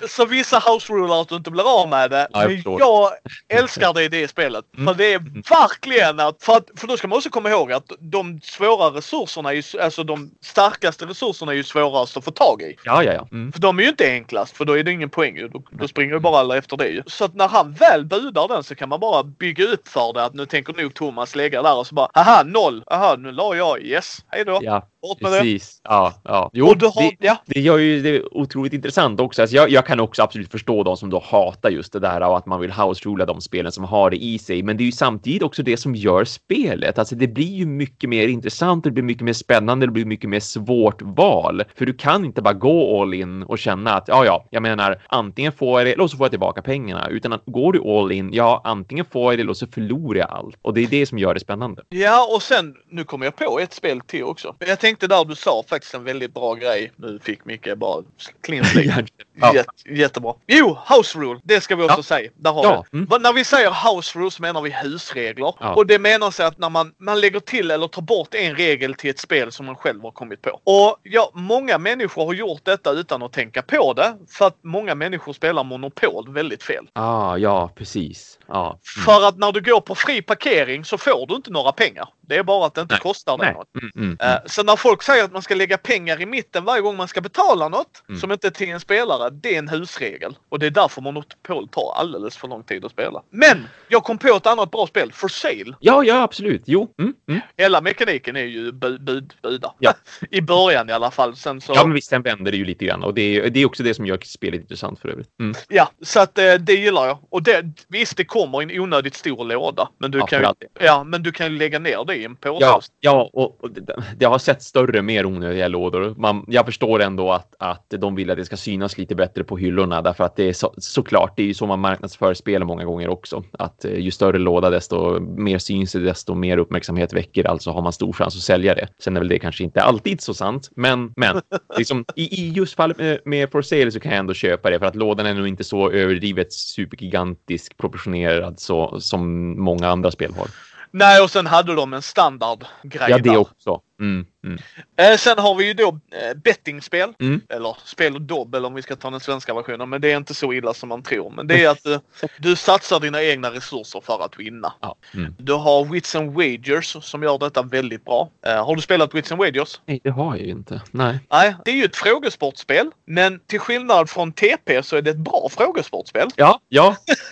Så 0.09 0.25
vissa 0.25 0.59
house 0.59 0.93
ruler 0.93 1.21
att 1.21 1.29
du 1.29 1.35
inte 1.37 1.51
blir 1.51 1.81
av 1.83 1.89
med 1.89 2.11
det. 2.11 2.29
Ja, 2.33 2.41
jag 2.43 2.49
men 2.49 2.57
förstår. 2.57 2.81
jag 2.81 3.11
älskar 3.49 3.93
det 3.95 4.03
i 4.05 4.09
det 4.09 4.29
spelet. 4.29 4.65
Mm. 4.77 4.87
För 4.87 4.95
det 4.95 5.13
är 5.13 5.19
verkligen 5.51 6.21
att 6.21 6.43
för, 6.43 6.57
att... 6.57 6.65
för 6.77 6.87
då 6.87 6.97
ska 6.97 7.09
man 7.09 7.17
också 7.17 7.31
komma 7.31 7.51
ihåg 7.51 7.73
att 7.73 7.93
de 8.01 8.41
svåra 8.43 8.91
resurserna, 8.97 9.51
är 9.51 9.55
ju, 9.55 9.81
alltså 9.81 10.03
de 10.05 10.31
starkaste 10.43 11.07
resurserna 11.07 11.53
är 11.53 11.57
ju 11.57 11.65
svårast 11.65 12.17
att 12.17 12.25
få 12.25 12.31
tag 12.31 12.63
i. 12.63 12.77
Ja, 12.85 13.05
ja, 13.05 13.13
ja. 13.13 13.29
Mm. 13.33 13.53
För 13.53 13.61
de 13.61 13.79
är 13.79 13.83
ju 13.83 13.89
inte 13.89 14.11
enklast 14.11 14.57
för 14.57 14.65
då 14.65 14.79
är 14.79 14.83
det 14.85 14.93
ingen 14.93 15.11
poäng 15.11 15.37
ju. 15.37 15.49
Då, 15.49 15.63
då 15.71 15.89
springer 15.89 16.15
ju 16.15 16.21
bara 16.21 16.39
alla 16.39 16.57
efter 16.57 16.77
det 16.77 16.89
ju. 16.89 17.03
Så 17.07 17.25
att 17.25 17.35
när 17.35 17.49
han 17.49 17.73
väl 17.73 18.05
budar 18.05 18.49
den 18.49 18.65
så 18.65 18.75
kan 18.75 18.89
man 18.89 19.01
bara 19.01 19.23
bygga 19.23 19.65
upp 19.65 19.89
för 19.89 20.13
det 20.13 20.25
att 20.25 20.35
nu 20.35 20.47
tänker 20.47 20.73
nog 20.83 20.95
Thomas 20.95 21.37
lägga 21.37 21.63
där 21.63 21.77
och 21.77 21.87
så 21.87 21.95
bara 21.95 22.09
haha 22.15 22.43
noll. 22.43 22.85
Aha 22.87 23.17
nu 23.19 23.33
la 23.33 23.55
jag 23.57 23.83
yes. 23.83 24.25
Hej 24.29 24.45
då. 24.45 24.59
Ja, 24.63 24.87
Bort 25.03 25.21
med 25.21 25.33
det. 25.33 25.39
precis. 25.39 25.81
Ja, 25.85 26.15
ja. 26.25 26.51
Jo, 26.53 26.67
Och 26.67 26.77
du 26.79 26.87
har, 26.87 27.00
det, 27.01 27.27
ja. 27.27 27.37
det 27.47 27.61
gör 27.61 27.79
ju 27.79 28.03
det 28.03 28.23
otroligt 28.31 28.73
intressant 28.73 29.21
också. 29.21 29.43
Alltså 29.43 29.57
jag, 29.57 29.71
jag 29.71 29.87
kan 29.87 30.01
också 30.01 30.23
absolut 30.23 30.51
förstå 30.51 30.83
de 30.83 30.97
som 30.97 31.11
då 31.11 31.23
hatar 31.27 31.71
just 31.71 31.93
det 31.93 32.01
där 32.01 32.21
och 32.21 32.37
att 32.37 32.47
man 32.47 32.61
vill 32.61 32.71
house-rula 32.71 33.27
de 33.27 33.41
spelen 33.41 33.73
som 33.73 33.85
har 33.85 34.11
det 34.11 34.17
i 34.17 34.39
sig. 34.39 34.63
Men 34.63 34.77
det 34.77 34.83
är 34.83 34.87
ju 34.87 34.93
samtidigt 34.93 35.43
också 35.43 35.63
det 35.63 35.77
som 35.77 35.95
gör 35.95 36.25
spelet. 36.25 36.99
Alltså 36.99 37.15
det 37.15 37.29
blir 37.29 37.55
ju 37.55 37.67
mycket 37.67 38.11
mer 38.11 38.29
intressant, 38.29 38.85
det 38.85 38.91
blir 38.91 39.05
mycket 39.05 39.25
mer 39.25 39.33
spännande, 39.33 39.87
det 39.87 39.93
blir 39.93 40.05
mycket 40.05 40.31
mer 40.31 40.41
svårt 40.41 41.03
val. 41.03 41.63
För 41.75 41.87
du 41.87 41.95
kan 41.95 42.25
inte 42.25 42.43
bara 42.43 42.55
gå 42.55 43.03
all 43.03 43.15
in 43.15 43.43
och 43.43 43.59
känna 43.59 43.95
att 43.95 44.09
ja, 44.09 44.25
ja, 44.25 44.47
jag 44.51 44.63
menar 44.63 45.03
antingen 45.09 45.53
får 45.53 45.81
jag 45.81 45.87
det 45.87 45.93
eller 45.93 46.07
så 46.07 46.17
får 46.17 46.25
jag 46.25 46.33
tillbaka 46.33 46.63
pengarna. 46.63 47.09
Utan 47.09 47.33
att 47.33 47.43
går 47.47 47.73
du 47.73 47.81
all 47.81 48.13
in, 48.13 48.33
ja, 48.33 48.61
antingen 48.65 49.05
får 49.05 49.33
jag 49.33 49.39
det 49.39 49.43
eller 49.43 49.55
så 49.55 49.67
förlorar 49.67 50.19
jag 50.19 50.31
allt. 50.31 50.57
Och 50.63 50.75
det 50.75 50.81
är 50.81 50.87
det 50.87 51.07
som 51.07 51.19
gör 51.19 51.35
det 51.35 51.41
spännande. 51.41 51.83
Ja 51.89 52.35
och 52.35 52.43
sen, 52.43 52.75
nu 52.91 53.05
kommer 53.05 53.27
jag 53.27 53.37
på 53.37 53.61
ett 53.61 53.73
spel 53.73 54.01
till 54.01 54.25
också. 54.25 54.55
Jag 54.59 54.81
tänkte 54.81 55.07
där 55.07 55.25
du 55.25 55.35
sa 55.35 55.65
faktiskt 55.69 55.95
en 55.95 56.05
väldigt 56.05 56.35
bra 56.35 56.55
grej. 56.55 56.90
Nu 56.97 57.19
fick 57.23 57.45
Micke 57.45 57.77
bara 57.77 58.03
clean 58.43 58.65
slate. 58.73 59.05
Ja. 59.41 59.55
Jätte, 59.55 59.71
jättebra. 59.87 60.35
Jo, 60.47 60.79
house 60.97 61.19
rule. 61.19 61.41
Det 61.45 61.61
ska 61.61 61.77
vi 61.77 61.83
också 61.85 62.03
säga. 62.03 62.31
Där 62.37 62.53
har 62.53 62.65
Ja, 62.65 62.85
vi. 62.93 62.99
mm. 62.99 63.23
När 63.23 63.33
vi 63.33 63.45
säger 63.45 63.71
house 63.95 64.19
rule 64.19 64.31
så 64.31 64.43
menar 64.43 64.61
vi 64.63 64.71
husregler. 64.71 65.55
Ja. 65.61 65.75
Och 65.75 65.87
det 65.87 65.99
menar 65.99 66.31
sig 66.31 66.47
att 66.47 66.59
när 66.59 66.69
man, 66.71 66.93
man 66.99 67.21
lägger 67.21 67.41
till 67.41 67.71
eller 67.71 67.89
tar 67.89 68.03
bort 68.03 68.35
en 68.35 68.55
regel 68.57 68.95
till 68.95 69.11
ett 69.11 69.19
spel 69.19 69.53
som 69.53 69.67
man 69.67 69.77
själv 69.77 70.03
har 70.03 70.11
kommit 70.11 70.43
på. 70.43 70.61
Och 70.65 70.97
ja, 71.03 71.31
många 71.35 71.79
människor 71.79 72.27
har 72.27 72.35
gjort 72.35 72.65
detta 72.65 72.91
utan 72.91 73.23
att 73.23 73.33
tänka 73.33 73.63
på 73.63 73.93
det. 73.93 74.17
För 74.29 74.47
att 74.47 74.57
många 74.63 74.95
människor 74.95 75.33
spelar 75.33 75.65
Monopol 75.65 76.33
väldigt 76.33 76.63
fel. 76.63 76.87
Ah, 76.93 77.37
ja, 77.37 77.71
precis. 77.75 78.39
Ja. 78.47 78.67
Mm. 78.67 79.05
För 79.05 79.29
att 79.29 79.39
när 79.39 79.53
du 79.53 79.61
går 79.61 79.81
på 79.81 79.95
fri 79.95 80.23
parkering 80.23 80.85
så 80.85 80.99
får 80.99 81.27
du 81.27 81.35
inte 81.35 81.51
några 81.51 81.73
pengar. 81.73 82.09
Det 82.31 82.37
är 82.37 82.43
bara 82.43 82.67
att 82.67 82.75
det 82.75 82.81
inte 82.81 82.95
Nej. 82.95 83.01
kostar 83.01 83.39
dig 83.39 83.53
något. 83.53 83.69
Mm, 83.83 83.91
mm, 83.97 84.17
Eh, 84.21 84.39
Så 84.47 84.63
när 84.63 84.77
folk 84.77 85.03
säger 85.03 85.25
att 85.25 85.33
man 85.33 85.43
ska 85.43 85.55
lägga 85.55 85.79
pengar 85.79 86.21
i 86.23 86.27
mitten 86.27 86.65
varje 86.65 86.83
gång 86.83 86.97
man 86.97 87.09
ska 87.09 87.21
betala 87.21 87.69
något 87.69 88.03
Mm. 88.09 88.21
som 88.21 88.33
inte 88.33 88.47
är 88.47 88.51
till 88.51 88.69
en 88.69 88.81
spelare, 88.81 89.31
det 89.31 89.55
är 89.55 89.59
en 89.59 89.69
husregel. 89.69 90.37
Och 90.49 90.59
det 90.59 90.67
är 90.67 90.71
därför 90.71 91.01
Monopol 91.03 91.69
tar 91.69 91.93
alldeles 91.97 92.37
för 92.37 92.49
lång 92.49 92.63
tid 92.63 92.85
att 92.85 92.93
spela. 92.93 93.23
Men 93.31 93.69
jag 93.89 94.05
kom 94.05 94.19
på 94.19 94.29
ett 94.29 94.47
annat 94.47 94.71
bra 94.71 94.87
spel, 94.87 95.13
For 95.13 95.29
Sale. 95.29 95.77
Ja, 95.81 96.05
ja, 96.05 96.23
absolut. 96.23 96.63
Jo. 96.67 96.95
Mm, 96.99 97.15
mm. 97.29 97.41
Hela 97.57 97.81
mekaniken 97.81 98.37
är 98.37 98.45
ju 98.45 98.73
bud, 98.73 99.05
bud, 99.05 99.35
buda. 99.43 99.75
Ja. 99.79 99.93
I 100.31 100.41
början 100.41 100.89
i 100.91 100.93
alla 100.93 101.11
fall. 101.11 101.37
Sen 101.37 101.61
så, 101.61 101.73
Ja, 101.77 101.85
men 101.85 101.95
visst, 101.95 102.09
sen 102.09 102.23
vänder 102.23 102.51
det 102.53 102.59
ju 102.59 102.65
lite 102.65 102.85
grann 102.85 103.05
och 103.05 103.15
det 103.15 103.23
är, 103.37 103.51
det 103.51 103.61
är 103.61 103.67
också 103.67 103.83
det 103.83 103.95
som 103.95 104.07
gör 104.07 104.19
spelet 104.25 104.61
intressant 104.61 105.01
för 105.01 105.09
övrigt. 105.09 105.29
Mm. 105.41 105.55
ja, 105.69 105.91
så 106.03 106.21
att 106.21 106.39
eh, 106.39 106.55
det 106.55 106.73
gillar 106.75 107.07
jag. 107.07 107.19
Och 107.31 107.43
det, 107.43 107.65
visst, 107.89 108.17
det 108.17 108.25
kommer 108.25 108.61
i 108.63 108.65
en 108.75 108.81
onödigt 108.81 109.15
stor 109.15 109.45
låda. 109.45 109.89
Men 109.99 110.11
du 110.11 110.19
Ja, 110.19 110.27
kan 110.27 110.41
ju, 110.41 110.47
ja, 110.81 111.05
men 111.05 111.23
du 111.23 111.33
kan 111.33 111.53
ju 111.53 111.59
lägga 111.59 111.79
ner 111.79 112.05
det 112.07 112.17
en 112.25 112.37
påse. 112.37 112.65
Ja, 112.65 112.81
ja 113.01 113.31
och, 113.33 113.65
och 113.65 113.71
det, 113.71 113.95
det, 114.17 114.27
har 114.27 114.39
sett 114.39 114.63
större, 114.63 115.03
mer 115.03 115.27
onödiga 115.27 115.69
lådor. 115.69 116.15
Man, 116.19 116.45
jag 116.49 116.67
förstår 116.67 117.03
ändå 117.03 117.33
att, 117.33 117.55
att 117.59 117.95
de 117.99 118.15
vill 118.15 118.31
att 118.31 118.37
det 118.37 118.45
ska 118.45 118.57
synas 118.57 118.99
lite 118.99 119.15
bättre 119.15 119.45
på 119.45 119.57
hyllorna 119.57 120.03
därför 120.03 120.25
att 120.25 120.37
det 120.37 120.49
är 120.49 120.53
så, 120.53 120.75
såklart, 120.79 121.37
det 121.37 121.43
är 121.43 121.47
ju 121.47 121.55
så 121.55 121.67
man 121.67 121.81
marknadsför 121.81 122.35
spel 122.35 122.65
många 122.65 122.85
gånger 122.85 123.09
också. 123.09 123.45
Att 123.53 123.85
eh, 123.85 123.99
ju 123.99 124.11
större 124.11 124.39
låda, 124.39 124.71
desto 124.71 125.21
mer 125.21 125.59
syns 125.59 125.93
det, 125.93 126.01
desto 126.01 126.35
mer 126.35 126.59
uppmärksamhet 126.59 127.13
väcker, 127.13 127.45
alltså 127.45 127.71
har 127.71 127.83
man 127.83 127.93
stor 127.93 128.13
chans 128.13 128.37
att 128.37 128.43
sälja 128.43 128.75
det. 128.75 128.89
Sen 128.99 129.17
är 129.17 129.21
väl 129.21 129.29
det 129.29 129.39
kanske 129.39 129.65
inte 129.65 129.83
alltid 129.83 130.21
så 130.21 130.35
sant, 130.35 130.71
men, 130.77 131.13
men 131.17 131.41
liksom, 131.79 132.05
i, 132.17 132.23
i 132.23 132.53
just 132.53 132.75
fallet 132.75 132.99
med, 132.99 133.21
med 133.25 133.51
For 133.51 133.63
Sale 133.63 133.91
så 133.91 134.01
kan 134.01 134.13
jag 134.13 134.19
ändå 134.19 134.35
köpa 134.35 134.71
det 134.71 134.79
för 134.79 134.87
att 134.87 134.97
lådan 134.97 135.27
är 135.27 135.35
nog 135.35 135.49
inte 135.49 135.65
så 135.65 135.91
överdrivet 135.91 136.53
supergigantisk 136.53 137.77
proportionerad 137.77 138.61
så, 138.61 139.01
som 139.01 139.55
många 139.61 139.89
andra 139.89 140.11
spel 140.11 140.33
har. 140.39 140.49
Nej, 140.91 141.23
och 141.23 141.31
sen 141.31 141.47
hade 141.47 141.75
de 141.75 141.93
en 141.93 142.03
standardgrej 142.03 143.11
Ja, 143.11 143.19
det 143.19 143.31
där. 143.31 143.37
också. 143.37 143.81
Mm, 144.01 144.27
mm. 144.45 144.59
Eh, 144.97 145.17
sen 145.17 145.39
har 145.39 145.55
vi 145.55 145.67
ju 145.67 145.75
då 145.75 145.89
eh, 145.89 146.37
bettingspel. 146.45 147.13
Mm. 147.21 147.41
Eller 147.49 147.77
spel 147.85 148.15
och 148.15 148.23
dobbel 148.23 148.65
om 148.65 148.75
vi 148.75 148.83
ska 148.83 148.97
ta 148.97 149.11
den 149.11 149.21
svenska 149.21 149.55
versionen. 149.55 149.89
Men 149.89 150.01
det 150.01 150.13
är 150.13 150.17
inte 150.17 150.35
så 150.35 150.53
illa 150.53 150.75
som 150.75 150.89
man 150.89 151.03
tror. 151.03 151.31
Men 151.31 151.47
det 151.47 151.65
är 151.65 151.69
att 151.69 151.87
eh, 151.87 151.99
du 152.39 152.57
satsar 152.57 153.01
dina 153.01 153.23
egna 153.23 153.51
resurser 153.51 154.01
för 154.01 154.25
att 154.25 154.39
vinna. 154.39 154.73
Ja. 154.81 154.97
Mm. 155.15 155.35
Du 155.39 155.53
har 155.53 155.85
Wits 155.85 156.15
and 156.15 156.33
Wagers 156.33 156.97
som 157.03 157.23
gör 157.23 157.39
detta 157.39 157.63
väldigt 157.63 158.05
bra. 158.05 158.31
Har 158.43 158.77
du 158.77 158.83
spelat 158.83 159.15
Wits 159.15 159.33
and 159.33 159.39
Wagers? 159.39 159.81
Nej, 159.87 160.01
det 160.05 160.11
har 160.11 160.37
jag 160.37 160.47
ju 160.47 160.51
inte. 160.51 160.83
Nej. 160.91 161.19
Nej, 161.31 161.55
det 161.65 161.71
är 161.71 161.75
ju 161.75 161.85
ett 161.85 161.97
frågesportspel. 161.97 162.91
Men 163.07 163.41
till 163.47 163.61
skillnad 163.61 164.11
från 164.11 164.33
TP 164.33 164.83
så 164.83 164.97
är 164.97 165.03
det 165.03 165.11
ett 165.11 165.17
bra 165.17 165.49
frågesportspel. 165.51 166.29
Ja, 166.37 166.61
ja. 166.69 166.97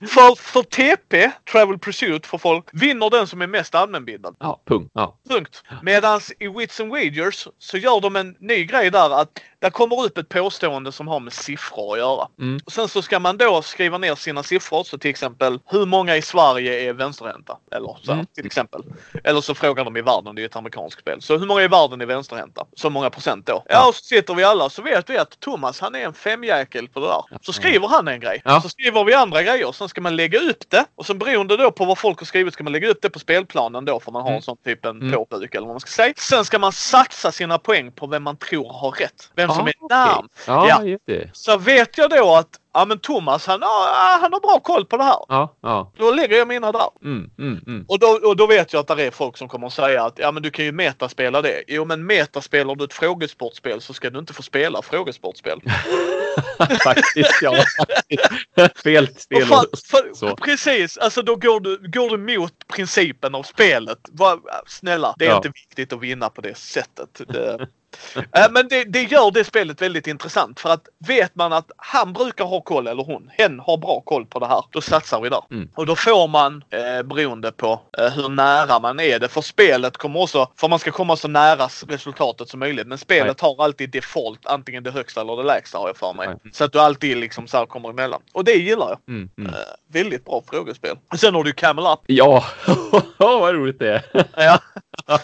för, 0.00 0.34
för 0.34 0.62
TP, 0.62 1.30
Travel 1.52 1.78
Pursuit 1.78 2.26
för 2.26 2.38
folk, 2.38 2.64
vinner 2.72 3.10
den 3.10 3.26
som 3.26 3.42
är 3.42 3.46
mest 3.46 3.74
allmänbildad. 3.74 4.36
Ja, 4.38 4.62
punkt. 4.66 4.90
Ja. 4.94 5.18
Punkt. 5.28 5.49
Medan 5.82 6.20
i 6.38 6.48
Wits 6.48 6.80
and 6.80 6.90
Wagers 6.90 7.48
så 7.58 7.76
gör 7.76 8.00
de 8.00 8.16
en 8.16 8.36
ny 8.38 8.64
grej 8.64 8.90
där 8.90 9.20
att 9.20 9.40
där 9.58 9.70
kommer 9.70 10.04
upp 10.04 10.18
ett 10.18 10.28
påstående 10.28 10.92
som 10.92 11.08
har 11.08 11.20
med 11.20 11.32
siffror 11.32 11.92
att 11.92 11.98
göra. 11.98 12.28
Mm. 12.40 12.60
Och 12.64 12.72
sen 12.72 12.88
så 12.88 13.02
ska 13.02 13.18
man 13.18 13.36
då 13.36 13.62
skriva 13.62 13.98
ner 13.98 14.14
sina 14.14 14.42
siffror. 14.42 14.84
Så 14.84 14.98
till 14.98 15.10
exempel 15.10 15.58
hur 15.66 15.86
många 15.86 16.16
i 16.16 16.22
Sverige 16.22 16.88
är 16.88 16.92
vänsterhänta? 16.92 17.56
Eller 17.72 17.96
så 18.02 18.12
mm. 18.12 18.26
till 18.26 18.46
exempel. 18.46 18.82
Eller 19.24 19.40
så 19.40 19.54
frågar 19.54 19.84
de 19.84 19.96
i 19.96 20.00
världen, 20.02 20.34
det 20.34 20.42
är 20.42 20.46
ett 20.46 20.56
amerikanskt 20.56 21.00
spel. 21.00 21.22
Så 21.22 21.38
hur 21.38 21.46
många 21.46 21.62
i 21.62 21.68
världen 21.68 22.00
är 22.00 22.06
vänsterhänta? 22.06 22.64
Så 22.76 22.90
många 22.90 23.10
procent 23.10 23.46
då. 23.46 23.64
Ja, 23.68 23.88
och 23.88 23.94
så 23.94 24.04
sitter 24.04 24.34
vi 24.34 24.44
alla 24.44 24.70
så 24.70 24.82
vet 24.82 25.10
vi 25.10 25.18
att 25.18 25.40
Thomas 25.40 25.80
han 25.80 25.94
är 25.94 26.00
en 26.00 26.14
femjäkel 26.14 26.88
på 26.88 27.00
det 27.00 27.06
där. 27.06 27.38
Så 27.42 27.52
skriver 27.52 27.88
han 27.88 28.08
en 28.08 28.20
grej. 28.20 28.42
Ja. 28.44 28.60
Så 28.60 28.68
skriver 28.68 29.04
vi 29.04 29.14
andra 29.14 29.42
grejer. 29.42 29.72
Sen 29.72 29.88
ska 29.88 30.00
man 30.00 30.16
lägga 30.16 30.38
upp 30.38 30.70
det. 30.70 30.84
Och 30.94 31.06
sen 31.06 31.18
beroende 31.18 31.56
då 31.56 31.70
på 31.70 31.84
vad 31.84 31.98
folk 31.98 32.18
har 32.18 32.26
skrivit 32.26 32.54
ska 32.54 32.64
man 32.64 32.72
lägga 32.72 32.88
upp 32.88 32.98
det 33.02 33.10
på 33.10 33.18
spelplanen 33.18 33.84
då 33.84 34.00
för 34.00 34.12
man 34.12 34.22
har 34.22 34.28
en 34.28 34.34
Mm. 34.34 34.42
sån 34.42 34.56
typ 34.64 34.84
en 34.84 34.90
Mm. 34.90 35.10
Påbuk 35.40 35.54
eller 35.54 35.66
vad 35.66 35.74
man 35.74 35.80
ska 35.80 35.90
säga. 35.90 36.14
Sen 36.16 36.44
ska 36.44 36.58
man 36.58 36.72
saxa 36.72 37.32
sina 37.32 37.58
poäng 37.58 37.92
på 37.92 38.06
vem 38.06 38.22
man 38.22 38.36
tror 38.36 38.72
har 38.72 38.90
rätt. 38.90 39.30
Vem 39.36 39.48
som 39.50 39.64
Ah, 39.64 39.68
är 39.68 39.72
okej. 39.80 39.96
närmast. 39.98 40.30
Ja, 40.46 40.68
Ja. 40.68 40.82
just 40.84 41.06
det. 41.06 41.30
Så 41.32 41.56
vet 41.56 41.98
jag 41.98 42.10
då 42.10 42.34
att 42.36 42.48
ja, 42.74 42.84
men 42.84 42.98
Thomas 42.98 43.46
han, 43.46 43.58
ja, 43.62 44.18
han 44.20 44.32
har 44.32 44.40
bra 44.40 44.60
koll 44.60 44.84
på 44.86 44.96
det 44.96 45.04
här. 45.04 45.16
Ja, 45.28 45.56
ja. 45.60 45.92
Då 45.98 46.10
lägger 46.10 46.36
jag 46.38 46.48
mina 46.48 46.72
där. 46.72 46.88
Mm, 47.04 47.30
mm, 47.38 47.60
mm. 47.66 47.84
Och 47.88 47.98
då, 47.98 48.06
och 48.28 48.36
då 48.36 48.46
vet 48.46 48.72
jag 48.72 48.80
att 48.90 48.96
det 48.96 49.04
är 49.04 49.10
folk 49.10 49.36
som 49.36 49.48
kommer 49.48 49.66
att 49.66 49.72
säga 49.72 50.04
att 50.04 50.18
ja 50.18 50.32
men 50.32 50.42
du 50.42 50.50
kan 50.50 50.64
ju 50.64 50.72
metaspela 50.72 51.42
det. 51.42 51.62
Jo 51.68 51.84
men 51.84 52.06
metaspelar 52.06 52.74
du 52.74 52.84
ett 52.84 52.92
frågesportspel 52.92 53.80
så 53.80 53.92
ska 53.94 54.10
du 54.10 54.18
inte 54.18 54.32
få 54.32 54.42
spela 54.42 54.82
frågesportspel. 54.82 55.60
faktiskt, 56.84 57.38
ja. 57.42 57.64
Faktiskt. 57.78 58.82
Fel 58.82 59.08
spel. 59.16 59.42
och- 59.42 59.78
för, 59.90 60.14
så. 60.14 60.36
precis, 60.36 60.98
alltså 60.98 61.22
då 61.22 61.36
går 61.36 61.60
du, 61.60 61.76
går 61.90 62.16
du 62.16 62.38
mot 62.38 62.52
principen 62.74 63.34
av 63.34 63.42
spelet. 63.42 63.98
Var, 64.12 64.40
snälla, 64.66 65.14
det 65.18 65.24
är 65.24 65.28
Ja. 65.28 65.36
inte 65.36 65.48
viktigt 65.48 65.92
att 65.92 66.00
vinna 66.00 66.30
på 66.30 66.40
det 66.40 66.56
sättet. 66.56 67.20
Det, 67.28 67.68
men 68.50 68.68
det, 68.68 68.84
det 68.84 69.02
gör 69.02 69.30
det 69.30 69.44
spelet 69.44 69.82
väldigt 69.82 70.06
intressant 70.06 70.60
för 70.60 70.70
att 70.70 70.88
vet 70.98 71.34
man 71.34 71.52
att 71.52 71.70
han 71.76 72.12
brukar 72.12 72.44
ha 72.44 72.60
koll 72.60 72.86
eller 72.86 73.04
hon, 73.04 73.30
hen 73.32 73.60
har 73.60 73.76
bra 73.76 74.00
koll 74.00 74.26
på 74.26 74.38
det 74.38 74.46
här, 74.46 74.64
då 74.70 74.80
satsar 74.80 75.20
vi 75.20 75.28
där. 75.28 75.42
Mm. 75.50 75.68
Och 75.74 75.86
då 75.86 75.96
får 75.96 76.28
man, 76.28 76.64
eh, 76.70 77.02
beroende 77.02 77.52
på 77.52 77.80
eh, 77.98 78.12
hur 78.12 78.28
nära 78.28 78.80
man 78.80 79.00
är 79.00 79.18
det, 79.18 79.28
för 79.28 79.40
spelet 79.40 79.96
kommer 79.96 80.20
också, 80.20 80.50
för 80.56 80.68
man 80.68 80.78
ska 80.78 80.90
komma 80.90 81.16
så 81.16 81.28
nära 81.28 81.68
resultatet 81.88 82.48
som 82.48 82.60
möjligt, 82.60 82.86
men 82.86 82.98
spelet 82.98 83.40
har 83.40 83.64
alltid 83.64 83.90
default, 83.90 84.46
antingen 84.46 84.82
det 84.82 84.90
högsta 84.90 85.20
eller 85.20 85.36
det 85.36 85.42
lägsta 85.42 85.78
har 85.78 85.86
jag 85.86 85.96
för 85.96 86.12
mig. 86.12 86.28
Nej. 86.28 86.52
Så 86.52 86.64
att 86.64 86.72
du 86.72 86.80
alltid 86.80 87.16
liksom 87.16 87.48
så 87.48 87.56
här 87.56 87.66
kommer 87.66 87.90
emellan. 87.90 88.22
Och 88.32 88.44
det 88.44 88.52
gillar 88.52 88.88
jag. 88.88 88.98
Mm, 89.08 89.30
mm. 89.38 89.54
Eh, 89.54 89.60
väldigt 89.92 90.24
bra 90.24 90.42
frågespel. 90.50 90.96
Och 91.12 91.18
sen 91.18 91.34
har 91.34 91.44
du 91.44 91.52
Camel 91.52 91.86
Up. 91.86 92.00
Ja, 92.06 92.44
vad 93.18 93.54
roligt 93.54 93.78
det 93.78 93.94
är. 93.94 94.26
Ja. 94.36 94.58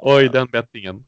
Oj, 0.00 0.28
den 0.28 0.46
bettingen. 0.46 1.04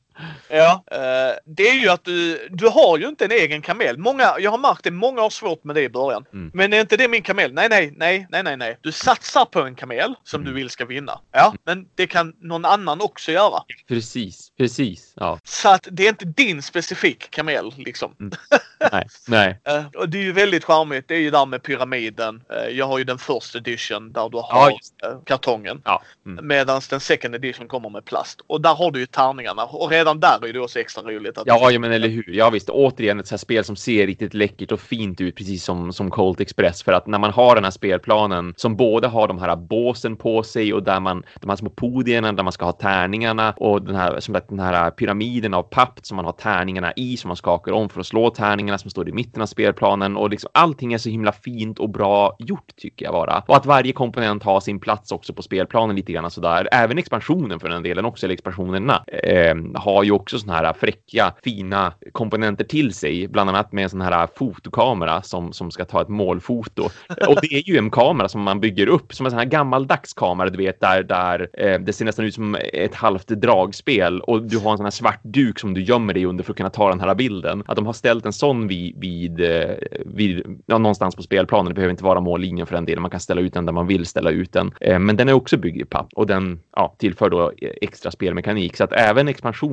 Ja, 0.49 0.85
eh, 0.93 1.37
det 1.47 1.69
är 1.69 1.75
ju 1.75 1.89
att 1.89 2.05
du, 2.05 2.49
du 2.51 2.69
har 2.69 2.99
ju 2.99 3.09
inte 3.09 3.25
en 3.25 3.31
egen 3.33 3.63
kamel. 3.63 3.99
Många, 3.99 4.35
jag 4.39 4.51
har 4.51 4.59
märkt 4.59 4.85
det, 4.85 4.91
många 4.91 5.21
har 5.21 5.31
svårt 5.31 5.65
med 5.65 5.77
det 5.77 5.83
i 5.83 5.89
början. 5.89 6.25
Mm. 6.33 6.51
Men 6.55 6.73
är 6.73 6.81
inte 6.81 6.97
det 6.97 7.09
min 7.09 7.23
kamel? 7.23 7.53
Nej, 7.53 7.69
nej, 7.69 7.93
nej, 7.97 8.27
nej, 8.31 8.43
nej, 8.43 8.57
nej. 8.57 8.79
Du 8.81 8.93
satsar 8.93 9.45
på 9.45 9.61
en 9.63 9.75
kamel 9.75 10.15
som 10.25 10.41
Mm. 10.41 10.53
du 10.55 10.61
vill 10.61 10.71
ska 10.71 10.85
vinna. 10.85 11.21
Ja, 11.33 11.55
men 11.65 11.87
det 11.95 12.07
kan 12.07 12.35
någon 12.41 12.65
annan 12.65 13.01
också 13.01 13.33
göra. 13.33 13.63
Precis, 13.89 14.53
precis. 14.59 15.13
Ja, 15.17 15.39
Så 15.45 15.69
att 15.69 15.89
det 15.91 16.05
är 16.05 16.09
inte 16.09 16.25
din 16.25 16.63
specifik 16.63 17.31
kamel 17.31 17.73
liksom. 17.77 18.15
nej, 18.93 19.07
nej. 19.29 19.61
Eh, 19.65 19.85
och 19.97 20.09
det 20.09 20.19
är 20.19 20.23
ju 20.23 20.33
väldigt 20.33 20.65
charmigt. 20.65 21.09
Det 21.09 21.15
är 21.15 21.21
ju 21.21 21.31
där 21.31 21.47
med 21.47 21.63
pyramiden. 21.63 22.43
Eh, 22.53 22.69
jag 22.71 22.87
har 22.87 22.99
ju 22.99 23.05
den 23.05 23.19
first 23.19 23.55
edition 23.57 24.13
där 24.13 24.29
du 24.29 24.37
Ja, 24.39 24.49
har 24.51 24.71
eh, 24.71 25.19
kartongen. 25.27 25.83
Ja. 25.85 26.03
Mm. 26.27 26.47
Medan 26.47 26.81
den 26.91 27.01
second 27.01 27.35
edition 27.35 27.69
kommer 27.69 27.91
med 27.91 28.05
plast. 28.05 28.41
Och 28.47 28.61
där 28.61 28.75
har 28.75 28.91
du 28.91 29.01
ju 29.01 29.07
tärningarna. 29.07 29.65
Och 29.65 29.93
redan 30.03 30.21
där 30.21 30.49
är 30.49 30.53
det 30.53 30.61
också 30.61 30.79
extra 30.79 31.03
roligt. 31.03 31.39
Att 31.39 31.47
Ja, 31.47 31.71
ja, 31.71 31.79
men 31.79 31.93
eller 31.93 32.09
hur. 32.09 32.25
Ja, 32.29 32.51
visst. 32.51 32.69
Återigen 32.69 33.21
ett 33.21 33.27
så 33.27 33.33
här 33.33 33.39
spel 33.39 33.65
som 33.65 33.77
ser 33.77 34.07
riktigt 34.07 34.35
läckert 34.35 34.73
och 34.73 34.81
fint 34.81 35.21
ut, 35.21 35.37
precis 35.37 35.65
som, 35.65 35.93
som 35.93 36.11
Colt 36.11 36.41
Express. 36.41 36.83
För 36.83 36.93
att 36.93 37.07
när 37.07 37.19
man 37.19 37.31
har 37.31 37.55
den 37.55 37.65
här 37.65 37.71
spelplanen 37.71 38.55
som 38.57 38.77
både 38.77 39.09
har 39.09 39.29
de 39.29 39.39
här 39.39 39.57
båsen 39.57 40.17
på 40.17 40.43
sig 40.43 40.75
och 40.75 40.83
där 40.83 41.01
man, 41.01 41.23
de 41.41 41.49
här 41.49 41.57
små 41.57 41.71
podierna 41.71 42.33
där 42.33 42.43
man 42.43 42.53
ska 42.53 42.65
ha 42.65 42.73
tärningarna 42.73 43.55
och 43.57 43.83
den 43.83 43.95
här, 43.97 44.21
som 44.21 44.35
sagt, 44.35 44.49
den 44.49 44.61
här 44.61 44.91
pyramiden 44.91 45.55
av 45.55 45.63
papp 45.63 46.01
som 46.03 46.17
man 46.17 46.25
har 46.25 46.33
tärningarna 46.33 46.93
i 46.97 47.17
som 47.17 47.29
man 47.29 47.37
skakar 47.37 47.73
om 47.73 47.89
för 47.89 48.01
att 48.01 48.07
slå 48.07 48.31
tärningarna 48.31 48.79
som 48.79 48.91
står 48.91 49.09
i 49.09 49.13
mitten 49.13 49.43
av 49.43 49.47
spelplanen 49.47 50.17
och 50.17 50.31
liksom 50.31 50.51
allting 50.55 50.93
är 50.93 50.99
så 50.99 51.09
himla 51.09 51.33
fint 51.33 51.79
och 51.79 51.91
bra 51.91 52.37
gjort 52.39 52.77
tycker 52.77 53.05
jag 53.05 53.15
bara. 53.15 53.43
Och 53.47 53.57
att 53.57 53.67
varje 53.67 53.93
komponent 53.93 54.43
har 54.43 54.61
sin 54.61 54.81
plats 54.81 55.13
också 55.13 55.35
på 55.35 55.43
spelplanen 55.43 55.97
lite 55.97 56.13
grann 56.13 56.31
sådär. 56.31 56.69
Även 56.73 56.99
expansionen 56.99 57.61
för 57.61 57.69
den 57.69 57.83
delen 57.83 58.05
också, 58.05 58.27
eller 58.27 58.35
expansionerna, 58.35 59.05
eh, 59.07 59.55
har 59.75 59.92
ju 60.05 60.13
också 60.13 60.39
såna 60.39 60.53
här 60.53 60.73
fräcka, 60.73 61.35
fina 61.45 61.93
komponenter 62.13 62.65
till 62.65 62.95
sig, 62.95 63.29
bland 63.29 63.51
annat 63.51 63.73
med 63.73 63.85
en 63.85 63.91
sån 63.91 64.01
här 64.01 64.29
fotokamera 64.37 65.23
som, 65.23 65.53
som 65.53 65.71
ska 65.71 65.85
ta 65.85 66.03
ett 66.03 66.09
målfoto. 66.09 66.83
Och 67.29 67.39
det 67.43 67.55
är 67.55 67.69
ju 67.69 67.79
en 67.79 67.91
kamera 67.91 68.29
som 68.29 68.43
man 68.43 68.61
bygger 68.61 68.87
upp 68.87 69.15
som 69.15 69.27
en 69.27 69.33
sån 69.33 69.39
här 69.39 69.47
gammaldags 69.47 70.13
kamera, 70.15 70.51
du 70.51 70.59
vet, 70.59 70.81
där, 70.81 71.03
där 71.03 71.49
eh, 71.53 71.81
det 71.81 71.93
ser 71.93 72.05
nästan 72.05 72.25
ut 72.25 72.35
som 72.35 72.57
ett 72.73 72.95
halvt 72.95 73.29
dragspel 73.29 74.21
och 74.21 74.43
du 74.43 74.59
har 74.59 74.71
en 74.71 74.77
sån 74.77 74.87
här 74.87 74.91
svart 74.91 75.21
duk 75.23 75.59
som 75.59 75.75
du 75.75 75.83
gömmer 75.83 76.15
dig 76.15 76.25
under 76.25 76.45
för 76.45 76.53
att 76.53 76.57
kunna 76.57 76.71
ta 76.71 76.89
den 76.89 77.01
här 77.01 77.15
bilden. 77.15 77.63
Att 77.67 77.77
de 77.77 77.87
har 77.87 77.93
ställt 77.93 78.27
en 78.27 78.33
sån 78.33 78.69
vid, 78.69 79.01
vid, 79.01 79.41
eh, 79.41 79.77
vid 80.07 80.61
ja, 80.67 80.79
någonstans 80.79 81.17
på 81.17 81.23
spelplanen. 81.23 81.69
Det 81.69 81.75
behöver 81.75 81.91
inte 81.91 82.05
vara 82.05 82.21
mållinjen 82.21 82.67
för 82.67 82.75
den 82.75 82.85
delen. 82.85 83.03
Man 83.03 83.11
kan 83.11 83.21
ställa 83.21 83.41
ut 83.41 83.55
den 83.55 83.67
där 83.67 83.73
man 83.73 83.87
vill 83.87 84.07
ställa 84.07 84.31
ut 84.31 84.53
den. 84.53 84.73
Eh, 84.81 84.99
men 84.99 85.17
den 85.17 85.29
är 85.29 85.33
också 85.33 85.57
byggd 85.57 85.81
i 85.81 85.85
papp 85.85 86.09
och 86.15 86.27
den 86.27 86.61
ja, 86.77 86.95
tillför 86.99 87.31
då 87.31 87.53
eh, 87.63 87.71
extra 87.81 88.11
spelmekanik. 88.11 88.77
Så 88.77 88.85
att 88.85 88.93
även 88.93 89.29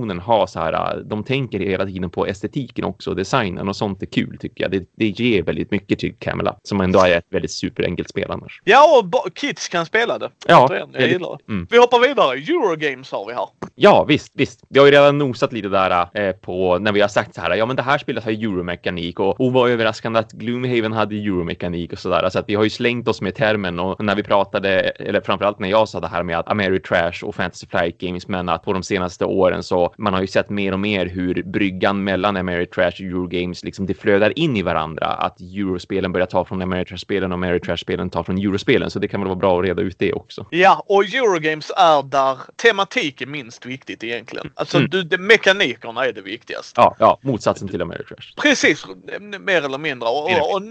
expansionen 0.10 0.20
har 0.20 0.48
så 0.48 0.60
här, 0.60 0.74
eh, 0.74 1.02
de 1.04 1.24
tänker 1.24 1.60
hela 1.60 1.86
tiden 1.86 2.10
på 2.10 2.26
estetiken 2.28 2.86
också, 2.86 3.14
designen 3.14 3.68
och 3.70 3.76
sånt 3.76 4.02
är 4.02 4.06
kul 4.06 4.38
tycker 4.40 4.64
jag. 4.64 4.72
Det, 4.72 4.84
det 4.98 5.08
ger 5.20 5.44
väldigt 5.44 5.72
mycket 5.72 6.00
till 6.00 6.16
Camela 6.20 6.56
som 6.64 6.82
ändå 6.82 7.00
är 7.00 7.18
ett 7.18 7.26
väldigt 7.30 7.52
superenkelt 7.52 8.10
spel 8.10 8.32
annars. 8.32 8.62
Ja, 8.64 9.04
och 9.26 9.34
kids 9.36 9.70
kan 9.70 9.86
spela 9.86 10.18
det. 10.18 10.30
Ja, 10.48 10.66
Återigen, 10.66 10.90
jag 10.94 11.08
gillar 11.08 11.38
det. 11.38 11.54
mm. 11.54 11.68
Vi 11.70 11.78
hoppar 11.78 12.00
vidare. 12.08 12.38
Eurogames 12.38 13.12
har 13.12 13.28
vi 13.28 13.34
här. 13.34 13.48
Ja, 13.76 14.04
visst, 14.04 14.32
visst. 14.36 14.64
Vi 14.70 14.80
har 14.80 14.86
ju 14.86 14.92
redan 14.92 15.18
nosat 15.18 15.54
lite 15.54 15.70
där 15.70 16.08
eh, 16.14 16.32
på 16.32 16.80
när 16.80 16.92
vi 16.92 17.02
har 17.02 17.08
sagt 17.08 17.36
så 17.36 17.42
här. 17.42 17.56
Ja, 17.56 17.66
men 17.66 17.76
det 17.76 17.82
här 17.82 17.98
spelet 17.98 18.24
har 18.24 18.32
euromekanik 18.32 19.20
och, 19.20 19.42
och 19.42 19.54
vad 19.54 19.70
överraskande 19.70 20.20
att 20.20 20.32
Gloomhaven 20.32 20.94
hade 20.94 21.16
euromekanik 21.16 21.94
och 21.94 22.00
så 22.00 22.10
där. 22.10 22.30
Så 22.30 22.40
att 22.40 22.50
vi 22.50 22.56
har 22.56 22.64
ju 22.64 22.70
slängt 22.70 23.08
oss 23.08 23.22
med 23.22 23.36
termen 23.36 23.80
och 23.80 24.04
när 24.04 24.16
vi 24.16 24.24
pratade, 24.24 24.80
eller 24.80 25.22
framförallt 25.22 25.60
när 25.60 25.70
jag 25.70 25.90
sa 25.90 26.00
det 26.00 26.08
här 26.08 26.24
med 26.24 26.40
att 26.40 26.48
Ameritrash 26.48 27.24
och 27.24 27.36
Fantasy 27.36 27.68
Flight 27.68 27.98
Games, 27.98 28.28
men 28.28 28.50
att 28.50 28.64
på 28.64 28.74
de 28.74 28.84
senaste 28.84 29.26
åren 29.26 29.64
så 29.64 29.94
man 30.00 30.14
har 30.14 30.22
ju 30.22 30.28
sett 30.28 30.50
mer 30.50 30.72
och 30.72 30.80
mer 30.80 31.06
hur 31.06 31.44
bryggan 31.44 32.04
mellan 32.04 32.38
Ameritrash 32.38 32.88
och 32.88 33.00
Eurogames 33.02 33.64
liksom 33.64 33.86
det 33.86 33.94
flödar 33.94 34.40
in 34.40 34.58
i 34.58 34.62
varandra. 34.62 35.06
Att 35.06 35.40
Eurospelen 35.42 36.12
börjar 36.12 36.28
ta 36.28 36.46
från 36.46 36.62
Ameritrash-spelen 36.62 37.32
och 37.32 37.38
Ameritrash-spelen 37.38 38.10
tar 38.10 38.24
från 38.24 38.38
Eurospelen. 38.38 38.90
Så 38.92 39.00
det 39.00 39.08
kan 39.08 39.20
väl 39.22 39.28
vara 39.28 39.40
bra 39.40 39.60
att 39.60 39.66
reda 39.66 39.82
ut 39.82 40.00
det 40.00 40.14
också. 40.14 40.46
Ja, 40.50 40.84
och 40.88 41.04
Eurogames 41.04 41.72
är 41.78 42.04
där 42.04 42.38
tematik 42.56 43.22
är 43.22 43.26
minst 43.26 43.66
viktigt 43.66 44.04
egentligen. 44.04 44.52
Alltså 44.56 44.78
Mm. 44.78 44.90
du, 44.90 45.04
det, 45.04 45.18
mekanikerna 45.18 46.06
är 46.06 46.14
det 46.14 46.22
viktigaste. 46.22 46.82
Ja, 46.82 46.96
ja 47.00 47.20
motsatsen 47.22 47.68
till 47.68 47.82
Ameritrash. 47.82 48.34
Precis, 48.42 48.86
mer 49.40 49.62
eller 49.66 49.78
mindre. 49.78 50.10
Och, 50.10 50.24
och, 50.32 50.56
och, 50.56 50.62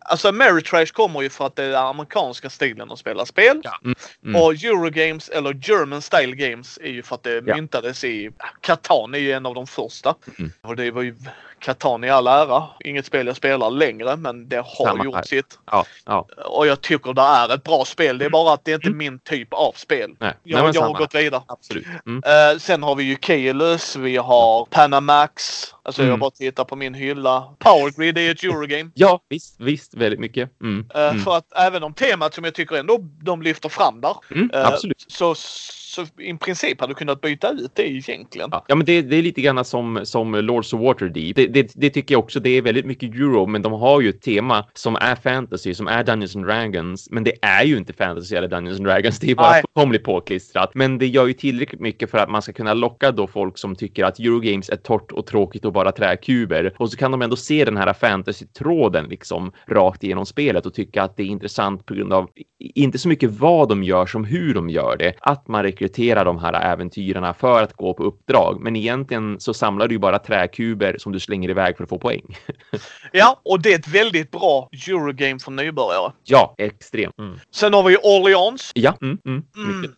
alltså 0.00 0.28
Ameritrash 0.28 0.86
kommer 0.92 1.22
ju 1.22 1.28
för 1.30 1.46
att 1.46 1.56
det 1.56 1.64
är 1.64 1.90
amerikanska 1.90 2.50
stilen 2.50 2.90
att 2.90 2.98
spela 2.98 3.26
spel. 3.26 3.60
Ja. 3.64 3.78
Mm. 3.84 3.94
Mm. 4.24 4.42
Och 4.42 4.52
Eurogames 4.52 5.28
eller 5.28 5.60
German 5.62 6.02
Style 6.02 6.34
Games 6.36 6.78
är 6.82 6.90
ju 6.90 7.02
för 7.02 7.14
att 7.14 7.22
det 7.22 7.42
Ja. 7.46 7.56
myntades 7.56 8.04
i... 8.04 8.30
Catan 8.60 9.14
är 9.14 9.18
ju 9.18 9.32
en 9.32 9.46
av 9.46 9.54
de 9.54 9.66
första. 9.66 10.14
Mm. 10.38 10.52
Och 10.60 10.76
det 10.76 10.90
var 10.90 11.02
ju 11.02 11.16
Catan 11.58 12.04
i 12.04 12.10
all 12.10 12.26
ära. 12.26 12.64
Inget 12.84 13.06
spel 13.06 13.26
jag 13.26 13.36
spelar 13.36 13.70
längre 13.70 14.16
men 14.16 14.48
det 14.48 14.56
har 14.56 14.86
Samma 14.86 15.04
gjort 15.04 15.14
här. 15.14 15.22
sitt. 15.22 15.58
Ja, 15.70 15.84
ja. 16.06 16.26
Och 16.44 16.66
jag 16.66 16.80
tycker 16.80 17.12
det 17.12 17.22
är 17.22 17.54
ett 17.54 17.62
bra 17.64 17.84
spel. 17.84 18.18
Det 18.18 18.24
är 18.24 18.30
bara 18.30 18.54
att 18.54 18.64
det 18.64 18.70
är 18.70 18.74
inte 18.74 18.90
min 18.90 19.18
typ 19.18 19.52
av 19.52 19.72
spel. 19.76 20.08
Nej, 20.08 20.16
Nej, 20.20 20.34
Jag, 20.42 20.64
men 20.64 20.72
jag 20.72 20.82
har 20.82 20.94
gått 20.94 21.14
vidare. 21.14 21.42
Absolut. 21.46 21.86
Mm. 22.06 22.22
Eh, 22.26 22.58
sen 22.58 22.82
har 22.82 22.94
vi 22.94 23.04
ju 23.04 23.16
Keyless, 23.22 23.96
vi 23.96 24.16
har 24.16 24.64
Panamax. 24.70 25.64
Alltså 25.82 26.02
jag 26.02 26.08
Mm. 26.08 26.20
bara 26.20 26.30
tittar 26.30 26.64
på 26.64 26.76
min 26.76 26.94
hylla. 26.94 27.54
Power 27.58 27.90
Grid 28.00 28.18
är 28.18 28.30
ett 28.30 28.44
Eurogame. 28.44 28.90
Ja, 28.94 29.20
visst, 29.28 29.60
visst, 29.60 29.94
väldigt 29.94 30.20
mycket. 30.20 30.60
Mm. 30.60 30.86
Mm. 30.94 31.18
För 31.18 31.36
att 31.36 31.52
även 31.56 31.82
om 31.82 31.94
temat 31.94 32.34
som 32.34 32.44
jag 32.44 32.54
tycker 32.54 32.76
ändå 32.76 32.98
de 33.22 33.42
lyfter 33.42 33.68
fram 33.68 34.00
där. 34.00 34.16
Mm. 34.30 34.50
eh, 34.54 34.66
Absolut. 34.66 35.04
Så, 35.08 35.34
så 35.92 36.06
i 36.18 36.34
princip 36.34 36.80
hade 36.80 36.90
du 36.90 36.94
kunnat 36.94 37.20
byta 37.20 37.50
ut 37.50 37.70
det 37.74 37.90
egentligen. 37.90 38.48
Ja, 38.52 38.64
ja 38.68 38.74
men 38.74 38.86
det, 38.86 39.02
det 39.02 39.16
är 39.16 39.22
lite 39.22 39.40
grann 39.40 39.64
som, 39.64 40.00
som 40.04 40.34
Lords 40.34 40.72
of 40.72 40.80
Waterdeep. 40.80 41.36
Det, 41.36 41.46
det, 41.46 41.72
det 41.74 41.90
tycker 41.90 42.14
jag 42.14 42.24
också. 42.24 42.40
Det 42.40 42.50
är 42.50 42.62
väldigt 42.62 42.86
mycket 42.86 43.14
euro, 43.14 43.46
men 43.46 43.62
de 43.62 43.72
har 43.72 44.00
ju 44.00 44.08
ett 44.08 44.22
tema 44.22 44.66
som 44.74 44.96
är 44.96 45.14
fantasy, 45.14 45.74
som 45.74 45.86
är 45.86 46.04
Dungeons 46.04 46.36
and 46.36 46.46
Dragons. 46.46 47.08
Men 47.10 47.24
det 47.24 47.32
är 47.42 47.64
ju 47.64 47.76
inte 47.76 47.92
fantasy 47.92 48.36
eller 48.36 48.48
Dungeons 48.48 48.78
and 48.78 48.86
Dragons. 48.86 49.18
Det 49.18 49.30
är 49.30 49.34
bara 49.34 49.54
fullkomligt 49.54 50.04
påklistrat. 50.04 50.74
Men 50.74 50.98
det 50.98 51.06
gör 51.06 51.26
ju 51.26 51.32
tillräckligt 51.32 51.80
mycket 51.80 52.10
för 52.10 52.18
att 52.18 52.30
man 52.30 52.42
ska 52.42 52.52
kunna 52.52 52.74
locka 52.74 53.10
då 53.10 53.26
folk 53.26 53.58
som 53.58 53.76
tycker 53.76 54.04
att 54.04 54.18
Eurogames 54.18 54.70
är 54.70 54.76
torrt 54.76 55.12
och 55.12 55.26
tråkigt 55.26 55.64
och 55.64 55.72
bara 55.72 55.92
träkuber. 55.92 56.74
Och 56.78 56.90
så 56.90 56.96
kan 56.96 57.10
de 57.10 57.22
ändå 57.22 57.36
se 57.36 57.64
den 57.64 57.76
här 57.76 57.92
fantasy-tråden 57.92 59.06
liksom 59.08 59.52
rakt 59.66 60.04
igenom 60.04 60.26
spelet 60.26 60.66
och 60.66 60.74
tycka 60.74 61.02
att 61.02 61.16
det 61.16 61.22
är 61.22 61.26
intressant 61.26 61.86
på 61.86 61.94
grund 61.94 62.12
av 62.12 62.28
inte 62.58 62.98
så 62.98 63.08
mycket 63.08 63.30
vad 63.30 63.68
de 63.68 63.82
gör 63.82 64.06
som 64.06 64.24
hur 64.24 64.54
de 64.54 64.70
gör 64.70 64.96
det. 64.96 65.14
Att 65.20 65.48
man 65.48 65.62
rekryterar 65.62 65.81
de 66.24 66.38
här 66.38 66.52
äventyrarna 66.72 67.34
för 67.34 67.62
att 67.62 67.72
gå 67.72 67.94
på 67.94 68.02
uppdrag. 68.04 68.60
Men 68.60 68.76
egentligen 68.76 69.40
så 69.40 69.54
samlar 69.54 69.88
du 69.88 69.94
ju 69.94 69.98
bara 69.98 70.18
träkuber 70.18 70.96
som 70.98 71.12
du 71.12 71.20
slänger 71.20 71.50
iväg 71.50 71.76
för 71.76 71.84
att 71.84 71.90
få 71.90 71.98
poäng. 71.98 72.38
Ja, 73.14 73.40
och 73.44 73.60
det 73.62 73.72
är 73.74 73.78
ett 73.78 73.88
väldigt 73.88 74.30
bra 74.30 74.68
Eurogame 74.88 75.38
för 75.38 75.50
nybörjare. 75.50 76.12
Ja, 76.24 76.54
extremt. 76.58 77.18
Mm. 77.18 77.38
Sen 77.54 77.74
har 77.74 77.82
vi 77.82 77.96
Orleans. 77.96 78.70
Ja, 78.74 78.94
mm, 79.02 79.18
mm, 79.26 79.44
Mm. 79.56 79.92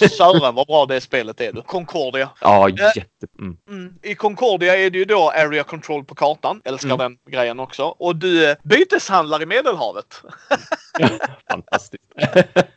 Fy 0.00 0.08
sören 0.08 0.54
vad 0.54 0.66
bra 0.66 0.86
det 0.86 1.00
spelet 1.00 1.40
är 1.40 1.52
du. 1.52 1.62
Concordia. 1.62 2.30
Ja, 2.40 2.68
Eh. 2.68 2.74
jätte... 2.96 3.26
Mm. 3.38 3.56
Mm. 3.70 3.94
I 4.02 4.14
Concordia 4.14 4.76
är 4.76 4.90
det 4.90 4.98
ju 4.98 5.04
då 5.04 5.30
area 5.30 5.62
control 5.64 6.04
på 6.04 6.14
kartan. 6.14 6.60
Älskar 6.64 6.88
Mm. 6.94 6.98
den 6.98 7.32
grejen 7.32 7.60
också. 7.60 7.82
Och 7.84 8.16
du 8.16 8.56
byteshandlar 8.64 9.42
i 9.42 9.46
Medelhavet. 9.46 10.22
Fantastiskt. 11.50 12.04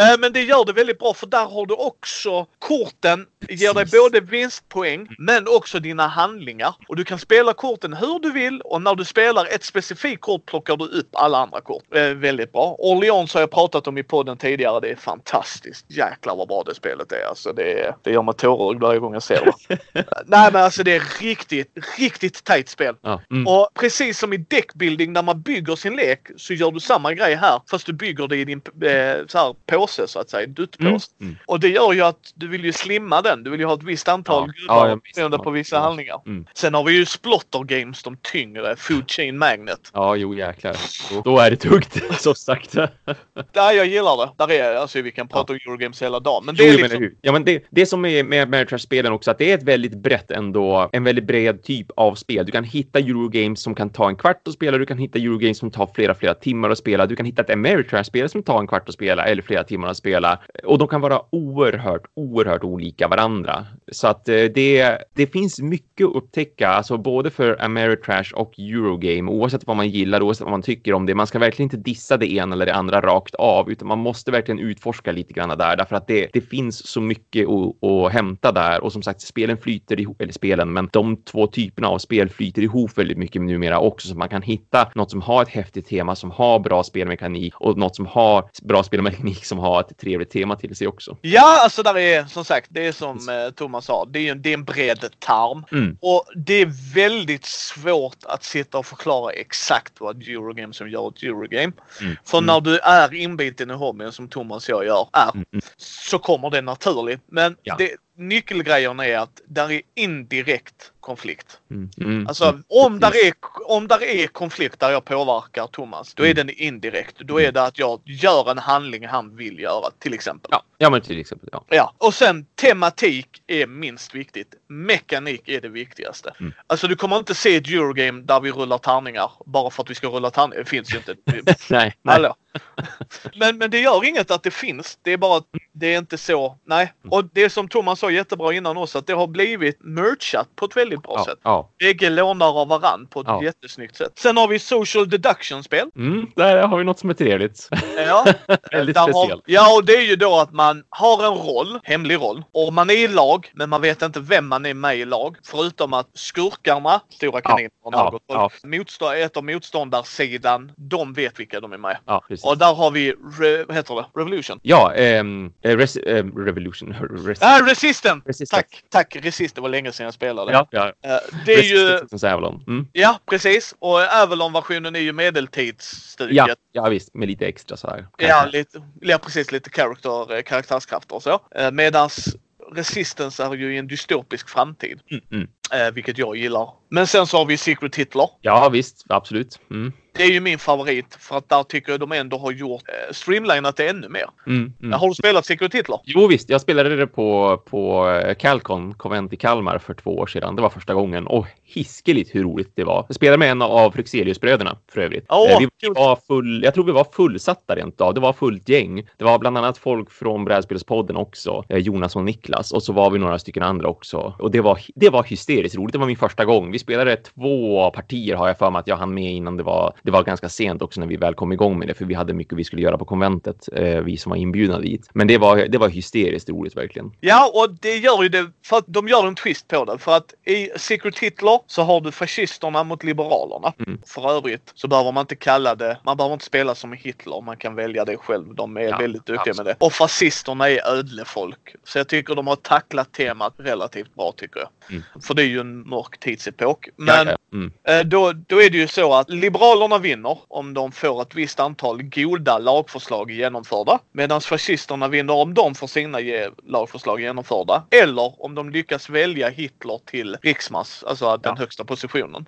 Eh, 0.00 0.18
Men 0.18 0.32
det 0.32 0.42
gör 0.42 0.64
det 0.64 0.72
väldigt 0.72 0.98
bra 0.98 1.14
för 1.14 1.26
där 1.26 1.41
har 1.44 1.66
du 1.66 1.74
också 1.74 2.46
korten 2.58 3.26
ger 3.48 3.74
dig 3.74 3.86
både 3.92 4.20
vinstpoäng 4.20 5.08
men 5.18 5.48
också 5.48 5.80
dina 5.80 6.06
handlingar. 6.06 6.74
Och 6.88 6.96
du 6.96 7.04
kan 7.04 7.18
spela 7.18 7.54
korten 7.54 7.92
hur 7.92 8.18
du 8.18 8.32
vill 8.32 8.60
och 8.60 8.82
när 8.82 8.94
du 8.94 9.04
spelar 9.04 9.46
ett 9.54 9.64
specifikt 9.64 10.20
kort 10.20 10.46
plockar 10.46 10.76
du 10.76 10.84
upp 10.84 11.08
alla 11.12 11.38
andra 11.38 11.60
kort. 11.60 11.84
Eh, 11.94 12.08
väldigt 12.08 12.52
bra. 12.52 12.76
Orleans 12.78 13.34
har 13.34 13.40
jag 13.40 13.50
pratat 13.50 13.86
om 13.86 13.98
i 13.98 14.02
podden 14.02 14.36
tidigare. 14.36 14.80
Det 14.80 14.90
är 14.90 14.96
fantastiskt. 14.96 15.86
Jäklar 15.88 16.36
vad 16.36 16.48
bra 16.48 16.62
det 16.66 16.74
spelet 16.74 17.12
är. 17.12 17.26
Alltså 17.28 17.52
det, 17.52 17.94
det 18.02 18.12
gör 18.12 18.22
mig 18.22 18.34
tårögd 18.34 18.82
varje 18.82 19.00
gång 19.00 19.12
jag 19.12 19.22
ser 19.22 19.44
det. 19.44 19.78
Nej 20.26 20.52
men 20.52 20.62
alltså 20.62 20.82
det 20.82 20.96
är 20.96 21.20
riktigt, 21.20 21.78
riktigt 21.98 22.44
tajt 22.44 22.68
spel. 22.68 22.94
Ja, 23.00 23.20
mm. 23.30 23.46
Och 23.46 23.68
precis 23.74 24.18
som 24.18 24.32
i 24.32 24.36
deckbuilding 24.36 25.12
när 25.12 25.22
man 25.22 25.42
bygger 25.42 25.76
sin 25.76 25.96
lek 25.96 26.20
så 26.36 26.54
gör 26.54 26.70
du 26.70 26.80
samma 26.80 27.14
grej 27.14 27.34
här 27.34 27.60
fast 27.70 27.86
du 27.86 27.92
bygger 27.92 28.28
det 28.28 28.36
i 28.36 28.44
din 28.44 28.62
eh, 28.82 29.26
så 29.28 29.38
här, 29.38 29.54
påse 29.66 30.08
så 30.08 30.18
att 30.18 30.30
säga, 30.30 30.46
duttpåse. 30.46 31.10
Mm. 31.20 31.30
Mm. 31.31 31.31
Och 31.46 31.60
det 31.60 31.68
gör 31.68 31.92
ju 31.92 32.00
att 32.02 32.32
du 32.34 32.48
vill 32.48 32.64
ju 32.64 32.72
slimma 32.72 33.22
den. 33.22 33.42
Du 33.44 33.50
vill 33.50 33.60
ju 33.60 33.66
ha 33.66 33.74
ett 33.74 33.82
visst 33.82 34.08
antal 34.08 34.42
Ja. 34.56 34.60
gubbar 34.60 34.88
Ja, 35.16 35.28
ja, 35.32 35.38
på 35.38 35.44
Ja. 35.46 35.50
vissa 35.50 35.76
Ja. 35.76 35.80
handlingar. 35.82 36.20
Mm. 36.26 36.46
Sen 36.54 36.74
har 36.74 36.84
vi 36.84 36.92
ju 36.92 37.06
Splotter 37.06 37.58
Games, 37.58 38.02
de 38.02 38.16
tyngre, 38.16 38.76
Food 38.76 39.10
Chain 39.10 39.38
Magnet. 39.38 39.90
Ja, 39.94 40.16
jo 40.16 40.34
jäklar. 40.34 40.76
Då, 41.12 41.20
då 41.20 41.38
är 41.38 41.50
det 41.50 41.56
tungt, 41.56 42.02
så 42.20 42.34
sagt. 42.34 42.72
Där 43.52 43.72
jag 43.72 43.86
gillar 43.86 44.16
det. 44.26 44.32
Där 44.46 44.52
är, 44.52 44.74
alltså 44.76 45.00
vi 45.02 45.10
kan 45.10 45.28
prata 45.28 45.52
om 45.52 45.58
Eurogames 45.66 46.02
hela 46.02 46.20
dagen. 46.20 46.44
Men 46.44 46.54
det 46.54 46.62
Jo, 46.64 46.68
är 46.68 46.72
jo, 46.72 46.80
men 46.80 46.90
liksom... 47.00 47.18
Ja, 47.22 47.32
men 47.32 47.44
det, 47.44 47.64
det 47.70 47.86
som 47.86 48.04
är 48.04 48.24
med 48.24 48.42
Ameritrash-spelen 48.42 49.12
också, 49.12 49.30
att 49.30 49.38
det 49.38 49.50
är 49.50 49.54
ett 49.58 49.62
väldigt 49.62 49.94
brett 49.94 50.30
ändå, 50.30 50.88
en 50.92 51.04
väldigt 51.04 51.24
bred 51.24 51.62
typ 51.62 51.86
av 51.96 52.14
spel. 52.14 52.46
Du 52.46 52.52
kan 52.52 52.64
hitta 52.64 52.98
Eurogames 52.98 53.62
som 53.62 53.74
kan 53.74 53.90
ta 53.90 54.08
en 54.08 54.16
kvart 54.16 54.48
att 54.48 54.54
spela, 54.54 54.78
du 54.78 54.86
kan 54.86 54.98
hitta 54.98 55.18
Eurogames 55.18 55.58
som 55.58 55.70
tar 55.70 55.90
flera, 55.94 56.14
flera 56.14 56.34
timmar 56.34 56.70
att 56.70 56.78
spela, 56.78 57.06
du 57.06 57.16
kan 57.16 57.26
hitta 57.26 57.42
ett 57.42 57.50
Ameritrash-spel 57.50 58.28
som 58.28 58.42
tar 58.42 58.60
en 58.60 58.66
kvart 58.66 58.88
att 58.88 58.94
spela 58.94 59.24
eller 59.24 59.42
flera 59.42 59.64
timmar 59.64 59.88
att 59.88 59.96
spela. 59.96 60.38
Och 60.64 60.78
de 60.78 60.88
kan 60.88 61.00
vara 61.00 61.20
oerhört, 61.30 62.02
oerhört 62.14 62.64
olika 62.64 63.08
varandra. 63.08 63.66
Så 63.92 64.06
att 64.06 64.28
eh, 64.28 64.44
det, 64.54 64.98
det 65.14 65.26
finns 65.26 65.60
mycket 65.60 66.06
att 66.06 66.14
upptäcka, 66.14 66.68
alltså 66.68 66.98
både 66.98 67.30
för 67.30 67.62
Ameritrash 67.62 68.32
och 68.34 68.58
Eurogame, 68.58 69.30
oavsett 69.30 69.66
vad 69.66 69.76
man 69.76 69.88
gillar, 69.88 70.22
oavsett 70.22 70.44
vad 70.44 70.50
man 70.50 70.62
tycker 70.62 70.92
om 70.92 71.06
det. 71.06 71.14
Man 71.14 71.26
ska 71.26 71.38
verkligen 71.38 71.66
inte 71.66 71.76
dissa 71.76 72.16
det 72.16 72.32
ena 72.32 72.54
eller 72.54 72.66
det 72.66 72.74
andra 72.74 73.00
rakt 73.00 73.34
av, 73.34 73.70
utan 73.70 73.88
man 73.88 73.98
måste 73.98 74.30
verkligen 74.30 74.58
utforska 74.58 75.12
lite 75.12 75.32
grann 75.32 75.58
där, 75.58 75.76
därför 75.76 75.96
att 75.96 76.06
det, 76.06 76.28
det 76.32 76.40
finns 76.40 76.86
så 76.86 77.00
mycket 77.00 77.48
att, 77.48 77.90
att 77.90 78.12
hämta 78.12 78.52
där. 78.52 78.84
Och 78.84 78.92
som 78.92 79.02
sagt, 79.02 79.20
spelen 79.20 79.56
flyter 79.56 80.00
ihop, 80.00 80.20
eller 80.20 80.32
spelen, 80.32 80.72
men 80.72 80.88
de 80.92 81.16
två 81.16 81.46
typerna 81.46 81.88
av 81.88 81.98
spel 81.98 82.28
flyter 82.28 82.62
ihop 82.62 82.98
väldigt 82.98 83.18
mycket 83.18 83.42
numera 83.42 83.78
också, 83.78 84.08
så 84.08 84.14
man 84.14 84.28
kan 84.28 84.42
hitta 84.42 84.90
något 84.94 85.10
som 85.10 85.20
har 85.22 85.42
ett 85.42 85.48
häftigt 85.48 85.86
tema, 85.86 86.16
som 86.16 86.30
har 86.30 86.58
bra 86.58 86.82
spelmekanik 86.82 87.54
och 87.56 87.78
något 87.78 87.96
som 87.96 88.06
har 88.06 88.50
bra 88.62 88.82
spelmekanik 88.82 89.44
som 89.44 89.58
har 89.58 89.80
ett 89.80 89.98
trevligt 89.98 90.30
tema 90.30 90.56
till 90.56 90.76
sig 90.76 90.86
också. 90.86 91.11
Ja, 91.20 91.60
alltså 91.62 91.82
där 91.82 91.98
är 91.98 92.24
som 92.24 92.44
sagt, 92.44 92.66
det 92.70 92.86
är 92.86 92.92
som 92.92 93.28
eh, 93.28 93.50
Thomas 93.50 93.84
sa, 93.84 94.04
det 94.04 94.28
är, 94.28 94.34
det 94.34 94.50
är 94.50 94.54
en 94.54 94.64
bred 94.64 95.08
tarm. 95.18 95.64
Mm. 95.72 95.96
Och 96.00 96.24
det 96.36 96.54
är 96.54 96.94
väldigt 96.94 97.44
svårt 97.44 98.24
att 98.24 98.44
sitta 98.44 98.78
och 98.78 98.86
förklara 98.86 99.32
exakt 99.32 100.00
vad 100.00 100.22
Eurogame 100.28 100.72
som 100.74 100.90
gör 100.90 101.08
ett 101.08 101.22
Eurogame. 101.22 101.72
Mm. 102.00 102.16
För 102.24 102.38
Mm. 102.38 102.46
när 102.46 102.60
du 102.60 102.78
är 102.78 103.14
inbiten 103.14 103.70
i 103.70 103.74
hobbyn 103.74 104.12
som 104.12 104.28
Thomas 104.28 104.68
och 104.68 104.74
jag 104.74 104.84
gör, 104.86 105.08
är, 105.12 105.30
Mm, 105.34 105.44
mm. 105.52 105.62
så 105.76 106.18
kommer 106.18 106.50
det 106.50 106.60
naturligt. 106.60 107.20
Men 107.26 107.56
Ja. 107.62 107.74
det, 107.78 107.90
nyckelgrejen 108.16 109.00
är 109.00 109.18
att 109.18 109.40
där 109.46 109.70
är 109.72 109.82
indirekt 109.94 110.92
konflikt. 111.00 111.60
Mm. 111.70 111.90
Mm. 112.00 112.26
Alltså 112.26 112.62
om 112.68 113.00
där, 113.00 113.26
är, 113.26 113.32
om 113.66 113.88
där 113.88 114.02
är 114.02 114.26
konflikt 114.26 114.80
där 114.80 114.90
jag 114.90 115.04
påverkar 115.04 115.66
Thomas, 115.66 116.14
då 116.14 116.22
är 116.22 116.30
Mm. 116.30 116.46
den 116.46 116.56
indirekt. 116.56 117.18
Då 117.18 117.40
är 117.40 117.52
det 117.52 117.62
att 117.62 117.78
jag 117.78 118.00
gör 118.04 118.50
en 118.50 118.58
handling 118.58 119.06
han 119.06 119.36
vill 119.36 119.58
göra 119.58 119.90
till 119.98 120.14
exempel. 120.14 120.48
Ja, 120.52 120.62
ja, 120.78 120.90
men 120.90 121.00
till 121.00 121.20
exempel. 121.20 121.48
Ja. 121.52 121.64
Ja, 121.68 121.94
och 121.98 122.14
sen 122.14 122.46
tematik 122.54 123.28
är 123.46 123.66
minst 123.66 124.14
viktigt. 124.14 124.54
Mekanik 124.68 125.48
är 125.48 125.60
det 125.60 125.68
viktigaste. 125.68 126.34
Mm. 126.40 126.52
Alltså 126.66 126.88
du 126.88 126.96
kommer 126.96 127.18
inte 127.18 127.34
se 127.34 127.56
ett 127.56 127.68
Eurogame 127.68 128.22
där 128.22 128.40
vi 128.40 128.50
rullar 128.50 128.78
tärningar 128.78 129.30
bara 129.46 129.70
för 129.70 129.82
att 129.82 129.90
vi 129.90 129.94
ska 129.94 130.06
rulla 130.08 130.30
tärningar. 130.30 130.58
Det 130.62 130.70
finns 130.70 130.92
ju 130.94 130.96
inte. 130.96 131.14
Nej, 131.26 131.52
nej. 131.70 131.94
Hallå. 132.04 132.34
Men, 133.34 133.58
men 133.58 133.70
det 133.70 133.78
gör 133.80 134.04
inget 134.04 134.30
att 134.30 134.42
det 134.42 134.50
finns. 134.50 134.98
Det 135.02 135.12
är 135.12 135.16
bara 135.16 135.36
att 135.36 135.44
det 135.72 135.94
är 135.94 135.98
inte 135.98 136.18
så. 136.18 136.58
Nej. 136.66 136.92
Och 137.10 137.24
det 137.32 137.50
som 137.50 137.68
Thomas 137.68 137.98
sa 138.00 138.10
jättebra 138.10 138.52
innan 138.52 138.76
också 138.76 138.98
att 138.98 139.06
det 139.06 139.12
har 139.12 139.26
blivit 139.26 139.76
merchat 139.80 140.48
på 140.56 140.64
ett 140.64 140.76
väldigt 140.76 141.02
bra 141.02 141.14
Ja, 141.18 141.24
sätt. 141.24 141.38
ja. 141.42 141.70
Bägge 141.78 142.10
lånar 142.10 142.60
av 142.60 142.68
varann 142.68 143.06
på 143.06 143.20
ett 143.20 143.26
Ja. 143.28 143.42
jättesnyggt 143.44 143.96
sätt. 143.96 144.12
Sen 144.18 144.36
har 144.36 144.48
vi 144.48 144.58
social 144.58 145.10
deduction-spel. 145.10 145.88
Mm, 145.96 146.26
där 146.36 146.62
har 146.62 146.78
vi 146.78 146.84
något 146.84 146.98
som 146.98 147.10
är 147.10 147.14
trevligt. 147.14 147.68
Ja. 147.96 148.24
Väldigt 148.72 148.96
speciellt. 148.96 149.42
ja, 149.46 149.76
och 149.76 149.84
det 149.84 149.92
är 149.96 150.02
ju 150.06 150.16
då 150.16 150.38
att 150.38 150.52
man 150.52 150.84
har 150.88 151.24
en 151.26 151.34
roll, 151.34 151.80
hemlig 151.84 152.16
roll, 152.16 152.44
och 152.52 152.72
man 152.72 152.90
är 152.90 152.94
i 152.94 153.08
lag, 153.08 153.50
men 153.54 153.70
man 153.70 153.80
vet 153.80 154.02
inte 154.02 154.20
vem 154.20 154.48
man 154.48 154.66
är 154.66 154.74
med 154.74 154.96
i 154.98 155.04
lag. 155.04 155.36
Förutom 155.44 155.92
att 155.92 156.08
skurkarna, 156.14 157.00
Stora 157.08 157.40
kaniner 157.40 157.70
ja, 157.84 157.90
Margot, 157.90 158.22
ja. 158.26 158.50
motstå- 158.64 159.14
ett 159.16 159.36
av 159.36 159.44
motståndarsidan, 159.44 160.72
de 160.76 161.12
vet 161.12 161.40
vilka 161.40 161.60
de 161.60 161.72
är 161.72 161.78
med. 161.78 161.96
Ja, 162.06 162.24
precis. 162.28 162.41
Och 162.44 162.58
där 162.58 162.74
har 162.74 162.90
vi, 162.90 163.12
re, 163.40 163.64
vad 163.64 163.76
heter 163.76 163.94
det, 163.94 164.20
Revolution. 164.20 164.60
Ja, 164.62 164.94
eh, 164.94 165.24
res, 165.62 165.96
eh, 165.96 166.24
Revolution. 166.24 166.92
Res, 167.26 167.38
Ah, 167.42 167.60
Resistant! 167.66 168.26
Resistance. 168.26 168.62
Tack, 168.62 168.84
tack. 168.88 169.24
Resist, 169.24 169.54
det 169.54 169.60
var 169.60 169.68
länge 169.68 169.92
sedan 169.92 170.04
jag 170.04 170.14
spelade. 170.14 170.52
Ja, 170.52 170.68
ja. 170.70 170.92
Eh, 171.04 171.16
det 171.46 171.54
är 171.54 171.62
ju, 171.62 171.88
Resistance 171.88 172.32
Avalon. 172.32 172.64
Mm. 172.66 172.86
ja 172.92 173.18
precis. 173.26 173.74
Och 173.78 174.00
Avalon-versionen 174.22 174.96
är 174.96 175.00
ju 175.00 175.12
medeltidsstuket. 175.12 176.36
Ja, 176.36 176.48
ja, 176.72 176.88
visst. 176.88 177.14
Med 177.14 177.28
lite 177.28 177.46
extra 177.46 177.76
så 177.76 177.88
här. 177.90 178.06
Ja, 178.18 178.48
lite, 178.52 178.82
ja, 179.00 179.18
precis. 179.18 179.52
Lite 179.52 179.70
character, 179.70 180.36
eh, 180.36 180.42
karaktärskrafter 180.42 181.14
och 181.14 181.22
så. 181.22 181.40
Eh, 181.54 181.70
Medans 181.70 182.36
Resistance 182.74 183.44
är 183.44 183.54
ju 183.54 183.74
i 183.74 183.78
en 183.78 183.86
dystopisk 183.86 184.48
framtid. 184.48 185.00
Mm, 185.10 185.24
mm. 185.32 185.94
Vilket 185.94 186.18
jag 186.18 186.36
gillar. 186.36 186.68
Men 186.88 187.06
sen 187.06 187.26
så 187.26 187.38
har 187.38 187.44
vi 187.44 187.56
Secret 187.56 187.96
Hitler. 187.96 188.28
Ja, 188.40 188.68
visst. 188.68 189.04
Absolut. 189.08 189.60
Mm. 189.70 189.92
Det 190.12 190.22
är 190.22 190.30
ju 190.30 190.40
min 190.40 190.58
favorit 190.58 191.16
för 191.20 191.36
att 191.36 191.48
där 191.48 191.62
tycker 191.62 191.92
jag 191.92 192.00
de 192.00 192.12
ändå 192.12 192.38
har 192.38 192.52
gjort 192.52 192.82
eh, 192.88 193.12
streamlinat 193.12 193.76
det 193.76 193.88
ännu 193.88 194.08
mer. 194.08 194.26
Mm, 194.46 194.72
mm. 194.82 195.00
Har 195.00 195.08
du 195.08 195.14
spelat 195.14 195.46
Secret 195.46 195.74
Hitler? 195.74 195.98
Jo 196.04 196.26
visst, 196.26 196.48
jag 196.48 196.60
spelade 196.60 196.96
det 196.96 197.06
på, 197.06 197.62
på 197.70 198.10
eh, 198.10 198.34
Calcon, 198.34 198.94
konvent 198.94 199.32
i 199.32 199.36
Kalmar 199.36 199.78
för 199.78 199.94
två 199.94 200.18
år 200.18 200.26
sedan. 200.26 200.56
Det 200.56 200.62
var 200.62 200.70
första 200.70 200.94
gången. 200.94 201.26
Och 201.26 201.46
hiskeligt 201.74 202.34
hur 202.34 202.42
roligt 202.42 202.72
det 202.74 202.84
var. 202.84 203.04
Jag 203.08 203.14
spelade 203.16 203.38
med 203.38 203.50
en 203.50 203.62
av 203.62 203.90
Fryxeliusbröderna 203.90 204.78
för 204.92 205.00
övrigt. 205.00 205.26
Eh, 205.30 205.58
vi 205.80 205.88
var 205.88 206.16
full, 206.26 206.64
jag 206.64 206.74
tror 206.74 206.84
vi 206.84 206.92
var 206.92 207.06
fullsatta 207.12 207.76
rent 207.76 208.00
av. 208.00 208.14
Det 208.14 208.20
var 208.20 208.32
fullt 208.32 208.68
gäng. 208.68 209.06
Det 209.16 209.24
var 209.24 209.38
bland 209.38 209.58
annat 209.58 209.78
folk 209.78 210.10
från 210.10 210.44
Brädspelspodden 210.44 211.16
också. 211.16 211.64
eh, 211.68 211.78
Jonas 211.78 212.16
och 212.16 212.24
Niklas. 212.24 212.72
Och 212.72 212.82
så 212.82 212.92
var 212.92 213.10
vi 213.10 213.18
några 213.18 213.38
stycken 213.38 213.62
andra 213.62 213.88
också. 213.88 214.34
Och 214.38 214.50
det 214.50 214.60
var, 214.60 214.78
det 214.94 215.10
var 215.10 215.22
hysteriskt 215.24 215.76
roligt. 215.76 215.92
Det 215.92 215.98
var 215.98 216.06
min 216.06 216.16
första 216.16 216.44
gång. 216.44 216.72
Vi 216.72 216.78
spelade 216.78 217.16
två 217.16 217.90
partier 217.90 218.36
har 218.36 218.46
jag 218.46 218.58
för 218.58 218.70
mig 218.70 218.80
att 218.80 218.86
jag 218.88 218.96
hann 218.96 219.14
med 219.14 219.32
innan 219.32 219.56
det 219.56 219.62
var, 219.62 219.94
det 220.02 220.10
var 220.10 220.22
ganska 220.22 220.48
sent 220.48 220.82
också 220.82 221.00
när 221.00 221.06
vi 221.06 221.16
väl 221.16 221.34
kom 221.34 221.52
igång 221.52 221.78
med 221.78 221.88
det. 221.88 221.94
För 221.94 222.04
vi 222.04 222.14
hade 222.14 222.32
mycket 222.34 222.58
vi 222.58 222.64
skulle 222.64 222.82
göra 222.82 222.98
på 222.98 223.04
konventet. 223.04 223.68
Eh, 223.72 224.00
vi 224.00 224.16
som 224.16 224.30
var 224.30 224.36
inbjudna 224.36 224.78
dit. 224.78 225.10
Men 225.14 225.26
det 225.26 225.38
var, 225.38 225.56
det 225.56 225.78
var 225.78 225.88
hysteriskt 225.88 226.48
roligt 226.48 226.76
verkligen. 226.76 227.12
Ja, 227.20 227.50
och 227.54 227.76
det 227.80 227.96
gör 227.96 228.22
ju 228.22 228.28
det 228.28 228.50
för 228.64 228.76
att 228.76 228.84
de 228.86 229.08
gör 229.08 229.26
en 229.26 229.34
twist 229.34 229.68
på 229.68 229.84
det. 229.84 229.98
För 229.98 230.16
att 230.16 230.34
i 230.46 230.68
Secret 230.76 231.18
Hitler 231.18 231.58
så 231.66 231.82
har 231.82 232.00
du 232.00 232.12
fascisterna 232.12 232.84
mot 232.84 233.04
liberalerna. 233.04 233.72
Mm. 233.86 234.00
För 234.06 234.30
övrigt 234.30 234.72
så 234.74 234.88
behöver 234.88 235.12
man 235.12 235.20
inte 235.20 235.36
kalla 235.36 235.74
det, 235.74 235.98
man 236.02 236.16
behöver 236.16 236.32
inte 236.32 236.44
spela 236.44 236.74
som 236.74 236.92
Hitler. 236.92 237.40
Man 237.40 237.56
kan 237.56 237.74
välja 237.74 238.04
det 238.04 238.16
själv. 238.16 238.54
De 238.54 238.76
är 238.76 238.80
Ja, 238.80 238.98
väldigt 238.98 239.26
duktiga 239.26 239.50
absolut. 239.52 239.56
med 239.56 239.66
det. 239.66 239.86
Och 239.86 239.92
fascisterna 239.92 240.68
är 240.70 240.86
ödlefolk. 240.86 241.74
Så 241.84 241.98
jag 241.98 242.08
tycker 242.08 242.34
de 242.34 242.46
har 242.46 242.56
tacklat 242.56 243.12
temat 243.12 243.54
relativt 243.58 244.14
bra 244.14 244.32
tycker 244.36 244.60
jag. 244.60 244.68
Mm. 244.90 245.02
För 245.22 245.34
det 245.34 245.42
är 245.42 245.46
ju 245.46 245.60
en 245.60 245.88
mörk 245.88 246.18
tidsepok. 246.20 246.86
Ja, 246.86 246.92
Men 246.96 247.26
ja. 247.26 247.36
Mm. 247.52 247.72
Eh, 247.88 248.00
Då, 248.06 248.32
då 248.32 248.62
är 248.62 248.70
det 248.70 248.78
ju 248.78 248.86
så 248.88 249.14
att 249.14 249.30
Liberalerna 249.30 249.98
vinner 249.98 250.38
om 250.48 250.74
de 250.74 250.92
får 250.92 251.22
ett 251.22 251.34
visst 251.34 251.60
antal 251.60 252.02
goda 252.02 252.58
lagförslag 252.58 253.30
genomförda. 253.30 253.98
Medan 254.12 254.40
fascisterna 254.40 255.08
vinner 255.08 255.34
om 255.34 255.54
de 255.54 255.74
får 255.74 255.86
sina 255.86 256.18
lagförslag 256.66 257.20
genomförda. 257.20 257.82
Eller 257.90 258.44
om 258.44 258.54
de 258.54 258.70
lyckas 258.70 259.10
välja 259.10 259.48
Hitler 259.48 260.00
till 260.04 260.36
riksmass, 260.42 261.04
alltså 261.06 261.26
att 261.26 261.42
den 261.54 261.58
högsta 261.58 261.84
positionen. 261.84 262.46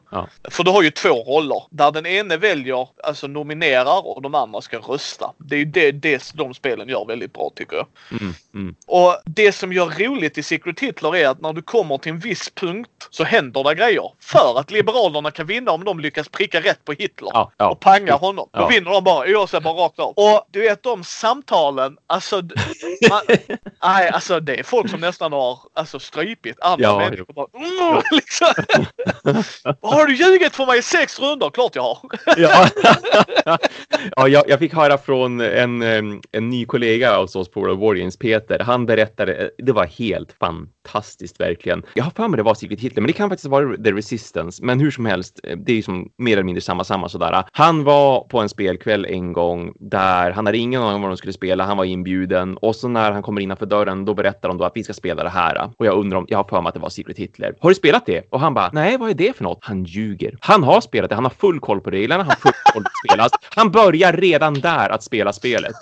För 0.51 0.65
du 0.65 0.71
har 0.71 0.83
ju 0.83 0.91
två 0.91 1.09
roller. 1.09 1.63
Där 1.71 1.91
den 1.93 2.07
ene 2.07 2.37
väljer, 2.37 2.89
alltså 3.05 3.27
nominerar 3.27 4.07
och 4.07 4.23
de 4.23 4.35
andra 4.35 4.61
ska 4.61 4.79
rösta. 4.79 5.33
Det 5.39 5.55
är 5.55 5.59
ju 5.59 5.65
det, 5.65 5.93
det 5.93 6.33
de 6.35 6.55
spelen 6.55 6.89
gör 6.89 7.05
väldigt 7.07 7.33
bra 7.33 7.51
tycker 7.57 7.77
jag. 7.77 7.87
Mm. 8.21 8.35
Mm. 8.55 8.75
Och 8.87 9.17
det 9.25 9.53
som 9.53 9.73
gör 9.73 9.87
roligt 9.87 10.39
i 10.39 10.43
Secret 10.43 10.81
Hitler 10.81 11.17
är 11.17 11.29
att 11.29 11.41
när 11.41 11.53
du 11.53 11.63
kommer 11.63 11.99
till 11.99 12.13
en 12.13 12.19
viss 12.19 12.51
punkt 12.51 12.91
så 13.11 13.25
händer 13.25 13.65
det 13.65 13.75
grejer. 13.75 14.13
För 14.21 14.59
att 14.61 14.71
Liberalerna 14.71 15.31
kan 15.31 15.47
vinna 15.47 15.71
om 15.71 15.85
de 15.85 16.01
lyckas 16.01 16.29
pricka 16.29 16.61
rätt 16.61 16.85
på 16.85 16.93
Hitler. 16.93 17.31
Ja, 17.33 17.53
ja. 17.57 17.71
Och 17.71 17.81
panga 17.81 18.15
honom. 18.15 18.49
Då 18.53 18.61
Ja. 18.61 18.69
vinner 18.69 18.91
de 18.91 19.05
bara 19.05 19.29
oavsett 19.37 19.63
bara 19.63 19.75
rakt 19.75 19.99
av. 19.99 20.13
Och 20.17 20.47
du 20.51 20.61
vet 20.61 20.83
de 20.83 21.05
samtalen, 21.05 21.97
alltså. 22.07 22.37
Man, 23.11 23.21
nej, 23.83 24.09
alltså 24.09 24.41
det 24.41 24.59
är 24.59 24.63
folk 24.63 24.91
som 24.91 25.01
nästan 25.01 25.33
har 25.33 25.59
alltså, 25.75 25.99
strypit 25.99 26.61
andra 26.61 26.99
människor. 26.99 27.33
Bara, 27.35 27.47
mm, 27.55 28.03
liksom. 28.11 28.49
har 29.83 30.07
du 30.07 30.15
ljugit 30.15 30.57
för 30.57 30.67
mig 30.67 30.79
i 30.79 30.83
sex 30.83 31.21
runder? 31.21 31.51
Klart 31.51 31.77
jag 31.77 31.83
har. 31.83 31.99
Ja, 32.37 32.69
ja 34.17 34.29
jag, 34.29 34.45
jag 34.49 34.59
fick 34.59 34.75
höra 34.75 34.99
från 34.99 35.41
en, 35.41 35.83
en 36.33 36.51
ny 36.51 36.65
kollega 36.65 37.19
hos 37.19 37.37
oss 37.37 37.51
på 37.51 37.61
World 37.61 38.07
of 38.07 38.19
Peter. 38.19 38.59
Han 38.59 38.87
berättade, 38.87 39.35
eh, 39.35 39.49
det 39.59 39.73
var 39.73 39.87
helt 39.87 40.33
fantastiskt 40.33 40.74
Fantastiskt 40.85 41.41
verkligen. 41.41 41.83
Jag 41.95 42.05
har 42.05 42.11
för 42.11 42.29
mig 42.29 42.37
det 42.37 42.43
var 42.43 42.55
Secret 42.55 42.81
Hitler, 42.81 43.01
men 43.01 43.07
det 43.07 43.13
kan 43.13 43.29
faktiskt 43.29 43.49
vara 43.49 43.77
The 43.77 43.93
Resistance. 43.93 44.65
Men 44.65 44.81
hur 44.81 44.91
som 44.91 45.07
helst, 45.07 45.41
eh, 45.45 45.57
det 45.57 45.73
är 45.73 45.77
ju 45.77 45.83
som 45.83 46.09
mer 46.19 46.33
eller 46.33 46.43
mindre 46.43 46.61
samma, 46.61 46.85
samma 46.85 47.09
sådär. 47.09 47.45
Han 47.53 47.85
var 47.85 48.21
på 48.21 48.41
en 48.41 48.49
spelkväll 48.49 49.07
en 49.07 49.33
gång 49.33 49.73
där 49.81 50.31
han 50.31 50.47
hade 50.47 50.59
ingen 50.59 50.83
aning 50.83 50.95
om 50.95 51.03
vad 51.03 51.11
de 51.11 51.17
skulle 51.17 51.33
spela. 51.33 51.65
Han 51.65 51.77
var 51.77 51.85
inbjuden 51.85 52.57
och 52.57 52.77
så 52.77 52.89
när 52.89 53.13
han 53.13 53.23
kommer 53.23 53.41
innanför 53.41 53.67
dörren, 53.67 54.05
då 54.05 54.15
berättar 54.15 54.49
de 54.49 54.59
då 54.59 54.65
att 54.65 54.73
vi 54.75 54.85
ska 54.85 54.93
spela 54.93 55.23
det 55.23 55.29
här. 55.31 55.71
Och 55.79 55.87
jag 55.87 55.99
undrar 55.99 56.19
om, 56.19 56.27
jag 56.29 56.39
har 56.39 56.45
för 56.45 56.61
mig 56.61 56.69
att 56.69 56.75
det 56.75 56.81
var 56.81 56.89
Secret 56.89 57.19
Hitler. 57.19 57.55
Har 57.61 57.69
du 57.69 57.75
spelat 57.75 58.07
det? 58.07 58.23
Och 58.31 58.41
han 58.41 58.55
bara, 58.55 58.71
nej, 58.73 58.99
vad 58.99 59.11
är 59.11 59.15
det 59.15 59.37
för 59.37 59.45
något? 59.45 59.59
Han 59.61 59.85
ljuger. 59.85 60.37
Han 60.41 60.63
har 60.63 60.81
spelat 60.81 61.11
det, 61.11 61.15
han 61.15 61.25
har 61.25 61.31
full 61.31 61.61
koll 61.61 61.81
på 61.81 61.91
reglerna, 61.91 62.23
han 62.23 62.31
har 62.31 62.37
full 62.37 62.53
koll 62.73 62.83
på 62.83 62.91
spelas. 63.09 63.33
Han 63.55 63.71
börjar 63.71 64.13
redan 64.13 64.55
där 64.55 64.89
att 64.89 65.03
spela 65.03 65.33
spelet. 65.33 65.73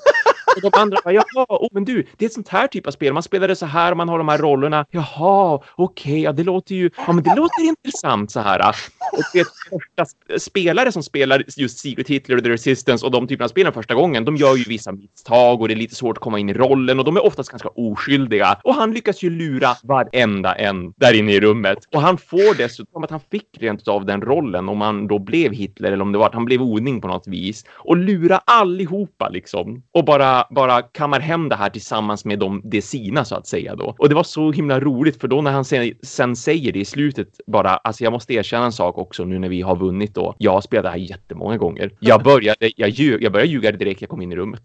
Och 0.56 0.70
de 0.70 0.80
andra 0.80 0.98
bara, 1.04 1.14
jaha, 1.14 1.46
oh, 1.48 1.68
men 1.72 1.84
du, 1.84 2.06
det 2.16 2.24
är 2.24 2.26
ett 2.26 2.32
sånt 2.32 2.48
här 2.48 2.66
typ 2.66 2.86
av 2.86 2.90
spel. 2.90 3.12
Man 3.12 3.22
spelar 3.22 3.48
det 3.48 3.56
så 3.56 3.66
här, 3.66 3.94
man 3.94 4.08
har 4.08 4.18
de 4.18 4.28
här 4.28 4.38
rollerna. 4.38 4.86
Jaha, 4.90 5.60
okej, 5.76 6.22
ja, 6.22 6.32
det 6.32 6.44
låter 6.44 6.74
ju, 6.74 6.90
ja, 7.06 7.12
men 7.12 7.24
det 7.24 7.34
låter 7.34 7.62
intressant 7.62 8.30
så 8.30 8.40
här. 8.40 8.74
Och 9.12 9.22
det 9.32 9.40
är 9.40 9.46
första 9.70 10.38
spelare 10.38 10.92
som 10.92 11.02
spelar 11.02 11.44
just 11.56 11.78
Secret 11.78 12.08
Hitler 12.08 12.36
och 12.36 12.44
The 12.44 12.50
Resistance 12.50 13.06
och 13.06 13.12
de 13.12 13.26
typerna 13.26 13.44
av 13.44 13.48
spelen 13.48 13.72
första 13.72 13.94
gången, 13.94 14.24
de 14.24 14.36
gör 14.36 14.56
ju 14.56 14.64
vissa 14.64 14.92
misstag 14.92 15.60
och 15.60 15.68
det 15.68 15.74
är 15.74 15.76
lite 15.76 15.94
svårt 15.94 16.16
att 16.16 16.22
komma 16.22 16.38
in 16.38 16.48
i 16.48 16.54
rollen 16.54 16.98
och 16.98 17.04
de 17.04 17.16
är 17.16 17.26
oftast 17.26 17.50
ganska 17.50 17.68
oskyldiga. 17.68 18.58
Och 18.64 18.74
han 18.74 18.92
lyckas 18.92 19.22
ju 19.22 19.30
lura 19.30 19.76
varenda 19.82 20.54
en 20.54 20.92
där 20.96 21.12
inne 21.14 21.32
i 21.32 21.40
rummet. 21.40 21.78
Och 21.94 22.02
han 22.02 22.18
får 22.18 22.56
dessutom 22.56 23.04
att 23.04 23.10
han 23.10 23.20
fick 23.30 23.48
rent 23.58 23.88
av 23.88 24.06
den 24.06 24.22
rollen 24.22 24.68
om 24.68 24.80
han 24.80 25.06
då 25.06 25.18
blev 25.18 25.52
Hitler 25.52 25.92
eller 25.92 26.02
om 26.02 26.12
det 26.12 26.18
var 26.18 26.26
att 26.26 26.34
han 26.34 26.44
blev 26.44 26.62
odning 26.62 27.00
på 27.00 27.08
något 27.08 27.26
vis 27.26 27.64
och 27.68 27.96
lura 27.96 28.40
allihopa 28.44 29.28
liksom 29.28 29.82
och 29.92 30.04
bara, 30.04 30.41
bara 30.50 30.82
kammar 30.82 31.20
hem 31.20 31.48
det 31.48 31.56
här 31.56 31.70
tillsammans 31.70 32.24
med 32.24 32.38
dem, 32.38 32.60
det 32.64 32.82
sina 32.82 33.24
så 33.24 33.34
att 33.34 33.46
säga 33.46 33.76
då. 33.76 33.94
Och 33.98 34.08
det 34.08 34.14
var 34.14 34.22
så 34.22 34.52
himla 34.52 34.80
roligt 34.80 35.20
för 35.20 35.28
då 35.28 35.40
när 35.40 35.50
han 35.50 35.64
sen, 35.64 35.94
sen 36.02 36.36
säger 36.36 36.72
det 36.72 36.78
i 36.78 36.84
slutet 36.84 37.28
bara, 37.46 37.70
alltså 37.70 38.04
jag 38.04 38.12
måste 38.12 38.34
erkänna 38.34 38.64
en 38.64 38.72
sak 38.72 38.98
också 38.98 39.24
nu 39.24 39.38
när 39.38 39.48
vi 39.48 39.62
har 39.62 39.76
vunnit 39.76 40.14
då. 40.14 40.34
Jag 40.38 40.52
har 40.52 40.60
spelat 40.60 40.84
det 40.84 40.90
här 40.90 40.96
jättemånga 40.96 41.56
gånger. 41.56 41.90
Jag 42.00 42.22
började, 42.22 42.70
jag, 42.76 42.88
ljug, 42.88 43.22
jag 43.22 43.32
började 43.32 43.50
ljuga 43.50 43.72
direkt 43.72 44.00
jag 44.00 44.10
kom 44.10 44.22
in 44.22 44.32
i 44.32 44.36
rummet. 44.36 44.62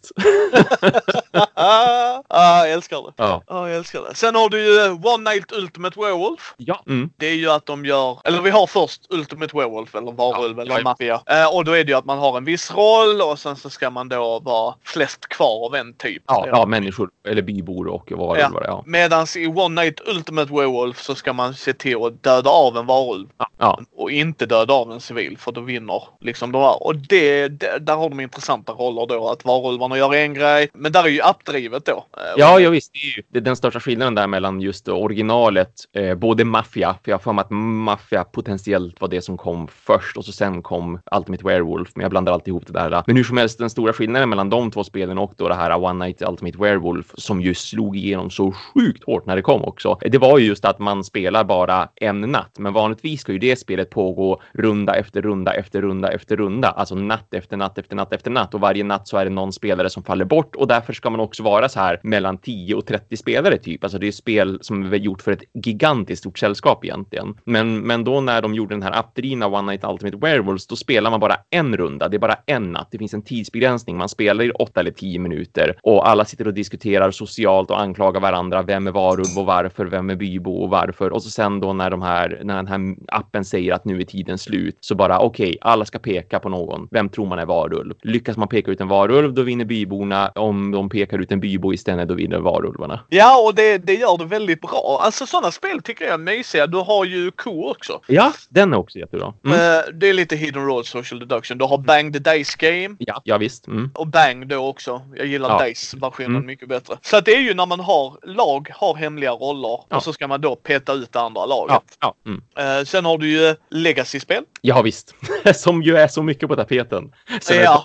ah, 1.53 2.65
jag 2.65 2.71
älskar 2.71 2.97
det. 2.97 3.13
Ja. 3.15 3.43
Ja, 3.47 3.67
jag 3.69 3.77
älskar 3.77 4.01
det. 4.01 4.15
Sen 4.15 4.35
har 4.35 4.49
du 4.49 4.65
ju 4.65 4.85
eh, 4.85 5.05
One 5.15 5.31
Night 5.31 5.51
Ultimate 5.51 5.99
Werewolf. 5.99 6.53
Ja. 6.57 6.83
Mm. 6.87 7.09
Det 7.17 7.27
är 7.27 7.35
ju 7.35 7.49
att 7.49 7.65
de 7.65 7.85
gör, 7.85 8.19
eller 8.23 8.41
vi 8.41 8.49
har 8.49 8.67
först 8.67 9.01
Ultimate 9.09 9.57
Werewolf 9.57 9.95
eller 9.95 10.11
Varulv 10.11 10.57
Ja, 10.57 10.63
eller. 10.63 10.83
Maffia. 10.83 11.21
Eh, 11.25 11.55
och 11.55 11.65
då 11.65 11.71
är 11.71 11.83
det 11.83 11.91
ju 11.91 11.97
att 11.97 12.05
man 12.05 12.17
har 12.17 12.37
en 12.37 12.45
viss 12.45 12.71
roll 12.71 13.21
och 13.21 13.39
sen 13.39 13.55
så 13.55 13.69
ska 13.69 13.89
man 13.89 14.09
då 14.09 14.39
vara 14.39 14.75
flest 14.83 15.27
kvar 15.27 15.66
av 15.67 15.75
en 15.75 15.93
typ. 15.93 16.23
Ja, 16.27 16.45
ja, 16.47 16.65
människor 16.65 17.09
eller 17.27 17.41
bybor 17.41 17.87
och 17.87 18.03
det 18.07 18.15
Ja. 18.17 18.61
Ja. 18.63 18.83
Medans 18.85 19.37
i 19.37 19.47
One 19.47 19.81
Night 19.81 20.01
Ultimate 20.07 20.53
Werewolf 20.53 21.01
så 21.01 21.15
ska 21.15 21.33
man 21.33 21.53
se 21.53 21.73
till 21.73 22.03
att 22.03 22.23
döda 22.23 22.49
av 22.49 22.77
en 22.77 22.85
varulv 22.85 23.27
Ja, 23.37 23.47
ja. 23.57 23.79
och 23.95 24.11
inte 24.11 24.45
döda 24.45 24.73
av 24.73 24.91
en 24.91 24.99
civil 24.99 25.37
för 25.37 25.51
då 25.51 25.61
vinner 25.61 26.03
liksom 26.21 26.51
de 26.51 26.61
här. 26.61 26.83
Och 26.83 26.95
det, 26.95 27.47
det, 27.47 27.79
där 27.79 27.95
har 27.95 28.09
de 28.09 28.19
intressanta 28.19 28.71
roller 28.71 29.05
då 29.05 29.29
att 29.29 29.45
varulvarna 29.45 29.97
gör 29.97 30.13
en 30.13 30.33
grej. 30.33 30.69
Men 30.73 30.91
där 30.91 31.03
är 31.03 31.07
ju 31.07 31.21
appdrivet 31.21 31.85
då. 31.85 32.05
Eh, 32.17 32.23
Ja, 32.37 32.59
ja 32.59 32.69
visst. 32.69 32.93
Det 32.93 32.99
är 32.99 33.17
ju 33.17 33.23
det 33.29 33.39
är 33.39 33.41
den 33.41 33.55
största 33.55 33.79
skillnaden 33.79 34.15
där 34.15 34.27
mellan 34.27 34.61
just 34.61 34.87
originalet, 34.87 35.73
eh, 35.93 36.15
både 36.15 36.45
Mafia, 36.45 36.95
för 37.03 37.11
jag 37.11 37.17
har 37.17 37.23
för 37.23 37.33
mig 37.33 37.41
att 37.41 37.51
Mafia 37.51 38.23
potentiellt 38.23 39.01
var 39.01 39.07
det 39.07 39.21
som 39.21 39.37
kom 39.37 39.67
först 39.67 40.17
och 40.17 40.25
så 40.25 40.31
sen 40.31 40.61
kom 40.61 40.99
Ultimate 41.15 41.43
Werewolf, 41.43 41.89
men 41.95 42.01
jag 42.01 42.11
blandar 42.11 42.33
alltid 42.33 42.47
ihop 42.47 42.67
det 42.67 42.73
där. 42.73 43.03
Men 43.07 43.15
hur 43.15 43.23
som 43.23 43.37
helst, 43.37 43.59
den 43.59 43.69
stora 43.69 43.93
skillnaden 43.93 44.29
mellan 44.29 44.49
de 44.49 44.71
två 44.71 44.83
spelen 44.83 45.17
och 45.17 45.33
då 45.37 45.47
det 45.47 45.55
här 45.57 45.83
One 45.83 46.05
Night 46.05 46.21
Ultimate 46.21 46.57
Werewolf 46.57 47.11
som 47.17 47.41
ju 47.41 47.53
slog 47.53 47.97
igenom 47.97 48.29
så 48.29 48.51
sjukt 48.51 49.03
hårt 49.03 49.25
när 49.25 49.35
det 49.35 49.41
kom 49.41 49.63
också. 49.63 49.99
Det 50.01 50.17
var 50.17 50.39
ju 50.39 50.45
just 50.45 50.65
att 50.65 50.79
man 50.79 51.03
spelar 51.03 51.43
bara 51.43 51.89
en 51.95 52.21
natt, 52.21 52.55
men 52.59 52.73
vanligtvis 52.73 53.21
ska 53.21 53.31
ju 53.31 53.39
det 53.39 53.59
spelet 53.59 53.89
pågå 53.89 54.41
runda 54.51 54.95
efter 54.95 55.21
runda 55.21 55.53
efter 55.53 55.81
runda 55.81 56.11
efter 56.11 56.37
runda, 56.37 56.67
alltså 56.69 56.95
natt 56.95 57.33
efter 57.33 57.57
natt 57.57 57.77
efter 57.77 57.95
natt 57.95 58.13
efter 58.13 58.31
natt 58.31 58.53
och 58.53 58.61
varje 58.61 58.83
natt 58.83 59.07
så 59.07 59.17
är 59.17 59.25
det 59.25 59.31
någon 59.31 59.53
spelare 59.53 59.89
som 59.89 60.03
faller 60.03 60.25
bort 60.25 60.55
och 60.55 60.67
därför 60.67 60.93
ska 60.93 61.09
man 61.09 61.19
också 61.19 61.43
vara 61.43 61.69
så 61.69 61.79
här 61.79 61.99
mellan 62.03 62.37
10 62.37 62.75
och 62.75 62.85
30 62.85 63.17
spelare 63.17 63.57
typ. 63.57 63.83
Alltså 63.83 63.99
det 63.99 64.07
är 64.07 64.11
spel 64.11 64.59
som 64.61 64.93
är 64.93 64.97
gjort 64.97 65.21
för 65.21 65.31
ett 65.31 65.43
gigantiskt 65.53 66.19
stort 66.19 66.39
sällskap 66.39 66.85
egentligen. 66.85 67.37
Men, 67.43 67.79
men 67.79 68.03
då 68.03 68.21
när 68.21 68.41
de 68.41 68.53
gjorde 68.53 68.75
den 68.75 68.83
här 68.83 68.99
appdrivna 68.99 69.47
One 69.47 69.71
Night 69.71 69.83
Ultimate 69.83 70.17
Werewolves, 70.17 70.67
då 70.67 70.75
spelar 70.75 71.11
man 71.11 71.19
bara 71.19 71.37
en 71.49 71.77
runda. 71.77 72.07
Det 72.09 72.17
är 72.17 72.19
bara 72.19 72.37
en 72.45 72.71
natt. 72.71 72.87
Det 72.91 72.97
finns 72.97 73.13
en 73.13 73.21
tidsbegränsning. 73.21 73.97
Man 73.97 74.09
spelar 74.09 74.43
i 74.43 74.51
8 74.51 74.79
eller 74.79 74.91
10 74.91 75.19
minuter 75.19 75.46
och 75.81 76.09
alla 76.09 76.25
sitter 76.25 76.47
och 76.47 76.53
diskuterar 76.53 77.11
socialt 77.11 77.71
och 77.71 77.81
anklagar 77.81 78.21
varandra. 78.21 78.61
Vem 78.61 78.87
är 78.87 78.91
varulv 78.91 79.37
och 79.37 79.45
varför? 79.45 79.85
Vem 79.85 80.09
är 80.09 80.15
bybo 80.15 80.51
och 80.51 80.69
varför? 80.69 81.13
Och 81.13 81.23
så 81.23 81.29
sen 81.29 81.59
då 81.59 81.73
när 81.73 81.89
de 81.89 82.01
här, 82.01 82.41
när 82.43 82.55
den 82.55 82.67
här 82.67 82.95
appen 83.07 83.45
säger 83.45 83.73
att 83.73 83.85
nu 83.85 83.99
är 83.99 84.03
tiden 84.03 84.37
slut 84.37 84.77
så 84.81 84.95
bara 84.95 85.19
okej, 85.19 85.57
alla 85.61 85.85
ska 85.85 85.99
peka 85.99 86.39
på 86.39 86.49
någon. 86.49 86.87
Vem 86.91 87.09
tror 87.09 87.25
man 87.25 87.39
är 87.39 87.45
varulv? 87.45 87.93
Lyckas 88.01 88.37
man 88.37 88.47
peka 88.47 88.71
ut 88.71 88.81
en 88.81 88.87
varulv, 88.87 89.33
då 89.33 89.41
vinner 89.41 89.65
byborna. 89.65 90.31
Om 90.35 90.71
de 90.71 90.89
pekar 90.89 91.19
ut 91.19 91.31
en 91.31 91.39
bybo 91.39 91.73
istället, 91.73 92.07
då 92.07 92.13
vinner 92.13 92.39
varulvarna. 92.39 92.99
Ja, 93.09 93.47
och 93.47 93.55
det, 93.55 93.77
det 93.77 93.93
gör 93.93 94.17
det 94.17 94.25
väldigt 94.25 94.61
bra. 94.61 94.99
Alltså 95.01 95.25
sådana 95.25 95.51
spel 95.51 95.81
tycker 95.81 96.05
jag 96.05 96.13
är 96.13 96.17
mysiga. 96.17 96.67
Du 96.67 96.77
har 96.77 97.05
ju 97.05 97.31
Ko 97.31 97.69
också. 97.69 97.99
Ja, 98.07 98.33
den 98.49 98.73
är 98.73 98.77
också 98.77 98.99
jättebra. 98.99 99.33
Mm. 99.45 99.57
Eh, 99.57 99.83
det 99.93 100.09
är 100.09 100.13
lite 100.13 100.35
Hidden 100.35 100.65
Road 100.65 100.85
Social 100.85 101.19
Deduction. 101.19 101.57
Du 101.57 101.65
har 101.65 101.77
Bang 101.77 102.13
the 102.13 102.19
Dice 102.19 102.55
Game. 102.59 102.95
Ja, 102.99 103.21
ja 103.23 103.37
visst. 103.37 103.67
Mm. 103.67 103.91
Och 103.93 104.07
Bang 104.07 104.47
då 104.47 104.57
också. 104.57 105.01
Jag 105.15 105.25
gillar 105.37 105.49
Ja. 105.49 105.59
Days-versionen 105.59 106.31
Mm. 106.35 106.45
mycket 106.45 106.69
bättre. 106.69 106.97
Så 107.01 107.17
att 107.17 107.25
det 107.25 107.35
är 107.35 107.39
ju 107.39 107.53
när 107.53 107.65
man 107.65 107.79
har 107.79 108.17
lag, 108.23 108.69
har 108.75 108.95
hemliga 108.95 109.31
roller 109.31 109.79
Ja. 109.89 109.97
och 109.97 110.03
så 110.03 110.13
ska 110.13 110.27
man 110.27 110.41
då 110.41 110.55
peta 110.55 110.93
ut 110.93 111.11
det 111.13 111.19
andra 111.19 111.45
laget. 111.45 111.97
Ja. 111.99 112.13
Mm. 112.25 112.41
Eh, 112.79 112.85
sen 112.85 113.05
har 113.05 113.17
du 113.17 113.29
ju 113.29 113.55
Legacy-spel. 113.69 114.43
ja 114.61 114.81
visst. 114.81 115.15
som 115.55 115.81
ju 115.83 115.97
är 115.97 116.07
så 116.07 116.23
mycket 116.23 116.49
på 116.49 116.55
tapeten. 116.55 117.13
Så 117.41 117.53
Ja. 117.53 117.83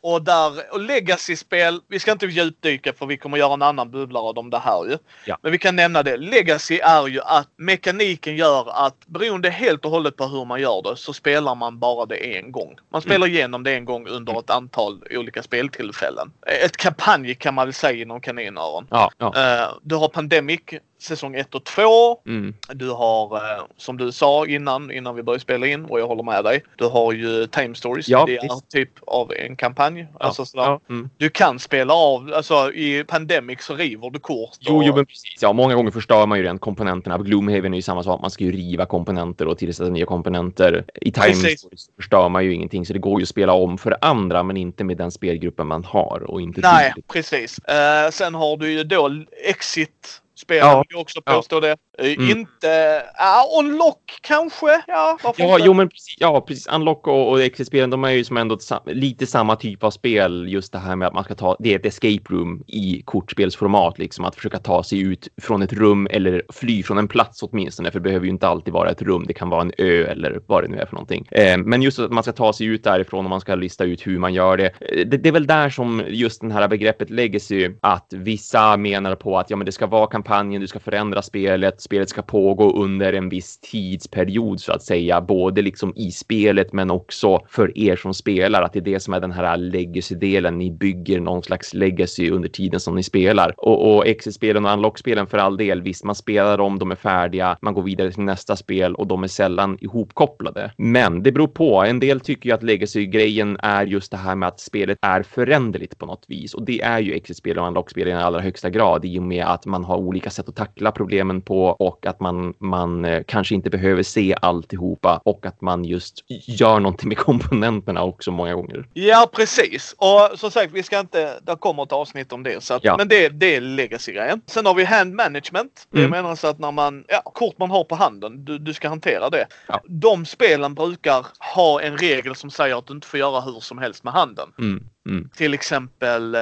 Och 0.00 0.22
där, 0.22 0.72
och 0.72 0.80
Legacy-spel, 0.80 1.80
vi 1.88 1.98
ska 1.98 2.12
inte 2.12 2.26
djupdyka 2.26 2.92
för 2.92 3.06
vi 3.06 3.16
kommer 3.16 3.38
göra 3.38 3.54
en 3.54 3.62
annan 3.62 3.90
bubblare 3.90 4.40
om 4.40 4.50
det 4.50 4.58
här 4.58 4.84
ju. 4.84 4.98
Ja. 5.24 5.38
Men 5.42 5.52
vi 5.52 5.58
kan 5.58 5.76
nämna 5.76 6.02
det. 6.02 6.16
Legacy 6.16 6.78
är 6.78 7.06
ju 7.06 7.20
att 7.20 7.48
mekaniken 7.56 8.36
gör 8.36 8.86
att 8.86 9.06
beroende 9.06 9.50
helt 9.50 9.84
och 9.84 9.90
hållet 9.90 10.16
på 10.16 10.26
hur 10.26 10.44
man 10.44 10.60
gör 10.60 10.82
det 10.82 10.96
så 10.96 11.12
spelar 11.12 11.54
man 11.54 11.78
bara 11.78 12.06
det 12.06 12.38
en 12.38 12.52
gång. 12.52 12.76
Man 12.92 13.02
spelar 13.02 13.26
igenom 13.26 13.62
det 13.62 13.74
en 13.74 13.84
gång 13.84 14.08
under 14.08 14.38
ett 14.38 14.50
antal 14.50 15.04
olika 15.10 15.42
speltillfällen. 15.42 16.32
Ett 16.64 16.76
kampanj 16.76 17.34
kan 17.34 17.54
man 17.54 17.66
väl 17.66 17.74
säga 17.74 18.02
inom 18.02 18.20
kaninöron. 18.20 18.86
Ja, 18.90 19.10
ja. 19.18 19.26
Eh, 19.36 19.68
du 19.82 19.94
har 19.94 20.08
Pandemic 20.08 20.60
säsong 21.02 21.34
1 21.34 21.54
och 21.54 21.64
2. 21.64 21.82
Mm. 22.26 22.54
Du 22.74 22.90
har, 22.90 23.36
eh, 23.36 23.64
som 23.76 23.96
du 23.96 24.12
sa 24.12 24.46
innan, 24.46 24.90
innan 24.90 25.14
vi 25.14 25.22
började 25.22 25.40
spela 25.42 25.66
in 25.66 25.84
och 25.84 26.00
jag 26.00 26.06
håller 26.06 26.22
med 26.22 26.44
dig. 26.44 26.62
Du 26.76 26.84
har 26.84 27.12
ju 27.12 27.46
Time 27.46 27.74
Stories. 27.74 28.08
Ja, 28.08 28.24
det 28.26 28.36
är 28.36 28.42
visst. 28.42 28.70
typ 28.70 28.90
av 29.06 29.32
en 29.32 29.56
kampanj. 29.56 30.06
Alltså 30.20 30.44
sådär. 30.44 30.64
Ja, 30.64 30.80
mm. 30.88 31.10
Du 31.16 31.28
kan 31.28 31.58
spela 31.58 31.94
av, 31.94 32.32
alltså 32.34 32.72
i 32.72 33.04
Pandemic 33.04 33.62
så 33.62 33.74
river 33.74 34.10
du 34.10 34.18
kort. 34.18 34.50
Jo, 34.60 34.76
och- 34.76 34.84
jo, 34.84 34.94
men 34.96 35.06
precis. 35.06 35.38
Ja, 35.42 35.52
många 35.52 35.74
gånger 35.74 35.90
förstör 35.90 36.26
man 36.26 36.38
ju 36.38 36.44
rent 36.44 36.60
komponenterna. 36.60 37.18
Gloomhaven 37.18 37.74
är 37.74 37.78
ju 37.78 37.82
samma 37.82 38.02
sak. 38.02 38.20
Man 38.20 38.30
ska 38.30 38.44
ju 38.44 38.52
riva 38.52 38.86
komponenter 38.86 39.46
och 39.46 39.58
tillsätta 39.58 39.90
nya 39.90 40.06
komponenter. 40.06 40.84
I 41.00 41.12
Time 41.12 41.26
Precis. 41.26 41.60
Stories 41.60 41.86
förstör 41.96 42.28
man 42.28 42.44
ju 42.44 42.54
ingenting, 42.54 42.86
så 42.86 42.92
det 42.92 42.98
går 42.98 43.20
ju 43.20 43.22
att 43.22 43.28
spela 43.28 43.52
om 43.52 43.78
för 43.78 43.96
andra, 44.00 44.42
men 44.42 44.56
inte 44.56 44.84
med 44.84 44.96
den 44.96 45.10
spelgruppen 45.10 45.66
man 45.66 45.84
har 45.84 46.22
och 46.30 46.40
inte 46.40 46.60
Nej, 46.60 46.92
tidigt. 46.94 47.08
precis. 47.08 47.58
Eh, 47.58 48.10
sen 48.10 48.34
har 48.34 48.56
du 48.56 48.72
ju 48.72 48.84
då 48.84 49.10
Exit. 49.48 50.21
Spelen 50.42 50.66
Ja. 50.66 50.84
vill 50.88 50.98
också 50.98 51.22
påstå 51.22 51.60
det. 51.60 51.76
Eh, 51.98 52.12
Mm. 52.18 52.38
Inte... 52.38 53.02
Ja, 53.18 53.44
Unlock 53.58 54.18
kanske? 54.22 54.82
Ja, 54.86 55.18
Ja, 55.22 55.28
inte? 55.28 55.66
jo, 55.66 55.72
men 55.72 55.88
precis, 55.88 56.14
ja, 56.18 56.40
precis. 56.40 56.66
Unlock 56.66 57.06
och, 57.06 57.30
och 57.30 57.42
Exit-spelen, 57.42 57.90
de 57.90 58.04
är 58.04 58.10
ju 58.10 58.24
som 58.24 58.36
ändå 58.36 58.58
lite 58.86 59.26
samma 59.26 59.56
typ 59.56 59.84
av 59.84 59.90
spel. 59.90 60.46
Just 60.48 60.72
det 60.72 60.78
här 60.78 60.96
med 60.96 61.08
att 61.08 61.14
man 61.14 61.24
ska 61.24 61.34
ta, 61.34 61.56
det 61.58 61.72
är 61.74 61.78
ett 61.78 61.86
escape 61.86 62.34
room 62.34 62.64
i 62.66 63.02
kortspelsformat, 63.04 63.98
liksom 63.98 64.24
att 64.24 64.34
försöka 64.36 64.58
ta 64.58 64.82
sig 64.82 65.00
ut 65.00 65.28
från 65.42 65.62
ett 65.62 65.72
rum 65.72 66.08
eller 66.10 66.42
fly 66.52 66.82
från 66.82 66.98
en 66.98 67.08
plats 67.08 67.42
åtminstone, 67.42 67.90
för 67.90 67.98
det 67.98 68.02
behöver 68.02 68.26
ju 68.26 68.30
inte 68.32 68.48
alltid 68.48 68.74
vara 68.74 68.90
ett 68.90 69.02
rum. 69.02 69.24
Det 69.26 69.34
kan 69.34 69.48
vara 69.48 69.60
en 69.62 69.72
ö 69.78 70.04
eller 70.06 70.40
vad 70.46 70.64
det 70.64 70.68
nu 70.68 70.78
är 70.78 70.86
för 70.86 70.94
någonting. 70.94 71.26
Eh, 71.30 71.58
men 71.58 71.82
just 71.82 71.98
att 71.98 72.12
man 72.12 72.22
ska 72.22 72.32
ta 72.32 72.52
sig 72.52 72.66
ut 72.66 72.84
därifrån 72.84 73.24
och 73.24 73.30
man 73.30 73.40
ska 73.40 73.54
lista 73.54 73.84
ut 73.84 74.06
hur 74.06 74.18
man 74.18 74.34
gör 74.34 74.56
det. 74.56 74.66
Eh, 74.66 75.06
det. 75.06 75.16
Det 75.16 75.28
är 75.28 75.32
väl 75.32 75.46
där 75.46 75.70
som 75.70 76.02
just 76.08 76.40
den 76.40 76.50
här 76.50 76.68
begreppet 76.68 77.10
legacy, 77.10 77.70
att 77.82 78.06
vissa 78.10 78.76
menar 78.76 79.14
på 79.14 79.38
att 79.38 79.50
ja, 79.50 79.56
men 79.56 79.66
det 79.66 79.72
ska 79.72 79.86
vara 79.86 80.06
kampanjen, 80.06 80.60
du 80.60 80.66
ska 80.66 80.78
förändra 80.78 81.22
spelet, 81.22 81.81
spelet 81.82 82.08
ska 82.08 82.22
pågå 82.22 82.72
under 82.72 83.12
en 83.12 83.28
viss 83.28 83.58
tidsperiod 83.58 84.60
så 84.60 84.72
att 84.72 84.82
säga, 84.82 85.20
både 85.20 85.62
liksom 85.62 85.92
i 85.96 86.10
spelet 86.10 86.72
men 86.72 86.90
också 86.90 87.40
för 87.48 87.78
er 87.78 87.96
som 87.96 88.14
spelar, 88.14 88.62
att 88.62 88.72
det 88.72 88.78
är 88.78 88.84
det 88.84 89.00
som 89.00 89.14
är 89.14 89.20
den 89.20 89.32
här 89.32 89.56
legacy-delen. 89.56 90.58
Ni 90.58 90.70
bygger 90.70 91.20
någon 91.20 91.42
slags 91.42 91.74
legacy 91.74 92.30
under 92.30 92.48
tiden 92.48 92.80
som 92.80 92.94
ni 92.94 93.02
spelar. 93.02 93.54
Och, 93.56 93.94
och 93.94 94.06
exit-spelen 94.06 94.64
och 94.64 94.72
unlock-spelen 94.72 95.26
för 95.26 95.38
all 95.38 95.56
del, 95.56 95.82
visst, 95.82 96.04
man 96.04 96.14
spelar 96.14 96.58
dem, 96.58 96.78
de 96.78 96.90
är 96.90 96.96
färdiga, 96.96 97.56
man 97.62 97.74
går 97.74 97.82
vidare 97.82 98.12
till 98.12 98.22
nästa 98.22 98.56
spel 98.56 98.94
och 98.94 99.06
de 99.06 99.22
är 99.22 99.28
sällan 99.28 99.78
ihopkopplade. 99.80 100.72
Men 100.76 101.22
det 101.22 101.32
beror 101.32 101.48
på. 101.48 101.82
En 101.82 102.00
del 102.00 102.20
tycker 102.20 102.48
ju 102.48 102.54
att 102.54 102.62
legacy-grejen 102.62 103.56
är 103.62 103.86
just 103.86 104.10
det 104.10 104.16
här 104.16 104.34
med 104.34 104.48
att 104.48 104.60
spelet 104.60 104.98
är 105.02 105.22
föränderligt 105.22 105.98
på 105.98 106.06
något 106.06 106.24
vis 106.28 106.54
och 106.54 106.64
det 106.64 106.82
är 106.82 107.00
ju 107.00 107.12
exit-spel 107.12 107.58
och 107.58 107.66
unlock-spel 107.66 108.08
i 108.08 108.12
allra 108.12 108.40
högsta 108.40 108.70
grad 108.70 109.04
i 109.04 109.18
och 109.18 109.22
med 109.22 109.44
att 109.44 109.66
man 109.66 109.84
har 109.84 109.96
olika 109.96 110.30
sätt 110.30 110.48
att 110.48 110.56
tackla 110.56 110.92
problemen 110.92 111.42
på 111.42 111.71
och 111.72 112.06
att 112.06 112.20
man, 112.20 112.54
man 112.58 113.04
eh, 113.04 113.22
kanske 113.26 113.54
inte 113.54 113.70
behöver 113.70 114.02
se 114.02 114.34
alltihopa 114.42 115.20
och 115.24 115.46
att 115.46 115.60
man 115.60 115.84
just 115.84 116.24
gör 116.46 116.80
någonting 116.80 117.08
med 117.08 117.18
komponenterna 117.18 118.02
också 118.02 118.30
många 118.30 118.54
gånger. 118.54 118.88
Ja, 118.92 119.30
precis. 119.32 119.94
Och 119.98 120.38
som 120.38 120.50
sagt, 120.50 120.72
vi 120.72 120.82
ska 120.82 121.00
inte... 121.00 121.38
Det 121.42 121.56
kommer 121.56 121.82
ett 121.82 121.92
avsnitt 121.92 122.32
om 122.32 122.42
det. 122.42 122.62
Så 122.62 122.74
att, 122.74 122.84
Ja. 122.84 122.96
Men 122.96 123.08
det, 123.08 123.28
det 123.28 123.56
är 123.56 123.60
legacy-grejen. 123.60 124.40
Sen 124.46 124.66
har 124.66 124.74
vi 124.74 124.84
hand 124.84 125.14
management. 125.14 125.86
Det 125.90 125.98
Mm. 125.98 126.10
menar 126.10 126.34
så 126.34 126.46
att 126.46 126.58
när 126.58 126.72
man... 126.72 127.04
Ja, 127.08 127.22
kort 127.24 127.58
man 127.58 127.70
har 127.70 127.84
på 127.84 127.94
handen, 127.94 128.44
du, 128.44 128.58
du 128.58 128.74
ska 128.74 128.88
hantera 128.88 129.30
det. 129.30 129.46
Ja. 129.66 129.80
De 129.86 130.26
spelen 130.26 130.74
brukar 130.74 131.26
ha 131.54 131.80
en 131.82 131.98
regel 131.98 132.34
som 132.34 132.50
säger 132.50 132.78
att 132.78 132.86
du 132.86 132.94
inte 132.94 133.06
får 133.06 133.20
göra 133.20 133.40
hur 133.40 133.60
som 133.60 133.78
helst 133.78 134.04
med 134.04 134.12
handen. 134.12 134.48
Mm, 134.58 134.84
mm. 135.08 135.28
Till 135.36 135.54
exempel, 135.54 136.34
eh, 136.34 136.40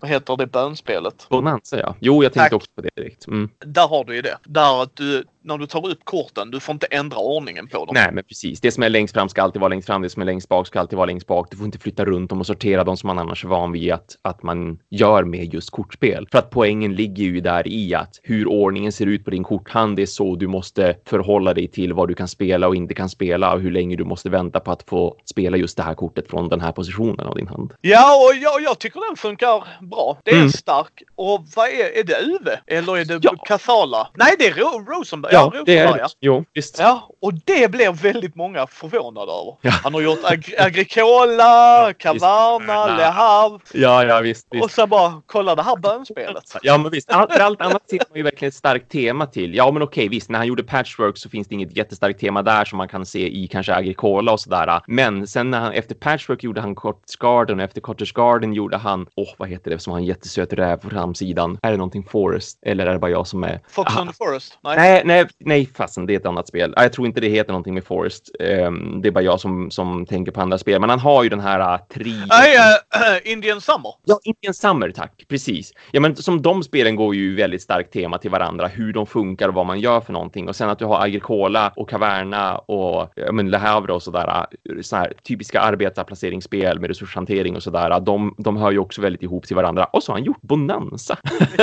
vad 0.00 0.10
heter 0.10 0.36
det 0.36 0.46
bönspelet? 0.46 1.26
Bonanza, 1.30 1.78
ja. 1.78 1.96
Jo, 2.00 2.22
jag 2.22 2.32
Tack. 2.32 2.42
tänkte 2.42 2.56
också 2.56 2.70
på 2.74 2.80
det 2.80 2.90
direkt. 2.96 3.26
Mm. 3.26 3.48
Där 3.58 3.88
har 3.88 4.04
du 4.04 4.14
ju 4.14 4.22
det. 4.22 4.38
Där 4.44 4.82
att 4.82 4.96
du, 4.96 5.24
när 5.44 5.58
du 5.58 5.66
tar 5.66 5.88
upp 5.90 6.04
korten, 6.04 6.50
du 6.50 6.60
får 6.60 6.72
inte 6.72 6.86
ändra 6.86 7.18
ordningen 7.18 7.66
på 7.68 7.78
dem. 7.84 7.94
Nej, 7.94 8.08
men 8.12 8.24
precis. 8.24 8.60
Det 8.60 8.70
som 8.70 8.82
är 8.82 8.88
längst 8.88 9.14
fram 9.14 9.28
ska 9.28 9.42
alltid 9.42 9.60
vara 9.60 9.68
längst 9.68 9.86
fram. 9.86 10.02
Det 10.02 10.10
som 10.10 10.22
är 10.22 10.26
längst 10.26 10.48
bak 10.48 10.66
ska 10.66 10.80
alltid 10.80 10.96
vara 10.96 11.06
längst 11.06 11.26
bak. 11.26 11.50
Du 11.50 11.56
får 11.56 11.66
inte 11.66 11.78
flytta 11.78 12.04
runt 12.04 12.30
dem 12.30 12.40
och 12.40 12.46
sortera 12.46 12.84
dem 12.84 12.96
som 12.96 13.06
man 13.06 13.18
annars 13.18 13.44
är 13.44 13.48
van 13.48 13.72
vid 13.72 13.92
att, 13.92 14.16
att 14.22 14.42
man 14.42 14.78
gör 14.90 15.24
med 15.24 15.54
just 15.54 15.70
kortspel. 15.70 16.28
För 16.32 16.38
att 16.38 16.50
poängen 16.50 16.94
ligger 16.94 17.24
ju 17.24 17.40
där 17.40 17.68
i 17.68 17.94
att 17.94 18.20
hur 18.22 18.48
ordningen 18.48 18.92
ser 18.92 19.06
ut 19.06 19.24
på 19.24 19.30
din 19.30 19.44
korthand, 19.44 19.96
det 19.96 20.02
är 20.02 20.06
så 20.06 20.36
du 20.36 20.46
måste 20.46 20.96
förhålla 21.06 21.54
dig 21.54 21.68
till 21.68 21.92
vad 21.92 22.08
du 22.08 22.14
kan 22.14 22.28
spela 22.28 22.68
och 22.68 22.76
inte 22.76 22.94
kan 22.94 23.08
spela 23.08 23.54
och 23.54 23.60
hur 23.60 23.70
länge 23.70 23.96
du 23.96 24.04
måste 24.04 24.30
vänta 24.30 24.60
på 24.60 24.70
att 24.72 24.82
få 24.82 25.16
spela 25.24 25.56
just 25.56 25.76
det 25.76 25.82
här 25.82 25.94
kortet 25.94 26.30
från 26.30 26.48
den 26.48 26.60
här 26.60 26.72
positionen 26.72 27.26
av 27.26 27.34
din 27.34 27.48
hand. 27.48 27.72
Ja, 27.80 28.16
och 28.16 28.36
jag, 28.42 28.62
jag 28.62 28.78
tycker 28.78 29.08
den 29.08 29.16
funkar 29.16 29.64
bra. 29.80 30.18
Det 30.24 30.30
är 30.30 30.34
Mm. 30.36 30.50
stark. 30.50 31.02
Och 31.14 31.46
vad 31.56 31.68
är, 31.68 31.98
är 31.98 32.04
det 32.04 32.20
Uve? 32.22 32.60
Eller 32.66 32.96
är 32.96 33.04
det 33.04 33.18
Ja. 33.22 33.36
Kathala? 33.46 34.08
Nej, 34.14 34.34
det 34.38 34.46
är 34.46 34.54
Ro 34.54 34.84
Rosenberg. 34.92 35.33
Ja, 35.34 35.52
det 35.66 35.78
är 35.78 35.98
ja. 35.98 36.08
Jo, 36.20 36.44
visst. 36.54 36.78
Ja, 36.78 37.08
och 37.20 37.34
det 37.44 37.70
blev 37.70 37.94
väldigt 38.02 38.34
många 38.34 38.66
förvånade 38.66 39.32
över. 39.32 39.56
Ja. 39.60 39.70
Han 39.70 39.94
har 39.94 40.00
gjort 40.00 40.24
Ag 40.24 40.54
Agricola. 40.58 41.92
Caverna, 41.98 42.74
Ja. 42.74 42.96
Le 42.96 43.02
Havre. 43.02 43.58
Ja, 43.72 44.04
ja, 44.04 44.20
visst. 44.20 44.46
visst. 44.50 44.64
Och 44.64 44.70
så 44.70 44.86
bara, 44.86 45.22
kolla 45.26 45.54
det 45.54 45.62
här 45.62 45.76
bönspelet. 45.76 46.56
Ja, 46.62 46.78
men 46.78 46.90
visst. 46.90 47.10
Allt, 47.10 47.32
för 47.32 47.40
allt 47.40 47.60
annat 47.60 47.90
ser 47.90 47.98
man 48.10 48.16
ju 48.16 48.22
verkligen 48.22 48.48
ett 48.48 48.54
starkt 48.54 48.92
tema 48.92 49.26
till. 49.26 49.54
Ja, 49.54 49.70
men 49.70 49.82
okej, 49.82 50.08
visst. 50.08 50.30
När 50.30 50.38
han 50.38 50.46
gjorde 50.46 50.62
Patchwork 50.62 51.18
så 51.18 51.28
finns 51.28 51.48
det 51.48 51.54
inget 51.54 51.76
jättestarkt 51.76 52.20
tema 52.20 52.42
där 52.42 52.64
som 52.64 52.76
man 52.78 52.88
kan 52.88 53.06
se 53.06 53.28
i 53.28 53.48
kanske 53.48 53.74
Agricola 53.74 54.32
och 54.32 54.40
sådär. 54.40 54.80
Men 54.86 55.26
sen 55.26 55.50
när 55.50 55.60
han 55.60 55.72
efter 55.72 55.94
Patchwork 55.94 56.42
gjorde 56.42 56.60
han 56.60 56.74
Cottage 56.74 57.18
Garden 57.20 57.58
och 57.58 57.64
efter 57.64 57.80
Cottage 57.80 58.12
Garden 58.14 58.52
gjorde 58.52 58.76
han, 58.76 59.06
åh, 59.16 59.28
vad 59.38 59.48
heter 59.48 59.70
det 59.70 59.78
som 59.78 59.90
har 59.92 60.00
en 60.00 60.04
jättesöt 60.06 60.52
räv 60.52 60.76
på 60.76 60.90
framsidan? 60.90 61.58
Är 61.62 61.70
det 61.70 61.76
någonting 61.76 62.04
Forest? 62.10 62.58
Eller 62.62 62.86
är 62.86 62.92
det 62.92 62.98
bara 62.98 63.10
jag 63.10 63.26
som 63.26 63.44
är? 63.44 63.60
Fox 63.68 63.92
Aha. 63.92 64.00
on 64.02 64.08
the 64.08 64.14
Forest? 64.14 64.58
Nej. 64.62 64.76
Nej, 64.76 65.02
nej, 65.04 65.23
nej, 65.38 65.70
fasen, 65.76 66.06
det 66.06 66.14
är 66.14 66.16
ett 66.16 66.26
annat 66.26 66.48
spel. 66.48 66.72
Ja, 66.76 66.82
Jag 66.82 66.92
tror 66.92 67.06
inte 67.06 67.20
det 67.20 67.28
heter 67.28 67.52
någonting 67.52 67.74
med 67.74 67.84
Forest. 67.84 68.30
Ehm, 68.40 69.00
det 69.02 69.08
är 69.08 69.12
bara 69.12 69.24
jag 69.24 69.40
som, 69.40 69.70
som 69.70 70.06
tänker 70.06 70.32
på 70.32 70.40
andra 70.40 70.58
spel. 70.58 70.80
Men 70.80 70.90
han 70.90 70.98
har 70.98 71.22
ju 71.22 71.28
den 71.28 71.40
här 71.40 71.74
uh, 71.74 71.80
trion. 71.94 72.28
Nej, 72.28 72.56
äh, 72.56 73.32
Indian 73.32 73.60
Summer. 73.60 73.94
Ja, 74.04 74.18
Indian 74.24 74.54
Summer, 74.54 74.90
tack. 74.90 75.24
Precis. 75.28 75.72
Ja, 75.90 76.00
men 76.00 76.16
som 76.16 76.42
de 76.42 76.62
spelen 76.62 76.96
går 76.96 77.14
ju 77.14 77.34
väldigt 77.34 77.62
starkt 77.62 77.92
tema 77.92 78.18
till 78.18 78.30
varandra, 78.30 78.66
hur 78.66 78.92
de 78.92 79.06
funkar 79.06 79.48
och 79.48 79.54
vad 79.54 79.66
man 79.66 79.80
gör 79.80 80.00
för 80.00 80.12
någonting. 80.12 80.48
Och 80.48 80.56
sen 80.56 80.68
att 80.68 80.78
du 80.78 80.84
har 80.84 81.02
Agricola 81.04 81.72
och 81.76 81.88
Caverna 81.88 82.58
och 82.58 83.12
ja, 83.14 83.32
men 83.32 83.50
Le 83.50 83.58
Havre 83.58 83.92
och 83.92 84.02
sådär, 84.02 84.46
så 84.82 84.96
här 84.96 85.12
typiska 85.22 85.60
arbetarplaceringsspel 85.60 86.80
med 86.80 86.88
resurshantering 86.88 87.56
och 87.56 87.62
sådär. 87.62 88.00
De, 88.00 88.34
de 88.38 88.56
hör 88.56 88.70
ju 88.70 88.78
också 88.78 89.00
väldigt 89.00 89.22
ihop 89.22 89.46
till 89.46 89.56
varandra. 89.56 89.84
Och 89.84 90.02
så 90.02 90.12
har 90.12 90.18
han 90.18 90.24
gjort 90.24 90.42
Bonanza. 90.42 91.18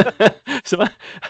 så 0.63 0.87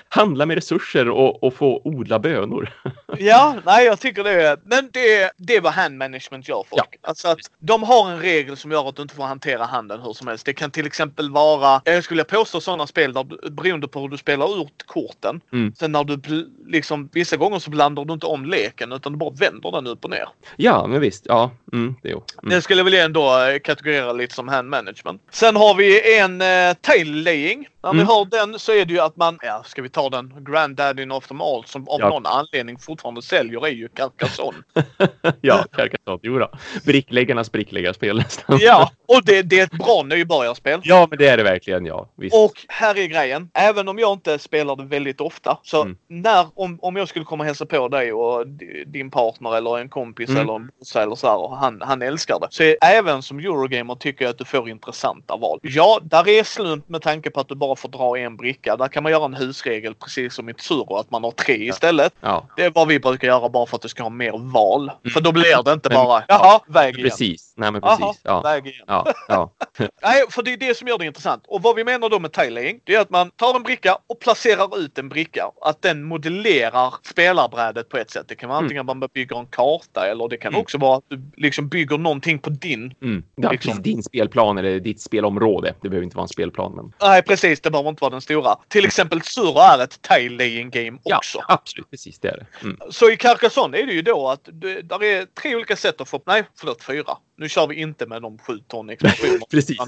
handla 0.10 0.46
med 0.46 0.56
resurser 0.56 1.10
och, 1.10 1.44
och 1.44 1.54
få 1.54 1.82
odla 1.84 2.20
bönor. 2.22 2.74
Ja, 3.20 3.56
nej 3.66 3.86
jag 3.86 4.00
tycker 4.00 4.24
det 4.24 4.32
är... 4.44 4.58
Men 4.66 4.90
det, 4.94 5.32
det 5.38 5.56
är 5.56 5.62
vad 5.62 5.74
hand 5.74 5.98
management 5.98 6.50
gör 6.50 6.66
folk. 6.70 6.88
Ja. 6.92 6.98
Alltså 7.10 7.28
att 7.28 7.40
de 7.60 7.84
har 7.84 8.12
en 8.12 8.20
regel 8.20 8.58
som 8.58 8.72
gör 8.72 8.90
att 8.90 8.96
du 8.96 9.02
inte 9.02 9.16
får 9.16 9.24
hantera 9.24 9.66
handen 9.66 10.02
hur 10.02 10.14
som 10.14 10.28
helst. 10.28 10.46
Det 10.46 10.54
kan 10.54 10.72
till 10.72 10.86
exempel 10.86 11.32
vara, 11.32 11.82
jag 11.86 12.04
skulle 12.04 12.24
påstå 12.24 12.62
sådana 12.62 12.88
spel 12.88 13.14
där 13.14 13.50
beroende 13.50 13.88
på 13.88 14.00
hur 14.00 14.08
du 14.10 14.18
spelar 14.18 14.62
ut 14.62 14.84
korten. 14.86 15.42
Mm. 15.54 15.74
Sen 15.80 15.92
när 15.92 16.04
du 16.04 16.50
liksom, 16.68 17.10
vissa 17.14 17.38
gånger 17.38 17.60
så 17.60 17.70
blandar 17.70 18.06
du 18.06 18.14
inte 18.14 18.26
om 18.26 18.46
leken 18.46 18.92
utan 18.92 19.12
du 19.12 19.18
bara 19.18 19.30
vänder 19.30 19.72
den 19.72 19.88
upp 19.88 20.04
och 20.04 20.10
ner. 20.10 20.28
Ja, 20.56 20.88
men 20.88 21.02
visst. 21.02 21.26
Ja, 21.28 21.52
mm, 21.74 21.96
det. 22.04 22.10
Mm. 22.10 22.22
Det 22.44 22.62
skulle 22.62 22.80
jag 22.80 22.86
väl 22.86 22.94
ändå 22.94 23.40
eh, 23.48 23.60
kategorera 23.60 24.14
lite 24.14 24.36
som 24.36 24.48
hand 24.48 24.70
management. 24.70 25.22
Sen 25.32 25.56
har 25.56 25.76
vi 25.76 26.18
en 26.18 26.42
eh, 26.42 26.74
tail 26.82 27.24
laying. 27.24 27.68
När 27.84 27.92
vi 27.94 27.98
Mm. 28.02 28.08
har 28.08 28.26
den 28.26 28.60
så 28.60 28.72
är 28.72 28.86
det 28.86 28.94
ju 28.94 29.00
att 29.00 29.16
man, 29.18 29.40
ja 29.42 29.64
ska 29.66 29.82
vi 29.82 29.90
ta 29.90 30.10
den, 30.10 30.34
granddaddy 30.40 31.10
of 31.10 31.28
them 31.28 31.42
all 31.42 31.64
som 31.66 31.88
av 31.90 32.00
Ja, 32.00 32.10
någon 32.12 32.26
anledning 32.26 32.80
fortfarande 32.80 33.22
säljer 33.22 33.66
är 33.68 33.72
ju 33.72 33.88
Carcassonne. 33.88 34.58
ja, 35.42 35.66
Carcassonne. 35.72 36.20
Jo 36.24 36.40
då. 36.40 36.52
Brickläggarnas 36.86 37.52
brickläggarspel 37.52 38.18
nästan. 38.18 38.58
ja, 38.62 38.92
och 39.08 39.26
det, 39.26 39.42
det, 39.42 39.60
är 39.60 39.64
ett 39.64 39.72
bra 39.72 40.04
nybörjarspel. 40.06 40.82
Ja, 40.84 41.08
men 41.10 41.20
det 41.20 41.28
är 41.28 41.38
det 41.38 41.44
verkligen. 41.44 41.86
Ja, 41.86 42.10
visst. 42.18 42.36
Och 42.36 42.54
här 42.68 42.98
är 42.98 43.06
grejen. 43.06 43.50
Även 43.54 43.88
om 43.88 44.00
jag 44.00 44.14
inte 44.14 44.40
spelar 44.40 44.76
det 44.76 44.84
väldigt 44.84 45.22
ofta. 45.22 45.58
Så 45.64 45.82
mm. 45.82 45.98
när, 46.08 46.48
om, 46.56 46.80
om 46.82 46.96
jag 46.96 47.08
skulle 47.08 47.26
komma 47.26 47.42
och 47.42 47.46
hälsa 47.46 47.66
på 47.66 47.88
dig 47.88 48.14
och 48.14 48.48
din 48.88 49.12
partner 49.12 49.58
eller 49.58 49.80
en 49.80 49.90
kompis 49.90 50.30
mm. 50.30 50.42
eller 50.42 50.56
en 50.56 50.68
brorsa 50.68 51.04
eller 51.04 51.16
så 51.16 51.28
här, 51.28 51.38
och 51.38 51.58
han, 51.58 51.82
han 51.82 52.02
älskar 52.02 52.40
det. 52.40 52.48
Så 52.50 52.76
även 52.82 53.22
som 53.22 53.40
Eurogamer 53.40 53.96
tycker 53.96 54.26
jag 54.26 54.30
att 54.30 54.38
du 54.38 54.46
får 54.46 54.70
intressanta 54.70 55.38
val. 55.38 55.60
Ja, 55.62 56.00
där 56.04 56.30
är 56.30 56.44
slump 56.44 56.90
med 56.90 57.02
tanke 57.02 57.30
på 57.30 57.40
att 57.40 57.48
du 57.48 57.56
bara 57.56 57.76
får 57.76 57.90
dra 57.90 58.18
en 58.18 58.38
bricka. 58.38 58.78
Där 58.78 58.88
kan 58.88 59.04
man 59.04 59.12
göra 59.12 59.26
en 59.26 59.34
husregel 59.34 59.96
precis 59.96 60.34
som 60.34 60.50
i 60.50 60.54
Tsuro 60.54 60.96
att 60.96 61.12
man 61.12 61.24
har 61.24 61.32
tre 61.32 61.68
istället. 61.68 62.01
Ja. 62.22 62.48
Det 62.56 62.64
är 62.64 62.72
vad 62.76 62.88
vi 62.88 63.00
brukar 63.00 63.28
göra 63.28 63.50
bara 63.50 63.66
för 63.66 63.76
att 63.76 63.82
du 63.82 63.90
ska 63.90 64.04
ha 64.04 64.10
mer 64.10 64.32
val. 64.38 64.82
Mm. 64.82 65.14
För 65.14 65.22
då 65.22 65.32
blir 65.32 65.64
det 65.64 65.74
inte 65.74 65.90
bara 65.90 66.24
jaha, 66.28 66.60
väg 66.68 66.96
igen. 66.96 67.10
Precis. 67.10 67.54
Nej 67.58 67.72
men 67.72 67.82
precis. 67.82 68.02
Aha, 68.02 68.16
ja. 68.24 68.42
väg 68.42 68.68
igen. 68.68 68.86
Ja. 68.88 69.14
Ja. 69.28 69.52
Nej, 70.02 70.24
för 70.30 70.44
det 70.44 70.54
är 70.54 70.58
det 70.58 70.78
som 70.78 70.88
gör 70.88 70.98
det 70.98 71.06
intressant. 71.06 71.44
Och 71.48 71.62
vad 71.62 71.76
vi 71.76 71.84
menar 71.84 72.10
då 72.10 72.20
med 72.20 72.32
tiling, 72.32 72.80
det 72.84 72.96
är 72.96 73.00
att 73.00 73.10
man 73.10 73.32
tar 73.32 73.56
en 73.56 73.64
bricka 73.64 73.98
och 74.08 74.20
placerar 74.20 74.80
ut 74.80 74.98
en 74.98 75.10
bricka. 75.10 75.52
Att 75.62 75.82
den 75.82 76.04
modellerar 76.04 76.94
spelarbrädet 77.04 77.90
på 77.90 77.98
ett 77.98 78.12
sätt. 78.12 78.26
Det 78.28 78.36
kan 78.36 78.50
vara 78.50 78.58
mm. 78.58 78.66
antingen 78.66 78.90
att 78.90 78.98
man 78.98 79.10
bygger 79.14 79.40
en 79.40 79.46
karta 79.46 80.08
eller 80.08 80.28
det 80.28 80.38
kan 80.38 80.52
mm. 80.52 80.62
också 80.62 80.78
vara 80.78 80.98
att 80.98 81.04
du 81.08 81.22
liksom 81.38 81.68
bygger 81.68 81.98
någonting 81.98 82.40
på 82.40 82.50
din. 82.50 82.94
Mm. 83.02 83.24
Liksom. 83.52 83.82
din 83.82 84.04
spelplan 84.04 84.58
eller 84.58 84.80
ditt 84.80 85.02
spelområde. 85.02 85.74
Det 85.82 85.90
behöver 85.90 86.04
inte 86.04 86.18
vara 86.18 86.24
en 86.24 86.30
spelplan. 86.30 86.76
Men... 86.76 86.94
Nej, 87.02 87.22
precis. 87.22 87.62
Det 87.62 87.72
behöver 87.72 87.90
inte 87.90 88.02
vara 88.02 88.12
den 88.12 88.22
stora. 88.22 88.56
Till 88.68 88.86
exempel 88.86 89.22
Sura 89.22 89.64
är 89.64 89.84
ett 89.84 90.02
tile 90.02 90.38
laying 90.38 90.70
game 90.70 90.98
också. 91.04 91.38
Ja, 91.38 91.46
absolut. 91.48 91.81
Precis, 91.90 92.20
det 92.20 92.28
är 92.28 92.38
det. 92.38 92.46
Mm. 92.62 92.78
Så 92.90 93.12
i 93.12 93.18
Carcassonne 93.18 93.78
är 93.78 93.86
det 93.86 93.94
ju 93.94 94.02
då 94.02 94.30
att 94.30 94.50
det, 94.52 94.82
där 94.82 95.04
är 95.04 95.26
tre 95.26 95.56
olika 95.56 95.76
sätt 95.76 96.02
att 96.02 96.10
få, 96.10 96.22
nej 96.26 96.44
förlåt 96.56 96.84
fyra. 96.84 97.18
Nu 97.42 97.50
kör 97.50 97.68
vi 97.68 97.76
inte 97.76 98.06
med 98.06 98.22
de 98.22 98.38
sju 98.38 98.58
ton 98.68 98.90
expansioner. 98.94 99.46
Precis. 99.52 99.80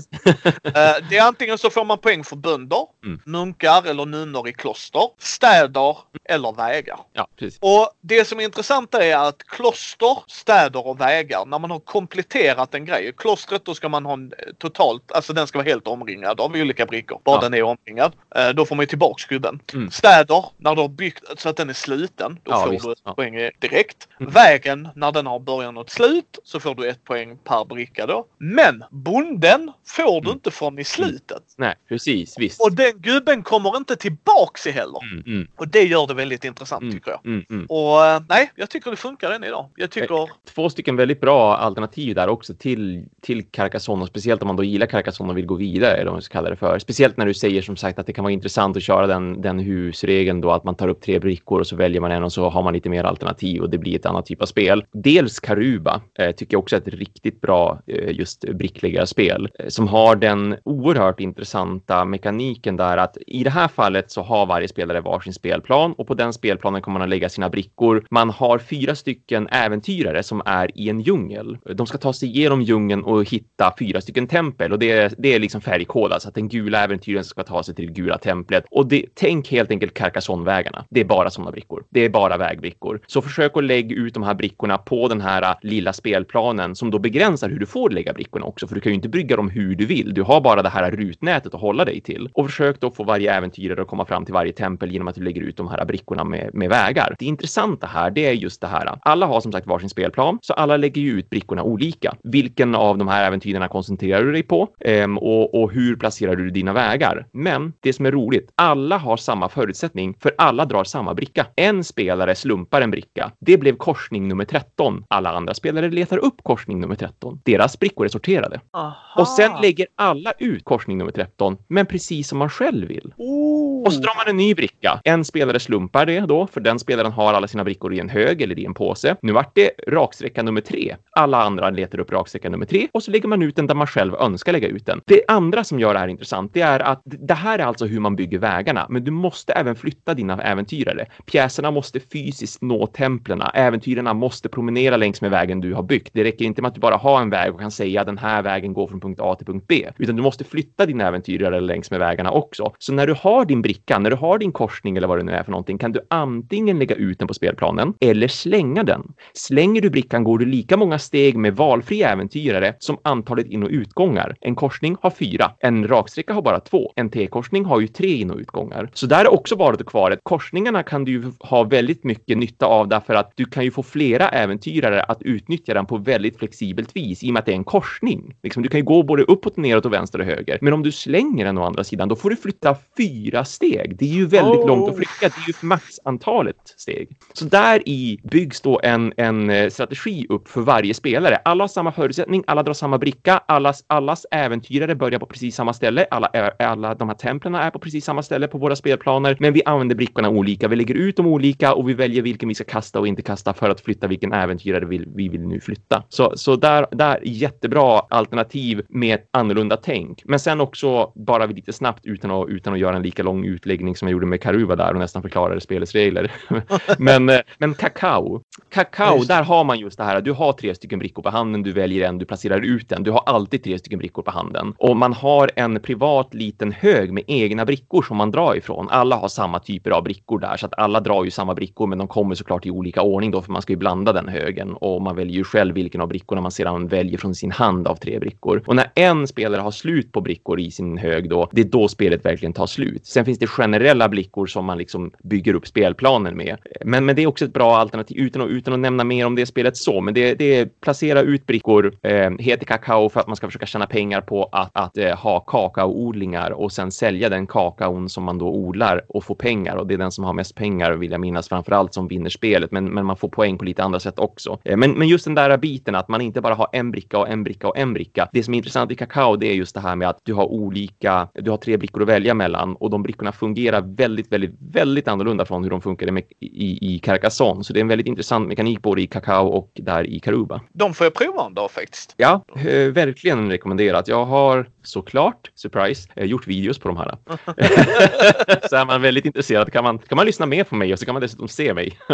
Eh, 0.63 0.95
det 1.09 1.17
är 1.17 1.21
antingen 1.21 1.57
så 1.57 1.69
får 1.69 1.85
man 1.85 1.97
poäng 1.97 2.23
för 2.23 2.35
bönder, 2.35 2.87
mm. 3.05 3.21
munkar 3.25 3.87
eller 3.87 4.05
nunnor 4.05 4.47
i 4.47 4.53
kloster, 4.53 5.09
städer 5.17 5.97
eller 6.23 6.51
vägar. 6.51 6.99
Ja, 7.13 7.27
precis. 7.39 7.59
Och 7.61 7.89
det 8.01 8.25
som 8.25 8.39
är 8.39 8.43
intressant 8.43 8.93
är 8.93 9.17
att 9.17 9.43
kloster, 9.43 10.17
städer 10.27 10.87
och 10.87 11.01
vägar, 11.01 11.45
när 11.45 11.59
man 11.59 11.71
har 11.71 11.79
kompletterat 11.79 12.75
en 12.75 12.85
grej. 12.85 13.13
Klostret 13.17 13.65
då 13.65 13.75
ska 13.75 13.89
man 13.89 14.05
ha 14.05 14.13
eh, 14.13 14.19
totalt, 14.57 15.11
alltså 15.11 15.33
den 15.33 15.47
ska 15.47 15.57
vara 15.57 15.67
helt 15.67 15.87
omringad 15.87 16.41
av 16.41 16.51
olika 16.51 16.85
brickor. 16.85 17.21
Bara 17.23 17.35
ja. 17.37 17.41
den 17.41 17.53
är 17.53 17.63
omringad. 17.63 18.13
Eh, 18.35 18.49
då 18.49 18.65
får 18.65 18.75
man 18.75 18.83
ju 18.83 18.87
tillbaks 18.87 19.25
gubben. 19.25 19.59
Mm. 19.73 19.91
Städer, 19.91 20.45
när 20.57 20.75
du 20.75 20.81
har 20.81 20.89
byggt 20.89 21.23
så 21.37 21.49
att 21.49 21.57
den 21.57 21.69
är 21.69 21.73
sluten, 21.73 22.39
då 22.43 22.51
ja, 22.51 22.63
får 22.63 22.71
visst. 22.71 22.85
du 22.85 22.91
ett 22.91 23.01
ja. 23.03 23.13
poäng 23.13 23.49
direkt. 23.59 24.07
Mm. 24.19 24.31
Vägen, 24.31 24.89
när 24.95 25.11
den 25.11 25.27
har 25.27 25.39
början 25.39 25.77
och 25.77 25.85
ett 25.85 25.91
slut, 25.91 26.39
så 26.43 26.59
får 26.59 26.75
du 26.75 26.89
ett 26.89 27.03
poäng 27.03 27.37
per 27.43 27.65
bricka 27.65 28.05
då. 28.05 28.25
Men 28.37 28.83
bonden 28.91 29.71
får 29.87 30.21
du 30.21 30.27
mm. 30.27 30.31
inte 30.31 30.51
från 30.51 30.79
i 30.79 30.83
slutet. 30.83 31.43
Nej, 31.57 31.75
precis. 31.89 32.35
Visst. 32.39 32.61
Och 32.61 32.71
den 32.75 32.91
gubben 32.95 33.43
kommer 33.43 33.77
inte 33.77 33.95
tillbaks 33.95 34.67
i 34.67 34.71
heller. 34.71 34.99
Mm, 35.11 35.23
mm. 35.27 35.47
Och 35.55 35.67
det 35.67 35.83
gör 35.83 36.07
det 36.07 36.13
väldigt 36.13 36.43
intressant 36.43 36.81
mm, 36.81 36.93
tycker 36.93 37.11
jag. 37.11 37.25
Mm, 37.25 37.45
mm. 37.49 37.65
Och 37.65 38.05
eh, 38.05 38.21
nej, 38.29 38.51
jag 38.55 38.69
tycker 38.69 38.91
det 38.91 38.97
funkar 38.97 39.31
än 39.31 39.43
idag. 39.43 39.69
Jag 39.75 39.91
tycker... 39.91 40.29
Två 40.55 40.69
stycken 40.69 40.95
väldigt 40.95 41.21
bra 41.21 41.57
alternativ 41.57 42.15
där 42.15 42.27
också 42.27 42.53
till, 42.53 43.05
till 43.21 43.45
Carcassonne. 43.51 44.07
Speciellt 44.07 44.41
om 44.41 44.47
man 44.47 44.55
då 44.55 44.63
gillar 44.63 44.87
Carcassonne 44.87 45.31
och 45.31 45.37
vill 45.37 45.45
gå 45.45 45.55
vidare, 45.55 45.93
eller 45.93 46.05
vad 46.05 46.13
man 46.13 46.21
ska 46.21 46.33
kalla 46.33 46.49
det 46.49 46.55
för. 46.55 46.79
Speciellt 46.79 47.17
när 47.17 47.25
du 47.25 47.33
säger 47.33 47.61
som 47.61 47.77
sagt 47.77 47.99
att 47.99 48.07
det 48.07 48.13
kan 48.13 48.23
vara 48.23 48.33
intressant 48.33 48.77
att 48.77 48.83
köra 48.83 49.07
den, 49.07 49.41
den 49.41 49.59
husregeln 49.59 50.41
då 50.41 50.51
att 50.51 50.63
man 50.63 50.75
tar 50.75 50.87
upp 50.87 51.01
tre 51.01 51.19
brickor 51.19 51.59
och 51.59 51.67
så 51.67 51.75
väljer 51.75 52.01
man 52.01 52.11
en 52.11 52.23
och 52.23 52.33
så 52.33 52.49
har 52.49 52.63
man 52.63 52.73
lite 52.73 52.89
mer 52.89 53.03
alternativ 53.03 53.61
och 53.61 53.69
det 53.69 53.77
blir 53.77 53.95
ett 53.95 54.05
annat 54.05 54.25
typ 54.25 54.41
av 54.41 54.45
spel. 54.45 54.85
Dels 54.91 55.39
Karuba 55.39 56.01
eh, 56.19 56.31
tycker 56.31 56.53
jag 56.53 56.59
också 56.59 56.75
är 56.75 56.79
ett 56.79 56.87
riktigt 56.87 57.32
bra 57.41 57.79
eh, 57.87 58.11
just 58.11 58.45
brickläggarspel 58.53 59.49
eh, 59.59 59.67
som 59.67 59.87
har 59.87 60.15
den 60.15 60.55
oerhört 60.63 61.19
intressanta 61.19 62.05
mekaniken 62.05 62.77
där 62.77 62.97
att 62.97 63.17
i 63.27 63.43
det 63.43 63.49
här 63.49 63.67
fallet 63.67 64.11
så 64.11 64.21
har 64.21 64.45
varje 64.45 64.67
spelare 64.67 65.01
varsin 65.01 65.33
spelplan 65.33 65.93
och 65.93 66.07
på 66.07 66.13
den 66.13 66.33
spelplanen 66.33 66.81
kommer 66.81 66.99
man 66.99 67.05
att 67.05 67.09
lägga 67.09 67.29
sina 67.29 67.49
brickor. 67.49 68.05
Man 68.09 68.29
har 68.29 68.59
fyra 68.59 68.95
stycken 68.95 69.47
äventyrare 69.47 70.23
som 70.23 70.41
är 70.45 70.77
i 70.77 70.89
en 70.89 71.01
djungel. 71.01 71.57
De 71.75 71.87
ska 71.87 71.97
ta 71.97 72.13
sig 72.13 72.29
igenom 72.29 72.61
djungeln 72.61 73.03
och 73.03 73.29
hitta 73.29 73.73
fyra 73.79 74.01
stycken 74.01 74.27
tempel 74.27 74.71
och 74.71 74.79
det 74.79 74.91
är, 74.91 75.13
det 75.17 75.33
är 75.33 75.39
liksom 75.39 75.61
färgkodat 75.61 76.21
så 76.21 76.29
att 76.29 76.35
den 76.35 76.49
gula 76.49 76.83
äventyren 76.83 77.23
ska 77.23 77.43
ta 77.43 77.63
sig 77.63 77.75
till 77.75 77.87
det 77.87 77.93
gula 77.93 78.17
templet. 78.17 78.65
Och 78.71 78.87
det, 78.87 79.05
tänk 79.13 79.51
helt 79.51 79.71
enkelt 79.71 79.93
Carcassonne-vägarna. 79.93 80.85
Det 80.89 80.99
är 80.99 81.05
bara 81.05 81.29
sådana 81.29 81.51
brickor. 81.51 81.83
Det 81.89 82.05
är 82.05 82.09
bara 82.09 82.37
vägbrickor. 82.37 82.99
Så 83.07 83.21
försök 83.21 83.57
att 83.57 83.63
lägga 83.63 83.95
ut 83.95 84.13
de 84.13 84.23
här 84.23 84.33
brickorna 84.33 84.77
på 84.77 85.07
den 85.07 85.21
här 85.21 85.41
eh, 85.41 85.55
lilla 85.61 85.93
spelplanen 85.93 86.75
som 86.75 86.91
då 86.91 86.99
begränsar 87.13 87.49
hur 87.49 87.59
du 87.59 87.65
får 87.65 87.89
lägga 87.89 88.13
brickorna 88.13 88.45
också, 88.45 88.67
för 88.67 88.75
du 88.75 88.81
kan 88.81 88.91
ju 88.91 88.95
inte 88.95 89.09
brygga 89.09 89.35
dem 89.35 89.49
hur 89.49 89.75
du 89.75 89.85
vill. 89.85 90.13
Du 90.13 90.21
har 90.21 90.41
bara 90.41 90.61
det 90.61 90.69
här 90.69 90.91
rutnätet 90.91 91.53
att 91.53 91.61
hålla 91.61 91.85
dig 91.85 92.01
till 92.01 92.29
och 92.33 92.45
försök 92.45 92.79
då 92.79 92.91
få 92.91 93.03
varje 93.03 93.33
äventyrare 93.33 93.81
att 93.81 93.87
komma 93.87 94.05
fram 94.05 94.25
till 94.25 94.33
varje 94.33 94.51
tempel 94.53 94.91
genom 94.91 95.07
att 95.07 95.15
du 95.15 95.21
lägger 95.21 95.41
ut 95.41 95.57
de 95.57 95.67
här 95.67 95.85
brickorna 95.85 96.23
med, 96.23 96.49
med 96.53 96.69
vägar. 96.69 97.15
Det 97.19 97.25
intressanta 97.25 97.87
här, 97.87 98.11
det 98.11 98.25
är 98.25 98.33
just 98.33 98.61
det 98.61 98.67
här. 98.67 98.97
Alla 99.01 99.25
har 99.25 99.41
som 99.41 99.51
sagt 99.51 99.67
varsin 99.67 99.89
spelplan, 99.89 100.39
så 100.41 100.53
alla 100.53 100.77
lägger 100.77 101.01
ju 101.01 101.19
ut 101.19 101.29
brickorna 101.29 101.63
olika. 101.63 102.15
Vilken 102.23 102.75
av 102.75 102.97
de 102.97 103.07
här 103.07 103.27
äventyrarna 103.27 103.67
koncentrerar 103.67 104.23
du 104.23 104.31
dig 104.31 104.43
på 104.43 104.67
ehm, 104.85 105.17
och, 105.17 105.61
och 105.61 105.71
hur 105.71 105.95
placerar 105.95 106.35
du 106.35 106.49
dina 106.49 106.73
vägar? 106.73 107.25
Men 107.33 107.73
det 107.79 107.93
som 107.93 108.05
är 108.05 108.11
roligt, 108.11 108.49
alla 108.55 108.97
har 108.97 109.17
samma 109.17 109.49
förutsättning 109.49 110.15
för 110.19 110.31
alla 110.37 110.65
drar 110.65 110.83
samma 110.83 111.13
bricka. 111.13 111.45
En 111.55 111.83
spelare 111.83 112.35
slumpar 112.35 112.81
en 112.81 112.91
bricka. 112.91 113.31
Det 113.39 113.57
blev 113.57 113.75
korsning 113.75 114.27
nummer 114.27 114.45
13. 114.45 115.03
Alla 115.07 115.31
andra 115.31 115.53
spelare 115.53 115.89
letar 115.89 116.17
upp 116.17 116.43
korsning 116.43 116.79
nummer 116.79 116.95
13. 116.95 117.02
Deras 117.43 117.79
brickor 117.79 118.05
är 118.05 118.09
sorterade. 118.09 118.61
Aha. 118.71 118.95
Och 119.15 119.27
sen 119.27 119.51
lägger 119.61 119.87
alla 119.95 120.33
ut 120.39 120.65
korsning 120.65 120.97
nummer 120.97 121.11
13, 121.11 121.57
men 121.67 121.85
precis 121.85 122.27
som 122.27 122.37
man 122.37 122.49
själv 122.49 122.87
vill. 122.87 123.13
Oh. 123.17 123.85
Och 123.85 123.93
så 123.93 124.01
drar 124.01 124.17
man 124.17 124.27
en 124.27 124.37
ny 124.37 124.55
bricka. 124.55 125.01
En 125.03 125.25
spelare 125.25 125.59
slumpar 125.59 126.05
det 126.05 126.19
då, 126.19 126.47
för 126.47 126.61
den 126.61 126.79
spelaren 126.79 127.11
har 127.11 127.33
alla 127.33 127.47
sina 127.47 127.63
brickor 127.63 127.93
i 127.93 127.99
en 127.99 128.09
hög 128.09 128.41
eller 128.41 128.59
i 128.59 128.65
en 128.65 128.73
påse. 128.73 129.15
Nu 129.21 129.31
vart 129.31 129.55
det 129.55 129.71
raksträcka 129.87 130.43
nummer 130.43 130.61
tre. 130.61 130.95
Alla 131.11 131.43
andra 131.43 131.69
letar 131.69 131.99
upp 131.99 132.11
raksträcka 132.11 132.49
nummer 132.49 132.65
tre 132.65 132.87
och 132.91 133.03
så 133.03 133.11
lägger 133.11 133.27
man 133.27 133.41
ut 133.41 133.55
den 133.55 133.67
där 133.67 133.75
man 133.75 133.87
själv 133.87 134.15
önskar 134.15 134.51
lägga 134.51 134.67
ut 134.67 134.85
den. 134.85 135.01
Det 135.05 135.21
andra 135.27 135.63
som 135.63 135.79
gör 135.79 135.93
det 135.93 135.99
här 135.99 136.07
intressant, 136.07 136.53
det 136.53 136.61
är 136.61 136.79
att 136.79 137.01
det 137.03 137.33
här 137.33 137.59
är 137.59 137.63
alltså 137.63 137.85
hur 137.85 137.99
man 137.99 138.15
bygger 138.15 138.39
vägarna, 138.39 138.87
men 138.89 139.03
du 139.03 139.11
måste 139.11 139.53
även 139.53 139.75
flytta 139.75 140.13
dina 140.13 140.43
äventyrare. 140.43 141.05
Pjäserna 141.25 141.71
måste 141.71 141.99
fysiskt 141.99 142.61
nå 142.61 142.87
templerna. 142.87 143.49
Äventyrarna 143.49 144.13
måste 144.13 144.49
promenera 144.49 144.97
längs 144.97 145.21
med 145.21 145.31
vägen 145.31 145.61
du 145.61 145.73
har 145.73 145.83
byggt. 145.83 146.09
Det 146.13 146.23
räcker 146.23 146.45
inte 146.45 146.61
med 146.61 146.69
att 146.69 146.75
du 146.75 146.81
bara 146.81 146.92
ha 146.95 147.21
en 147.21 147.29
väg 147.29 147.53
och 147.53 147.59
kan 147.59 147.71
säga 147.71 148.03
den 148.03 148.17
här 148.17 148.41
vägen 148.41 148.73
går 148.73 148.87
från 148.87 148.99
punkt 148.99 149.19
A 149.21 149.35
till 149.35 149.45
punkt 149.45 149.65
B, 149.67 149.89
utan 149.97 150.15
du 150.15 150.21
måste 150.21 150.43
flytta 150.43 150.85
din 150.85 151.01
äventyrare 151.01 151.61
längs 151.61 151.91
med 151.91 151.99
vägarna 151.99 152.31
också. 152.31 152.73
Så 152.79 152.93
när 152.93 153.07
du 153.07 153.13
har 153.13 153.45
din 153.45 153.61
bricka, 153.61 153.99
när 153.99 154.09
du 154.09 154.15
har 154.15 154.37
din 154.37 154.51
korsning 154.51 154.97
eller 154.97 155.07
vad 155.07 155.17
det 155.17 155.23
nu 155.23 155.31
är 155.31 155.43
för 155.43 155.51
någonting, 155.51 155.77
kan 155.77 155.91
du 155.91 155.99
antingen 156.09 156.79
lägga 156.79 156.95
ut 156.95 157.19
den 157.19 157.27
på 157.27 157.33
spelplanen 157.33 157.93
eller 158.01 158.27
slänga 158.27 158.83
den. 158.83 159.01
Slänger 159.33 159.81
du 159.81 159.89
brickan 159.89 160.23
går 160.23 160.37
du 160.37 160.45
lika 160.45 160.77
många 160.77 160.99
steg 160.99 161.37
med 161.37 161.55
valfri 161.55 162.01
äventyrare 162.01 162.75
som 162.79 162.97
antalet 163.03 163.47
in 163.47 163.63
och 163.63 163.69
utgångar. 163.69 164.35
En 164.41 164.55
korsning 164.55 164.97
har 165.01 165.09
fyra, 165.09 165.51
en 165.59 165.87
raksträcka 165.87 166.33
har 166.33 166.41
bara 166.41 166.59
två, 166.59 166.91
en 166.95 167.09
T-korsning 167.09 167.65
har 167.65 167.79
ju 167.79 167.87
tre 167.87 168.13
in 168.13 168.31
och 168.31 168.37
utgångar. 168.37 168.89
Så 168.93 169.05
där 169.05 169.25
är 169.25 169.33
också 169.33 169.55
valet 169.55 169.85
kvar 169.85 170.11
att 170.11 170.19
korsningarna 170.23 170.83
kan 170.83 171.05
du 171.05 171.11
ju 171.11 171.31
ha 171.39 171.63
väldigt 171.63 172.03
mycket 172.03 172.37
nytta 172.37 172.65
av 172.65 172.87
därför 172.87 173.13
att 173.13 173.31
du 173.35 173.45
kan 173.45 173.63
ju 173.63 173.71
få 173.71 173.83
flera 173.83 174.29
äventyrare 174.29 175.03
att 175.03 175.21
utnyttja 175.21 175.73
den 175.73 175.85
på 175.85 175.97
väldigt 175.97 176.37
flexibelt 176.37 176.82
vis 176.93 177.23
i 177.23 177.29
och 177.29 177.33
med 177.33 177.39
att 177.39 177.45
det 177.45 177.51
är 177.51 177.55
en 177.55 177.63
korsning. 177.63 178.35
Liksom, 178.43 178.63
du 178.63 178.69
kan 178.69 178.79
ju 178.79 178.85
gå 178.85 179.03
både 179.03 179.23
uppåt, 179.23 179.57
neråt 179.57 179.85
och 179.85 179.93
vänster 179.93 180.19
och 180.19 180.25
höger. 180.25 180.57
Men 180.61 180.73
om 180.73 180.83
du 180.83 180.91
slänger 180.91 181.45
den 181.45 181.57
å 181.57 181.63
andra 181.63 181.83
sidan, 181.83 182.09
då 182.09 182.15
får 182.15 182.29
du 182.29 182.35
flytta 182.35 182.75
fyra 182.97 183.45
steg. 183.45 183.97
Det 183.97 184.05
är 184.05 184.09
ju 184.09 184.25
väldigt 184.25 184.61
oh. 184.61 184.67
långt 184.67 184.89
att 184.89 184.95
flytta. 184.95 185.11
Det 185.21 185.25
är 185.25 185.47
ju 185.47 185.53
maxantalet 185.61 186.55
steg. 186.77 187.17
Så 187.33 187.45
där 187.45 187.89
i 187.89 188.19
byggs 188.23 188.61
då 188.61 188.79
en, 188.83 189.13
en 189.17 189.49
eh, 189.49 189.69
strategi 189.69 190.25
upp 190.29 190.47
för 190.47 190.61
varje 190.61 190.93
spelare. 190.93 191.35
Alla 191.35 191.63
har 191.63 191.67
samma 191.67 191.91
förutsättning, 191.91 192.43
alla 192.47 192.63
drar 192.63 192.73
samma 192.73 192.97
bricka, 192.97 193.41
allas, 193.45 193.83
allas 193.87 194.25
äventyrare 194.31 194.95
börjar 194.95 195.19
på 195.19 195.25
precis 195.25 195.55
samma 195.55 195.73
ställe. 195.73 196.05
Alla, 196.11 196.27
alla 196.59 196.95
de 196.95 197.09
här 197.09 197.15
templen 197.15 197.55
är 197.55 197.71
på 197.71 197.79
precis 197.79 198.05
samma 198.05 198.23
ställe 198.23 198.47
på 198.47 198.57
våra 198.57 198.75
spelplaner, 198.75 199.37
men 199.39 199.53
vi 199.53 199.63
använder 199.65 199.95
brickorna 199.95 200.29
olika. 200.29 200.67
Vi 200.67 200.75
lägger 200.75 200.95
ut 200.95 201.17
dem 201.17 201.27
olika 201.27 201.73
och 201.73 201.89
vi 201.89 201.93
väljer 201.93 202.21
vilken 202.21 202.49
vi 202.49 202.55
ska 202.55 202.63
kasta 202.63 202.99
och 202.99 203.07
inte 203.07 203.21
kasta 203.21 203.53
för 203.53 203.69
att 203.69 203.81
flytta 203.81 204.07
vilken 204.07 204.33
äventyrare 204.33 204.85
vi, 204.85 205.05
vi 205.15 205.29
vill 205.29 205.47
nu 205.47 205.59
flytta. 205.59 206.03
Så, 206.09 206.33
så 206.35 206.55
där, 206.55 206.72
där 206.91 207.19
jättebra 207.23 207.99
alternativ 208.09 208.81
med 208.89 209.15
ett 209.15 209.27
annorlunda 209.31 209.77
tänk. 209.77 210.21
Men 210.25 210.39
sen 210.39 210.61
också 210.61 211.11
bara 211.15 211.45
lite 211.45 211.73
snabbt 211.73 212.05
utan 212.05 212.31
att, 212.31 212.49
utan 212.49 212.73
att 212.73 212.79
göra 212.79 212.95
en 212.95 213.01
lika 213.01 213.23
lång 213.23 213.45
utläggning 213.45 213.95
som 213.95 214.07
jag 214.07 214.13
gjorde 214.13 214.25
med 214.25 214.41
Karuba 214.41 214.75
där 214.75 214.93
och 214.93 214.99
nästan 214.99 215.21
förklarade 215.21 215.61
spelets 215.61 215.93
regler. 215.93 216.31
men, 216.97 217.29
eh, 217.29 217.39
men 217.57 217.73
kakao. 217.73 218.41
Kakao, 218.69 219.23
där 219.23 219.43
har 219.43 219.63
man 219.63 219.79
just 219.79 219.97
det 219.97 220.03
här. 220.03 220.21
Du 220.21 220.31
har 220.31 220.53
tre 220.53 220.75
stycken 220.75 220.99
brickor 220.99 221.23
på 221.23 221.29
handen. 221.29 221.63
Du 221.63 221.71
väljer 221.71 222.07
en, 222.07 222.17
du 222.17 222.25
placerar 222.25 222.61
ut 222.61 222.89
den. 222.89 223.03
Du 223.03 223.11
har 223.11 223.23
alltid 223.25 223.63
tre 223.63 223.79
stycken 223.79 223.99
brickor 223.99 224.21
på 224.21 224.31
handen 224.31 224.73
och 224.77 224.97
man 224.97 225.13
har 225.13 225.51
en 225.55 225.79
privat 225.79 226.33
liten 226.33 226.71
hög 226.71 227.13
med 227.13 227.23
egna 227.27 227.65
brickor 227.65 228.01
som 228.01 228.17
man 228.17 228.31
drar 228.31 228.55
ifrån. 228.55 228.87
Alla 228.89 229.15
har 229.15 229.27
samma 229.27 229.59
typer 229.59 229.91
av 229.91 230.03
brickor 230.03 230.39
där 230.39 230.57
så 230.57 230.65
att 230.65 230.79
alla 230.79 230.99
drar 230.99 231.23
ju 231.23 231.31
samma 231.31 231.53
brickor, 231.53 231.87
men 231.87 231.97
de 231.97 232.07
kommer 232.07 232.35
såklart 232.35 232.65
i 232.65 232.71
olika 232.71 233.01
ordning 233.01 233.31
då, 233.31 233.41
för 233.41 233.51
man 233.51 233.61
ska 233.61 233.73
ju 233.73 233.77
blanda 233.77 234.13
den 234.13 234.27
högen 234.27 234.73
och 234.73 235.01
man 235.01 235.15
väljer 235.15 235.35
ju 235.35 235.43
själv 235.43 235.75
vilken 235.75 236.01
av 236.01 236.07
brickorna 236.07 236.41
man 236.41 236.51
sedan 236.63 236.87
väljer 236.87 237.17
från 237.17 237.35
sin 237.35 237.51
hand 237.51 237.87
av 237.87 237.95
tre 237.95 238.19
brickor. 238.19 238.63
Och 238.65 238.75
när 238.75 238.91
en 238.95 239.27
spelare 239.27 239.61
har 239.61 239.71
slut 239.71 240.11
på 240.11 240.21
brickor 240.21 240.59
i 240.59 240.71
sin 240.71 240.97
hög 240.97 241.29
då, 241.29 241.49
det 241.51 241.61
är 241.61 241.65
då 241.65 241.87
spelet 241.87 242.25
verkligen 242.25 242.53
tar 242.53 242.67
slut. 242.67 243.05
Sen 243.05 243.25
finns 243.25 243.39
det 243.39 243.47
generella 243.47 244.09
brickor 244.09 244.45
som 244.45 244.65
man 244.65 244.77
liksom 244.77 245.11
bygger 245.23 245.53
upp 245.53 245.67
spelplanen 245.67 246.37
med. 246.37 246.57
Men, 246.85 247.05
men 247.05 247.15
det 247.15 247.23
är 247.23 247.27
också 247.27 247.45
ett 247.45 247.53
bra 247.53 247.77
alternativ 247.77 248.17
utan 248.17 248.41
att, 248.41 248.49
utan 248.49 248.73
att 248.73 248.79
nämna 248.79 249.03
mer 249.03 249.25
om 249.25 249.35
det 249.35 249.45
spelet 249.45 249.77
så. 249.77 250.01
Men 250.01 250.13
det, 250.13 250.33
det 250.33 250.55
är 250.55 250.65
placera 250.81 251.21
ut 251.21 251.45
brickor, 251.45 251.93
eh, 252.01 252.31
heter 252.39 252.65
kakao 252.65 253.09
för 253.09 253.19
att 253.19 253.27
man 253.27 253.35
ska 253.35 253.47
försöka 253.47 253.65
tjäna 253.65 253.85
pengar 253.85 254.21
på 254.21 254.49
att, 254.51 254.71
att 254.73 254.97
eh, 254.97 255.15
ha 255.15 255.39
kakaoodlingar 255.39 256.51
och 256.51 256.71
sen 256.71 256.91
sälja 256.91 257.29
den 257.29 257.47
kakaon 257.47 258.09
som 258.09 258.23
man 258.23 258.37
då 258.37 258.47
odlar 258.47 259.01
och 259.09 259.23
få 259.23 259.35
pengar. 259.35 259.75
Och 259.75 259.87
det 259.87 259.93
är 259.93 259.97
den 259.97 260.11
som 260.11 260.23
har 260.23 260.33
mest 260.33 260.55
pengar 260.55 260.91
vill 260.91 261.11
jag 261.11 261.21
minnas 261.21 261.49
framför 261.49 261.71
allt 261.71 261.93
som 261.93 262.07
vinner 262.07 262.29
spelet. 262.29 262.71
Men, 262.71 262.85
men 262.85 263.05
man 263.05 263.17
får 263.17 263.29
poäng 263.29 263.57
på 263.57 263.65
lite 263.65 263.83
andra 263.83 263.99
sätt 263.99 264.19
också. 264.19 264.59
Eh, 264.63 264.77
men, 264.77 264.91
men 264.91 265.07
just 265.07 265.25
den 265.25 265.35
där 265.35 265.57
biten 265.57 265.95
att 265.95 266.07
man 266.07 266.21
inte 266.21 266.41
bara 266.41 266.52
har 266.55 266.67
en 266.71 266.91
bricka 266.91 267.17
och 267.17 267.29
en 267.29 267.43
bricka 267.43 267.67
och 267.67 267.77
en 267.77 267.93
bricka. 267.93 268.29
Det 268.33 268.43
som 268.43 268.53
är 268.53 268.57
intressant 268.57 268.91
i 268.91 268.95
kakao 268.95 269.35
det 269.35 269.47
är 269.47 269.53
just 269.53 269.75
det 269.75 269.81
här 269.81 269.95
med 269.95 270.09
att 270.09 270.19
du 270.23 270.33
har 270.33 270.45
olika, 270.45 271.27
du 271.33 271.51
har 271.51 271.57
tre 271.57 271.77
brickor 271.77 272.01
att 272.01 272.07
välja 272.07 272.33
mellan 272.33 272.75
och 272.75 272.89
de 272.89 273.03
brickorna 273.03 273.31
fungerar 273.31 273.81
väldigt, 273.81 274.31
väldigt, 274.31 274.55
väldigt 274.71 275.07
annorlunda 275.07 275.45
från 275.45 275.63
hur 275.63 275.69
de 275.69 275.81
funkade 275.81 276.21
i, 276.39 276.95
i 276.95 276.99
Carcassonne. 276.99 277.63
Så 277.63 277.73
det 277.73 277.79
är 277.79 277.81
en 277.81 277.87
väldigt 277.87 278.07
intressant 278.07 278.47
mekanik 278.47 278.81
både 278.81 279.01
i 279.01 279.07
kakao 279.07 279.47
och 279.47 279.71
där 279.73 280.03
i 280.03 280.19
Karuba. 280.19 280.61
De 280.73 280.93
får 280.93 281.05
jag 281.05 281.13
prova 281.13 281.45
en 281.45 281.53
dag 281.53 281.71
faktiskt. 281.71 282.13
Ja, 282.17 282.45
eh, 282.55 282.91
verkligen 282.91 283.49
rekommenderat. 283.49 284.07
Jag 284.07 284.25
har 284.25 284.69
såklart, 284.83 285.51
surprise, 285.55 286.09
eh, 286.15 286.25
gjort 286.25 286.47
videos 286.47 286.79
på 286.79 286.87
de 286.87 286.97
här. 286.97 287.17
så 288.69 288.75
är 288.75 288.85
man 288.85 289.01
väldigt 289.01 289.25
intresserad 289.25 289.73
kan 289.73 289.83
man, 289.83 289.99
kan 289.99 290.15
man 290.15 290.25
lyssna 290.25 290.45
mer 290.45 290.63
på 290.63 290.75
mig 290.75 290.93
och 290.93 290.99
så 290.99 291.05
kan 291.05 291.13
man 291.13 291.21
dessutom 291.21 291.47
se 291.47 291.73
mig. 291.73 291.99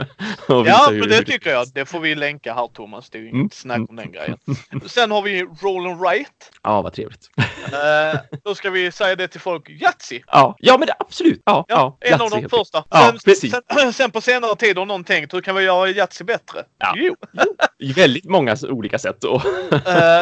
ja, 0.48 0.88
men 0.92 1.10
det 1.10 1.24
tycker 1.24 1.50
jag. 1.50 1.68
Det 1.74 1.86
får 1.86 2.00
vi 2.00 2.16
länka 2.16 2.54
här 2.54 2.68
Thomas. 2.68 3.10
Det 3.10 3.18
är 3.18 3.22
ju 3.22 3.28
mm. 3.28 3.40
inget 3.40 3.54
snack 3.54 3.90
om 3.90 3.96
den 3.96 4.12
grejen. 4.12 4.29
Sen 4.86 5.12
har 5.12 5.22
vi 5.22 5.44
Roll 5.44 5.88
and 5.88 6.00
Write. 6.00 6.32
Ja, 6.64 6.82
vad 6.82 6.94
trevligt. 6.94 7.30
uh, 7.38 8.20
då 8.44 8.56
ska 8.56 8.70
vi 8.70 8.92
säga 8.92 9.16
det 9.16 9.28
till 9.28 9.42
folk. 9.42 9.70
Yatzy. 9.70 10.22
Ja, 10.28 10.56
ja 10.60 10.78
men 10.78 10.88
det, 10.88 10.94
absolut. 11.00 11.42
Ja, 11.46 11.66
ja, 11.68 11.98
en 12.00 12.12
Yatzy, 12.12 12.24
av 12.24 12.42
de 12.42 12.50
första. 12.50 12.84
Ja, 12.90 13.06
sen, 13.06 13.20
precis. 13.26 13.52
Sen, 13.52 13.94
sen, 13.94 14.12
på 14.12 14.22
senare 14.22 14.56
tid 14.56 14.78
har 14.78 14.86
någon 14.86 15.04
tänkt 15.04 15.34
hur 15.34 15.42
kan 15.42 15.56
vi 15.56 15.64
göra 15.64 15.90
Yatzy 15.90 16.24
bättre? 16.24 16.64
Ja. 16.78 16.94
Jo. 16.96 17.16
I 17.80 17.94
väldigt 17.94 18.26
många 18.26 18.56
olika 18.64 19.00
sätt. 19.00 19.22
Då. 19.22 19.36
uh, 19.36 19.82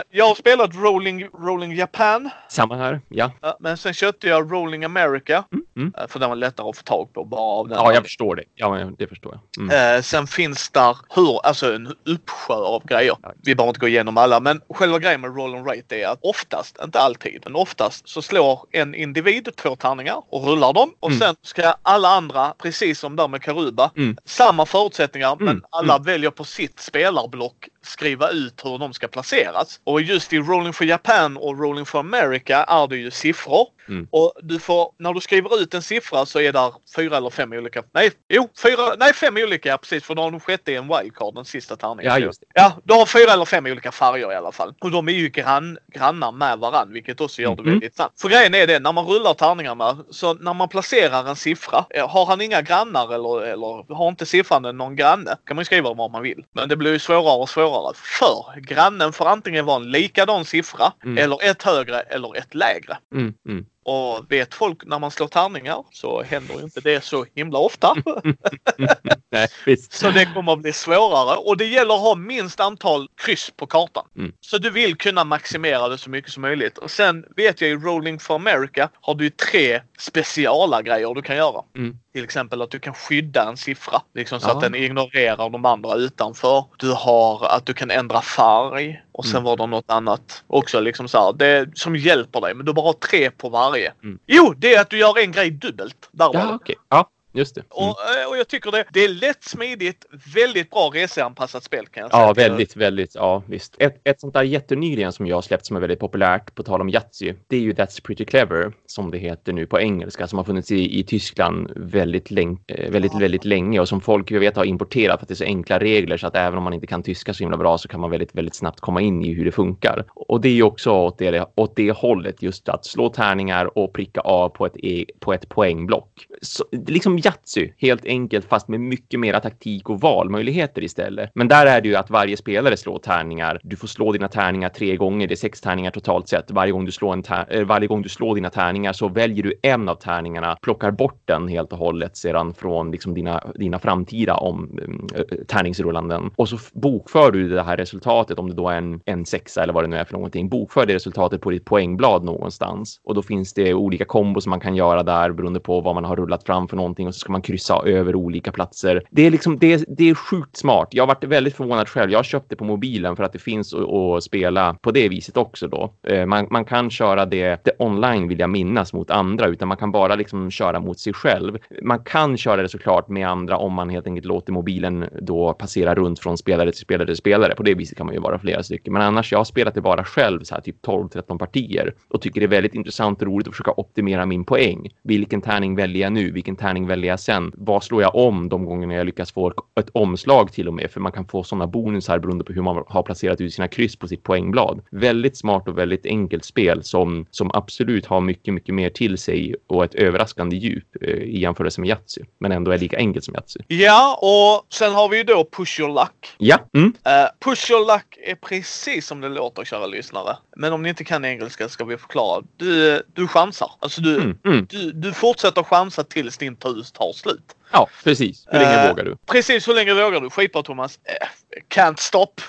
jag 0.09 0.27
har 0.27 0.35
spelat 0.35 0.75
Rolling, 0.75 1.27
Rolling 1.27 1.75
Japan. 1.75 2.29
Samma 2.49 2.75
här, 2.75 3.01
ja. 3.09 3.31
Men 3.59 3.77
sen 3.77 3.93
köpte 3.93 4.27
jag 4.27 4.51
Rolling 4.51 4.84
America. 4.84 5.43
Mm, 5.53 5.65
mm. 5.75 6.09
för 6.09 6.19
den 6.19 6.29
var 6.29 6.35
lättare 6.35 6.69
att 6.69 6.77
få 6.77 6.84
tag 6.84 7.13
på 7.13 7.23
bara 7.23 7.41
av 7.41 7.67
den. 7.67 7.77
Ja, 7.77 7.93
jag 7.93 8.03
förstår 8.03 8.35
det. 8.35 8.43
Ja, 8.55 8.91
det 8.97 9.07
förstår 9.07 9.39
jag. 9.55 9.69
Mm. 9.69 10.03
sen 10.03 10.27
finns 10.27 10.69
där 10.69 10.97
hur, 11.09 11.45
alltså 11.45 11.75
en 11.75 11.88
uppsjö 12.05 12.53
av 12.53 12.85
grejer. 12.85 13.15
Vi 13.43 13.55
behöver 13.55 13.69
inte 13.69 13.79
gå 13.79 13.86
igenom 13.88 14.18
alla, 14.18 14.39
men 14.39 14.61
själva 14.69 14.99
grejen 14.99 15.22
med 15.22 15.35
roll 15.35 15.55
and 15.55 15.68
rate 15.68 15.95
är 15.95 16.07
att 16.07 16.19
oftast, 16.22 16.77
inte 16.84 16.99
alltid, 16.99 17.41
men 17.43 17.55
oftast 17.55 18.09
så 18.09 18.22
slår 18.22 18.59
en 18.72 18.95
individ 18.95 19.49
två 19.55 19.76
tärningar 19.76 20.23
och 20.30 20.47
rullar 20.47 20.73
dem 20.73 20.93
och 20.99 21.09
mm. 21.09 21.19
sen 21.19 21.35
ska 21.41 21.73
alla 21.81 22.09
andra, 22.09 22.53
precis 22.57 22.99
som 22.99 23.15
där 23.15 23.27
med 23.27 23.41
Karuba, 23.41 23.91
mm. 23.97 24.18
samma 24.26 24.65
förutsättningar 24.65 25.35
men 25.39 25.47
mm. 25.47 25.64
alla 25.69 25.93
mm. 25.95 26.05
väljer 26.05 26.31
på 26.31 26.43
sitt 26.43 26.80
spelarblock 26.80 27.68
skriva 27.88 28.30
ut 28.30 28.65
hur 28.65 28.77
de 28.77 28.93
ska 28.93 29.07
placeras. 29.07 29.80
Och 29.84 30.01
just 30.01 30.34
i 30.34 30.39
Rolling 30.39 30.73
for 30.73 30.88
Japan 30.88 31.38
och 31.38 31.59
Rolling 31.59 31.85
for 31.85 31.99
America 31.99 32.64
är 32.64 32.88
det 32.88 32.97
ju 32.97 33.11
siffror. 33.11 33.68
Mm. 33.89 34.07
Och 34.11 34.34
du 34.41 34.59
får, 34.59 34.91
när 34.97 35.14
du 35.14 35.22
skriver 35.22 35.61
ut 35.61 35.73
en 35.73 35.81
siffra 35.81 36.26
så 36.26 36.39
är 36.39 36.53
där 36.53 36.73
fyra 36.95 37.18
eller 37.18 37.30
fem 37.30 37.53
olika. 37.53 37.84
Nej, 37.93 38.11
jo, 38.30 38.49
fyra, 38.64 38.95
nej 38.97 39.14
fem 39.14 39.38
olika 39.38 39.77
precis 39.77 40.03
för 40.03 40.15
då 40.15 40.22
har 40.22 40.31
de 40.31 40.39
sjätte 40.39 40.76
en 40.76 40.88
wildcard, 40.88 41.35
den 41.35 41.45
sista 41.45 41.76
tärningen. 41.76 42.11
Ja, 42.11 42.19
just 42.19 42.41
det. 42.41 42.47
Ja, 42.53 42.73
du 42.84 42.93
har 42.93 43.05
fyra 43.05 43.31
eller 43.34 43.45
fem 43.45 43.65
olika 43.65 43.91
färger 43.91 44.31
i 44.31 44.35
alla 44.35 44.51
fall. 44.51 44.73
Och 44.80 44.91
de 44.91 45.07
är 45.07 45.11
ju 45.11 45.30
grann, 45.30 45.77
grannar 45.93 46.31
med 46.31 46.59
varann, 46.59 46.93
vilket 46.93 47.22
också 47.22 47.41
gör 47.41 47.55
det 47.55 47.61
mm. 47.61 47.73
väldigt 47.73 47.95
sant. 47.95 48.14
För 48.22 48.30
grejen 48.30 48.55
är 48.55 48.68
det, 48.68 48.80
när 48.80 48.93
man 48.93 49.05
rullar 49.05 49.34
tärningarna, 49.34 49.97
så 50.09 50.34
när 50.34 50.53
man 50.53 50.69
placerar 50.69 51.30
en 51.30 51.35
siffra, 51.35 51.85
eh, 51.89 52.09
har 52.09 52.26
han 52.26 52.41
inga 52.41 52.61
grannar 52.61 53.14
eller, 53.14 53.43
eller 53.43 53.95
har 53.95 54.07
inte 54.07 54.26
siffran 54.26 54.77
någon 54.77 54.95
granne, 54.95 55.38
kan 55.45 55.55
man 55.55 55.65
skriva 55.65 55.93
vad 55.93 56.11
man 56.11 56.22
vill. 56.22 56.45
Men 56.51 56.69
det 56.69 56.76
blir 56.76 56.91
ju 56.91 56.99
svårare 56.99 57.38
och 57.38 57.49
svårare. 57.49 57.76
För 57.93 58.59
grannen 58.61 59.13
får 59.13 59.25
antingen 59.25 59.65
vara 59.65 59.75
en 59.75 59.91
likadan 59.91 60.45
siffra 60.45 60.93
mm. 61.03 61.17
eller 61.17 61.49
ett 61.49 61.63
högre 61.63 61.99
eller 61.99 62.37
ett 62.37 62.55
lägre. 62.55 62.97
Mm, 63.13 63.33
mm. 63.49 63.65
Och 63.88 64.31
vet 64.31 64.53
folk 64.53 64.85
när 64.85 64.99
man 64.99 65.11
slår 65.11 65.27
tärningar 65.27 65.84
så 65.91 66.23
händer 66.23 66.64
inte 66.64 66.81
det 66.81 67.03
så 67.03 67.26
himla 67.35 67.59
ofta. 67.59 67.95
Nej, 69.31 69.47
så 69.89 70.09
det 70.11 70.26
kommer 70.26 70.53
att 70.53 70.61
bli 70.61 70.73
svårare 70.73 71.38
och 71.38 71.57
det 71.57 71.65
gäller 71.65 71.93
att 71.93 72.01
ha 72.01 72.15
minst 72.15 72.59
antal 72.59 73.07
kryss 73.15 73.51
på 73.57 73.68
kartan. 73.68 74.05
Mm. 74.18 74.31
Så 74.41 74.57
du 74.57 74.69
vill 74.69 74.97
kunna 74.97 75.23
maximera 75.23 75.89
det 75.89 75.97
så 75.97 76.09
mycket 76.09 76.31
som 76.31 76.41
möjligt. 76.41 76.77
Och 76.77 76.91
sen 76.91 77.26
vet 77.35 77.61
jag 77.61 77.69
i 77.69 77.76
Rolling 77.76 78.19
for 78.19 78.35
America 78.35 78.89
har 79.01 79.15
du 79.15 79.30
tre 79.30 79.81
speciala 79.97 80.81
grejer 80.81 81.14
du 81.14 81.22
kan 81.22 81.35
göra. 81.35 81.61
Mm. 81.77 81.97
Till 82.14 82.23
exempel 82.23 82.61
att 82.61 82.72
du 82.72 82.80
kan 82.80 82.93
skydda 82.93 83.49
en 83.49 83.57
siffra 83.57 84.01
liksom 84.14 84.39
så 84.39 84.47
ja. 84.47 84.53
att 84.55 84.61
den 84.61 84.76
ignorerar 84.76 85.49
de 85.49 85.65
andra 85.65 85.95
utanför. 85.95 86.65
Du 86.77 86.91
har 86.91 87.45
att 87.45 87.65
du 87.65 87.73
kan 87.73 87.91
ändra 87.91 88.22
färg 88.22 89.03
och 89.11 89.26
sen 89.26 89.35
mm. 89.35 89.43
var 89.43 89.57
det 89.57 89.65
något 89.65 89.91
annat 89.91 90.43
också 90.47 90.80
liksom 90.80 91.07
så 91.07 91.18
här, 91.18 91.34
det 91.34 91.77
som 91.77 91.95
hjälper 91.95 92.41
dig 92.41 92.53
men 92.53 92.65
du 92.65 92.73
bara 92.73 92.85
har 92.85 92.93
tre 92.93 93.31
på 93.31 93.49
varje. 93.49 93.76
Mm. 94.03 94.19
Jo, 94.25 94.53
det 94.57 94.75
är 94.75 94.81
att 94.81 94.89
du 94.89 94.97
gör 94.97 95.19
en 95.19 95.31
grej 95.31 95.51
dubbelt. 95.51 96.09
Där 96.11 96.29
ja, 96.33 96.55
okay. 96.55 96.75
ja, 96.89 97.09
Just 97.38 97.55
det. 97.55 97.61
Mm. 97.61 97.89
Och, 97.89 97.95
eh, 98.23 98.30
och, 98.30 98.38
jag 98.38 98.47
tycker 98.47 98.72
det, 98.72 98.85
det 98.93 99.03
är 99.03 99.09
lätt, 99.09 99.43
smidigt, 99.43 100.05
väldigt 100.35 100.69
bra 100.69 100.91
reseanpassat 100.93 101.64
spel 101.64 101.88
kan 101.88 102.01
jag 102.01 102.11
säga. 102.11 102.23
Ja, 102.23 102.34
väldigt, 102.34 102.76
väldigt. 102.76 103.15
Ja, 103.15 103.43
visst. 103.45 103.76
Ett, 103.80 104.01
ett 104.03 104.19
sånt 104.19 104.34
där 104.34 104.43
jättenyligen 104.43 105.11
som 105.11 105.27
jag 105.27 105.38
har 105.38 105.41
släppt 105.41 105.65
som 105.65 105.76
är 105.76 105.80
väldigt 105.80 105.99
populärt, 105.99 106.55
på 106.55 106.64
tal 106.64 106.81
om 106.81 106.89
Yatzy, 106.89 107.34
det 107.47 107.55
är 107.55 107.59
ju 107.59 107.73
That's 107.73 108.03
Pretty 108.03 108.26
Clever, 108.26 108.73
som 108.85 109.11
det 109.11 109.18
heter 109.18 109.53
nu 109.53 109.65
på 109.65 109.80
engelska, 109.80 110.27
som 110.27 110.38
har 110.38 110.43
funnits 110.43 110.72
i, 110.72 110.99
i 110.99 111.03
Tyskland 111.03 111.72
väldigt, 111.76 112.31
länge, 112.31 112.57
eh, 112.68 112.91
väldigt, 112.91 113.14
ja. 113.14 113.19
väldigt 113.19 113.45
länge 113.45 113.80
och 113.80 113.88
som 113.88 114.01
folk 114.01 114.31
jag 114.31 114.39
vet 114.39 114.55
har 114.55 114.65
importerat 114.65 115.19
för 115.19 115.26
att 115.26 115.27
det 115.27 115.34
är 115.34 115.35
så 115.35 115.43
enkla 115.43 115.80
regler 115.80 116.18
så 116.18 116.27
att 116.27 116.35
även 116.35 116.57
om 116.57 116.64
man 116.64 116.73
inte 116.73 116.88
kan 116.88 117.03
tyska 117.03 117.34
så 117.34 117.43
himla 117.43 117.57
bra 117.57 117.77
så 117.77 117.88
kan 117.88 117.99
man 117.99 118.09
väldigt, 118.09 118.35
väldigt 118.35 118.55
snabbt 118.55 118.80
komma 118.80 119.01
in 119.01 119.26
i 119.26 119.34
hur 119.34 119.45
det 119.45 119.51
funkar. 119.51 120.05
Och 120.15 120.41
det 120.41 120.49
är 120.49 120.53
ju 120.53 120.64
också 120.64 120.91
åt 120.91 121.18
det, 121.18 121.45
åt 121.55 121.76
det 121.76 121.91
hållet, 121.91 122.41
just 122.41 122.69
att 122.69 122.85
slå 122.85 123.09
tärningar 123.09 123.77
och 123.77 123.93
pricka 123.93 124.22
av 124.22 124.49
på 124.49 124.65
ett, 124.65 124.77
e, 124.84 125.05
på 125.19 125.34
ett 125.34 125.49
poängblock. 125.49 126.27
Så, 126.41 126.65
liksom 126.72 127.18
Yatzy, 127.27 127.73
helt 127.77 128.05
enkelt, 128.05 128.45
fast 128.45 128.67
med 128.67 128.79
mycket 128.79 129.19
mera 129.19 129.39
taktik 129.39 129.89
och 129.89 130.01
valmöjligheter 130.01 130.83
istället. 130.83 131.31
Men 131.33 131.47
där 131.47 131.65
är 131.65 131.81
det 131.81 131.87
ju 131.87 131.95
att 131.95 132.09
varje 132.09 132.37
spelare 132.37 132.77
slår 132.77 132.99
tärningar. 132.99 133.59
Du 133.63 133.75
får 133.75 133.87
slå 133.87 134.11
dina 134.11 134.27
tärningar 134.27 134.69
tre 134.69 134.95
gånger. 134.95 135.27
Det 135.27 135.33
är 135.33 135.35
sex 135.35 135.61
tärningar 135.61 135.91
totalt 135.91 136.27
sett. 136.27 136.51
Varje 136.51 136.71
gång 136.71 136.85
du 136.85 136.91
slår, 136.91 137.13
en 137.13 137.23
tär, 137.23 137.45
eh, 137.49 137.65
varje 137.65 137.87
gång 137.87 138.01
du 138.01 138.09
slår 138.09 138.35
dina 138.35 138.49
tärningar 138.49 138.93
så 138.93 139.07
väljer 139.07 139.43
du 139.43 139.53
en 139.61 139.89
av 139.89 139.95
tärningarna, 139.95 140.57
plockar 140.61 140.91
bort 140.91 141.21
den 141.25 141.47
helt 141.47 141.71
och 141.71 141.77
hållet 141.77 142.17
sedan 142.17 142.53
från 142.53 142.91
liksom 142.91 143.13
dina, 143.13 143.43
dina 143.55 143.79
framtida 143.79 144.35
om, 144.35 144.79
äh, 145.15 145.37
tärningsrullanden. 145.47 146.31
Och 146.35 146.49
så 146.49 146.57
bokför 146.73 147.31
du 147.31 147.49
det 147.49 147.63
här 147.63 147.77
resultatet, 147.77 148.39
om 148.39 148.49
det 148.49 148.55
då 148.55 148.69
är 148.69 148.77
en, 148.77 149.01
en 149.05 149.25
sexa 149.25 149.63
eller 149.63 149.73
vad 149.73 149.83
det 149.83 149.87
nu 149.87 149.97
är 149.97 150.05
för 150.05 150.13
någonting. 150.13 150.49
Bokför 150.49 150.85
det 150.85 150.95
resultatet 150.95 151.41
på 151.41 151.49
ditt 151.51 151.65
poängblad 151.65 152.23
någonstans. 152.23 152.99
Och 153.03 153.15
då 153.15 153.21
finns 153.21 153.53
det 153.53 153.73
olika 153.73 154.05
kombos 154.05 154.43
som 154.43 154.49
man 154.49 154.59
kan 154.59 154.75
göra 154.75 155.03
där 155.03 155.31
beroende 155.31 155.59
på 155.59 155.81
vad 155.81 155.95
man 155.95 156.05
har 156.05 156.15
rullat 156.15 156.43
fram 156.43 156.67
för 156.67 156.75
någonting 156.75 157.06
och 157.07 157.13
så 157.13 157.19
ska 157.19 157.31
man 157.31 157.41
kryssa 157.41 157.81
över 157.85 158.15
olika 158.15 158.51
platser. 158.51 159.03
Det 159.09 159.25
är 159.25 159.31
liksom, 159.31 159.59
det 159.59 159.73
är, 159.73 159.85
det 159.88 160.09
är 160.09 160.15
sjukt 160.15 160.57
smart. 160.57 160.88
Jag 160.91 161.03
har 161.03 161.07
varit 161.07 161.23
väldigt 161.23 161.55
förvånad 161.55 161.89
själv. 161.89 162.11
Jag 162.11 162.25
köpte 162.25 162.55
på 162.55 162.63
mobilen 162.63 163.15
för 163.15 163.23
att 163.23 163.34
det 163.34 163.39
finns 163.39 163.73
att 163.73 164.23
spela 164.23 164.73
på 164.73 164.91
det 164.91 165.09
viset 165.09 165.38
också 165.38 165.67
då. 165.67 165.93
Eh, 166.07 166.25
man, 166.25 166.47
man 166.51 166.65
kan 166.65 166.89
köra 166.89 167.25
det, 167.25 167.59
det 167.63 167.71
online 167.79 168.27
vill 168.27 168.39
jag 168.39 168.49
minnas 168.49 168.93
mot 168.93 169.11
andra 169.11 169.47
utan 169.47 169.67
man 169.67 169.77
kan 169.77 169.91
bara 169.91 170.15
liksom 170.15 170.51
köra 170.51 170.79
mot 170.79 170.99
sig 170.99 171.13
själv. 171.13 171.57
Man 171.81 171.99
kan 171.99 172.38
köra 172.38 172.61
det 172.61 172.69
såklart 172.69 173.09
med 173.09 173.27
andra 173.27 173.57
om 173.57 173.73
man 173.73 173.89
helt 173.89 174.07
enkelt 174.07 174.25
låter 174.25 174.51
mobilen 174.51 175.05
då 175.21 175.53
passera 175.53 175.95
runt 175.95 176.19
från 176.19 176.38
spelare 176.38 176.71
till 176.71 176.81
spelare 176.81 177.05
till 177.05 177.15
spelare. 177.15 177.55
På 177.55 177.63
det 177.63 177.73
viset 177.73 177.97
kan 177.97 178.05
man 178.05 178.15
ju 178.15 178.21
vara 178.21 178.39
flera 178.39 178.63
stycken. 178.63 178.93
Men 178.93 179.01
annars, 179.01 179.31
jag 179.31 179.39
har 179.39 179.45
spelat 179.45 179.73
det 179.73 179.81
bara 179.81 180.03
själv 180.03 180.43
så 180.43 180.55
här 180.55 180.61
typ 180.61 180.85
12-13 180.85 181.38
partier 181.38 181.93
och 182.09 182.21
tycker 182.21 182.39
det 182.39 182.45
är 182.45 182.47
väldigt 182.47 182.75
intressant 182.75 183.21
och 183.21 183.27
roligt 183.27 183.47
att 183.47 183.53
försöka 183.53 183.73
optimera 183.77 184.25
min 184.25 184.45
poäng. 184.45 184.89
Vilken 185.03 185.41
tärning 185.41 185.75
väljer 185.75 186.01
jag 186.01 186.13
nu? 186.13 186.31
Vilken 186.31 186.55
tärning 186.55 186.88
väljer 186.88 186.96
väljer 186.97 187.11
jag 187.11 187.19
sen? 187.19 187.51
Vad 187.55 187.83
slår 187.83 188.01
jag 188.01 188.15
om 188.15 188.49
de 188.49 188.65
gångerna 188.65 188.93
jag 188.93 189.05
lyckas 189.05 189.31
få 189.31 189.53
ett 189.79 189.89
omslag 189.93 190.51
till 190.53 190.67
och 190.67 190.73
med? 190.73 190.91
För 190.91 190.99
man 190.99 191.11
kan 191.11 191.25
få 191.27 191.43
sådana 191.43 191.67
bonusar 191.67 192.19
beroende 192.19 192.43
på 192.43 192.53
hur 192.53 192.61
man 192.61 192.83
har 192.87 193.03
placerat 193.03 193.41
ut 193.41 193.53
sina 193.53 193.67
kryss 193.67 193.95
på 193.95 194.07
sitt 194.07 194.23
poängblad. 194.23 194.81
Väldigt 194.91 195.37
smart 195.37 195.67
och 195.67 195.77
väldigt 195.77 196.05
enkelt 196.05 196.45
spel 196.45 196.83
som, 196.83 197.25
som 197.31 197.51
absolut 197.53 198.05
har 198.05 198.21
mycket, 198.21 198.53
mycket 198.53 198.75
mer 198.75 198.89
till 198.89 199.17
sig 199.17 199.55
och 199.67 199.83
ett 199.83 199.95
överraskande 199.95 200.55
djup 200.55 200.83
eh, 201.01 201.09
i 201.09 201.39
jämförelse 201.39 201.81
med 201.81 201.87
Yatzy. 201.89 202.21
Men 202.39 202.51
ändå 202.51 202.71
är 202.71 202.77
lika 202.77 202.97
enkelt 202.97 203.25
som 203.25 203.33
Yatzy. 203.35 203.59
Ja, 203.67 204.19
och 204.21 204.73
sen 204.73 204.93
har 204.93 205.09
vi 205.09 205.17
ju 205.17 205.23
då 205.23 205.47
Push 205.51 205.79
Your 205.79 205.93
Luck. 205.93 206.35
Ja. 206.37 206.57
Mm. 206.73 206.87
Uh, 206.87 207.29
push 207.39 207.71
Your 207.71 207.93
Luck 207.93 208.17
är 208.23 208.35
precis 208.35 209.07
som 209.07 209.21
det 209.21 209.29
låter, 209.29 209.65
kära 209.65 209.85
lyssnare. 209.85 210.37
Men 210.55 210.73
om 210.73 210.83
ni 210.83 210.89
inte 210.89 211.03
kan 211.03 211.25
engelska 211.25 211.69
ska 211.69 211.85
vi 211.85 211.97
förklara. 211.97 212.43
Du, 212.57 213.01
du 213.13 213.27
chansar. 213.27 213.71
Alltså 213.79 214.01
du, 214.01 214.17
Mm. 214.17 214.37
Mm. 214.45 214.67
du, 214.69 214.91
du 214.91 215.13
fortsätter 215.13 215.63
chansa 215.63 216.03
tills 216.03 216.37
din 216.37 216.55
tur 216.55 216.83
tar 216.91 217.14
slut. 217.14 217.55
Ja, 217.72 217.89
precis. 218.03 218.45
Hur 218.47 218.59
länge 218.59 218.84
Eh, 218.84 218.89
vågar 218.89 219.03
du? 219.03 219.18
Precis, 219.26 219.68
hur 219.68 219.73
länge 219.73 219.93
vågar 219.93 220.22
du? 220.22 220.30
Skitbra 220.30 220.64
Thomas. 220.64 220.99
Eh, 221.03 221.27
can't 221.76 221.99
stop. 221.99 222.41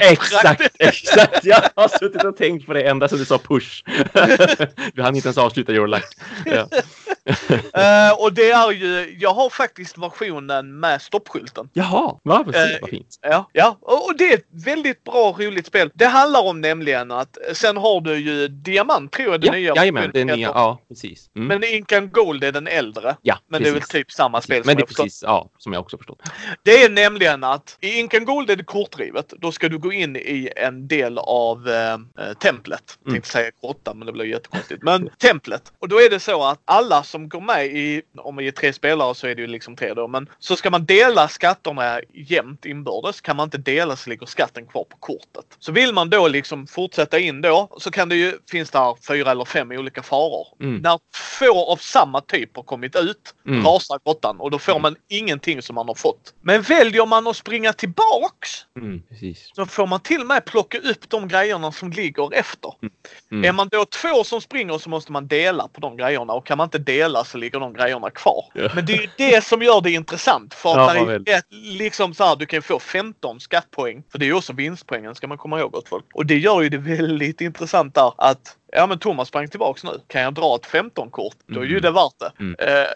Exakt, 0.00 0.70
exakt. 0.78 1.44
Jag 1.44 1.62
har 1.76 1.88
suttit 1.98 2.24
och 2.24 2.36
tänkt 2.36 2.66
på 2.66 2.72
det 2.72 2.82
ända 2.82 3.08
sedan 3.08 3.18
du 3.18 3.24
sa 3.24 3.38
push. 3.38 3.82
du 4.94 5.02
hann 5.02 5.16
inte 5.16 5.28
ens 5.28 5.38
avsluta 5.38 5.72
your 5.72 5.86
luck. 5.86 6.04
Ja. 6.44 6.68
Eh, 7.74 8.12
och 8.18 8.32
det 8.32 8.50
är 8.50 8.70
ju, 8.72 9.16
jag 9.20 9.34
har 9.34 9.50
faktiskt 9.50 9.98
versionen 9.98 10.80
med 10.80 11.02
stoppskylten. 11.02 11.68
Jaha, 11.72 12.18
va? 12.24 12.44
Fint, 12.44 12.56
Eh, 12.56 12.62
vad 12.80 12.90
fint. 12.90 13.18
Ja, 13.22 13.50
ja. 13.52 13.78
Och 13.80 14.04
och 14.08 14.16
det 14.18 14.32
är 14.32 14.34
ett 14.34 14.46
väldigt 14.64 15.04
bra 15.04 15.36
roligt 15.38 15.66
spel. 15.66 15.90
Det 15.94 16.06
handlar 16.06 16.46
om 16.46 16.60
nämligen 16.60 17.10
att 17.10 17.38
sen 17.52 17.76
har 17.76 18.00
du 18.00 18.16
ju 18.16 18.48
Diamant 18.48 19.12
tror 19.12 19.30
jag 19.32 19.40
den 19.40 19.46
Ja, 19.46 19.52
nya 19.52 19.74
jajamän, 19.76 20.10
det 20.14 20.24
nya. 20.24 20.36
Ja, 20.48 20.78
precis. 20.88 21.30
Mm. 21.36 21.48
Men 21.48 21.64
Incan 21.64 22.10
Gold 22.10 22.44
är 22.44 22.52
den 22.52 22.66
äldre. 22.66 23.16
ja, 23.22 23.38
Men 23.48 23.62
det 23.62 23.68
är 23.68 23.72
väl 23.72 23.80
precis. 23.80 23.92
typ 23.92 24.12
samma 24.12 24.40
spel 24.40 24.56
Men 24.56 24.64
som 24.64 24.76
det 24.76 24.82
är 24.82 25.04
precis, 25.04 25.22
ja, 25.22 25.50
som 25.58 25.72
jag 25.72 25.80
också 25.80 25.96
förstått. 25.98 26.22
Det 26.62 26.82
är 26.82 26.90
nämligen 26.90 27.44
att 27.44 27.76
i 27.80 27.98
Incan 27.98 28.24
Gold 28.24 28.50
är 28.50 28.56
det 28.56 28.64
kortdrivet. 28.64 29.32
Då 29.38 29.52
ska 29.52 29.68
du 29.68 29.78
gå 29.78 29.92
in 29.92 30.16
i 30.16 30.50
en 30.56 30.88
del 30.88 31.18
av 31.18 31.68
eh, 31.68 31.92
eh, 31.92 31.98
templet. 32.40 32.98
Mm. 33.02 33.12
tänkte 33.14 33.30
säga 33.30 33.50
grotta 33.62 33.94
men 33.94 34.06
det 34.06 34.12
blir 34.12 34.24
jättekonstigt. 34.24 34.82
Men 34.82 35.08
templet. 35.18 35.72
Och 35.78 35.88
då 35.88 35.96
är 36.00 36.10
det 36.10 36.20
så 36.20 36.44
att 36.44 36.60
alla 36.64 37.02
som 37.02 37.17
går 37.26 37.40
med 37.40 37.66
i, 37.66 38.02
om 38.16 38.36
vi 38.36 38.46
är 38.46 38.52
tre 38.52 38.72
spelare 38.72 39.14
så 39.14 39.26
är 39.26 39.34
det 39.34 39.40
ju 39.40 39.46
liksom 39.46 39.76
tre 39.76 39.94
då. 39.94 40.08
Men 40.08 40.28
så 40.38 40.56
ska 40.56 40.70
man 40.70 40.84
dela 40.84 41.28
skatterna 41.28 42.00
jämnt 42.14 42.64
inbördes. 42.64 43.20
Kan 43.20 43.36
man 43.36 43.44
inte 43.46 43.58
dela 43.58 43.96
så 43.96 44.10
ligger 44.10 44.26
skatten 44.26 44.66
kvar 44.66 44.84
på 44.84 44.96
kortet. 44.96 45.46
Så 45.58 45.72
vill 45.72 45.92
man 45.94 46.10
då 46.10 46.28
liksom 46.28 46.66
fortsätta 46.66 47.18
in 47.18 47.40
då 47.40 47.68
så 47.78 47.90
kan 47.90 48.08
det 48.08 48.16
ju, 48.16 48.32
finns 48.50 48.70
där 48.70 48.96
fyra 49.08 49.30
eller 49.30 49.44
fem 49.44 49.70
olika 49.70 50.02
faror. 50.02 50.46
Mm. 50.60 50.76
När 50.76 50.98
två 51.38 51.72
av 51.72 51.76
samma 51.76 52.20
typ 52.20 52.56
har 52.56 52.62
kommit 52.62 52.96
ut 52.96 53.34
Mm. 53.46 53.64
rasar 53.66 54.00
grottan 54.04 54.40
och 54.40 54.50
då 54.50 54.58
får 54.58 54.78
man 54.80 54.96
ingenting 55.08 55.62
som 55.62 55.74
man 55.74 55.88
har 55.88 55.94
fått. 55.94 56.34
Men 56.40 56.62
väljer 56.62 57.06
man 57.06 57.26
att 57.26 57.36
springa 57.36 57.72
tillbaks 57.72 58.66
Mm, 58.76 59.02
precis. 59.08 59.50
så 59.54 59.66
får 59.66 59.86
man 59.86 60.00
till 60.00 60.20
och 60.20 60.26
med 60.26 60.44
plocka 60.44 60.78
upp 60.78 61.08
de 61.08 61.28
grejerna 61.28 61.72
som 61.72 61.90
ligger 61.92 62.34
efter. 62.34 62.72
Mm. 63.32 63.44
Är 63.44 63.52
man 63.52 63.68
då 63.68 63.84
två 63.84 64.24
som 64.24 64.40
springer 64.40 64.78
så 64.78 64.90
måste 64.90 65.12
man 65.12 65.26
dela 65.28 65.68
på 65.68 65.80
de 65.80 65.96
grejerna 65.96 66.32
och 66.32 66.46
kan 66.46 66.58
man 66.58 66.64
inte 66.66 66.78
dela 66.78 66.97
så 67.24 67.38
ligger 67.38 67.60
de 67.60 67.72
grejerna 67.72 68.10
kvar. 68.10 68.44
Ja. 68.54 68.68
Men 68.74 68.86
det 68.86 68.92
är 68.92 69.00
ju 69.02 69.08
det 69.16 69.44
som 69.44 69.62
gör 69.62 69.80
det 69.80 69.90
intressant. 69.90 70.54
För 70.54 70.70
att 70.70 70.96
Ja, 70.96 71.12
är 71.12 71.18
rätt, 71.18 71.46
liksom 71.50 72.14
så 72.14 72.24
här, 72.24 72.36
du 72.36 72.46
kan 72.46 72.62
få 72.62 72.78
15 72.78 73.40
skattpoäng. 73.40 74.02
För 74.12 74.18
det 74.18 74.24
är 74.24 74.26
ju 74.26 74.34
också 74.34 74.52
vinstpoängen 74.52 75.14
ska 75.14 75.26
man 75.26 75.38
komma 75.38 75.58
ihåg 75.60 75.72
gott 75.72 75.88
folk. 75.88 76.04
Och 76.14 76.26
det 76.26 76.38
gör 76.38 76.62
ju 76.62 76.68
det 76.68 76.78
väldigt 76.78 77.40
intressant 77.40 77.94
där 77.94 78.12
att 78.18 78.54
Ja 78.72 78.86
men 78.86 78.98
Thomas 78.98 79.28
sprang 79.28 79.48
tillbaks 79.48 79.84
nu. 79.84 79.90
Kan 80.06 80.22
jag 80.22 80.34
dra 80.34 80.54
ett 80.56 80.66
15-kort, 80.66 81.36
då 81.46 81.60
är 81.60 81.64
ju 81.64 81.70
Mm. 81.70 81.82
det 81.82 81.90
värt 81.90 82.18
det. 82.18 82.32
Mm. 82.40 82.56
Eh, 82.58 82.86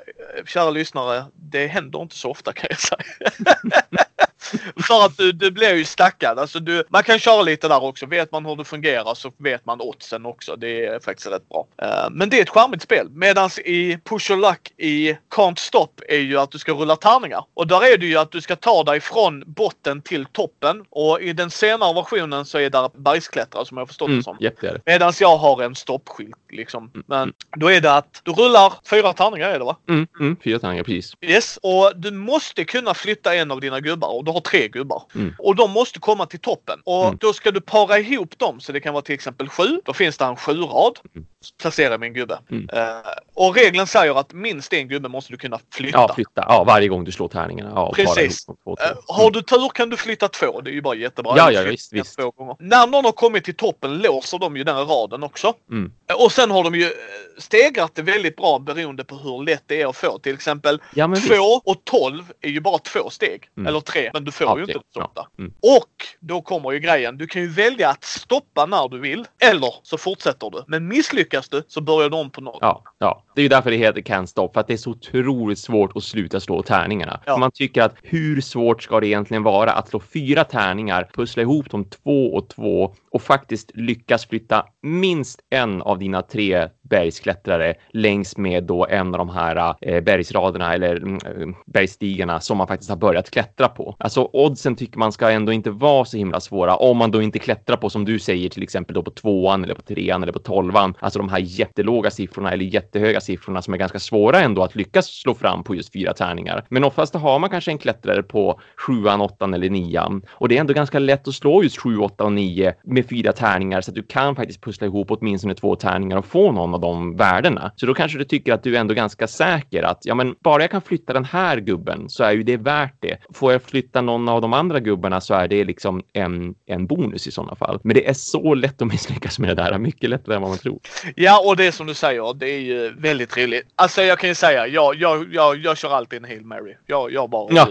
kära 0.47 0.71
lyssnare, 0.71 1.25
det 1.35 1.67
händer 1.67 2.03
inte 2.03 2.17
så 2.17 2.31
ofta 2.31 2.53
kan 2.53 2.67
jag 2.71 2.79
säga. 2.81 3.55
För 4.87 5.07
att 5.07 5.17
du, 5.17 5.33
du 5.33 5.51
blir 5.51 5.75
ju 5.75 5.85
stackad. 5.85 6.39
Alltså 6.39 6.61
du, 6.61 6.85
man 6.89 7.03
kan 7.03 7.19
köra 7.19 7.43
lite 7.43 7.69
där 7.69 7.83
också. 7.85 8.07
Vet 8.07 8.33
man 8.33 8.47
hur 8.47 8.57
det 8.57 8.65
fungerar 8.65 9.15
så 9.15 9.33
vet 9.39 9.67
man 9.67 9.81
oddsen 9.81 10.27
också. 10.27 10.57
Det 10.57 10.87
är 10.87 11.01
faktiskt 11.01 11.29
rätt 11.29 11.49
bra. 11.49 11.67
Eh, 11.83 12.11
men 12.11 12.31
det 12.31 12.39
är 12.39 12.43
ett 12.43 12.51
charmigt 12.51 12.83
spel. 12.83 13.09
Medan 13.11 13.51
i 13.65 13.99
Push 14.05 14.31
Your 14.31 14.41
Luck 14.41 14.73
i 14.77 15.17
Can't 15.31 15.59
Stop 15.59 15.89
är 16.09 16.19
ju 16.19 16.39
att 16.39 16.51
du 16.51 16.59
ska 16.59 16.73
rulla 16.73 16.97
tärningar. 16.97 17.45
Och 17.55 17.67
där 17.67 17.93
är 17.93 17.99
det 17.99 18.07
ju 18.07 18.17
att 18.17 18.33
du 18.33 18.41
ska 18.41 18.57
ta 18.57 18.85
dig 18.85 19.01
från 19.01 19.43
botten 19.47 20.03
till 20.03 20.27
toppen. 20.27 20.85
Och 20.91 21.21
i 21.21 21.33
den 21.33 21.51
senare 21.51 21.95
versionen 21.95 22.45
så 22.45 22.59
är 22.59 22.71
det 22.71 22.89
bergsklättrare 22.95 23.67
som 23.67 23.77
jag 23.77 23.89
förstått 23.89 24.09
det 24.09 24.13
Mm, 24.13 24.23
som. 24.23 24.37
japp, 24.41 24.61
det. 24.61 24.81
Medan 24.87 25.13
jag 25.21 25.37
har 25.37 25.63
en 25.63 25.75
stoppskylt 25.75 26.37
liksom. 26.51 26.91
Men 27.07 27.33
då 27.57 27.71
är 27.71 27.81
det 27.81 27.97
att 27.97 28.21
du 28.23 28.33
rullar 28.33 28.73
fyra 28.91 29.13
tärningar 29.13 29.49
är 29.49 29.59
det 29.59 29.65
va? 29.65 29.77
Mm, 29.89 30.07
mm, 30.21 30.37
fyra 30.45 30.59
tärningar, 30.59 30.85
precis. 30.85 31.13
Yes, 31.21 31.59
och 31.63 31.93
du 31.97 32.11
måste 32.11 32.65
kunna 32.65 32.95
flytta 32.95 33.35
en 33.35 33.51
av 33.51 33.61
dina 33.61 33.81
gubbar 33.81 34.09
och 34.09 34.25
du 34.33 34.37
har 34.37 34.41
tre 34.41 34.69
gubbar. 34.69 35.03
Mm. 35.15 35.35
Och 35.39 35.57
de 35.57 35.71
måste 35.71 35.99
komma 35.99 36.27
till 36.27 36.41
toppen. 36.41 36.81
Och 36.85 37.05
Mm. 37.05 37.17
då 37.21 37.33
ska 37.33 37.51
du 37.51 37.61
para 37.61 37.99
ihop 37.99 38.39
dem 38.39 38.61
så 38.61 38.73
det 38.73 38.81
kan 38.81 38.93
vara 38.95 39.03
till 39.03 39.15
exempel 39.15 39.49
sju. 39.49 39.81
Då 39.85 39.93
finns 39.93 40.19
det 40.19 40.25
en 40.25 40.37
sju-rad. 40.37 40.99
Mm. 41.15 41.27
Placera 41.61 41.99
min 41.99 42.13
gubbe. 42.15 42.39
Mm. 42.51 42.69
Eh, 42.73 42.87
och 43.35 43.57
regeln 43.57 43.87
säger 43.87 44.19
att 44.21 44.33
minst 44.33 44.73
en 44.73 44.89
gubbe 44.89 45.09
måste 45.09 45.33
du 45.33 45.37
kunna 45.37 45.59
flytta. 45.75 45.99
Ja, 45.99 46.15
flytta. 46.15 46.45
Ja, 46.49 46.65
varje 46.65 46.89
gång 46.89 47.05
du 47.05 47.13
slår 47.13 47.29
tärningarna. 47.29 47.71
Ja, 47.75 47.93
Precis. 47.95 48.47
de 48.47 48.57
två, 48.65 48.77
Eh, 48.81 48.89
två. 48.95 49.13
har 49.13 49.31
du 49.31 49.43
tur 49.43 49.69
kan 49.69 49.91
du 49.91 49.97
flytta 49.97 50.29
två. 50.29 50.61
Det 50.61 50.71
är 50.71 50.73
ju 50.75 50.83
bara 50.83 50.95
jättebra. 50.95 51.35
Ja, 51.37 51.51
ja, 51.53 51.63
visst, 51.63 51.93
visst. 51.93 52.17
Två. 52.19 52.57
När 52.61 52.87
någon 52.87 53.05
har 53.05 53.13
kommit 53.13 53.45
till 53.45 53.57
toppen 53.57 53.99
låser 53.99 54.39
de 54.39 54.57
ju 54.57 54.65
den 54.65 54.87
raden 54.87 55.23
också. 55.23 55.55
Mm. 55.71 55.93
Eh, 56.11 56.17
Och 56.25 56.33
sen 56.33 56.51
har 56.51 56.65
de 56.65 56.75
ju 56.75 56.85
eh, 56.85 56.91
stegrat 57.39 57.95
det 57.95 58.03
väldigt 58.03 58.37
bra 58.37 58.59
beroende 58.59 59.05
på 59.05 59.15
hur 59.17 59.45
lätt 59.45 59.63
det 59.67 59.83
är 59.83 59.87
att 59.87 59.97
få. 59.97 60.19
Till 60.19 60.35
exempel 60.35 60.81
Ja, 60.95 61.07
men 61.07 61.21
visst. 61.21 61.35
2 61.35 61.43
och 61.65 61.85
12 61.85 62.33
är 62.41 62.49
ju 62.49 62.61
bara 62.61 62.79
två 62.79 63.11
steg. 63.11 63.49
Mm. 63.57 63.67
Eller 63.67 63.81
tre, 63.81 64.11
men 64.23 64.27
du 64.27 64.33
får 64.33 64.47
Ja, 64.47 64.57
ju 64.57 64.63
inte 64.63 64.81
Ja. 64.95 65.05
ofta. 65.05 65.27
Mm. 65.39 65.53
Och 65.63 66.07
då 66.21 66.43
kommer 66.43 66.73
ju 66.73 66.79
grejen. 66.79 67.19
Du 67.19 67.27
kan 67.27 67.43
ju 67.43 67.49
välja 67.49 67.89
att 67.89 68.05
stoppa 68.05 68.67
när 68.67 68.89
du 68.89 68.99
vill. 69.01 69.27
Eller 69.51 69.75
så 69.83 69.99
fortsätter 69.99 70.51
du. 70.51 70.65
Men 70.67 70.89
misslyckas 70.89 71.49
du 71.49 71.63
så 71.69 71.81
börjar 71.81 72.11
du 72.11 72.17
om 72.17 72.31
på 72.31 72.41
noll. 72.41 72.59
Ja, 72.61 72.83
ja, 72.99 73.25
det 73.35 73.41
är 73.41 73.43
ju 73.43 73.49
därför 73.49 73.71
det 73.71 73.77
heter 73.77 74.01
Can't 74.01 74.27
Stop, 74.27 74.51
för 74.55 74.61
att 74.61 74.67
det 74.67 74.73
är 74.73 74.77
så 74.77 74.91
otroligt 74.91 75.59
svårt 75.59 75.97
att 75.97 76.05
sluta 76.05 76.41
slå 76.41 76.63
tärningarna. 76.63 77.21
Ja. 77.27 77.37
Man 77.37 77.51
tycker 77.55 77.83
att 77.83 77.95
hur 78.03 78.41
svårt 78.41 78.83
ska 78.83 79.01
det 79.01 79.07
egentligen 79.07 79.43
vara 79.43 79.73
att 79.73 79.89
slå 79.89 80.01
fyra 80.01 80.45
tärningar, 80.45 81.09
pussla 81.15 81.43
ihop 81.43 81.71
dem 81.71 81.85
två 81.85 82.35
och 82.35 82.49
två 82.49 82.95
och 83.13 83.23
faktiskt 83.23 83.71
lyckas 83.75 84.27
flytta 84.27 84.67
minst 84.83 85.41
en 85.51 85.83
av 85.83 85.99
dina 85.99 86.23
tre 86.23 86.69
bergsklättrare 86.83 87.75
längs 87.91 88.37
med 88.37 88.65
då 88.65 88.87
en 88.87 89.15
av 89.15 89.19
de 89.19 89.29
här 89.29 89.75
eh, 89.81 90.01
bergsraderna 90.01 90.75
eller 90.75 90.97
mm, 90.97 91.15
eh, 91.15 91.57
bergstigarna 91.67 92.41
som 92.41 92.59
man 92.59 92.67
faktiskt 92.67 92.91
har 92.91 92.97
börjat 92.97 93.31
klättra 93.31 93.69
på. 93.69 93.97
Alltså 93.99 94.31
oddsen 94.33 94.77
tycker 94.77 94.99
man 94.99 95.13
ska 95.13 95.31
ändå 95.31 95.53
inte 95.53 95.71
vara 95.71 96.05
så 96.05 96.17
himla 96.17 96.41
svåra 96.41 96.77
om 96.77 96.97
man 96.97 97.11
då 97.11 97.23
inte 97.23 97.39
klättrar 97.39 97.77
på 97.77 97.91
som 97.91 98.05
du 98.05 98.19
säger 98.19 98.49
till 98.49 98.63
exempel 98.63 98.95
då 98.95 99.03
på 99.03 99.11
tvåan 99.11 99.65
eller 99.65 99.75
på 99.75 99.83
trean 99.83 100.23
eller 100.23 100.33
på 100.33 100.39
tolvan. 100.39 100.95
Alltså 101.01 101.19
de 101.19 101.29
här 101.29 101.39
jättelåga 101.39 102.11
siffrorna 102.11 102.53
eller 102.53 102.65
jättehöga 102.65 103.21
siffrorna 103.21 103.63
som 103.63 103.75
är 103.75 103.79
ganska 103.79 103.99
svåra 103.99 104.41
ändå 104.41 104.63
att 104.63 104.75
lyckas 104.75 105.07
slå 105.07 105.35
fram 105.35 105.65
på 105.65 105.75
just 105.75 105.93
fyra 105.93 106.13
tärningar. 106.13 106.65
Men 106.69 106.85
oftast 106.85 107.15
har 107.15 107.39
man 107.39 107.51
kanske 107.51 107.71
en 107.71 107.79
klättrare 107.79 108.23
på 108.23 108.61
sjuan, 108.77 109.21
åttan 109.21 109.55
eller 109.55 109.71
nian 109.71 110.23
och 110.31 110.49
det 110.49 110.57
är 110.57 110.61
ändå 110.61 110.75
ganska 110.75 110.99
lätt 110.99 111.29
att 111.29 111.35
slå 111.35 111.63
just 111.63 111.81
sju, 111.81 111.99
åtta 111.99 112.25
och 112.25 112.33
nio 112.33 112.75
med 112.85 113.02
fyra 113.03 113.33
tärningar 113.33 113.81
så 113.81 113.91
att 113.91 113.95
du 113.95 114.03
kan 114.03 114.37
faktiskt 114.37 114.61
pussla 114.61 114.87
ihop 114.87 115.11
åtminstone 115.11 115.55
två 115.55 115.77
tärningar 115.77 116.17
och 116.17 116.27
få 116.27 116.53
någon 116.53 116.75
av 116.75 116.81
de 116.81 117.17
värdena. 117.17 117.73
Så 117.77 117.87
då 117.87 117.95
kanske 117.95 118.19
du 118.19 118.25
tycker 118.25 118.53
att 118.53 118.63
du 118.63 118.77
är 118.77 118.81
ändå 118.81 118.95
ganska 118.95 119.27
säker 119.27 119.83
att 119.83 119.99
ja, 120.03 120.15
men 120.15 120.35
bara 120.41 120.63
jag 120.63 120.71
kan 120.71 120.83
flytta 120.83 121.13
den 121.13 121.25
här 121.25 121.61
gubben 121.61 122.09
så 122.09 122.25
är 122.25 122.33
ju 122.33 122.43
det 122.43 122.57
värt 122.57 122.97
det. 123.01 123.17
Får 123.35 123.53
jag 123.53 123.63
flytta 123.63 124.01
någon 124.01 124.29
av 124.29 124.41
de 124.41 124.53
andra 124.53 124.81
gubbarna 124.81 125.21
så 125.21 125.35
är 125.35 125.49
det 125.49 125.65
liksom 125.65 126.03
en, 126.13 126.55
en 126.67 126.87
bonus 126.87 127.27
i 127.27 127.31
sådana 127.31 127.57
fall. 127.57 127.81
Men 127.83 127.95
det 127.95 128.09
är 128.09 128.15
så 128.15 128.55
lätt 128.55 128.83
att 128.83 128.89
misslyckas 128.89 129.39
med 129.39 129.51
det 129.51 129.55
där, 129.55 129.79
mycket 129.79 130.11
lättare 130.11 130.37
än 130.37 130.43
vad 130.43 130.51
man 130.51 130.59
tror. 130.59 130.81
Ja, 131.17 131.49
och 131.49 131.57
det 131.57 131.67
är 131.67 131.73
som 131.73 131.87
du 131.87 131.95
säger. 131.95 132.35
Det 132.35 132.51
är 132.51 132.61
ju 132.61 132.95
väldigt 132.99 133.37
roligt. 133.39 133.67
Alltså 133.75 134.03
jag 134.03 134.19
kan 134.19 134.29
ju 134.29 134.35
säga, 134.35 134.67
jag, 134.67 134.95
jag, 134.95 135.35
jag, 135.35 135.57
jag 135.57 135.79
kör 135.79 135.91
alltid 135.91 136.19
en 136.19 136.25
Hail 136.25 136.45
Mary. 136.45 136.77
Jag, 136.87 137.13
jag 137.13 137.31
bara 137.31 137.55
Ja. 137.55 137.69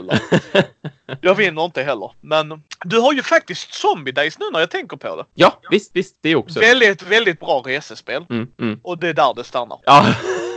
Jag 1.21 1.35
vinner 1.35 1.65
inte 1.65 1.83
heller. 1.83 2.11
Men 2.21 2.63
du 2.85 2.99
har 2.99 3.13
ju 3.13 3.23
faktiskt 3.23 3.73
Zombie 3.73 4.11
Days 4.11 4.39
nu 4.39 4.45
när 4.53 4.59
jag 4.59 4.71
tänker 4.71 4.97
på 4.97 5.15
det. 5.15 5.25
Ja, 5.33 5.59
visst, 5.69 5.91
visst, 5.93 6.15
det 6.21 6.29
är 6.29 6.35
också. 6.35 6.59
Väldigt, 6.59 7.03
väldigt 7.03 7.39
bra 7.39 7.63
resespel. 7.65 8.25
Mm, 8.29 8.47
mm. 8.59 8.79
Och 8.83 8.97
det 8.97 9.07
är 9.07 9.13
där 9.13 9.33
det 9.35 9.43
stannar. 9.43 9.79
Ja. 9.85 10.13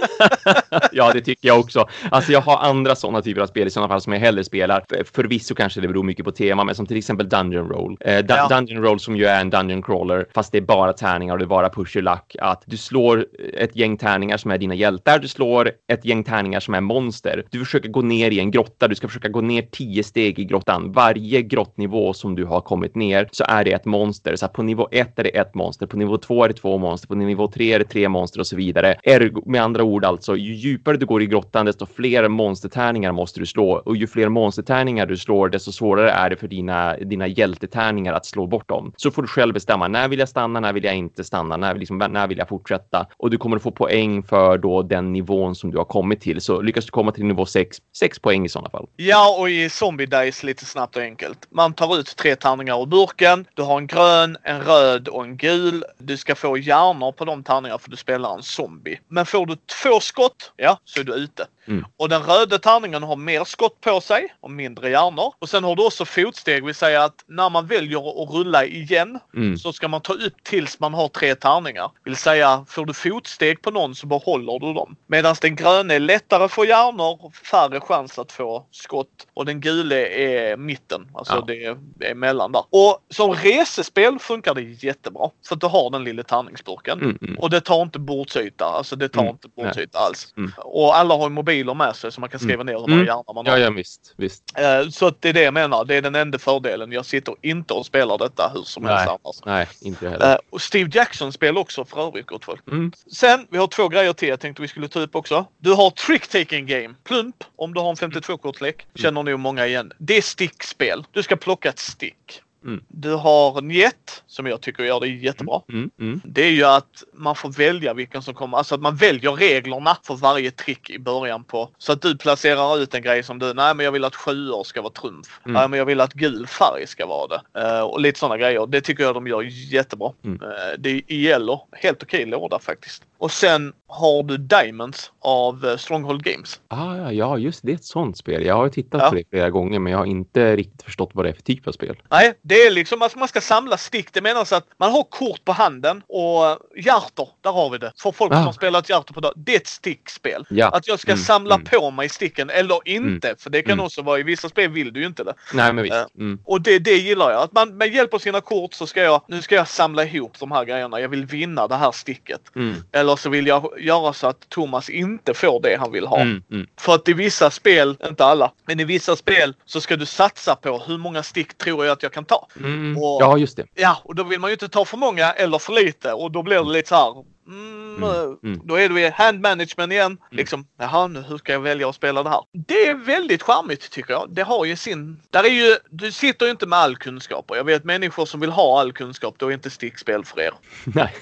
ja, 0.92 1.12
det 1.12 1.20
tycker 1.20 1.48
jag 1.48 1.60
också. 1.60 1.88
Alltså 2.10 2.32
jag 2.32 2.40
har 2.40 2.56
andra 2.58 2.94
sådana 2.94 3.22
typer 3.22 3.40
av 3.40 3.46
spel 3.46 3.66
i 3.66 3.70
sådana 3.70 3.88
fall 3.88 4.00
som 4.00 4.12
jag 4.12 4.20
hellre 4.20 4.44
spelar. 4.44 4.84
För- 4.88 5.04
Förvisso 5.14 5.54
kanske 5.54 5.80
det 5.80 5.88
beror 5.88 6.02
mycket 6.02 6.24
på 6.24 6.30
tema, 6.32 6.64
men 6.64 6.74
som 6.74 6.86
till 6.86 6.96
exempel 6.96 7.28
Dungeon 7.28 7.68
Roll. 7.68 7.96
Eh, 8.00 8.24
Ja. 8.28 8.48
Dungeon 8.48 8.82
Roll 8.82 9.00
som 9.00 9.16
ju 9.16 9.24
är 9.24 9.40
en 9.40 9.50
Dungeon 9.50 9.82
Crawler, 9.82 10.26
fast 10.34 10.52
det 10.52 10.58
är 10.58 10.62
bara 10.62 10.92
tärningar 10.92 11.32
och 11.34 11.38
det 11.38 11.44
är 11.44 11.46
bara 11.46 11.68
push 11.70 11.96
luck. 11.96 12.36
Att 12.40 12.62
du 12.66 12.76
slår 12.76 13.26
ett 13.58 13.76
gäng 13.76 13.96
tärningar 13.96 14.36
som 14.36 14.50
är 14.50 14.58
dina 14.58 14.74
hjältar, 14.74 15.18
du 15.18 15.28
slår 15.28 15.70
ett 15.92 16.04
gäng 16.04 16.24
tärningar 16.24 16.60
som 16.60 16.74
är 16.74 16.80
monster. 16.80 17.44
Du 17.50 17.58
försöker 17.64 17.88
gå 17.88 18.00
ner 18.02 18.30
i 18.30 18.38
en 18.40 18.50
grotta, 18.50 18.88
du 18.88 18.94
ska 18.94 19.08
försöka 19.08 19.28
gå 19.28 19.40
ner 19.40 19.62
tio 19.62 20.02
steg 20.04 20.38
i 20.38 20.44
grottan. 20.44 20.92
Varje 20.92 21.42
grottnivå 21.42 22.12
som 22.12 22.34
du 22.34 22.44
har 22.44 22.60
kommit 22.60 22.94
ner 22.94 23.28
så 23.32 23.44
är 23.48 23.64
det 23.64 23.72
ett 23.72 23.84
monster. 23.84 24.36
Så 24.36 24.46
att 24.46 24.52
på 24.52 24.62
nivå 24.62 24.88
ett 24.92 25.18
är 25.18 25.22
det 25.24 25.28
ett 25.38 25.54
monster, 25.54 25.86
på 25.86 25.96
nivå 25.96 26.16
två 26.18 26.44
är 26.44 26.48
det 26.48 26.54
två 26.54 26.78
monster, 26.78 27.08
på 27.08 27.14
nivå 27.14 27.46
tre 27.48 27.72
är 27.72 27.78
det 27.78 27.84
tre 27.84 28.08
monster 28.08 28.40
och 28.40 28.46
så 28.46 28.56
vidare. 28.56 28.94
Ergo, 29.02 29.42
med 29.46 29.62
andra 29.62 29.82
ord 29.82 29.93
ord 29.94 30.04
alltså. 30.04 30.36
Ju 30.36 30.54
djupare 30.54 30.96
du 30.96 31.06
går 31.06 31.22
i 31.22 31.26
grottan, 31.26 31.66
desto 31.66 31.86
fler 31.86 32.28
monstertärningar 32.28 33.12
måste 33.12 33.40
du 33.40 33.46
slå. 33.46 33.70
Och 33.70 33.96
ju 33.96 34.06
fler 34.06 34.28
monstertärningar 34.28 35.06
du 35.06 35.16
slår, 35.16 35.48
desto 35.48 35.72
svårare 35.72 36.10
är 36.10 36.30
det 36.30 36.36
för 36.36 36.48
dina, 36.48 36.96
dina 36.96 37.26
hjältetärningar 37.26 38.12
att 38.12 38.26
slå 38.26 38.46
bort 38.46 38.68
dem. 38.68 38.92
Så 38.96 39.10
får 39.10 39.22
du 39.22 39.28
själv 39.28 39.54
bestämma. 39.54 39.88
När 39.88 40.08
vill 40.08 40.18
jag 40.18 40.28
stanna? 40.28 40.60
När 40.60 40.72
vill 40.72 40.84
jag 40.84 40.96
inte 40.96 41.24
stanna? 41.24 41.56
När, 41.56 41.74
liksom, 41.74 41.98
när 41.98 42.26
vill 42.26 42.38
jag 42.38 42.48
fortsätta? 42.48 43.06
Och 43.16 43.30
du 43.30 43.38
kommer 43.38 43.56
att 43.56 43.62
få 43.62 43.70
poäng 43.70 44.22
för 44.22 44.58
då 44.58 44.82
den 44.82 45.12
nivån 45.12 45.54
som 45.54 45.70
du 45.70 45.78
har 45.78 45.84
kommit 45.84 46.20
till. 46.20 46.40
Så 46.40 46.60
lyckas 46.60 46.84
du 46.84 46.90
komma 46.90 47.12
till 47.12 47.24
nivå 47.24 47.46
6, 47.46 47.78
6 47.98 48.18
poäng 48.18 48.44
i 48.44 48.48
sådana 48.48 48.70
fall. 48.70 48.86
Ja, 48.96 49.36
och 49.40 49.50
i 49.50 49.70
Zombie 49.70 50.06
Dice 50.06 50.46
lite 50.46 50.64
snabbt 50.64 50.96
och 50.96 51.02
enkelt. 51.02 51.46
Man 51.50 51.74
tar 51.74 51.98
ut 51.98 52.16
tre 52.16 52.36
tärningar 52.36 52.82
ur 52.82 52.86
burken. 52.86 53.44
Du 53.54 53.62
har 53.62 53.78
en 53.78 53.86
grön, 53.86 54.36
en 54.42 54.60
röd 54.62 55.08
och 55.08 55.24
en 55.24 55.36
gul. 55.36 55.84
Du 55.98 56.16
ska 56.16 56.34
få 56.34 56.58
hjärnor 56.58 57.12
på 57.12 57.24
de 57.24 57.42
tärningarna 57.42 57.78
för 57.78 57.90
du 57.90 57.96
spelar 57.96 58.34
en 58.34 58.42
zombie. 58.42 59.00
Men 59.08 59.26
får 59.26 59.46
du 59.46 59.56
två 59.82 60.00
skott, 60.00 60.52
ja, 60.56 60.78
så 60.84 61.00
är 61.00 61.04
du 61.04 61.14
ute. 61.14 61.46
Mm. 61.66 61.84
Och 61.96 62.08
den 62.08 62.22
röda 62.22 62.58
tärningen 62.58 63.02
har 63.02 63.16
mer 63.16 63.44
skott 63.44 63.80
på 63.80 64.00
sig 64.00 64.34
och 64.40 64.50
mindre 64.50 64.90
hjärnor. 64.90 65.34
Och 65.38 65.48
sen 65.48 65.64
har 65.64 65.76
du 65.76 65.86
också 65.86 66.04
fotsteg, 66.04 66.64
vill 66.64 66.74
säga 66.74 67.04
att 67.04 67.24
när 67.26 67.50
man 67.50 67.66
väljer 67.66 68.22
att 68.22 68.30
rulla 68.34 68.64
igen 68.64 69.18
Mm. 69.36 69.56
så 69.58 69.72
ska 69.72 69.88
man 69.88 70.00
ta 70.00 70.12
upp 70.12 70.44
tills 70.44 70.80
man 70.80 70.94
har 70.94 71.08
tre 71.08 71.34
tärningar. 71.34 71.90
Vill 72.04 72.16
säga, 72.16 72.64
får 72.68 72.86
du 72.86 72.94
fotsteg 72.94 73.62
på 73.62 73.70
någon 73.70 73.94
så 73.94 74.06
behåller 74.06 74.58
du 74.58 74.72
dem. 74.74 74.96
Medan 75.06 75.36
den 75.40 75.56
gröna 75.56 75.94
är 75.94 76.00
lättare 76.00 76.48
för 76.48 76.64
hjärnor, 76.64 77.32
färre 77.50 77.80
chans 77.80 78.18
att 78.18 78.32
få 78.32 78.66
skott. 78.70 79.08
Och 79.34 79.44
den 79.46 79.60
gula 79.60 79.96
är 79.96 80.56
mitten, 80.56 81.08
alltså 81.14 81.34
Ja. 81.34 81.44
det 81.46 81.64
är, 82.08 82.14
mellan 82.14 82.52
där. 82.52 82.62
Och 82.70 82.98
som 83.10 83.32
resespel 83.34 84.18
funkar 84.18 84.54
det 84.54 84.62
jättebra. 84.62 85.30
För 85.48 85.54
att 85.54 85.60
du 85.60 85.66
har 85.66 85.90
den 85.90 86.04
lilla 86.04 86.22
tärningsburken. 86.22 87.00
Mm, 87.00 87.18
mm. 87.22 87.38
Och 87.38 87.50
det 87.50 87.60
tar 87.60 87.82
inte 87.82 87.98
bordsyta, 87.98 88.64
alltså 88.64 88.96
det 88.96 89.08
tar 89.08 89.20
Mm, 89.22 89.32
inte 89.32 89.48
bordsyta 89.48 89.98
alls. 89.98 90.34
Mm. 90.36 90.52
Och 90.58 90.96
alla 90.96 91.14
har 91.14 91.22
ju 91.22 91.28
mobiler 91.54 91.74
med 91.74 91.96
sig 91.96 92.12
så 92.12 92.20
man 92.20 92.30
kan 92.30 92.40
skriva 92.40 92.62
ner 92.62 92.72
hur 92.72 92.80
många 92.80 92.92
Mm. 92.94 93.06
hjärnor 93.06 93.34
man 93.34 93.46
har. 93.46 93.56
Ja, 93.58 93.64
ja, 93.64 93.70
visst, 93.70 94.14
visst. 94.16 94.42
Eh, 94.58 94.88
Så 94.90 95.06
att 95.06 95.22
det 95.22 95.28
är 95.28 95.32
det 95.32 95.42
jag 95.42 95.54
menar, 95.54 95.84
det 95.84 95.94
är 95.94 96.02
den 96.02 96.14
enda 96.14 96.38
fördelen. 96.38 96.92
Jag 96.92 97.06
sitter 97.06 97.34
inte 97.42 97.74
och 97.74 97.86
spelar 97.86 98.18
detta 98.18 98.50
hur 98.54 98.62
som 98.62 98.84
helst 98.84 99.04
Nej. 99.06 99.16
annars. 99.24 99.36
Nej, 99.46 99.68
inte 99.80 100.04
jag 100.04 100.12
heller. 100.12 100.32
Eh, 100.32 100.38
Och 100.50 100.60
Steve 100.62 100.90
Jackson 100.92 101.32
spel 101.32 101.56
också 101.58 101.84
för 101.84 102.06
övrigt 102.06 102.26
gott 102.26 102.44
folk. 102.44 102.62
Mm. 102.70 102.92
Sen, 103.12 103.46
vi 103.50 103.58
har 103.58 103.66
två 103.66 103.88
grejer 103.88 104.12
till 104.12 104.28
jag 104.28 104.40
tänkte 104.40 104.62
vi 104.62 104.68
skulle 104.68 104.88
ta 104.88 105.00
upp 105.00 105.16
också. 105.16 105.46
Du 105.58 105.72
har 105.72 105.90
Trick 105.90 106.26
Taking 106.28 106.66
Game. 106.66 106.94
Plump, 107.04 107.44
om 107.56 107.74
du 107.74 107.80
har 107.80 107.90
en 107.90 107.96
52-kortlek. 107.96 108.86
Känner 108.94 109.22
nog 109.22 109.38
många 109.40 109.66
igen. 109.66 109.92
Det 109.98 110.16
är 110.16 110.22
stickspel. 110.22 111.04
Du 111.12 111.22
ska 111.22 111.36
plocka 111.36 111.68
ett 111.68 111.78
stick. 111.78 112.40
Mm. 112.64 112.84
Du 112.88 113.14
har 113.14 113.62
Njet, 113.62 114.22
som 114.26 114.46
jag 114.46 114.60
tycker 114.60 114.84
gör 114.84 115.00
det 115.00 115.08
jättebra. 115.08 115.60
Mm, 115.72 115.90
mm. 116.00 116.20
Det 116.24 116.42
är 116.42 116.50
ju 116.50 116.64
att 116.64 117.02
man 117.14 117.34
får 117.36 117.50
välja 117.50 117.94
vilken 117.94 118.22
som 118.22 118.34
kommer, 118.34 118.58
alltså 118.58 118.74
att 118.74 118.80
man 118.80 118.96
väljer 118.96 119.32
reglerna 119.32 119.96
för 120.02 120.14
varje 120.14 120.50
trick 120.50 120.90
i 120.90 120.98
början 120.98 121.44
på. 121.44 121.70
Så 121.78 121.92
att 121.92 122.02
du 122.02 122.16
placerar 122.18 122.78
ut 122.78 122.94
en 122.94 123.02
grej 123.02 123.22
som 123.22 123.38
du, 123.38 123.54
nej 123.54 123.74
men 123.74 123.84
jag 123.84 123.92
vill 123.92 124.04
att 124.04 124.16
sjuor 124.16 124.64
ska 124.64 124.82
vara 124.82 124.92
trumf. 124.92 125.40
Mm. 125.44 125.52
Nej 125.54 125.68
men 125.68 125.78
jag 125.78 125.86
vill 125.86 126.00
att 126.00 126.12
gul 126.12 126.46
färg 126.46 126.86
ska 126.86 127.06
vara 127.06 127.26
det. 127.28 127.60
Eh, 127.60 127.80
och 127.80 128.00
lite 128.00 128.18
sådana 128.18 128.38
grejer. 128.38 128.66
Det 128.66 128.80
tycker 128.80 129.04
jag 129.04 129.14
de 129.14 129.26
gör 129.26 129.42
jättebra. 129.72 130.12
Mm. 130.24 130.42
Uh, 130.42 130.48
det 130.78 131.02
yellow, 131.12 131.60
helt 131.72 132.02
okej 132.02 132.26
låda 132.26 132.58
faktiskt. 132.58 133.02
Och 133.18 133.30
sen 133.30 133.72
har 133.86 134.22
du 134.22 134.36
Diamonds 134.36 135.12
av 135.20 135.64
eh, 135.64 135.76
Stronghold 135.76 136.22
Games. 136.24 136.60
Ah, 136.68 136.96
ja, 136.96 137.12
ja, 137.12 137.38
just 137.38 137.60
det. 137.62 137.72
Är 137.72 137.74
ett 137.74 137.84
sånt 137.84 138.16
spel. 138.16 138.44
Jag 138.44 138.54
har 138.54 138.68
tittat 138.68 139.02
Ja. 139.02 139.08
på 139.08 139.14
det 139.14 139.24
flera 139.30 139.50
gånger, 139.50 139.78
men 139.78 139.92
jag 139.92 139.98
har 139.98 140.06
inte 140.06 140.56
riktigt 140.56 140.82
förstått 140.82 141.10
vad 141.12 141.24
det 141.24 141.28
är 141.28 141.32
för 141.32 141.42
typ 141.42 141.68
av 141.68 141.72
spel. 141.72 141.96
Nej, 142.10 142.32
det 142.42 142.53
är 142.66 142.70
liksom 142.70 143.02
att 143.02 143.16
man 143.16 143.28
ska 143.28 143.40
samla 143.40 143.76
stick. 143.76 144.12
Det 144.12 144.20
menas 144.20 144.52
att 144.52 144.66
man 144.76 144.92
har 144.92 145.02
kort 145.02 145.44
på 145.44 145.52
handen 145.52 146.02
och 146.08 146.58
hjärtor, 146.84 147.28
där 147.40 147.50
har 147.52 147.70
vi 147.70 147.78
det. 147.78 147.92
För 148.02 148.12
folk 148.12 148.32
Ah. 148.32 148.44
som 148.44 148.52
spelar 148.52 148.78
ett 148.78 148.88
hjärta 148.90 149.12
på 149.12 149.20
dag. 149.20 149.32
Det 149.36 149.52
är 149.52 149.56
ett 149.56 149.66
stickspel. 149.66 150.46
Ja. 150.50 150.68
Att 150.68 150.88
jag 150.88 151.00
ska 151.00 151.12
Mm, 151.12 151.24
samla 151.24 151.54
mm. 151.54 151.66
på 151.66 151.90
mig 151.90 152.08
sticken 152.08 152.50
eller 152.50 152.88
inte. 152.88 153.34
För 153.38 153.50
det 153.50 153.62
kan 153.62 153.72
Mm. 153.72 153.84
också 153.84 154.02
vara 154.02 154.18
i 154.18 154.22
vissa 154.22 154.48
spel 154.48 154.70
vill 154.70 154.92
du 154.92 155.00
ju 155.00 155.06
inte 155.06 155.24
det. 155.24 155.34
Nej, 155.54 155.72
men 155.72 155.82
visst. 155.84 155.94
Eh, 155.96 156.04
Mm. 156.18 156.38
Och 156.44 156.60
det, 156.60 156.78
det 156.78 156.96
gillar 156.96 157.30
jag. 157.30 157.42
Att 157.42 157.52
man 157.52 157.76
med 157.76 157.94
hjälp 157.94 158.14
av 158.14 158.18
sina 158.18 158.40
kort 158.40 158.74
så 158.74 158.86
ska 158.86 159.02
jag, 159.02 159.22
nu 159.28 159.42
ska 159.42 159.54
jag 159.54 159.68
samla 159.68 160.04
ihop 160.04 160.38
de 160.38 160.52
här 160.52 160.64
grejerna. 160.64 161.00
Jag 161.00 161.08
vill 161.08 161.26
vinna 161.26 161.68
det 161.68 161.76
här 161.76 161.92
sticket. 161.92 162.40
Mm. 162.56 162.74
Eller 162.92 163.16
så 163.16 163.30
vill 163.30 163.46
jag 163.46 163.74
göra 163.80 164.12
så 164.12 164.26
att 164.26 164.48
Thomas 164.48 164.90
inte 164.90 165.34
får 165.34 165.60
det 165.62 165.76
han 165.80 165.92
vill 165.92 166.06
ha. 166.06 166.20
Mm. 166.20 166.42
Mm. 166.50 166.66
För 166.80 166.94
att 166.94 167.08
i 167.08 167.12
vissa 167.12 167.50
spel, 167.50 167.96
inte 168.08 168.24
alla, 168.24 168.52
men 168.66 168.80
i 168.80 168.84
vissa 168.84 169.16
spel 169.16 169.54
så 169.64 169.80
ska 169.80 169.96
du 169.96 170.06
satsa 170.06 170.56
på 170.56 170.78
hur 170.78 170.98
många 170.98 171.22
stick 171.22 171.58
tror 171.58 171.84
jag 171.84 171.92
att 171.92 172.02
jag 172.02 172.12
kan 172.12 172.24
ta. 172.24 172.43
Mm. 172.60 172.96
Och- 172.98 173.22
Ja, 173.22 173.38
just 173.38 173.56
det. 173.56 173.66
Ja, 173.74 173.98
och 174.04 174.14
då 174.14 174.22
vill 174.24 174.40
man 174.40 174.50
ju 174.50 174.52
inte 174.52 174.68
ta 174.68 174.84
för 174.84 174.96
många 174.96 175.32
eller 175.32 175.58
för 175.58 175.72
lite 175.72 176.12
och 176.12 176.30
då 176.30 176.42
blir 176.42 176.56
det 176.56 176.70
lite 176.72 176.88
så 176.88 176.94
här. 176.94 177.24
Mm, 177.48 177.84
Mm, 177.96 178.02
eh, 178.10 178.20
mm. 178.42 178.60
Då 178.64 178.74
är 178.80 178.88
du 178.88 179.00
i 179.00 179.10
hand 179.10 179.40
management 179.40 179.92
igen. 179.92 180.18
Liksom, 180.30 180.66
jaha, 180.78 181.06
nu 181.06 181.20
hur 181.28 181.38
ska 181.38 181.52
jag 181.52 181.60
välja 181.60 181.88
att 181.88 181.94
spela 181.94 182.22
det 182.22 182.28
här? 182.30 182.40
Det 182.66 182.86
är 182.88 182.94
väldigt 182.94 183.42
charmigt 183.42 183.90
tycker 183.90 184.12
jag. 184.12 184.28
Det 184.30 184.42
har 184.42 184.64
ju 184.64 184.76
sin... 184.76 185.20
Där 185.30 185.44
är 185.44 185.48
ju, 185.48 185.76
du 185.90 186.12
sitter 186.12 186.46
ju 186.46 186.50
inte 186.52 186.66
med 186.66 186.78
all 186.78 186.96
kunskap 186.96 187.50
och 187.50 187.56
jag 187.56 187.64
vet 187.64 187.84
människor 187.84 188.26
som 188.26 188.40
vill 188.40 188.50
ha 188.50 188.80
all 188.80 188.92
kunskap, 188.92 189.34
då 189.38 189.48
är 189.48 189.52
inte 189.54 189.70
stickspel 189.70 190.24
för 190.24 190.40
er. 190.40 190.52
Nej. 190.84 191.14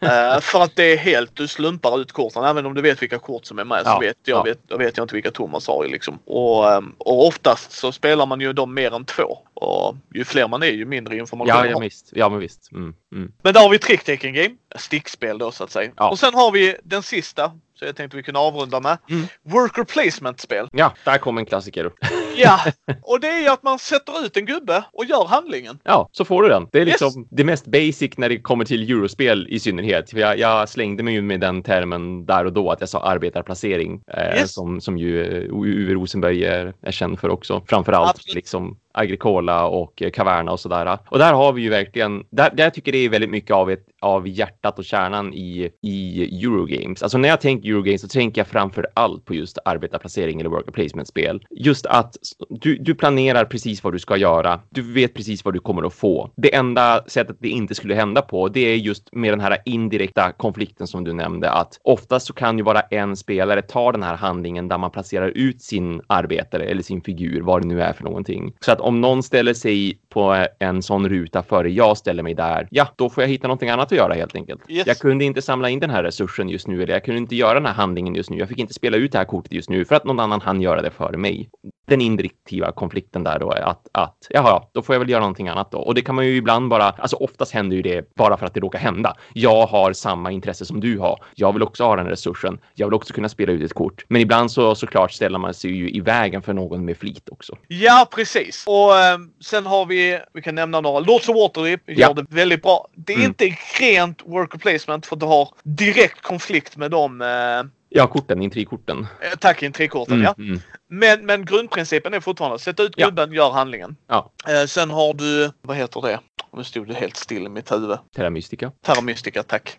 Eh, 0.00 0.40
för 0.40 0.62
att 0.62 0.76
det 0.76 0.92
är 0.92 0.96
helt, 0.96 1.36
du 1.36 1.48
slumpar 1.48 2.00
ut 2.00 2.12
korten. 2.12 2.44
Även 2.44 2.66
om 2.66 2.74
du 2.74 2.82
vet 2.82 3.02
vilka 3.02 3.18
kort 3.18 3.44
som 3.44 3.58
är 3.58 3.64
med 3.64 3.84
så 3.84 3.90
Ja, 3.90 3.98
vet 3.98 4.16
jag, 4.24 4.38
ja. 4.38 4.42
vet, 4.42 4.68
då 4.68 4.76
vet 4.76 4.96
jag 4.96 5.04
inte 5.04 5.14
vilka 5.14 5.30
Thomas 5.30 5.66
har 5.68 5.86
liksom. 5.86 6.18
Och, 6.24 6.72
ehm, 6.72 6.94
och 6.98 7.26
oftast 7.26 7.72
så 7.72 7.92
spelar 7.92 8.26
man 8.26 8.40
ju 8.40 8.52
dem 8.52 8.74
mer 8.74 8.94
än 8.94 9.04
två. 9.04 9.38
Och 9.54 9.96
ju 10.14 10.24
fler 10.24 10.48
man 10.48 10.62
är 10.62 10.66
ju 10.66 10.84
mindre 10.84 11.16
information 11.16 11.48
Ja, 11.48 11.66
ja, 11.66 11.78
visst. 11.78 12.08
Ja, 12.12 12.28
men 12.28 12.38
visst. 12.38 12.72
Mm. 12.72 12.94
Mm. 13.12 13.32
Men 13.42 13.54
där 13.54 13.60
har 13.60 13.68
vi 13.68 13.78
Trick 13.78 14.04
Taking 14.04 14.34
Game. 14.34 14.56
Stickspel 14.76 15.38
då 15.38 15.52
så 15.52 15.64
att 15.64 15.70
säga. 15.70 15.90
Ja. 15.96 16.10
Och 16.10 16.18
sen 16.18 16.34
har 16.34 16.52
vi 16.52 16.76
den 16.84 17.02
sista. 17.02 17.52
Så 17.84 17.88
jag 17.88 17.96
tänkte 17.96 18.16
vi 18.16 18.22
kunde 18.22 18.40
avrunda 18.40 18.80
med. 18.80 18.98
Mm. 19.10 19.26
Worker 19.42 19.84
Placement-spel. 19.84 20.68
Ja, 20.72 20.92
där 21.04 21.18
kom 21.18 21.38
en 21.38 21.46
klassiker. 21.46 21.90
Ja, 22.36 22.60
och 23.02 23.20
det 23.20 23.28
är 23.28 23.40
ju 23.40 23.48
att 23.48 23.62
man 23.62 23.78
sätter 23.78 24.24
ut 24.26 24.36
en 24.36 24.46
gubbe 24.46 24.84
och 24.92 25.04
gör 25.04 25.24
handlingen. 25.26 25.78
Ja, 25.84 26.08
så 26.12 26.24
får 26.24 26.42
du 26.42 26.48
den. 26.48 26.68
Det 26.72 26.78
är 26.80 26.86
Yes. 26.86 27.00
liksom 27.00 27.28
det 27.30 27.44
mest 27.44 27.66
basic 27.66 28.10
när 28.16 28.28
det 28.28 28.38
kommer 28.40 28.64
till 28.64 28.90
eurospel 28.90 29.46
i 29.50 29.60
synnerhet. 29.60 30.10
För 30.10 30.18
jag, 30.18 30.38
jag 30.38 30.68
slängde 30.68 31.02
mig 31.02 31.14
ju 31.14 31.22
med 31.22 31.40
den 31.40 31.62
termen 31.62 32.26
där 32.26 32.44
och 32.44 32.52
då 32.52 32.70
att 32.70 32.80
jag 32.80 32.88
sa 32.88 33.00
arbetarplacering 33.02 34.02
eh, 34.12 34.34
Yes. 34.40 34.52
som, 34.54 34.80
som 34.80 34.98
ju 34.98 35.22
eh, 35.22 35.54
Uwe 35.54 35.94
Rosenberg 35.94 36.44
är, 36.44 36.74
är 36.82 36.92
känd 36.92 37.20
för 37.20 37.28
också. 37.28 37.62
Framförallt 37.68 38.10
Absolut. 38.10 38.34
liksom 38.34 38.78
Agricola 38.94 39.66
och 39.66 40.02
eh, 40.02 40.10
Caverna 40.10 40.52
och 40.52 40.60
sådär. 40.60 40.98
Och 41.08 41.18
där 41.18 41.32
har 41.32 41.52
vi 41.52 41.62
ju 41.62 41.70
verkligen, 41.70 42.24
där, 42.30 42.50
där 42.54 42.70
tycker 42.70 42.92
det 42.92 42.98
är 42.98 43.08
väldigt 43.08 43.30
mycket 43.30 43.50
av, 43.50 43.70
ett, 43.70 43.86
av 44.00 44.28
hjärtat 44.28 44.78
och 44.78 44.84
kärnan 44.84 45.34
i, 45.34 45.70
i 45.82 46.22
Eurogames. 46.44 47.02
Alltså 47.02 47.18
när 47.18 47.28
jag 47.28 47.40
tänker 47.40 47.68
Eurogames 47.68 48.00
så 48.00 48.08
tänker 48.08 48.40
jag 48.40 48.48
framför 48.48 48.86
allt 48.94 49.24
på 49.24 49.34
just 49.34 49.58
arbetarplacering 49.64 50.40
eller 50.40 50.50
worker 50.50 50.72
placement-spel. 50.72 51.46
Just 51.50 51.86
att 51.86 52.16
du, 52.48 52.78
du 52.78 52.94
planerar 52.94 53.44
precis 53.44 53.84
vad 53.84 53.92
du 53.92 53.98
ska 53.98 54.16
göra. 54.16 54.60
Du 54.70 54.92
vet 54.92 55.14
precis 55.14 55.44
vad 55.44 55.54
du 55.54 55.60
kommer 55.60 55.86
att 55.86 55.94
få. 55.94 56.30
Det 56.36 56.54
enda 56.54 57.04
sättet 57.06 57.36
det 57.40 57.48
inte 57.48 57.74
skulle 57.74 57.94
hända 57.94 58.22
på, 58.22 58.48
det 58.48 58.60
är 58.60 58.76
just 58.76 59.08
med 59.12 59.32
den 59.32 59.40
här 59.40 59.58
indirekta 59.64 60.32
konflikten 60.32 60.86
som 60.86 61.04
du 61.04 61.12
nämnde, 61.12 61.50
att 61.50 61.78
oftast 61.84 62.26
så 62.26 62.32
kan 62.32 62.58
ju 62.58 62.64
bara 62.64 62.80
en 62.80 63.16
spelare 63.16 63.62
ta 63.62 63.92
den 63.92 64.02
här 64.02 64.16
handlingen 64.16 64.68
där 64.68 64.78
man 64.78 64.90
placerar 64.90 65.28
ut 65.28 65.62
sin 65.62 66.00
arbetare 66.06 66.64
eller 66.64 66.82
sin 66.82 67.00
figur, 67.00 67.40
vad 67.40 67.62
det 67.62 67.68
nu 67.68 67.82
är 67.82 67.92
för 67.92 68.04
någonting. 68.04 68.52
Så 68.60 68.72
att 68.72 68.80
om 68.84 69.00
någon 69.00 69.22
ställer 69.22 69.54
sig 69.54 69.98
på 70.08 70.46
en 70.58 70.82
sån 70.82 71.08
ruta 71.08 71.42
före 71.42 71.70
jag 71.70 71.98
ställer 71.98 72.22
mig 72.22 72.34
där, 72.34 72.68
ja, 72.70 72.88
då 72.96 73.10
får 73.10 73.22
jag 73.22 73.28
hitta 73.28 73.48
någonting 73.48 73.70
annat 73.70 73.92
att 73.92 73.98
göra 73.98 74.14
helt 74.14 74.36
enkelt. 74.36 74.60
Yes. 74.68 74.86
Jag 74.86 74.98
kunde 74.98 75.24
inte 75.24 75.42
samla 75.42 75.68
in 75.68 75.80
den 75.80 75.90
här 75.90 76.02
resursen 76.02 76.48
just 76.48 76.66
nu, 76.66 76.82
eller 76.82 76.92
jag 76.92 77.04
kunde 77.04 77.20
inte 77.20 77.36
göra 77.36 77.54
den 77.54 77.66
här 77.66 77.72
handlingen 77.72 78.14
just 78.14 78.30
nu. 78.30 78.38
Jag 78.38 78.48
fick 78.48 78.58
inte 78.58 78.74
spela 78.74 78.96
ut 78.96 79.12
det 79.12 79.18
här 79.18 79.24
kortet 79.24 79.52
just 79.52 79.70
nu 79.70 79.84
för 79.84 79.94
att 79.94 80.04
någon 80.04 80.20
annan 80.20 80.40
hann 80.40 80.60
göra 80.60 80.82
det 80.82 80.90
före 80.90 81.16
mig. 81.16 81.48
Den 81.86 82.00
indirektiva 82.00 82.72
konflikten 82.72 83.24
där 83.24 83.38
då 83.38 83.52
är 83.52 83.60
att, 83.62 83.88
att 83.92 84.26
jaha, 84.30 84.62
då 84.72 84.82
får 84.82 84.94
jag 84.94 85.00
väl 85.00 85.10
göra 85.10 85.20
någonting 85.20 85.48
annat 85.48 85.70
då. 85.70 85.78
Och 85.78 85.94
det 85.94 86.02
kan 86.02 86.14
man 86.14 86.26
ju 86.26 86.36
ibland 86.36 86.68
bara, 86.68 86.84
alltså 86.84 87.16
oftast 87.16 87.52
händer 87.52 87.76
ju 87.76 87.82
det 87.82 88.14
bara 88.14 88.36
för 88.36 88.46
att 88.46 88.54
det 88.54 88.60
råkar 88.60 88.78
hända. 88.78 89.14
Jag 89.32 89.66
har 89.66 89.92
samma 89.92 90.30
intresse 90.30 90.64
som 90.64 90.80
du 90.80 90.98
har. 90.98 91.24
Jag 91.34 91.52
vill 91.52 91.62
också 91.62 91.84
ha 91.84 91.96
den 91.96 92.06
resursen. 92.06 92.58
Jag 92.74 92.86
vill 92.86 92.94
också 92.94 93.14
kunna 93.14 93.28
spela 93.28 93.52
ut 93.52 93.62
ett 93.62 93.74
kort. 93.74 94.04
Men 94.08 94.20
ibland 94.20 94.50
så 94.50 94.74
såklart 94.74 95.12
ställer 95.12 95.38
man 95.38 95.54
sig 95.54 95.70
ju 95.70 95.90
i 95.90 96.00
vägen 96.00 96.42
för 96.42 96.52
någon 96.52 96.84
med 96.84 96.96
flit 96.96 97.28
också. 97.28 97.56
Ja, 97.68 98.08
precis. 98.14 98.64
Och 98.74 98.96
ehm, 98.98 99.30
sen 99.40 99.66
har 99.66 99.86
vi, 99.86 100.20
vi 100.34 100.42
kan 100.42 100.54
nämna 100.54 100.80
några. 100.80 101.00
Lords 101.00 101.28
of 101.28 101.36
Waterdeep 101.36 101.80
gör 101.88 101.94
Ja. 101.98 102.12
det 102.12 102.26
väldigt 102.28 102.62
bra. 102.62 102.88
Det 102.94 103.12
är 103.12 103.16
Mm. 103.16 103.26
inte 103.28 103.56
rent 103.80 104.22
worker 104.26 104.58
placement 104.58 105.06
för 105.06 105.16
du 105.16 105.26
har 105.26 105.48
direkt 105.62 106.20
konflikt 106.22 106.76
med 106.76 106.90
de 106.90 107.20
eh, 107.22 107.62
Ja, 107.88 108.06
korten, 108.06 108.42
intrigkorten. 108.42 109.06
attack-intrikorten. 109.32 110.14
Mm, 110.14 110.24
Ja. 110.24 110.34
mm. 110.38 110.60
Men, 110.90 111.26
men 111.26 111.44
grundprincipen 111.44 112.14
är 112.14 112.20
fortfarande 112.20 112.58
sätt 112.58 112.80
ut 112.80 112.92
Ja. 112.96 113.06
gubben, 113.06 113.32
gör 113.32 113.50
handlingen. 113.50 113.96
Ja. 114.08 114.32
Eh, 114.48 114.66
sen 114.66 114.90
har 114.90 115.14
du, 115.14 115.50
vad 115.62 115.76
heter 115.76 116.00
det? 116.02 116.20
Nu 116.56 116.64
stod 116.64 116.88
det 116.88 116.94
helt 116.94 117.16
still 117.16 117.46
i 117.46 117.48
mitt 117.48 117.72
huvud. 117.72 117.98
Terra 118.16 118.30
Mystica. 118.30 118.72
Terra 118.86 119.00
Mystica, 119.00 119.42
tack. 119.42 119.76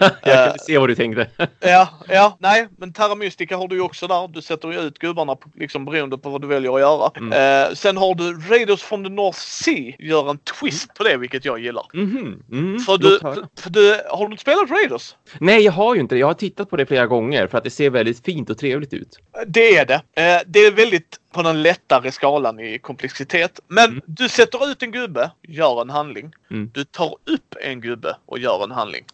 Jag 0.00 0.22
kunde 0.22 0.54
se 0.58 0.78
vad 0.78 0.88
du 0.88 0.94
tänkte. 0.94 1.26
Ja, 1.60 1.88
ja, 2.08 2.36
nej, 2.40 2.68
men 2.78 2.92
Terra 2.92 3.14
Mystica 3.14 3.56
har 3.56 3.68
du 3.68 3.76
ju 3.76 3.82
också 3.82 4.06
där. 4.06 4.28
Du 4.28 4.42
sätter 4.42 4.72
ju 4.72 4.80
ut 4.80 4.98
gubbarna 4.98 5.36
på, 5.36 5.50
liksom 5.54 5.84
beroende 5.84 6.18
på 6.18 6.30
vad 6.30 6.40
du 6.40 6.46
väljer 6.46 6.74
att 6.74 6.80
göra. 6.80 7.10
Mm. 7.16 7.32
Eh, 7.68 7.74
sen 7.74 7.96
har 7.96 8.14
du 8.14 8.40
Raiders 8.54 8.82
from 8.82 9.04
the 9.04 9.10
North 9.10 9.38
Sea, 9.38 9.92
gör 9.98 10.30
en 10.30 10.38
twist 10.38 10.94
på 10.94 11.04
det, 11.04 11.16
vilket 11.16 11.44
jag 11.44 11.58
gillar. 11.58 11.84
Mhm. 11.94 12.42
Mm. 12.52 12.78
För 12.78 12.98
du, 12.98 13.18
för 13.60 13.70
du, 13.70 14.00
har 14.10 14.26
du 14.26 14.32
inte 14.32 14.40
spelat 14.42 14.70
Raiders? 14.70 15.14
Nej, 15.38 15.62
jag 15.64 15.72
har 15.72 15.94
ju 15.94 16.00
inte 16.00 16.14
det. 16.14 16.18
Jag 16.18 16.26
har 16.26 16.34
tittat 16.34 16.70
på 16.70 16.76
det 16.76 16.86
flera 16.86 17.06
gånger 17.06 17.46
för 17.46 17.58
att 17.58 17.64
det 17.64 17.70
ser 17.70 17.90
väldigt 17.90 18.24
fint 18.24 18.50
och 18.50 18.58
trevligt 18.58 18.92
ut. 18.92 19.18
Det 19.46 19.76
är 19.76 19.86
det. 19.86 20.02
Eh, 20.20 20.40
det 20.46 20.58
är 20.58 20.70
väldigt 20.72 21.20
på 21.32 21.42
den 21.42 21.62
lättare 21.62 22.12
skalan 22.12 22.60
i 22.60 22.78
komplexitet. 22.78 23.60
Men 23.68 23.84
Mm. 23.90 24.00
du 24.06 24.28
sätter 24.28 24.70
ut 24.70 24.82
en 24.82 24.90
gubbe, 24.92 25.30
gör 25.42 25.80
en 25.82 25.90
handling. 25.90 26.32
Mm. 26.50 26.70
Du 26.74 26.84
tar 26.84 27.06
upp 27.06 27.54
en 27.62 27.80
gubbe 27.80 28.16
och 28.26 28.38
gör 28.38 28.64
en 28.64 28.70
handling. 28.70 29.04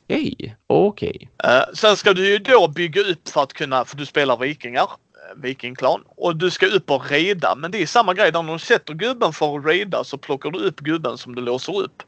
Okej. 0.66 1.28
Eh, 1.44 1.74
sen 1.74 1.96
ska 1.96 2.12
du 2.12 2.28
ju 2.28 2.38
då 2.38 2.68
bygga 2.68 3.00
upp 3.02 3.28
för 3.28 3.42
att 3.42 3.52
kunna, 3.52 3.84
för 3.84 3.96
du 3.96 4.06
spelar 4.06 4.36
vikingar, 4.36 4.88
vikingklan, 5.36 6.02
och 6.16 6.36
du 6.36 6.50
ska 6.50 6.66
upp 6.66 6.90
och 6.90 7.10
raida. 7.10 7.54
Men 7.54 7.70
det 7.70 7.82
är 7.82 7.86
samma 7.86 8.14
grej, 8.14 8.32
där 8.32 8.42
när 8.42 8.52
du 8.52 8.58
sätter 8.58 8.94
gubben 8.94 9.32
för 9.32 9.58
att 9.58 9.64
raida 9.64 10.04
så 10.04 10.18
plockar 10.18 10.50
du 10.50 10.58
upp 10.58 10.80
gubben 10.80 11.18
som 11.18 11.34
du 11.34 11.42
låser 11.42 11.80
upp. 11.80 12.02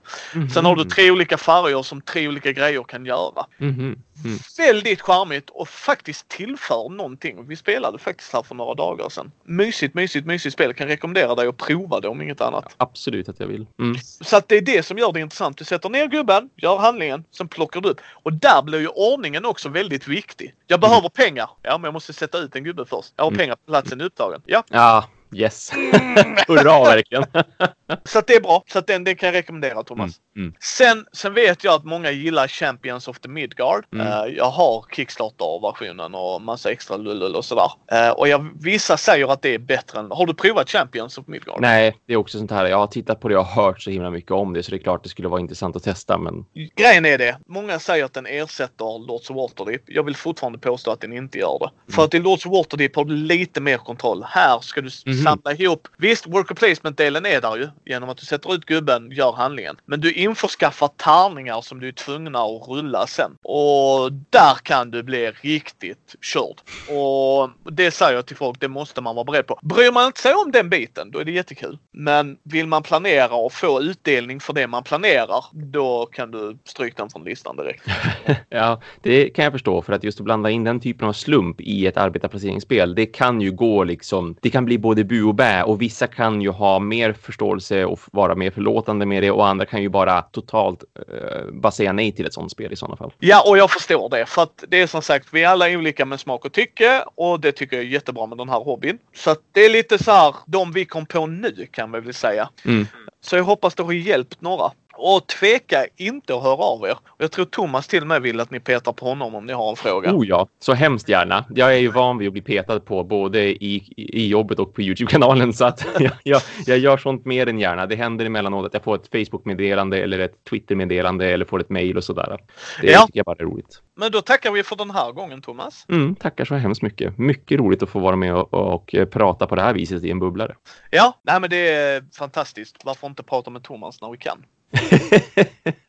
Sen 0.54 0.64
har 0.64 0.76
du 0.76 0.82
Mhm. 0.82 0.90
tre 0.90 1.10
olika 1.10 1.38
färger 1.38 1.82
som 1.82 2.00
tre 2.00 2.28
olika 2.28 2.52
grejer 2.52 2.82
kan 2.82 3.06
göra. 3.06 3.46
Mhm. 3.58 4.02
Mm. 4.24 4.38
Väldigt 4.58 5.00
charmigt 5.00 5.50
och 5.50 5.68
faktiskt 5.68 6.28
tillför 6.28 6.88
någonting. 6.88 7.46
Vi 7.48 7.56
spelade 7.56 7.98
faktiskt 7.98 8.32
här 8.32 8.42
för 8.42 8.54
några 8.54 8.74
dagar 8.74 9.08
sedan. 9.08 9.32
Mysigt, 9.44 9.94
mysigt, 9.94 10.26
mysigt 10.26 10.52
spel. 10.52 10.74
Kan 10.74 10.88
rekommendera 10.88 11.34
dig 11.34 11.48
att 11.48 11.56
prova 11.56 12.00
det 12.00 12.08
om 12.08 12.22
inget 12.22 12.40
annat. 12.40 12.74
Absolut 12.76 13.28
att 13.28 13.40
jag 13.40 13.46
vill. 13.46 13.66
Mm. 13.78 13.96
Så 14.20 14.36
att 14.36 14.48
det 14.48 14.56
är 14.56 14.60
det 14.60 14.82
som 14.82 14.98
gör 14.98 15.12
det 15.12 15.20
intressant. 15.20 15.58
Du 15.58 15.64
sätter 15.64 15.88
ner 15.88 16.06
gubben, 16.06 16.50
gör 16.56 16.76
handlingen, 16.78 17.24
sen 17.30 17.48
plockar 17.48 17.80
du 17.80 17.88
upp. 17.88 18.00
Och 18.10 18.32
där 18.32 18.62
blir 18.62 18.80
ju 18.80 18.88
ordningen 18.88 19.44
också 19.44 19.68
väldigt 19.68 20.08
viktig. 20.08 20.54
Jag 20.66 20.80
behöver 20.80 21.08
pengar. 21.08 21.50
Ja, 21.62 21.78
men 21.78 21.84
jag 21.84 21.92
måste 21.92 22.12
sätta 22.12 22.38
ut 22.38 22.56
en 22.56 22.64
gubbe 22.64 22.84
först. 22.84 23.07
Jag 23.16 23.24
har 23.24 23.30
pengar 23.30 23.54
på 23.54 23.66
platsen 23.66 24.00
är 24.00 24.04
upptagen. 24.04 24.42
Ja, 24.46 24.62
Ja, 24.68 25.04
yes. 25.32 25.70
Hurra 26.48 26.84
verkligen. 26.84 27.24
så 28.04 28.20
det 28.26 28.34
är 28.34 28.40
bra. 28.40 28.64
Så 28.72 28.80
den, 28.80 29.04
den 29.04 29.16
kan 29.16 29.26
jag 29.26 29.34
rekommendera 29.34 29.82
Thomas. 29.82 30.20
Mm. 30.36 30.46
Mm. 30.46 30.54
Sen, 30.60 31.06
sen 31.12 31.34
vet 31.34 31.64
jag 31.64 31.74
att 31.74 31.84
många 31.84 32.10
gillar 32.10 32.48
Champions 32.48 33.08
of 33.08 33.20
the 33.20 33.28
Midgard. 33.28 33.84
Mm. 33.92 34.06
Eh, 34.06 34.36
jag 34.36 34.50
har 34.50 34.84
Kickstarter-versionen 34.96 36.14
och 36.14 36.42
massa 36.42 36.70
extra 36.70 36.96
lull 36.96 37.36
och 37.36 37.44
sådär. 37.44 37.70
Eh, 37.92 38.10
och 38.10 38.28
jag, 38.28 38.50
vissa 38.60 38.96
säger 38.96 39.32
att 39.32 39.42
det 39.42 39.54
är 39.54 39.58
bättre 39.58 39.98
än... 39.98 40.10
Har 40.10 40.26
du 40.26 40.34
provat 40.34 40.70
Champions 40.70 41.18
of 41.18 41.26
Midgard? 41.26 41.60
Nej, 41.60 41.96
det 42.06 42.12
är 42.12 42.16
också 42.16 42.38
sånt 42.38 42.50
här. 42.50 42.66
Jag 42.66 42.78
har 42.78 42.86
tittat 42.86 43.20
på 43.20 43.28
det 43.28 43.36
och 43.36 43.46
hört 43.46 43.82
så 43.82 43.90
himla 43.90 44.10
mycket 44.10 44.30
om 44.30 44.52
det 44.52 44.62
så 44.62 44.70
det 44.70 44.76
är 44.76 44.82
klart 44.82 45.02
det 45.02 45.08
skulle 45.08 45.28
vara 45.28 45.40
intressant 45.40 45.76
att 45.76 45.82
testa. 45.82 46.18
Men 46.18 46.44
Grejen 46.76 47.06
är 47.06 47.18
det. 47.18 47.38
Många 47.46 47.78
säger 47.78 48.04
att 48.04 48.14
den 48.14 48.26
ersätter 48.26 49.06
Lords 49.06 49.30
of 49.30 49.36
Waterdeep. 49.36 49.82
Jag 49.86 50.02
vill 50.02 50.16
fortfarande 50.16 50.58
påstå 50.58 50.90
att 50.90 51.00
den 51.00 51.12
inte 51.12 51.38
gör 51.38 51.58
det. 51.58 51.92
För 51.92 52.04
att 52.04 52.14
i 52.14 52.18
Lords 52.18 52.46
of 52.46 52.52
Waterdeep 52.52 52.96
har 52.96 53.04
du 53.04 53.16
lite 53.16 53.60
mer 53.60 53.76
kontroll. 53.76 54.24
Här 54.28 54.60
ska 54.60 54.80
du 54.80 54.90
Mhm. 55.18 55.24
samla 55.24 55.52
ihop. 55.52 55.88
Visst, 55.96 56.26
worker 56.26 56.54
placement-delen 56.54 57.26
är 57.26 57.40
där 57.40 57.56
ju. 57.56 57.68
Genom 57.86 58.08
att 58.08 58.16
du 58.16 58.26
sätter 58.26 58.54
ut 58.54 58.64
gubben, 58.64 59.10
gör 59.10 59.32
handlingen. 59.32 59.76
Men 59.86 60.00
du 60.00 60.12
införskaffar 60.12 60.88
tärningar 60.96 61.60
som 61.60 61.80
du 61.80 61.88
är 61.88 61.92
tvungna 61.92 62.38
att 62.38 62.68
rulla 62.68 63.06
sen. 63.06 63.32
Och 63.42 64.12
där 64.12 64.54
kan 64.62 64.90
du 64.90 65.02
bli 65.02 65.30
riktigt 65.30 66.14
körd. 66.22 66.60
Och 66.90 67.50
det 67.72 67.90
säger 67.90 68.14
jag 68.14 68.26
till 68.26 68.36
folk, 68.36 68.60
det 68.60 68.68
måste 68.68 69.00
man 69.00 69.14
vara 69.14 69.24
beredd 69.24 69.46
på. 69.46 69.58
Bryr 69.62 69.92
man 69.92 70.12
sig 70.12 70.32
om 70.34 70.52
den 70.52 70.70
biten, 70.70 71.10
då 71.10 71.18
är 71.18 71.24
det 71.24 71.32
jättekul. 71.32 71.78
Men 71.92 72.36
vill 72.42 72.66
man 72.66 72.82
planera 72.82 73.34
och 73.34 73.52
få 73.52 73.82
utdelning 73.82 74.40
för 74.40 74.52
det 74.52 74.66
man 74.66 74.82
planerar, 74.82 75.44
då 75.52 76.06
kan 76.06 76.30
du 76.30 76.58
stryka 76.64 77.02
den 77.02 77.10
från 77.10 77.24
listan 77.24 77.56
direkt. 77.56 77.84
ja, 78.48 78.80
det 79.02 79.30
kan 79.30 79.44
jag 79.44 79.52
förstå 79.52 79.82
för 79.82 79.92
att 79.92 80.04
just 80.04 80.20
att 80.20 80.24
blanda 80.24 80.50
in 80.50 80.64
den 80.64 80.80
typen 80.80 81.08
av 81.08 81.12
slump 81.12 81.60
i 81.60 81.86
ett 81.86 81.96
arbetarplaceringsspel, 81.96 82.94
det 82.94 83.06
kan 83.06 83.40
ju 83.40 83.52
gå 83.52 83.84
liksom. 83.84 84.36
Det 84.42 84.50
kan 84.50 84.64
bli 84.64 84.78
både 84.78 85.04
bu 85.08 85.24
och 85.24 85.34
bä 85.34 85.62
och 85.62 85.82
vissa 85.82 86.06
kan 86.06 86.42
ju 86.42 86.50
ha 86.50 86.78
mer 86.78 87.12
förståelse 87.12 87.84
och 87.84 88.00
vara 88.12 88.34
mer 88.34 88.50
förlåtande 88.50 89.06
med 89.06 89.22
det 89.22 89.30
och 89.30 89.46
andra 89.46 89.66
kan 89.66 89.82
ju 89.82 89.88
bara 89.88 90.22
totalt 90.22 90.84
eh, 90.98 91.52
bara 91.52 91.72
säga 91.72 91.92
nej 91.92 92.12
till 92.12 92.26
ett 92.26 92.34
sånt 92.34 92.52
spel 92.52 92.72
i 92.72 92.76
sådana 92.76 92.96
fall. 92.96 93.12
Ja, 93.18 93.42
och 93.46 93.58
jag 93.58 93.70
förstår 93.70 94.08
det. 94.08 94.26
För 94.26 94.42
att 94.42 94.64
det 94.68 94.80
är 94.80 94.86
som 94.86 95.02
sagt, 95.02 95.28
vi 95.32 95.42
är 95.42 95.48
alla 95.48 95.70
olika 95.70 96.06
med 96.06 96.20
smak 96.20 96.44
och 96.44 96.52
tycke 96.52 97.04
och 97.14 97.40
det 97.40 97.52
tycker 97.52 97.76
jag 97.76 97.84
är 97.84 97.88
jättebra 97.88 98.26
med 98.26 98.38
den 98.38 98.48
här 98.48 98.60
hobbyn. 98.60 98.98
Så 99.14 99.30
att 99.30 99.40
det 99.52 99.64
är 99.64 99.70
lite 99.70 100.04
så 100.04 100.10
här, 100.10 100.34
de 100.46 100.72
vi 100.72 100.84
kom 100.84 101.06
på 101.06 101.26
nu 101.26 101.66
kan 101.70 101.92
vi 101.92 102.00
väl 102.00 102.14
säga. 102.14 102.48
Mm. 102.64 102.86
Så 103.20 103.36
jag 103.36 103.44
hoppas 103.44 103.74
det 103.74 103.82
har 103.82 103.92
hjälpt 103.92 104.40
några. 104.40 104.70
Och 105.00 105.26
tveka 105.26 105.86
inte 105.96 106.34
att 106.34 106.42
höra 106.42 106.54
av 106.56 106.84
er. 106.84 106.96
Jag 107.18 107.32
tror 107.32 107.44
Thomas 107.44 107.86
till 107.88 108.00
och 108.00 108.06
med 108.06 108.22
vill 108.22 108.40
att 108.40 108.50
ni 108.50 108.60
petar 108.60 108.92
på 108.92 109.06
honom 109.06 109.34
om 109.34 109.46
ni 109.46 109.52
har 109.52 109.70
en 109.70 109.76
fråga. 109.76 110.14
Oh 110.14 110.26
ja, 110.26 110.48
så 110.58 110.72
hemskt 110.74 111.08
gärna. 111.08 111.44
Jag 111.54 111.74
är 111.74 111.78
ju 111.78 111.88
van 111.88 112.18
vid 112.18 112.26
att 112.28 112.32
bli 112.32 112.42
petad 112.42 112.80
på 112.80 113.04
både 113.04 113.64
i, 113.64 113.92
i 113.96 114.28
jobbet 114.28 114.58
och 114.58 114.74
på 114.74 114.82
Youtube-kanalen 114.82 115.52
så 115.52 115.64
att 115.64 115.86
jag, 115.98 116.12
jag, 116.22 116.42
jag 116.66 116.78
gör 116.78 116.96
sånt 116.96 117.24
mer 117.24 117.46
än 117.48 117.58
gärna. 117.58 117.86
Det 117.86 117.96
händer 117.96 118.24
emellanåt 118.26 118.66
att 118.66 118.74
jag 118.74 118.84
får 118.84 118.94
ett 118.94 119.08
Facebook-meddelande 119.12 120.02
eller 120.02 120.18
ett 120.18 120.44
Twitter-meddelande 120.50 121.26
eller 121.30 121.44
får 121.44 121.60
ett 121.60 121.70
mejl 121.70 121.96
och 121.96 122.04
sådär. 122.04 122.38
Det 122.82 122.90
Ja. 122.92 123.06
tycker 123.06 123.18
jag 123.18 123.26
bara 123.26 123.36
är 123.38 123.44
roligt. 123.44 123.82
Men 123.96 124.12
då 124.12 124.20
tackar 124.20 124.52
vi 124.52 124.62
för 124.62 124.76
den 124.76 124.90
här 124.90 125.12
gången 125.12 125.42
Thomas. 125.42 125.84
Mm, 125.88 126.16
tackar 126.16 126.44
så 126.44 126.54
hemskt 126.54 126.82
mycket. 126.82 127.18
Mycket 127.18 127.58
roligt 127.60 127.82
att 127.82 127.88
få 127.90 127.98
vara 127.98 128.16
med 128.16 128.34
och, 128.34 128.54
och 128.74 128.94
prata 129.10 129.46
på 129.46 129.54
det 129.54 129.62
här 129.62 129.74
viset 129.74 130.04
i 130.04 130.10
en 130.10 130.18
bubblare. 130.18 130.54
Ja, 130.90 131.20
nej 131.22 131.40
men 131.40 131.50
det 131.50 131.68
är 131.68 132.04
fantastiskt. 132.18 132.76
Varför 132.84 133.06
inte 133.08 133.22
prata 133.22 133.50
med 133.50 133.62
Thomas 133.62 134.00
när 134.00 134.10
vi 134.10 134.18
kan? 134.18 134.44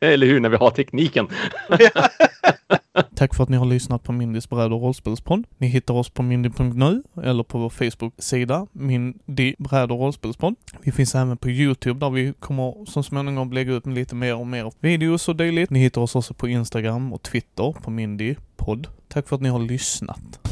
Eller 0.00 0.26
hur, 0.26 0.40
när 0.40 0.48
vi 0.48 0.56
har 0.56 0.70
tekniken. 0.70 1.28
Tack 3.14 3.34
för 3.34 3.42
att 3.42 3.48
ni 3.48 3.56
har 3.56 3.66
lyssnat 3.66 4.02
på 4.02 4.12
Mindys 4.12 4.50
bräd 4.50 4.72
och 4.72 4.82
rollspelspodd. 4.82 5.46
Ni 5.58 5.66
hittar 5.66 5.94
oss 5.94 6.10
på 6.10 6.22
mindy.nu 6.22 7.02
eller 7.22 7.42
på 7.42 7.58
vår 7.58 7.70
Facebook-sida 7.70 8.66
Mindy 8.72 9.54
bräd 9.58 9.92
och 9.92 9.98
rollspelspodd. 9.98 10.54
Vi 10.82 10.92
finns 10.92 11.14
även 11.14 11.36
på 11.36 11.50
Youtube 11.50 12.00
där 12.00 12.10
vi 12.10 12.32
kommer 12.32 12.84
så 12.86 13.02
småningom 13.02 13.52
lägga 13.52 13.72
ut 13.72 13.86
lite 13.86 14.14
mer 14.14 14.36
och 14.36 14.46
mer 14.46 14.72
videos 14.80 15.28
och 15.28 15.36
dylikt. 15.36 15.70
Ni 15.70 15.78
hittar 15.78 16.00
oss 16.00 16.16
också 16.16 16.34
på 16.34 16.48
Instagram 16.48 17.12
och 17.12 17.22
Twitter 17.22 17.72
på 17.82 17.90
Mindy 17.90 18.34
podd. 18.56 18.86
Tack 19.08 19.28
för 19.28 19.36
att 19.36 19.42
ni 19.42 19.48
har 19.48 19.58
lyssnat. 19.58 20.49